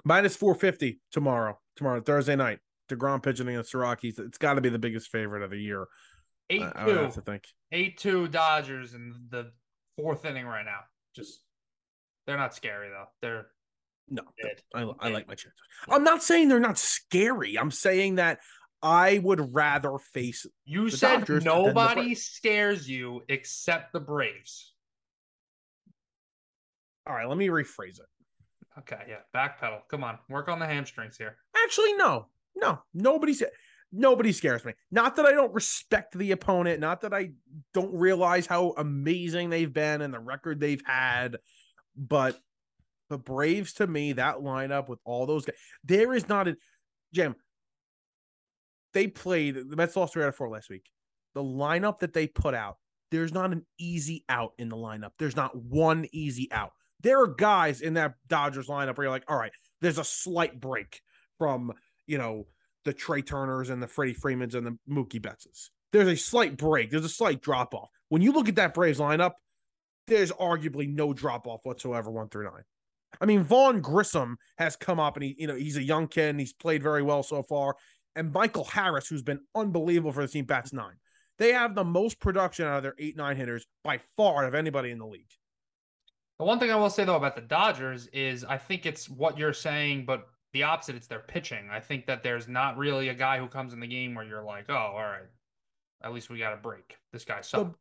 minus 0.05 0.37
450 0.37 1.01
tomorrow. 1.13 1.59
Tomorrow, 1.77 2.01
Thursday 2.01 2.37
night. 2.37 2.59
Degrom 2.89 3.23
pitching 3.23 3.49
against 3.49 3.73
the 3.73 3.79
Rockies. 3.79 4.19
It's 4.19 4.39
got 4.39 4.55
to 4.55 4.61
be 4.61 4.71
the 4.71 4.79
biggest 4.79 5.11
favorite 5.11 5.43
of 5.43 5.51
the 5.51 5.59
year. 5.59 5.87
Eight 6.51 6.63
I, 6.63 6.73
I 6.75 6.85
two. 6.87 6.99
would 7.01 7.11
to 7.13 7.21
think. 7.21 7.45
Eight 7.71 7.99
two 7.99 8.29
Dodgers 8.29 8.95
in 8.95 9.15
the 9.29 9.53
fourth 9.97 10.25
inning 10.25 10.47
right 10.47 10.65
now. 10.65 10.81
Just 11.15 11.43
they're 12.27 12.39
not 12.39 12.55
scary 12.55 12.89
though. 12.89 13.05
They're 13.21 13.47
No, 14.09 14.23
dead. 14.43 14.63
I, 14.75 14.83
I 15.01 15.11
like 15.11 15.29
my 15.29 15.35
chances. 15.35 15.61
I'm 15.89 16.05
not 16.05 16.23
saying 16.23 16.49
they're 16.49 16.61
not 16.61 16.79
scary. 16.79 17.59
I'm 17.59 17.71
saying 17.71 18.15
that 18.15 18.39
I 18.83 19.19
would 19.19 19.55
rather 19.55 19.99
face. 19.99 20.47
You 20.65 20.89
said 20.89 21.21
Dodgers 21.21 21.45
nobody 21.45 22.15
scares 22.15 22.89
you 22.89 23.23
except 23.29 23.93
the 23.93 24.01
Braves. 24.01 24.73
All 27.07 27.15
right, 27.15 27.29
let 27.29 27.37
me 27.37 27.49
rephrase 27.49 27.99
it. 27.99 28.07
Okay, 28.81 29.03
yeah. 29.09 29.19
Backpedal. 29.35 29.81
Come 29.91 30.05
on. 30.05 30.19
Work 30.29 30.49
on 30.49 30.59
the 30.59 30.67
hamstrings 30.67 31.17
here. 31.17 31.37
Actually, 31.65 31.95
no, 31.95 32.27
no, 32.55 32.81
nobody's 32.95 33.43
nobody 33.93 34.33
scares 34.33 34.65
me. 34.65 34.75
Not 34.91 35.17
that 35.17 35.27
I 35.27 35.33
don't 35.33 35.55
respect 35.55 36.17
the 36.17 36.33
opponent, 36.33 36.81
not 36.81 37.01
that 37.03 37.15
I 37.15 37.31
don't 37.75 37.95
realize 37.95 38.47
how 38.47 38.75
amazing 38.77 39.51
they've 39.51 39.73
been 39.73 40.03
and 40.03 40.13
the 40.13 40.19
record 40.19 40.61
they've 40.61 40.83
had, 40.85 41.39
but 41.97 42.39
the 43.11 43.19
Braves 43.19 43.73
to 43.75 43.87
me, 43.87 44.13
that 44.13 44.37
lineup 44.37 44.89
with 44.89 45.01
all 45.05 45.27
those 45.27 45.45
guys, 45.45 45.57
there 45.85 46.15
is 46.15 46.29
not 46.29 46.49
a 46.49 46.57
Jim. 47.13 47.35
They 48.95 49.07
played 49.07 49.55
the 49.55 49.77
Mets 49.77 49.97
lost 49.97 50.13
three 50.13 50.23
out 50.23 50.29
of 50.29 50.37
four 50.37 50.49
last 50.49 50.71
week. 50.71 50.85
The 51.35 51.43
lineup 51.43 52.01
that 52.01 52.13
they 52.13 52.27
put 52.27 52.55
out, 52.55 52.77
there's 53.11 53.33
not 53.33 53.53
an 53.53 53.65
easy 53.79 54.25
out 54.29 54.53
in 54.59 54.69
the 54.69 54.77
lineup. 54.77 55.13
There's 55.19 55.37
not 55.37 55.57
one 55.57 56.07
easy 56.13 56.51
out. 56.53 56.73
There 57.03 57.21
are 57.23 57.29
guys 57.29 57.81
in 57.81 57.95
that 57.95 58.15
Dodgers 58.27 58.67
lineup 58.67 58.97
where 58.97 59.07
you're 59.07 59.13
like, 59.13 59.25
all 59.29 59.39
right, 59.39 59.53
there's 59.81 59.99
a 59.99 60.05
slight 60.05 60.61
break 60.61 61.01
from 61.39 61.73
you 62.07 62.19
know 62.19 62.47
the 62.85 62.93
Trea 62.93 63.23
Turners 63.23 63.71
and 63.71 63.83
the 63.83 63.87
Freddie 63.87 64.15
Freemans 64.15 64.55
and 64.55 64.67
the 64.67 64.79
Mookie 64.91 65.21
Bettses. 65.21 65.71
There's 65.93 66.09
a 66.09 66.17
slight 66.17 66.57
break. 66.57 66.91
There's 66.91 67.05
a 67.05 67.09
slight 67.09 67.41
drop 67.41 67.75
off. 67.75 67.91
When 68.09 68.23
you 68.23 68.33
look 68.33 68.49
at 68.49 68.57
that 68.57 68.75
Braves 68.75 68.99
lineup, 68.99 69.33
there's 70.07 70.33
arguably 70.33 70.89
no 70.89 71.13
drop 71.13 71.47
off 71.47 71.61
whatsoever, 71.65 72.11
one 72.11 72.29
through 72.29 72.45
nine. 72.45 72.63
I 73.21 73.27
mean, 73.27 73.43
Vaughn 73.43 73.81
Grissom 73.81 74.37
has 74.59 74.77
come 74.77 75.01
up 75.01 75.17
and 75.17 75.25
he, 75.25 75.37
you 75.39 75.47
know, 75.47 75.55
he's 75.55 75.77
a 75.77 75.83
young 75.83 76.09
kid 76.09 76.31
and 76.31 76.41
he's 76.41 76.53
played 76.53 76.83
very 76.83 77.03
well 77.03 77.23
so 77.23 77.43
far. 77.43 77.77
And 78.17 78.33
Michael 78.33 78.65
Harris, 78.65 79.09
who's 79.09 79.23
been 79.23 79.41
unbelievable 79.55 80.13
for 80.13 80.23
the 80.23 80.29
team, 80.29 80.45
bats 80.45 80.73
nine. 80.73 80.97
They 81.39 81.53
have 81.53 81.75
the 81.75 81.85
most 81.85 82.21
production 82.21 82.67
out 82.67 82.79
of 82.79 82.83
their 82.83 82.95
eight, 82.99 83.17
nine 83.17 83.37
hitters 83.37 83.67
by 83.85 84.01
far 84.17 84.45
of 84.45 84.55
anybody 84.55 84.91
in 84.91 84.99
the 84.99 85.07
league. 85.07 85.31
The 86.39 86.45
one 86.45 86.59
thing 86.59 86.71
I 86.71 86.77
will 86.77 86.91
say 86.91 87.05
though 87.05 87.17
about 87.17 87.35
the 87.35 87.43
Dodgers 87.43 88.07
is 88.09 88.45
I 88.45 88.59
think 88.59 88.87
it's 88.87 89.09
what 89.09 89.37
you're 89.39 89.53
saying, 89.53 90.05
but 90.05 90.29
the 90.53 90.63
opposite. 90.63 90.97
It's 90.97 91.07
their 91.07 91.21
pitching. 91.21 91.69
I 91.71 91.81
think 91.81 92.07
that 92.07 92.23
there's 92.23 92.49
not 92.49 92.79
really 92.79 93.09
a 93.09 93.15
guy 93.15 93.39
who 93.39 93.49
comes 93.49 93.73
in 93.73 93.81
the 93.81 93.87
game 93.87 94.15
where 94.15 94.25
you're 94.25 94.43
like, 94.43 94.67
oh, 94.69 94.75
all 94.75 94.95
right, 94.95 95.29
at 96.03 96.13
least 96.13 96.31
we 96.31 96.39
got 96.39 96.55
a 96.55 96.57
break. 96.57 96.97
This 97.13 97.25
guy 97.25 97.41
sucks. 97.43 97.77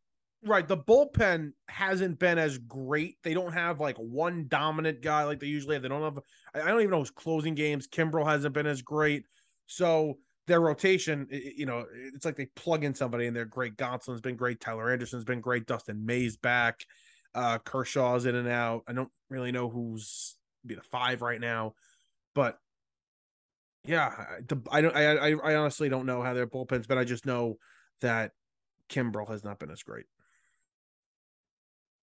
Right. 0.45 0.67
The 0.67 0.77
bullpen 0.77 1.53
hasn't 1.67 2.19
been 2.19 2.37
as 2.37 2.59
great. 2.59 3.17
They 3.23 3.33
don't 3.33 3.53
have 3.53 3.79
like 3.79 3.97
one 3.97 4.45
dominant 4.47 5.01
guy 5.01 5.23
like 5.23 5.39
they 5.39 5.47
usually 5.47 5.75
have. 5.75 5.81
They 5.81 5.89
don't 5.89 6.03
have, 6.03 6.19
I 6.53 6.67
don't 6.67 6.79
even 6.79 6.91
know 6.91 6.99
who's 6.99 7.09
closing 7.09 7.55
games. 7.55 7.87
Kimbrel 7.87 8.27
hasn't 8.27 8.53
been 8.53 8.67
as 8.67 8.83
great. 8.83 9.25
So 9.65 10.19
their 10.45 10.61
rotation, 10.61 11.27
you 11.31 11.65
know, 11.65 11.85
it's 12.13 12.23
like 12.23 12.35
they 12.35 12.45
plug 12.55 12.83
in 12.83 12.93
somebody 12.93 13.25
and 13.25 13.35
they're 13.35 13.45
great. 13.45 13.77
Gonsolin's 13.77 14.21
been 14.21 14.35
great. 14.35 14.59
Tyler 14.59 14.91
Anderson's 14.91 15.25
been 15.25 15.41
great. 15.41 15.65
Dustin 15.65 16.05
May's 16.05 16.37
back. 16.37 16.85
Uh, 17.35 17.59
Kershaw's 17.59 18.25
in 18.25 18.35
and 18.35 18.47
out. 18.47 18.83
I 18.87 18.93
don't 18.93 19.11
really 19.29 19.51
know 19.51 19.69
who's 19.69 20.35
be 20.65 20.75
the 20.75 20.81
five 20.81 21.21
right 21.21 21.39
now, 21.39 21.75
but 22.33 22.57
yeah, 23.85 24.07
I- 24.07 24.41
don't, 24.45 24.67
I, 24.71 24.81
I, 25.15 25.31
I 25.31 25.55
honestly 25.55 25.87
don't 25.89 26.05
know 26.05 26.21
how 26.21 26.33
their 26.33 26.47
bullpens, 26.47 26.87
but. 26.87 26.97
I 26.97 27.03
just 27.03 27.25
know 27.25 27.57
that 28.01 28.31
Kimbrel 28.89 29.29
has 29.29 29.43
not 29.43 29.59
been 29.59 29.71
as 29.71 29.83
great. 29.83 30.05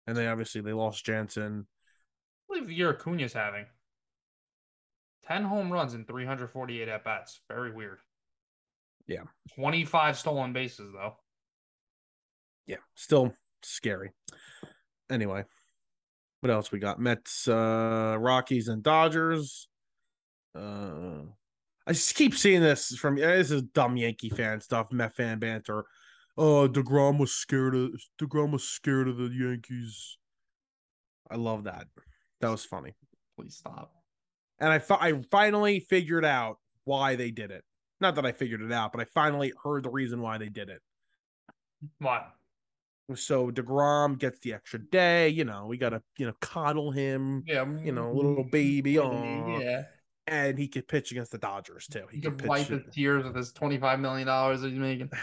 And 0.06 0.16
they 0.16 0.26
obviously 0.26 0.60
they 0.60 0.72
lost 0.72 1.04
Jansen. 1.04 1.66
I 1.68 2.52
believe 2.54 2.68
the 2.68 2.74
year 2.74 2.90
Acuna's 2.90 3.32
having 3.32 3.66
10 5.26 5.44
home 5.44 5.70
runs 5.72 5.94
in 5.94 6.04
348 6.04 6.88
at 6.88 7.04
bats. 7.04 7.40
Very 7.48 7.70
weird. 7.72 7.98
Yeah. 9.06 9.22
25 9.54 10.18
stolen 10.18 10.52
bases, 10.52 10.92
though. 10.92 11.16
Yeah, 12.66 12.76
still 12.94 13.34
scary. 13.62 14.10
Anyway, 15.10 15.44
what 16.40 16.50
else 16.50 16.70
we 16.72 16.78
got? 16.78 17.00
Mets, 17.00 17.48
uh, 17.48 18.16
Rockies, 18.18 18.68
and 18.68 18.82
Dodgers. 18.82 19.68
Uh, 20.54 21.22
I 21.86 21.92
just 21.92 22.14
keep 22.14 22.34
seeing 22.34 22.60
this 22.60 22.94
from 22.96 23.16
yeah, 23.18 23.36
this 23.36 23.50
is 23.50 23.62
dumb 23.62 23.96
Yankee 23.96 24.30
fan 24.30 24.60
stuff, 24.60 24.92
Met 24.92 25.14
fan 25.14 25.38
banter. 25.38 25.84
Oh, 26.36 26.68
Degrom 26.68 27.18
was 27.18 27.32
scared 27.32 27.74
of 27.74 27.90
Degrom 28.20 28.52
was 28.52 28.64
scared 28.64 29.08
of 29.08 29.16
the 29.16 29.28
Yankees. 29.28 30.16
I 31.30 31.36
love 31.36 31.64
that. 31.64 31.86
That 32.40 32.50
was 32.50 32.64
funny, 32.64 32.94
Please 33.36 33.56
stop. 33.56 33.92
and 34.58 34.70
I 34.70 34.78
fi- 34.78 34.98
I 35.00 35.20
finally 35.30 35.80
figured 35.80 36.24
out 36.24 36.58
why 36.84 37.16
they 37.16 37.30
did 37.30 37.50
it. 37.50 37.64
Not 38.00 38.14
that 38.14 38.24
I 38.24 38.32
figured 38.32 38.62
it 38.62 38.72
out, 38.72 38.92
but 38.92 39.00
I 39.00 39.04
finally 39.04 39.52
heard 39.62 39.82
the 39.82 39.90
reason 39.90 40.22
why 40.22 40.38
they 40.38 40.48
did 40.48 40.70
it. 40.70 40.80
What? 41.98 42.32
So 43.14 43.50
Degrom 43.50 44.18
gets 44.18 44.38
the 44.40 44.52
extra 44.54 44.78
day. 44.78 45.28
You 45.28 45.44
know, 45.44 45.66
we 45.66 45.76
gotta 45.78 46.02
you 46.18 46.26
know 46.26 46.34
coddle 46.40 46.90
him, 46.90 47.44
Yeah. 47.46 47.64
you 47.82 47.92
know, 47.92 48.12
little 48.12 48.44
baby. 48.44 48.98
aw. 48.98 49.58
Yeah. 49.58 49.82
and 50.26 50.56
he 50.58 50.68
could 50.68 50.86
pitch 50.86 51.10
against 51.10 51.32
the 51.32 51.38
Dodgers 51.38 51.86
too. 51.88 52.04
He 52.10 52.16
He 52.18 52.22
could 52.22 52.38
could 52.38 52.48
wipe 52.48 52.66
his 52.68 52.82
tears 52.92 53.24
with 53.24 53.34
his 53.34 53.52
$25 53.52 53.98
million 54.00 54.26
that 54.26 54.60
he's 54.70 54.78
making. 54.78 55.10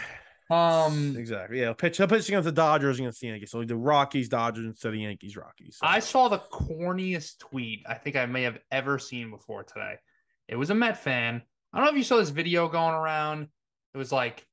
Um, 0.50 1.14
exactly. 1.18 1.58
Yeah, 1.58 1.66
he'll 1.66 1.74
pitch. 1.74 1.98
He'll 1.98 2.08
pitch 2.08 2.26
against 2.28 2.46
the 2.46 2.52
Dodgers 2.52 2.98
against 2.98 3.20
the 3.20 3.26
Yankees. 3.26 3.50
So 3.50 3.60
he 3.60 3.66
do 3.66 3.76
Rockies, 3.76 4.30
Dodgers 4.30 4.64
instead 4.64 4.94
of 4.94 4.98
Yankees, 4.98 5.36
Rockies. 5.36 5.76
So- 5.78 5.86
I 5.86 5.98
saw 5.98 6.28
the 6.28 6.38
corniest 6.38 7.38
tweet 7.40 7.82
I 7.86 7.92
think 7.92 8.16
I 8.16 8.24
may 8.24 8.44
have 8.44 8.58
ever 8.70 8.98
seen 8.98 9.30
before 9.30 9.62
today. 9.62 9.96
It 10.48 10.56
was 10.56 10.70
a 10.70 10.74
Met 10.74 10.96
fan. 10.96 11.42
I 11.74 11.76
don't 11.76 11.84
know 11.84 11.90
if 11.92 11.98
you 11.98 12.02
saw 12.02 12.16
this 12.16 12.30
video 12.30 12.66
going 12.66 12.94
around. 12.94 13.48
It 13.92 13.98
was 13.98 14.10
like 14.10 14.46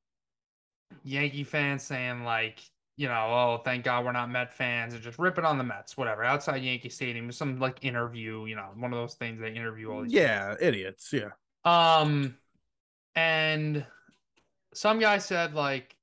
Yankee 1.04 1.46
fans 1.46 1.84
saying 1.84 2.26
like, 2.26 2.60
you 2.98 3.08
know, 3.08 3.14
oh, 3.14 3.62
thank 3.64 3.84
God 3.84 4.06
we're 4.06 4.12
not 4.14 4.30
Met 4.30 4.54
fans 4.54 4.94
and 4.94 5.04
just 5.04 5.20
ripping 5.20 5.46
on 5.46 5.58
the 5.58 5.64
Mets, 5.64 5.98
whatever. 5.98 6.24
Outside 6.24 6.64
Yankee 6.64 6.90
Stadium, 6.90 7.32
some 7.32 7.60
like 7.60 7.84
interview, 7.84 8.46
you 8.46 8.56
know, 8.56 8.70
one 8.76 8.94
of 8.94 9.00
those 9.00 9.16
things 9.16 9.40
they 9.40 9.52
interview 9.54 9.92
all 9.92 10.04
these. 10.04 10.14
yeah, 10.14 10.56
idiots. 10.60 11.12
Yeah. 11.14 11.32
Um, 11.66 12.38
and 13.16 13.86
some 14.74 15.00
guy 15.00 15.18
said 15.20 15.54
like, 15.54 15.96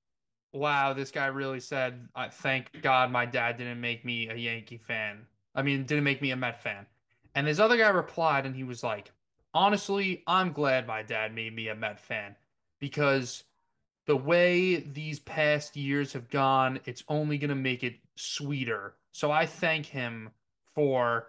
"Wow, 0.52 0.92
this 0.94 1.10
guy 1.10 1.26
really 1.26 1.60
said, 1.60 2.08
I 2.14 2.28
thank 2.28 2.70
God 2.82 3.10
my 3.10 3.26
dad 3.26 3.58
didn't 3.58 3.80
make 3.80 4.04
me 4.04 4.28
a 4.28 4.34
Yankee 4.36 4.78
fan. 4.78 5.26
I 5.54 5.62
mean, 5.62 5.84
didn't 5.84 6.04
make 6.04 6.22
me 6.22 6.30
a 6.32 6.36
Met 6.36 6.62
fan." 6.62 6.86
And 7.34 7.46
this 7.46 7.58
other 7.58 7.76
guy 7.78 7.88
replied, 7.88 8.46
and 8.46 8.54
he 8.56 8.64
was 8.64 8.82
like, 8.82 9.12
"Honestly, 9.54 10.22
I'm 10.26 10.52
glad 10.52 10.86
my 10.86 11.02
dad 11.02 11.34
made 11.34 11.54
me 11.54 11.68
a 11.68 11.74
Met 11.74 12.00
fan 12.00 12.36
because." 12.80 13.44
The 14.06 14.16
way 14.16 14.76
these 14.76 15.20
past 15.20 15.76
years 15.76 16.12
have 16.12 16.28
gone, 16.28 16.80
it's 16.86 17.04
only 17.08 17.38
going 17.38 17.50
to 17.50 17.54
make 17.54 17.84
it 17.84 17.96
sweeter. 18.16 18.94
So 19.12 19.30
I 19.30 19.46
thank 19.46 19.86
him 19.86 20.30
for 20.74 21.26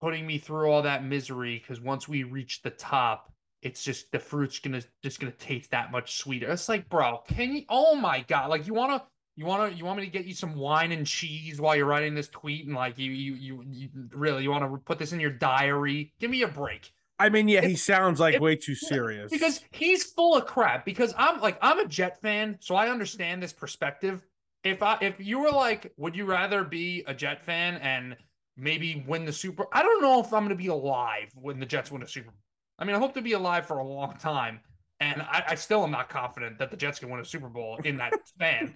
putting 0.00 0.26
me 0.26 0.38
through 0.38 0.70
all 0.70 0.82
that 0.82 1.04
misery 1.04 1.58
because 1.58 1.80
once 1.80 2.08
we 2.08 2.24
reach 2.24 2.62
the 2.62 2.70
top, 2.70 3.32
it's 3.62 3.84
just 3.84 4.10
the 4.10 4.18
fruit's 4.18 4.58
gonna 4.58 4.82
just 5.02 5.20
gonna 5.20 5.32
taste 5.32 5.70
that 5.70 5.92
much 5.92 6.16
sweeter. 6.16 6.50
It's 6.50 6.68
like, 6.68 6.88
bro, 6.88 7.22
can 7.28 7.54
you? 7.54 7.64
Oh 7.68 7.94
my 7.94 8.24
god! 8.26 8.48
Like 8.48 8.66
you 8.66 8.72
wanna, 8.72 9.04
you 9.36 9.44
wanna, 9.44 9.68
you 9.68 9.84
want 9.84 9.98
me 9.98 10.06
to 10.06 10.10
get 10.10 10.24
you 10.24 10.34
some 10.34 10.54
wine 10.54 10.92
and 10.92 11.06
cheese 11.06 11.60
while 11.60 11.76
you're 11.76 11.86
writing 11.86 12.14
this 12.14 12.28
tweet, 12.28 12.66
and 12.66 12.74
like 12.74 12.98
you, 12.98 13.12
you, 13.12 13.34
you, 13.34 13.64
you 13.70 13.88
really 14.12 14.42
you 14.42 14.50
want 14.50 14.64
to 14.64 14.78
put 14.78 14.98
this 14.98 15.12
in 15.12 15.20
your 15.20 15.30
diary? 15.30 16.12
Give 16.18 16.30
me 16.30 16.42
a 16.42 16.48
break 16.48 16.90
I 17.20 17.28
mean, 17.28 17.48
yeah, 17.48 17.60
he 17.60 17.76
sounds 17.76 18.18
like 18.18 18.40
way 18.40 18.56
too 18.56 18.74
serious. 18.92 19.30
because 19.30 19.60
he's 19.70 20.02
full 20.04 20.36
of 20.36 20.46
crap. 20.46 20.84
Because 20.84 21.14
I'm 21.18 21.40
like, 21.40 21.58
I'm 21.60 21.78
a 21.78 21.86
Jet 21.86 22.20
fan, 22.20 22.56
so 22.60 22.74
I 22.74 22.88
understand 22.88 23.42
this 23.42 23.52
perspective. 23.52 24.24
If 24.64 24.82
I, 24.82 24.98
if 25.00 25.14
you 25.18 25.38
were 25.40 25.50
like, 25.50 25.92
would 25.96 26.16
you 26.16 26.24
rather 26.24 26.64
be 26.64 27.04
a 27.06 27.14
Jet 27.14 27.44
fan 27.44 27.76
and 27.76 28.16
maybe 28.56 29.04
win 29.06 29.24
the 29.24 29.32
Super? 29.32 29.66
I 29.72 29.82
don't 29.82 30.02
know 30.02 30.20
if 30.20 30.32
I'm 30.32 30.44
going 30.44 30.48
to 30.50 30.54
be 30.54 30.68
alive 30.68 31.30
when 31.34 31.60
the 31.60 31.66
Jets 31.66 31.90
win 31.92 32.02
a 32.02 32.08
Super. 32.08 32.32
I 32.78 32.84
mean, 32.84 32.96
I 32.96 32.98
hope 32.98 33.14
to 33.14 33.22
be 33.22 33.32
alive 33.32 33.66
for 33.66 33.78
a 33.78 33.84
long 33.86 34.16
time, 34.16 34.60
and 35.00 35.20
I, 35.22 35.44
I 35.48 35.54
still 35.54 35.84
am 35.84 35.90
not 35.90 36.08
confident 36.08 36.58
that 36.58 36.70
the 36.70 36.76
Jets 36.78 36.98
can 36.98 37.10
win 37.10 37.20
a 37.20 37.24
Super 37.24 37.48
Bowl 37.48 37.78
in 37.84 37.98
that 37.98 38.12
span. 38.26 38.74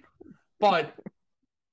But 0.59 0.93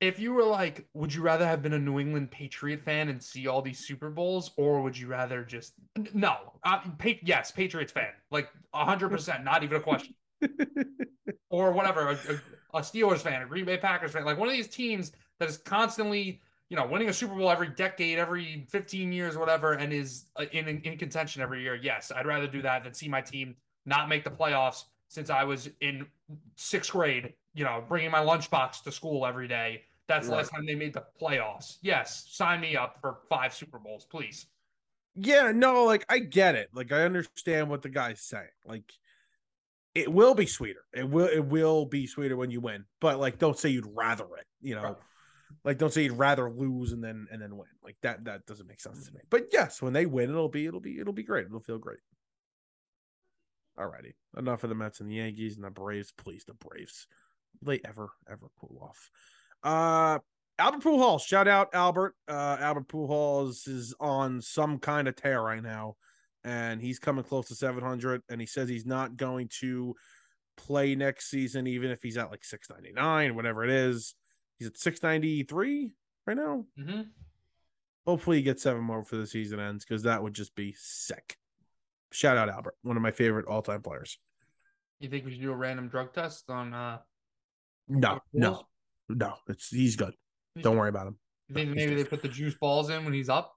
if 0.03 0.19
you 0.19 0.33
were 0.33 0.43
like, 0.43 0.85
would 0.95 1.15
you 1.15 1.23
rather 1.23 1.47
have 1.47 1.63
been 1.63 1.75
a 1.75 1.79
New 1.79 2.01
England 2.01 2.33
Patriot 2.33 2.83
fan 2.83 3.09
and 3.09 3.23
see 3.23 3.47
all 3.47 3.63
these 3.63 3.79
Super 3.79 4.11
Bowls, 4.11 4.51
or 4.57 4.83
would 4.83 4.99
you 4.99 5.07
rather 5.07 5.45
just 5.45 5.75
no? 6.13 6.55
Uh, 6.65 6.81
pa- 6.99 7.21
yes, 7.23 7.53
Patriots 7.53 7.93
fan, 7.93 8.11
like 8.33 8.49
hundred 8.75 9.11
percent, 9.11 9.45
not 9.45 9.63
even 9.63 9.77
a 9.77 9.81
question. 9.81 10.13
or 11.51 11.71
whatever, 11.71 12.09
a, 12.11 12.77
a, 12.77 12.81
Steelers 12.81 13.19
fan, 13.19 13.43
a 13.43 13.47
Green 13.47 13.65
Bay 13.65 13.77
Packers 13.77 14.11
fan, 14.11 14.25
like 14.25 14.39
one 14.39 14.49
of 14.49 14.55
these 14.55 14.67
teams 14.67 15.13
that 15.39 15.49
is 15.49 15.57
constantly, 15.57 16.41
you 16.69 16.77
know, 16.77 16.85
winning 16.85 17.09
a 17.09 17.13
Super 17.13 17.37
Bowl 17.37 17.49
every 17.49 17.69
decade, 17.69 18.19
every 18.19 18.67
fifteen 18.69 19.13
years, 19.13 19.39
whatever, 19.39 19.75
and 19.75 19.93
is 19.93 20.25
uh, 20.35 20.47
in 20.51 20.67
in, 20.67 20.81
in 20.81 20.99
contention 20.99 21.43
every 21.43 21.63
year. 21.63 21.77
Yes, 21.77 22.11
I'd 22.15 22.27
rather 22.27 22.49
do 22.49 22.61
that 22.63 22.83
than 22.83 22.93
see 22.93 23.09
my 23.09 23.21
team 23.21 23.55
not 23.87 24.09
make 24.09 24.25
the 24.25 24.31
playoffs 24.31 24.83
since 25.07 25.31
I 25.31 25.45
was 25.45 25.71
in 25.81 26.07
sixth 26.57 26.91
grade. 26.91 27.35
You 27.55 27.65
know, 27.65 27.85
bringing 27.89 28.11
my 28.11 28.19
lunchbox 28.21 28.83
to 28.83 28.91
school 28.91 29.25
every 29.25 29.47
day 29.47 29.83
that's 30.13 30.29
the 30.29 30.35
last 30.35 30.51
time 30.51 30.67
they 30.67 30.75
made 30.75 30.93
the 30.93 31.05
playoffs. 31.21 31.79
Yes, 31.83 32.27
sign 32.31 32.61
me 32.61 32.77
up 32.77 32.99
for 33.01 33.19
five 33.29 33.55
Super 33.55 33.79
Bowls, 33.79 34.07
please. 34.11 34.47
Yeah, 35.15 35.53
no, 35.53 35.85
like 35.85 36.05
I 36.09 36.19
get 36.19 36.55
it. 36.55 36.69
Like 36.75 36.93
I 36.93 37.03
understand 37.03 37.69
what 37.69 37.83
the 37.83 37.89
guy's 37.89 38.21
saying. 38.21 38.49
Like 38.67 38.93
it 39.95 40.13
will 40.13 40.35
be 40.35 40.47
sweeter. 40.47 40.85
It 40.93 41.09
will 41.09 41.27
it 41.27 41.45
will 41.45 41.87
be 41.87 42.07
sweeter 42.07 42.37
when 42.37 42.51
you 42.51 42.61
win. 42.61 42.85
But 43.01 43.19
like 43.19 43.39
don't 43.39 43.59
say 43.59 43.71
you'd 43.71 43.91
rather 43.95 44.25
it, 44.39 44.47
you 44.61 44.75
know. 44.75 44.83
Right. 44.83 44.97
Like 45.65 45.79
don't 45.79 45.93
say 45.93 46.05
you'd 46.05 46.19
rather 46.19 46.51
lose 46.51 46.93
and 46.93 47.03
then 47.03 47.27
and 47.31 47.41
then 47.41 47.57
win. 47.57 47.69
Like 47.83 47.97
that 48.03 48.25
that 48.25 48.47
doesn't 48.47 48.69
make 48.69 48.81
sense 48.81 49.07
to 49.07 49.13
me. 49.13 49.21
But 49.31 49.49
yes, 49.53 49.83
when 49.83 49.93
they 49.93 50.07
win, 50.07 50.31
it'll 50.31 50.49
be 50.49 50.67
it'll 50.67 50.81
be 50.81 50.99
it'll 50.99 51.13
be 51.13 51.23
great. 51.23 51.47
It'll 51.47 51.61
feel 51.61 51.79
great. 51.79 51.99
Alrighty. 53.79 54.13
Enough 54.37 54.65
of 54.65 54.71
the 54.71 54.77
Mets 54.77 55.01
and 55.01 55.11
the 55.11 55.15
Yankees 55.15 55.57
and 55.57 55.65
the 55.65 55.71
Braves. 55.71 56.13
Please, 56.13 56.45
the 56.45 56.55
Braves. 56.55 57.07
Will 57.61 57.73
they 57.73 57.81
ever, 57.87 58.11
ever 58.31 58.49
cool 58.61 58.79
off? 58.83 59.11
Uh 59.63 60.19
Albert 60.59 60.83
Pujols, 60.83 61.27
shout 61.27 61.49
out 61.49 61.75
Albert. 61.75 62.15
Uh, 62.29 62.57
Albert 62.61 62.87
Pujols 62.87 63.67
is 63.67 63.95
on 63.99 64.41
some 64.41 64.79
kind 64.79 65.09
of 65.09 65.17
tear 65.17 65.43
right 65.43 65.63
now, 65.63 65.97
and 66.45 66.81
he's 66.81 66.99
coming 66.99 67.25
close 67.25 67.49
to 67.49 67.55
700. 67.55 68.23
And 68.29 68.41
he 68.41 68.47
says 68.47 68.69
he's 68.69 68.87
not 68.87 69.17
going 69.17 69.49
to 69.61 69.97
play 70.57 70.95
next 70.95 71.31
season, 71.31 71.67
even 71.67 71.91
if 71.91 72.03
he's 72.03 72.17
at 72.17 72.31
like 72.31 72.45
699, 72.45 73.35
whatever 73.35 73.65
it 73.65 73.71
is. 73.71 74.15
He's 74.59 74.69
at 74.69 74.77
693 74.77 75.93
right 76.27 76.37
now. 76.37 76.65
Mm-hmm. 76.79 77.03
Hopefully, 78.07 78.37
he 78.37 78.43
gets 78.43 78.63
seven 78.63 78.83
more 78.83 79.01
before 79.01 79.19
the 79.19 79.27
season 79.27 79.59
ends 79.59 79.85
because 79.85 80.05
that 80.05 80.23
would 80.23 80.35
just 80.35 80.55
be 80.55 80.75
sick. 80.79 81.37
Shout 82.13 82.37
out 82.37 82.51
Albert, 82.51 82.77
one 82.83 82.97
of 82.97 83.03
my 83.03 83.11
favorite 83.11 83.47
all 83.47 83.63
time 83.63 83.83
players. 83.83 84.19
You 85.01 85.09
think 85.09 85.25
we 85.25 85.33
should 85.33 85.41
do 85.41 85.51
a 85.51 85.57
random 85.57 85.89
drug 85.89 86.13
test 86.13 86.51
on? 86.51 86.75
uh 86.75 86.99
No, 87.89 88.21
no, 88.33 88.67
no. 89.09 89.35
It's 89.49 89.69
he's 89.69 89.97
good. 89.97 90.15
Don't 90.61 90.77
worry 90.77 90.89
about 90.89 91.07
him. 91.09 91.17
You 91.49 91.55
think 91.55 91.71
maybe 91.71 91.95
they 91.95 92.05
put 92.05 92.23
the 92.23 92.29
juice 92.29 92.55
balls 92.61 92.91
in 92.91 93.05
when 93.05 93.13
he's 93.15 93.29
up? 93.29 93.55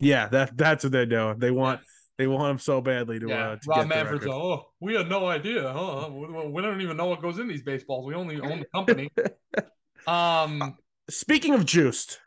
Yeah, 0.00 0.28
that 0.28 0.56
that's 0.56 0.84
what 0.84 0.92
they're 0.92 1.06
doing. 1.06 1.38
They 1.38 1.50
want 1.50 1.80
they 2.18 2.26
want 2.26 2.50
him 2.50 2.58
so 2.58 2.80
badly 2.80 3.18
to 3.20 3.28
yeah. 3.28 3.48
uh, 3.50 3.56
to 3.56 3.68
Rob 3.68 3.88
Manfred's 3.88 4.26
like, 4.26 4.34
oh, 4.34 4.66
we 4.80 4.94
had 4.94 5.08
no 5.08 5.26
idea, 5.26 5.72
huh? 5.72 6.08
We, 6.10 6.62
don't 6.62 6.80
even 6.80 6.96
know 6.96 7.06
what 7.06 7.22
goes 7.22 7.38
in 7.38 7.48
these 7.48 7.62
baseballs. 7.62 8.06
We 8.06 8.14
only 8.14 8.40
own 8.40 8.60
the 8.60 8.66
company. 8.74 9.10
um. 10.06 10.76
Speaking 11.10 11.52
of 11.52 11.66
juiced, 11.66 12.18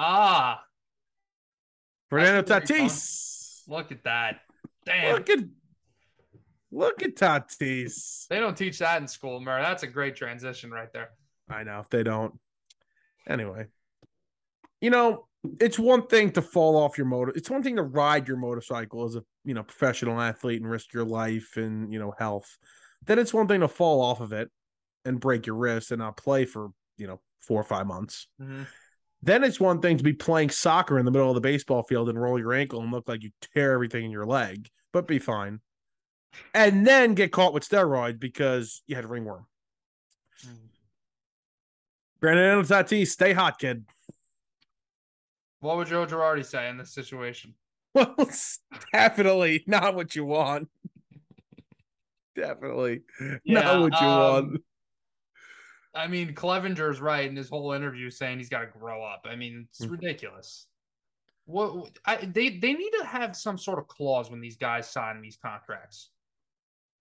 Ah, 0.00 0.62
Fernando 2.08 2.42
That's 2.42 2.70
gonna 2.70 2.82
be 2.84 2.88
Tatis. 2.88 3.62
look 3.66 3.90
at 3.90 4.04
that. 4.04 4.40
Damn. 4.86 5.14
Look 5.16 5.28
at 5.28 5.40
look 6.70 7.02
at 7.02 7.16
Tatis. 7.16 8.26
They 8.28 8.40
don't 8.40 8.56
teach 8.56 8.78
that 8.78 9.00
in 9.00 9.08
school, 9.08 9.40
Murray. 9.40 9.62
That's 9.62 9.82
a 9.82 9.86
great 9.86 10.16
transition 10.16 10.70
right 10.70 10.92
there. 10.92 11.10
I 11.48 11.64
know 11.64 11.80
if 11.80 11.88
they 11.88 12.02
don't. 12.02 12.34
Anyway, 13.26 13.66
you 14.80 14.90
know 14.90 15.26
it's 15.60 15.78
one 15.78 16.06
thing 16.06 16.30
to 16.32 16.42
fall 16.42 16.76
off 16.76 16.98
your 16.98 17.06
motor. 17.06 17.32
It's 17.34 17.50
one 17.50 17.62
thing 17.62 17.76
to 17.76 17.82
ride 17.82 18.26
your 18.26 18.36
motorcycle 18.36 19.04
as 19.04 19.16
a 19.16 19.22
you 19.44 19.54
know 19.54 19.62
professional 19.62 20.20
athlete 20.20 20.60
and 20.60 20.70
risk 20.70 20.92
your 20.92 21.04
life 21.04 21.56
and 21.56 21.92
you 21.92 21.98
know 21.98 22.12
health. 22.18 22.58
Then 23.06 23.18
it's 23.18 23.34
one 23.34 23.46
thing 23.46 23.60
to 23.60 23.68
fall 23.68 24.00
off 24.00 24.20
of 24.20 24.32
it 24.32 24.50
and 25.04 25.20
break 25.20 25.46
your 25.46 25.56
wrist 25.56 25.90
and 25.90 26.00
not 26.00 26.16
play 26.16 26.44
for 26.44 26.70
you 26.96 27.06
know 27.06 27.20
four 27.40 27.60
or 27.60 27.64
five 27.64 27.86
months. 27.86 28.26
Mhm. 28.40 28.66
Then 29.22 29.42
it's 29.42 29.58
one 29.58 29.80
thing 29.80 29.96
to 29.96 30.04
be 30.04 30.12
playing 30.12 30.50
soccer 30.50 30.98
in 30.98 31.04
the 31.04 31.10
middle 31.10 31.28
of 31.28 31.34
the 31.34 31.40
baseball 31.40 31.82
field 31.82 32.08
and 32.08 32.20
roll 32.20 32.38
your 32.38 32.52
ankle 32.52 32.80
and 32.82 32.92
look 32.92 33.08
like 33.08 33.22
you 33.22 33.30
tear 33.40 33.72
everything 33.72 34.04
in 34.04 34.10
your 34.12 34.26
leg, 34.26 34.68
but 34.92 35.08
be 35.08 35.18
fine. 35.18 35.60
And 36.54 36.86
then 36.86 37.14
get 37.14 37.32
caught 37.32 37.52
with 37.54 37.68
steroids 37.68 38.18
because 38.18 38.82
you 38.86 38.96
had 38.96 39.06
ringworm. 39.06 39.46
Brandon 42.20 42.62
Tatis, 42.64 43.08
stay 43.08 43.32
hot, 43.32 43.58
kid. 43.58 43.84
What 45.60 45.76
would 45.76 45.88
Joe 45.88 46.06
Girardi 46.06 46.44
say 46.44 46.68
in 46.68 46.78
this 46.78 46.92
situation? 46.92 47.54
Well, 47.94 48.14
it's 48.18 48.60
definitely 48.92 49.64
not 49.66 49.94
what 49.94 50.14
you 50.14 50.24
want. 50.24 50.68
definitely 52.36 53.00
Yeah, 53.44 53.62
not 53.62 53.80
what 53.80 54.00
you 54.00 54.06
want. 54.06 54.46
um, 54.46 54.58
I 55.94 56.06
mean, 56.06 56.34
Clevinger's 56.34 57.00
right 57.00 57.28
in 57.28 57.34
his 57.34 57.48
whole 57.48 57.72
interview 57.72 58.10
saying 58.10 58.38
he's 58.38 58.50
got 58.50 58.60
to 58.60 58.66
grow 58.66 59.02
up. 59.02 59.26
I 59.28 59.34
mean, 59.36 59.66
it's 59.70 59.84
Mm. 59.86 59.90
ridiculous. 59.92 60.66
What 61.46 61.90
I, 62.04 62.16
they 62.16 62.50
they 62.58 62.74
need 62.74 62.90
to 63.00 63.04
have 63.06 63.34
some 63.34 63.56
sort 63.56 63.78
of 63.78 63.88
clause 63.88 64.30
when 64.30 64.42
these 64.42 64.58
guys 64.58 64.88
sign 64.88 65.20
these 65.22 65.38
contracts. 65.38 66.10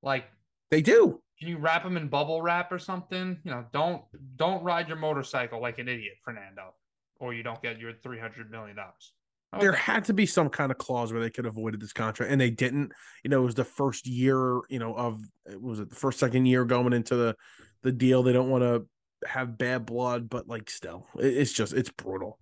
Like, 0.01 0.25
They 0.71 0.81
do. 0.81 1.21
can 1.39 1.47
you 1.49 1.57
wrap 1.57 1.83
them 1.83 1.97
in 1.97 2.07
bubble 2.07 2.41
wrap 2.41 2.71
or 2.71 2.79
something? 2.79 3.37
You 3.43 3.51
know, 3.51 3.65
don't 3.73 4.01
don't 4.35 4.63
ride 4.63 4.87
your 4.87 4.97
motorcycle 4.97 5.61
like 5.61 5.79
an 5.79 5.87
idiot, 5.87 6.13
Fernando, 6.23 6.73
or 7.19 7.33
you 7.33 7.43
don't 7.43 7.61
get 7.61 7.79
your 7.79 7.93
three 7.93 8.19
hundred 8.19 8.51
million 8.51 8.75
dollars. 8.75 9.13
There 9.59 9.71
had 9.71 10.03
to 10.05 10.13
be 10.13 10.25
some 10.25 10.49
kind 10.49 10.71
of 10.71 10.77
clause 10.77 11.11
where 11.13 11.21
they 11.21 11.29
could 11.29 11.45
have 11.45 11.55
avoided 11.55 11.79
this 11.79 11.93
contract, 11.93 12.31
and 12.31 12.39
they 12.39 12.49
didn't. 12.49 12.91
You 13.23 13.29
know, 13.29 13.41
it 13.41 13.45
was 13.45 13.55
the 13.55 13.63
first 13.63 14.05
year, 14.05 14.59
you 14.69 14.77
know, 14.77 14.93
of 14.93 15.21
was 15.59 15.79
it 15.79 15.89
the 15.89 15.95
first 15.95 16.19
second 16.19 16.45
year 16.45 16.65
going 16.65 16.93
into 16.93 17.15
the 17.15 17.35
the 17.81 17.91
deal. 17.93 18.23
They 18.23 18.33
don't 18.33 18.49
want 18.49 18.63
to 18.63 18.85
have 19.27 19.57
bad 19.57 19.85
blood, 19.85 20.29
but 20.29 20.47
like 20.47 20.69
still, 20.69 21.07
it's 21.15 21.53
just 21.53 21.73
it's 21.73 21.89
brutal. 21.89 22.39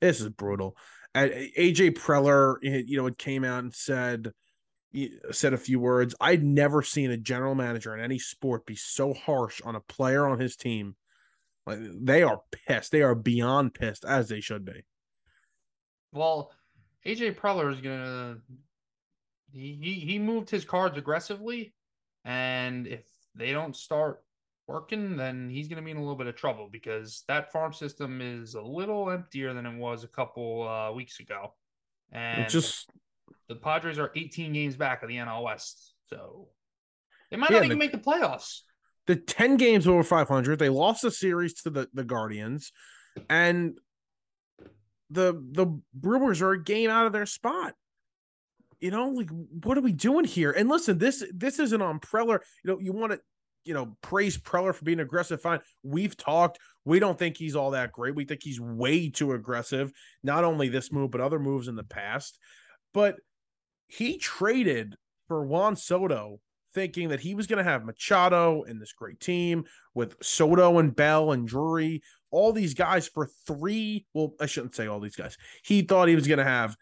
This 0.00 0.20
is 0.20 0.28
brutal. 0.28 0.76
And 1.14 1.30
AJ 1.32 1.92
Preller, 1.98 2.56
eh, 2.64 2.82
you 2.86 2.96
know, 2.98 3.06
it 3.06 3.18
came 3.18 3.44
out 3.44 3.64
and 3.64 3.74
said 3.74 4.32
said 5.32 5.52
a 5.52 5.58
few 5.58 5.80
words. 5.80 6.14
I'd 6.20 6.44
never 6.44 6.82
seen 6.82 7.10
a 7.10 7.16
general 7.16 7.54
manager 7.54 7.94
in 7.94 8.00
any 8.02 8.18
sport 8.18 8.66
be 8.66 8.76
so 8.76 9.12
harsh 9.12 9.60
on 9.64 9.74
a 9.74 9.80
player 9.80 10.26
on 10.26 10.38
his 10.38 10.56
team. 10.56 10.96
Like 11.66 11.80
they 11.82 12.22
are 12.22 12.42
pissed. 12.66 12.92
They 12.92 13.02
are 13.02 13.14
beyond 13.14 13.74
pissed, 13.74 14.04
as 14.04 14.28
they 14.28 14.40
should 14.40 14.64
be. 14.64 14.84
Well, 16.12 16.52
AJ 17.06 17.36
Preller 17.36 17.72
is 17.72 17.80
gonna 17.80 18.38
he, 19.52 19.78
he 19.80 19.94
he 19.94 20.18
moved 20.18 20.50
his 20.50 20.64
cards 20.64 20.98
aggressively, 20.98 21.74
and 22.24 22.86
if 22.86 23.04
they 23.34 23.52
don't 23.52 23.74
start 23.74 24.22
working, 24.66 25.16
then 25.16 25.48
he's 25.48 25.68
gonna 25.68 25.82
be 25.82 25.90
in 25.90 25.96
a 25.96 26.00
little 26.00 26.16
bit 26.16 26.26
of 26.26 26.36
trouble 26.36 26.68
because 26.70 27.24
that 27.28 27.50
farm 27.50 27.72
system 27.72 28.20
is 28.20 28.54
a 28.54 28.62
little 28.62 29.10
emptier 29.10 29.54
than 29.54 29.66
it 29.66 29.78
was 29.78 30.04
a 30.04 30.08
couple 30.08 30.68
uh, 30.68 30.92
weeks 30.92 31.20
ago, 31.20 31.54
and 32.12 32.42
It 32.42 32.48
just 32.48 32.90
the 33.48 33.56
Padres 33.56 33.98
are 33.98 34.10
18 34.16 34.52
games 34.52 34.76
back 34.76 35.02
of 35.02 35.08
the 35.08 35.16
NL 35.16 35.42
West, 35.44 35.94
so 36.08 36.48
they 37.30 37.36
might 37.36 37.50
Yeah, 37.50 37.58
not 37.58 37.64
even 37.66 37.78
the- 37.78 37.84
make 37.84 37.92
the 37.92 37.98
playoffs. 37.98 38.60
the 39.06 39.16
10 39.16 39.56
games 39.56 39.86
over 39.86 40.02
500 40.02 40.58
they 40.58 40.68
lost 40.70 41.02
the 41.02 41.10
series 41.10 41.54
to 41.62 41.70
the, 41.70 41.88
the 41.92 42.04
guardians 42.04 42.72
and 43.28 43.78
the 45.10 45.34
the 45.52 45.66
brewers 45.92 46.40
are 46.42 46.52
a 46.52 46.62
game 46.62 46.90
out 46.90 47.06
of 47.06 47.12
their 47.12 47.26
spot. 47.26 47.74
You 48.80 48.90
know 48.90 49.08
like 49.10 49.28
what 49.30 49.78
are 49.78 49.82
we 49.82 49.92
doing 49.92 50.24
here? 50.24 50.50
And 50.50 50.68
listen 50.68 50.98
this 50.98 51.22
this 51.32 51.58
isn't 51.58 51.82
on 51.82 52.00
preller 52.00 52.40
you 52.64 52.70
know 52.72 52.78
you 52.80 52.92
want 52.92 53.12
to 53.12 53.20
you 53.64 53.74
know 53.74 53.96
praise 54.02 54.36
preller 54.38 54.74
for 54.74 54.84
being 54.84 55.00
aggressive. 55.00 55.40
Fine. 55.40 55.60
We've 55.82 56.16
talked. 56.16 56.58
We 56.84 56.98
don't 56.98 57.18
think 57.18 57.36
he's 57.36 57.54
all 57.56 57.70
that 57.72 57.92
great. 57.92 58.14
We 58.14 58.24
think 58.24 58.42
he's 58.42 58.60
way 58.60 59.10
too 59.10 59.32
aggressive. 59.32 59.92
Not 60.22 60.44
only 60.44 60.68
this 60.68 60.90
move 60.92 61.10
but 61.10 61.20
other 61.20 61.38
moves 61.38 61.68
in 61.68 61.76
the 61.76 61.84
past. 61.84 62.38
But 62.92 63.16
he 63.94 64.18
traded 64.18 64.96
for 65.28 65.44
juan 65.44 65.76
soto 65.76 66.40
thinking 66.74 67.08
that 67.08 67.20
he 67.20 67.34
was 67.34 67.46
going 67.46 67.64
to 67.64 67.70
have 67.70 67.84
Machado 67.84 68.64
and 68.64 68.80
this 68.80 68.92
great 68.92 69.20
team 69.20 69.64
with 69.94 70.16
Soto 70.20 70.78
and 70.78 70.94
Bell 70.94 71.30
and 71.30 71.46
Drury, 71.46 72.02
all 72.32 72.52
these 72.52 72.74
guys 72.74 73.06
for 73.06 73.28
three. 73.46 74.06
Well, 74.12 74.34
I 74.40 74.46
shouldn't 74.46 74.74
say 74.74 74.88
all 74.88 74.98
these 74.98 75.14
guys. 75.14 75.36
He 75.62 75.82
thought 75.82 76.08
he 76.08 76.16
was 76.16 76.26
going 76.26 76.38
to 76.38 76.44
have 76.44 76.76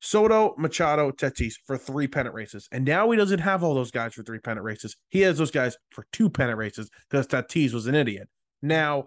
Soto, 0.00 0.54
Machado, 0.58 1.12
Tatis 1.12 1.54
for 1.64 1.78
three 1.78 2.08
pennant 2.08 2.34
races. 2.34 2.68
And 2.72 2.84
now 2.84 3.08
he 3.10 3.16
doesn't 3.16 3.38
have 3.38 3.62
all 3.62 3.74
those 3.74 3.92
guys 3.92 4.14
for 4.14 4.24
three 4.24 4.40
pennant 4.40 4.64
races. 4.64 4.96
He 5.10 5.20
has 5.20 5.38
those 5.38 5.52
guys 5.52 5.76
for 5.90 6.06
two 6.12 6.28
pennant 6.28 6.58
races 6.58 6.90
because 7.08 7.28
Tatis 7.28 7.72
was 7.72 7.86
an 7.86 7.94
idiot. 7.94 8.28
Now, 8.62 9.04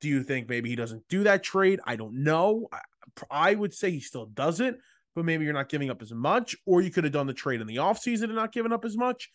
do 0.00 0.08
you 0.08 0.22
think 0.22 0.48
maybe 0.48 0.70
he 0.70 0.76
doesn't 0.76 1.06
do 1.08 1.24
that 1.24 1.42
trade? 1.42 1.80
I 1.84 1.96
don't 1.96 2.22
know. 2.22 2.68
I, 2.72 2.80
I 3.30 3.54
would 3.54 3.74
say 3.74 3.90
he 3.90 4.00
still 4.00 4.26
does 4.26 4.60
it, 4.60 4.78
but 5.16 5.24
maybe 5.24 5.44
you're 5.44 5.54
not 5.54 5.70
giving 5.70 5.90
up 5.90 6.02
as 6.02 6.12
much, 6.12 6.54
or 6.66 6.82
you 6.82 6.90
could 6.90 7.04
have 7.04 7.12
done 7.12 7.26
the 7.26 7.32
trade 7.32 7.62
in 7.62 7.66
the 7.66 7.76
offseason 7.76 8.24
and 8.24 8.36
not 8.36 8.52
given 8.52 8.70
up 8.72 8.84
as 8.84 8.96
much. 8.96 9.30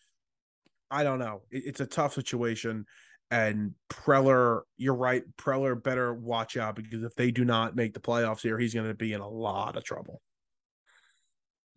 I 0.91 1.03
don't 1.03 1.17
know. 1.19 1.41
It, 1.49 1.63
it's 1.65 1.79
a 1.81 1.87
tough 1.87 2.13
situation. 2.13 2.85
And 3.31 3.73
Preller, 3.89 4.61
you're 4.77 4.95
right. 4.95 5.23
Preller 5.37 5.81
better 5.81 6.13
watch 6.13 6.55
out 6.55 6.75
because 6.75 7.01
if 7.01 7.15
they 7.15 7.31
do 7.31 7.43
not 7.43 7.75
make 7.75 7.93
the 7.93 7.99
playoffs 7.99 8.41
here, 8.41 8.59
he's 8.59 8.75
going 8.75 8.87
to 8.87 8.93
be 8.93 9.13
in 9.13 9.21
a 9.21 9.27
lot 9.27 9.75
of 9.75 9.83
trouble. 9.83 10.21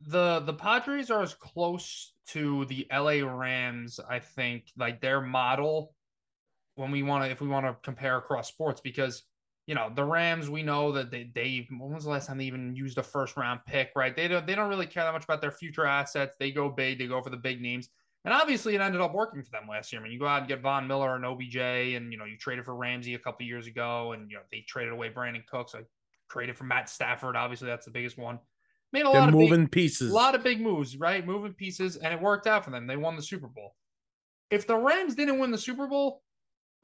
The 0.06 0.40
the 0.40 0.52
Padres 0.52 1.10
are 1.10 1.22
as 1.22 1.32
close 1.32 2.12
to 2.28 2.66
the 2.66 2.86
LA 2.92 3.26
Rams, 3.26 4.00
I 4.06 4.18
think, 4.18 4.64
like 4.76 5.00
their 5.00 5.22
model 5.22 5.94
when 6.74 6.90
we 6.90 7.02
want 7.02 7.24
to 7.24 7.30
if 7.30 7.40
we 7.40 7.48
want 7.48 7.64
to 7.64 7.76
compare 7.82 8.18
across 8.18 8.48
sports 8.48 8.82
because 8.82 9.22
you 9.66 9.74
know 9.74 9.90
the 9.94 10.04
Rams 10.04 10.50
we 10.50 10.62
know 10.62 10.92
that 10.92 11.10
they 11.10 11.30
they 11.34 11.66
when 11.70 11.92
was 11.92 12.04
the 12.04 12.10
last 12.10 12.26
time 12.26 12.38
they 12.38 12.44
even 12.44 12.76
used 12.76 12.98
a 12.98 13.02
first 13.02 13.36
round 13.36 13.60
pick 13.66 13.90
right 13.96 14.14
they 14.14 14.28
don't 14.28 14.46
they 14.46 14.54
don't 14.54 14.68
really 14.68 14.86
care 14.86 15.04
that 15.04 15.12
much 15.12 15.24
about 15.24 15.40
their 15.40 15.50
future 15.50 15.86
assets 15.86 16.36
they 16.38 16.50
go 16.50 16.68
big 16.68 16.98
they 16.98 17.06
go 17.06 17.22
for 17.22 17.30
the 17.30 17.36
big 17.36 17.60
names 17.60 17.88
and 18.24 18.32
obviously, 18.32 18.74
it 18.74 18.80
ended 18.80 19.02
up 19.02 19.12
working 19.12 19.42
for 19.42 19.50
them 19.50 19.68
last 19.68 19.92
year. 19.92 20.00
I 20.00 20.04
mean, 20.04 20.12
you 20.12 20.18
go 20.18 20.26
out 20.26 20.40
and 20.40 20.48
get 20.48 20.62
Von 20.62 20.86
Miller 20.86 21.14
and 21.14 21.26
OBJ, 21.26 21.56
and 21.56 22.10
you 22.10 22.16
know 22.18 22.24
you 22.24 22.38
traded 22.38 22.64
for 22.64 22.74
Ramsey 22.74 23.14
a 23.14 23.18
couple 23.18 23.46
years 23.46 23.66
ago, 23.66 24.12
and 24.12 24.30
you 24.30 24.36
know 24.36 24.42
they 24.50 24.64
traded 24.66 24.94
away 24.94 25.10
Brandin 25.10 25.44
Cooks. 25.46 25.74
I 25.74 25.80
traded 26.30 26.56
for 26.56 26.64
Matt 26.64 26.88
Stafford. 26.88 27.36
Obviously, 27.36 27.66
that's 27.66 27.84
the 27.84 27.90
biggest 27.90 28.16
one. 28.16 28.38
Made 28.92 29.02
a 29.02 29.04
They're 29.04 29.20
lot 29.20 29.28
of 29.28 29.34
moving 29.34 29.64
big, 29.64 29.72
pieces. 29.72 30.10
a 30.10 30.14
lot 30.14 30.34
of 30.34 30.42
big 30.42 30.60
moves, 30.60 30.96
right? 30.96 31.26
Moving 31.26 31.52
pieces, 31.52 31.96
and 31.96 32.14
it 32.14 32.20
worked 32.20 32.46
out 32.46 32.64
for 32.64 32.70
them. 32.70 32.86
They 32.86 32.96
won 32.96 33.14
the 33.16 33.22
Super 33.22 33.48
Bowl. 33.48 33.74
If 34.50 34.66
the 34.66 34.76
Rams 34.76 35.14
didn't 35.14 35.38
win 35.38 35.50
the 35.50 35.58
Super 35.58 35.86
Bowl, 35.86 36.22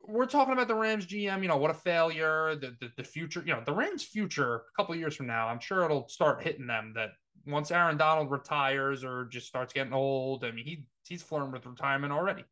we're 0.06 0.26
talking 0.26 0.52
about 0.52 0.68
the 0.68 0.74
Rams 0.74 1.06
GM. 1.06 1.42
You 1.42 1.48
know 1.48 1.56
what 1.56 1.70
a 1.70 1.74
failure. 1.74 2.56
The 2.56 2.76
the, 2.80 2.90
the 2.96 3.04
future. 3.04 3.42
You 3.46 3.54
know 3.54 3.62
the 3.64 3.72
Rams' 3.72 4.02
future. 4.02 4.56
A 4.56 4.60
couple 4.76 4.94
years 4.94 5.16
from 5.16 5.26
now, 5.26 5.48
I'm 5.48 5.60
sure 5.60 5.84
it'll 5.84 6.08
start 6.08 6.42
hitting 6.42 6.66
them 6.66 6.92
that 6.96 7.10
once 7.46 7.70
Aaron 7.70 7.96
Donald 7.96 8.30
retires 8.30 9.04
or 9.04 9.26
just 9.26 9.46
starts 9.46 9.72
getting 9.72 9.92
old. 9.92 10.44
I 10.44 10.50
mean, 10.50 10.64
he 10.64 10.84
he's 11.06 11.22
flirting 11.22 11.52
with 11.52 11.66
retirement 11.66 12.12
already. 12.12 12.44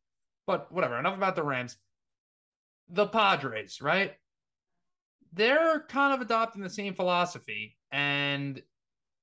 But 0.47 0.71
whatever. 0.71 0.97
Enough 0.97 1.17
about 1.17 1.35
the 1.35 1.43
Rams. 1.43 1.77
The 2.89 3.07
Padres, 3.07 3.81
right? 3.81 4.13
They're 5.33 5.85
kind 5.89 6.13
of 6.13 6.21
adopting 6.21 6.63
the 6.63 6.69
same 6.69 6.95
philosophy, 6.95 7.77
and 7.91 8.59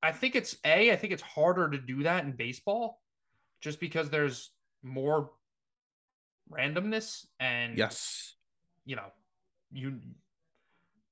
I 0.03 0.13
think 0.13 0.37
it's 0.37 0.57
a. 0.65 0.93
I 0.93 0.97
think 0.97 1.13
it's 1.13 1.23
harder 1.23 1.69
to 1.69 1.79
do 1.79 2.05
that 2.05 2.25
in 2.25 2.33
baseball, 2.33 3.01
just 3.61 3.81
because 3.81 4.09
there's 4.09 4.53
more 4.85 5.33
randomness 6.51 7.27
and 7.41 7.77
yes, 7.79 8.35
you 8.85 8.97
know, 8.97 9.07
you 9.73 10.01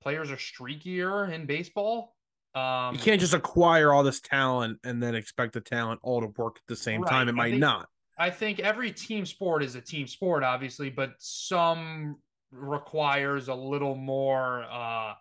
players 0.02 0.31
are 0.31 0.36
streakier 0.36 1.32
in 1.32 1.47
baseball. 1.47 2.15
Um, 2.55 2.94
you 2.94 3.01
can't 3.01 3.20
just 3.20 3.35
acquire 3.35 3.93
all 3.93 4.05
this 4.05 4.20
talent 4.20 4.78
and 4.85 5.02
then 5.02 5.15
expect 5.15 5.55
the 5.55 5.61
talent 5.61 6.01
all 6.02 6.20
to 6.20 6.28
work 6.36 6.56
at 6.56 6.62
the 6.69 6.77
same 6.77 7.02
Right. 7.02 7.11
time. 7.11 7.28
It 7.28 7.32
I 7.32 7.35
might 7.35 7.51
think- 7.51 7.61
not. 7.61 7.89
I 8.16 8.31
think 8.31 8.61
every 8.61 8.93
team 8.93 9.27
sport 9.27 9.65
is 9.65 9.74
a 9.74 9.81
team 9.81 10.06
sport, 10.06 10.44
obviously, 10.44 10.89
but 10.89 11.15
some 11.19 12.20
requires 12.52 13.48
a 13.48 13.55
little 13.55 13.97
more. 13.97 14.62
Uh, 14.70 15.15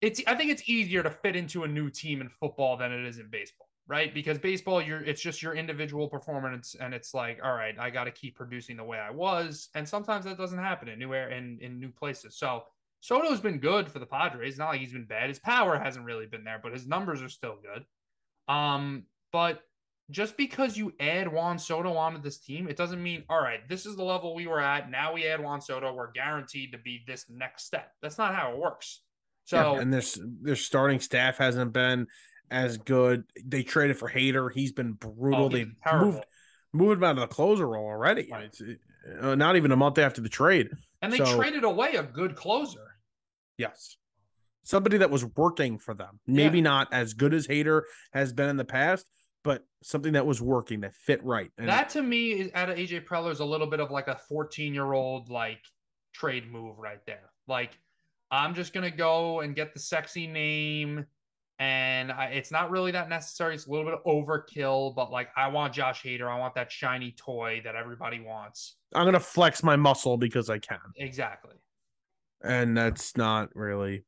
it's 0.00 0.22
I 0.28 0.36
think 0.36 0.50
it's 0.52 0.68
easier 0.68 1.02
to 1.02 1.10
fit 1.10 1.34
into 1.34 1.64
a 1.64 1.68
new 1.68 1.90
team 1.90 2.20
in 2.20 2.28
football 2.28 2.76
than 2.76 2.92
it 2.92 3.04
is 3.04 3.18
in 3.18 3.28
baseball, 3.30 3.68
right? 3.86 4.14
Because 4.14 4.38
baseball, 4.38 4.80
you're 4.80 5.02
it's 5.02 5.20
just 5.20 5.42
your 5.42 5.54
individual 5.54 6.08
performance, 6.08 6.74
and 6.78 6.94
it's 6.94 7.14
like, 7.14 7.38
all 7.42 7.54
right, 7.54 7.74
I 7.78 7.90
got 7.90 8.04
to 8.04 8.10
keep 8.10 8.36
producing 8.36 8.76
the 8.76 8.84
way 8.84 8.98
I 8.98 9.10
was, 9.10 9.68
and 9.74 9.88
sometimes 9.88 10.24
that 10.24 10.38
doesn't 10.38 10.58
happen 10.58 10.88
in 10.88 10.98
new 10.98 11.14
air 11.14 11.30
in 11.30 11.58
in 11.60 11.78
new 11.78 11.90
places. 11.90 12.36
So 12.36 12.64
Soto's 13.00 13.40
been 13.40 13.58
good 13.58 13.90
for 13.90 13.98
the 13.98 14.06
Padres. 14.06 14.50
It's 14.50 14.58
not 14.58 14.70
like 14.70 14.80
he's 14.80 14.92
been 14.92 15.04
bad. 15.04 15.28
His 15.28 15.38
power 15.38 15.78
hasn't 15.78 16.06
really 16.06 16.26
been 16.26 16.44
there, 16.44 16.60
but 16.62 16.72
his 16.72 16.86
numbers 16.86 17.22
are 17.22 17.28
still 17.28 17.56
good. 17.62 17.84
Um, 18.52 19.04
but 19.32 19.60
just 20.10 20.36
because 20.36 20.76
you 20.76 20.92
add 21.00 21.30
Juan 21.30 21.58
Soto 21.58 21.96
onto 21.96 22.20
this 22.20 22.38
team, 22.38 22.68
it 22.68 22.76
doesn't 22.76 23.02
mean, 23.02 23.24
all 23.28 23.42
right, 23.42 23.66
this 23.68 23.86
is 23.86 23.96
the 23.96 24.02
level 24.02 24.34
we 24.34 24.46
were 24.46 24.60
at. 24.60 24.90
Now 24.90 25.12
we 25.12 25.26
add 25.26 25.42
Juan 25.42 25.60
Soto. 25.60 25.94
We're 25.94 26.12
guaranteed 26.12 26.72
to 26.72 26.78
be 26.78 27.02
this 27.06 27.26
next 27.28 27.64
step. 27.64 27.92
That's 28.02 28.18
not 28.18 28.34
how 28.34 28.52
it 28.52 28.58
works. 28.58 29.02
So, 29.44 29.74
Yeah, 29.74 29.80
and 29.80 29.92
this 29.92 30.18
their 30.40 30.56
starting 30.56 31.00
staff 31.00 31.38
hasn't 31.38 31.72
been 31.72 32.06
as 32.50 32.78
good. 32.78 33.24
They 33.44 33.62
traded 33.62 33.98
for 33.98 34.08
Hader. 34.10 34.50
He's 34.52 34.72
been 34.72 34.92
brutal. 34.92 35.44
oh, 35.44 35.48
they 35.48 35.66
terrible. 35.86 36.12
moved 36.12 36.24
moved 36.72 36.98
him 36.98 37.04
out 37.04 37.16
of 37.16 37.20
the 37.20 37.34
closer 37.34 37.68
role 37.68 37.86
already. 37.86 38.28
Right. 38.30 38.44
It's 38.44 38.60
uh, 39.20 39.34
not 39.34 39.56
even 39.56 39.70
a 39.72 39.76
month 39.76 39.98
after 39.98 40.20
the 40.20 40.28
trade. 40.28 40.70
and 41.02 41.12
they 41.12 41.18
so- 41.18 41.36
traded 41.36 41.64
away 41.64 41.94
a 41.94 42.02
good 42.02 42.36
closer. 42.36 42.96
Yes. 43.56 43.96
Somebody 44.64 44.98
that 44.98 45.10
was 45.10 45.24
working 45.24 45.78
for 45.78 45.94
them. 45.94 46.20
Maybe 46.26 46.62
not 46.62 46.92
as 46.92 47.12
good 47.12 47.34
as 47.34 47.46
Hader 47.46 47.82
has 48.14 48.32
been 48.32 48.48
in 48.48 48.56
the 48.56 48.64
past, 48.64 49.06
but 49.42 49.62
something 49.82 50.14
that 50.14 50.24
was 50.24 50.40
working 50.40 50.80
that 50.80 50.94
fit 50.94 51.22
right. 51.22 51.50
And 51.58 51.68
that 51.68 51.90
to 51.90 52.02
me 52.02 52.32
is 52.32 52.50
out 52.54 52.70
of 52.70 52.78
AJ 52.78 53.04
Preller 53.04 53.30
is 53.30 53.40
a 53.40 53.44
little 53.44 53.66
bit 53.66 53.78
of 53.80 53.90
like 53.90 54.08
a 54.08 54.16
14 54.26 54.72
year 54.72 54.90
old 54.90 55.28
like 55.28 55.60
trade 56.14 56.50
move 56.50 56.78
right 56.78 57.04
there. 57.06 57.30
Like 57.46 57.78
I'm 58.30 58.54
just 58.54 58.72
gonna 58.72 58.90
go 58.90 59.40
and 59.40 59.54
get 59.54 59.74
the 59.74 59.80
sexy 59.80 60.26
name, 60.26 61.04
and 61.58 62.10
I, 62.10 62.26
it's 62.26 62.50
not 62.50 62.70
really 62.70 62.90
that 62.92 63.08
necessary. 63.08 63.54
It's 63.54 63.66
a 63.66 63.70
little 63.70 63.84
bit 63.84 63.94
of 63.94 64.04
overkill, 64.04 64.94
but 64.94 65.12
like 65.12 65.28
I 65.36 65.48
want 65.48 65.72
Josh 65.72 66.02
Hader. 66.02 66.28
I 66.28 66.38
want 66.38 66.54
that 66.54 66.72
shiny 66.72 67.14
toy 67.16 67.60
that 67.64 67.76
everybody 67.76 68.20
wants. 68.20 68.76
I'm 68.94 69.04
gonna 69.04 69.20
flex 69.20 69.62
my 69.62 69.76
muscle 69.76 70.16
because 70.16 70.50
I 70.50 70.58
can. 70.58 70.78
Exactly. 70.96 71.54
And 72.42 72.76
that's 72.76 73.16
not 73.16 73.54
really 73.54 74.04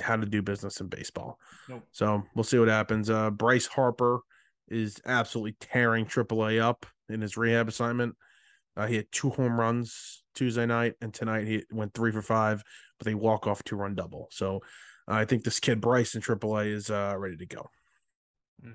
how 0.00 0.16
to 0.16 0.26
do 0.26 0.42
business 0.42 0.80
in 0.80 0.88
baseball. 0.88 1.38
Nope. 1.68 1.82
So 1.92 2.22
we'll 2.34 2.44
see 2.44 2.58
what 2.58 2.68
happens. 2.68 3.08
Uh 3.08 3.30
Bryce 3.30 3.66
Harper 3.66 4.20
is 4.68 5.00
absolutely 5.06 5.56
tearing 5.60 6.04
AAA 6.04 6.60
up 6.60 6.84
in 7.08 7.20
his 7.20 7.36
rehab 7.36 7.68
assignment. 7.68 8.14
Uh, 8.76 8.86
he 8.86 8.96
had 8.96 9.06
two 9.10 9.30
home 9.30 9.58
runs 9.58 10.22
Tuesday 10.34 10.66
night, 10.66 10.94
and 11.00 11.14
tonight 11.14 11.46
he 11.46 11.64
went 11.70 11.94
three 11.94 12.12
for 12.12 12.20
five 12.20 12.62
with 12.98 13.08
a 13.08 13.14
walk 13.14 13.46
off 13.46 13.64
two 13.64 13.76
run 13.76 13.94
double. 13.94 14.28
So 14.30 14.60
I 15.08 15.24
think 15.24 15.44
this 15.44 15.60
kid 15.60 15.80
Bryce 15.80 16.14
in 16.14 16.20
AAA 16.20 16.72
is 16.72 16.90
uh, 16.90 17.14
ready 17.16 17.36
to 17.36 17.46
go. 17.46 17.70
Mm. 18.64 18.74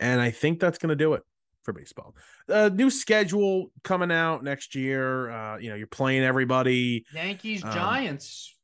And 0.00 0.20
I 0.20 0.30
think 0.30 0.60
that's 0.60 0.78
going 0.78 0.90
to 0.90 0.96
do 0.96 1.14
it 1.14 1.22
for 1.62 1.72
baseball. 1.72 2.14
Uh, 2.48 2.70
new 2.72 2.90
schedule 2.90 3.70
coming 3.84 4.10
out 4.10 4.42
next 4.42 4.74
year. 4.74 5.30
Uh, 5.30 5.58
you 5.58 5.70
know, 5.70 5.76
you're 5.76 5.86
playing 5.86 6.22
everybody. 6.22 7.04
Yankees 7.14 7.64
Um, 7.64 7.72
Giants. 7.72 8.54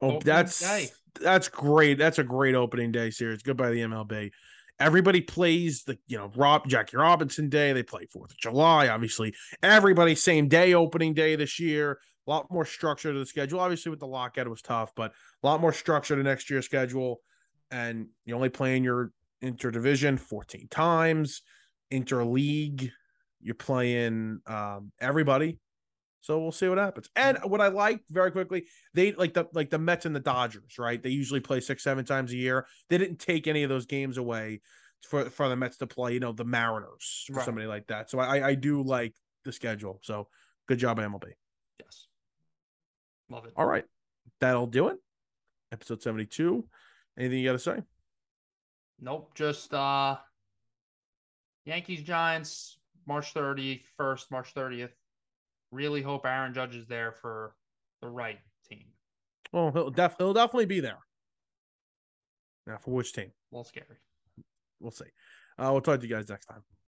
Oh, 0.00 0.16
Opening 0.16 0.22
that's 0.24 0.58
day. 0.58 0.88
that's 1.20 1.48
great. 1.48 1.98
That's 1.98 2.18
a 2.18 2.24
great 2.24 2.56
opening 2.56 2.90
day 2.90 3.10
series. 3.10 3.42
Goodbye 3.42 3.70
the 3.70 3.82
MLB. 3.82 4.32
Everybody 4.80 5.20
plays 5.20 5.84
the 5.84 5.96
you 6.08 6.18
know 6.18 6.32
Rob 6.34 6.66
Jackie 6.66 6.96
Robinson 6.96 7.48
Day. 7.48 7.72
They 7.72 7.84
play 7.84 8.06
Fourth 8.06 8.32
of 8.32 8.36
July. 8.36 8.88
Obviously, 8.88 9.32
everybody 9.62 10.16
same 10.16 10.48
day 10.48 10.74
opening 10.74 11.14
day 11.14 11.36
this 11.36 11.60
year. 11.60 12.00
A 12.26 12.30
lot 12.30 12.50
more 12.50 12.64
structure 12.64 13.12
to 13.12 13.18
the 13.18 13.26
schedule. 13.26 13.60
Obviously, 13.60 13.90
with 13.90 14.00
the 14.00 14.06
lockout, 14.06 14.46
it 14.46 14.50
was 14.50 14.62
tough, 14.62 14.92
but 14.94 15.12
a 15.42 15.46
lot 15.46 15.60
more 15.60 15.72
structure 15.72 16.14
to 16.14 16.22
next 16.22 16.50
year's 16.50 16.64
schedule. 16.64 17.20
And 17.70 18.08
you 18.24 18.34
only 18.34 18.48
play 18.48 18.76
in 18.76 18.84
your 18.84 19.12
interdivision 19.42 20.18
14 20.18 20.68
times. 20.68 21.42
Interleague, 21.92 22.90
you're 23.40 23.54
playing 23.54 24.40
um, 24.46 24.92
everybody. 25.00 25.58
So 26.20 26.40
we'll 26.40 26.52
see 26.52 26.68
what 26.68 26.78
happens. 26.78 27.10
And 27.16 27.38
what 27.42 27.60
I 27.60 27.66
like 27.68 28.00
very 28.08 28.30
quickly, 28.30 28.66
they 28.94 29.12
like 29.12 29.34
the 29.34 29.48
like 29.52 29.70
the 29.70 29.78
Mets 29.78 30.06
and 30.06 30.14
the 30.14 30.20
Dodgers, 30.20 30.78
right? 30.78 31.02
They 31.02 31.10
usually 31.10 31.40
play 31.40 31.58
six, 31.58 31.82
seven 31.82 32.04
times 32.04 32.32
a 32.32 32.36
year. 32.36 32.66
They 32.88 32.98
didn't 32.98 33.18
take 33.18 33.48
any 33.48 33.64
of 33.64 33.68
those 33.68 33.86
games 33.86 34.18
away 34.18 34.60
for 35.02 35.28
for 35.30 35.48
the 35.48 35.56
Mets 35.56 35.78
to 35.78 35.86
play, 35.88 36.14
you 36.14 36.20
know, 36.20 36.32
the 36.32 36.44
Mariners 36.44 37.26
or 37.28 37.36
Right. 37.36 37.44
somebody 37.44 37.66
like 37.66 37.88
that. 37.88 38.08
So 38.08 38.20
I 38.20 38.50
I 38.50 38.54
do 38.54 38.82
like 38.82 39.14
the 39.44 39.50
schedule. 39.52 39.98
So 40.04 40.28
good 40.68 40.78
job, 40.78 40.98
MLB. 40.98 41.32
Yes. 41.80 42.06
Love 43.32 43.46
it. 43.46 43.52
All 43.56 43.66
right. 43.66 43.84
That'll 44.40 44.66
do 44.66 44.88
it. 44.88 44.98
Episode 45.72 46.02
72. 46.02 46.64
Anything 47.18 47.38
you 47.38 47.48
gotta 47.48 47.58
say? 47.58 47.82
Nope. 49.00 49.32
Just 49.34 49.72
uh 49.72 50.16
Yankees 51.64 52.02
Giants, 52.02 52.78
March 53.06 53.32
31st, 53.32 54.30
March 54.30 54.54
30th. 54.54 54.90
Really 55.70 56.02
hope 56.02 56.26
Aaron 56.26 56.52
Judge 56.52 56.76
is 56.76 56.86
there 56.86 57.12
for 57.12 57.54
the 58.02 58.08
right 58.08 58.38
team. 58.68 58.84
Well, 59.50 59.72
he'll 59.72 59.90
def 59.90 60.16
he'll 60.18 60.34
definitely 60.34 60.66
be 60.66 60.80
there. 60.80 60.98
Now 62.66 62.76
for 62.76 62.90
which 62.90 63.14
team? 63.14 63.32
A 63.50 63.54
little 63.54 63.64
scary. 63.64 63.96
We'll 64.78 64.90
see. 64.92 65.06
Uh, 65.58 65.70
we'll 65.72 65.80
talk 65.80 66.00
to 66.00 66.06
you 66.06 66.14
guys 66.14 66.28
next 66.28 66.46
time. 66.46 66.62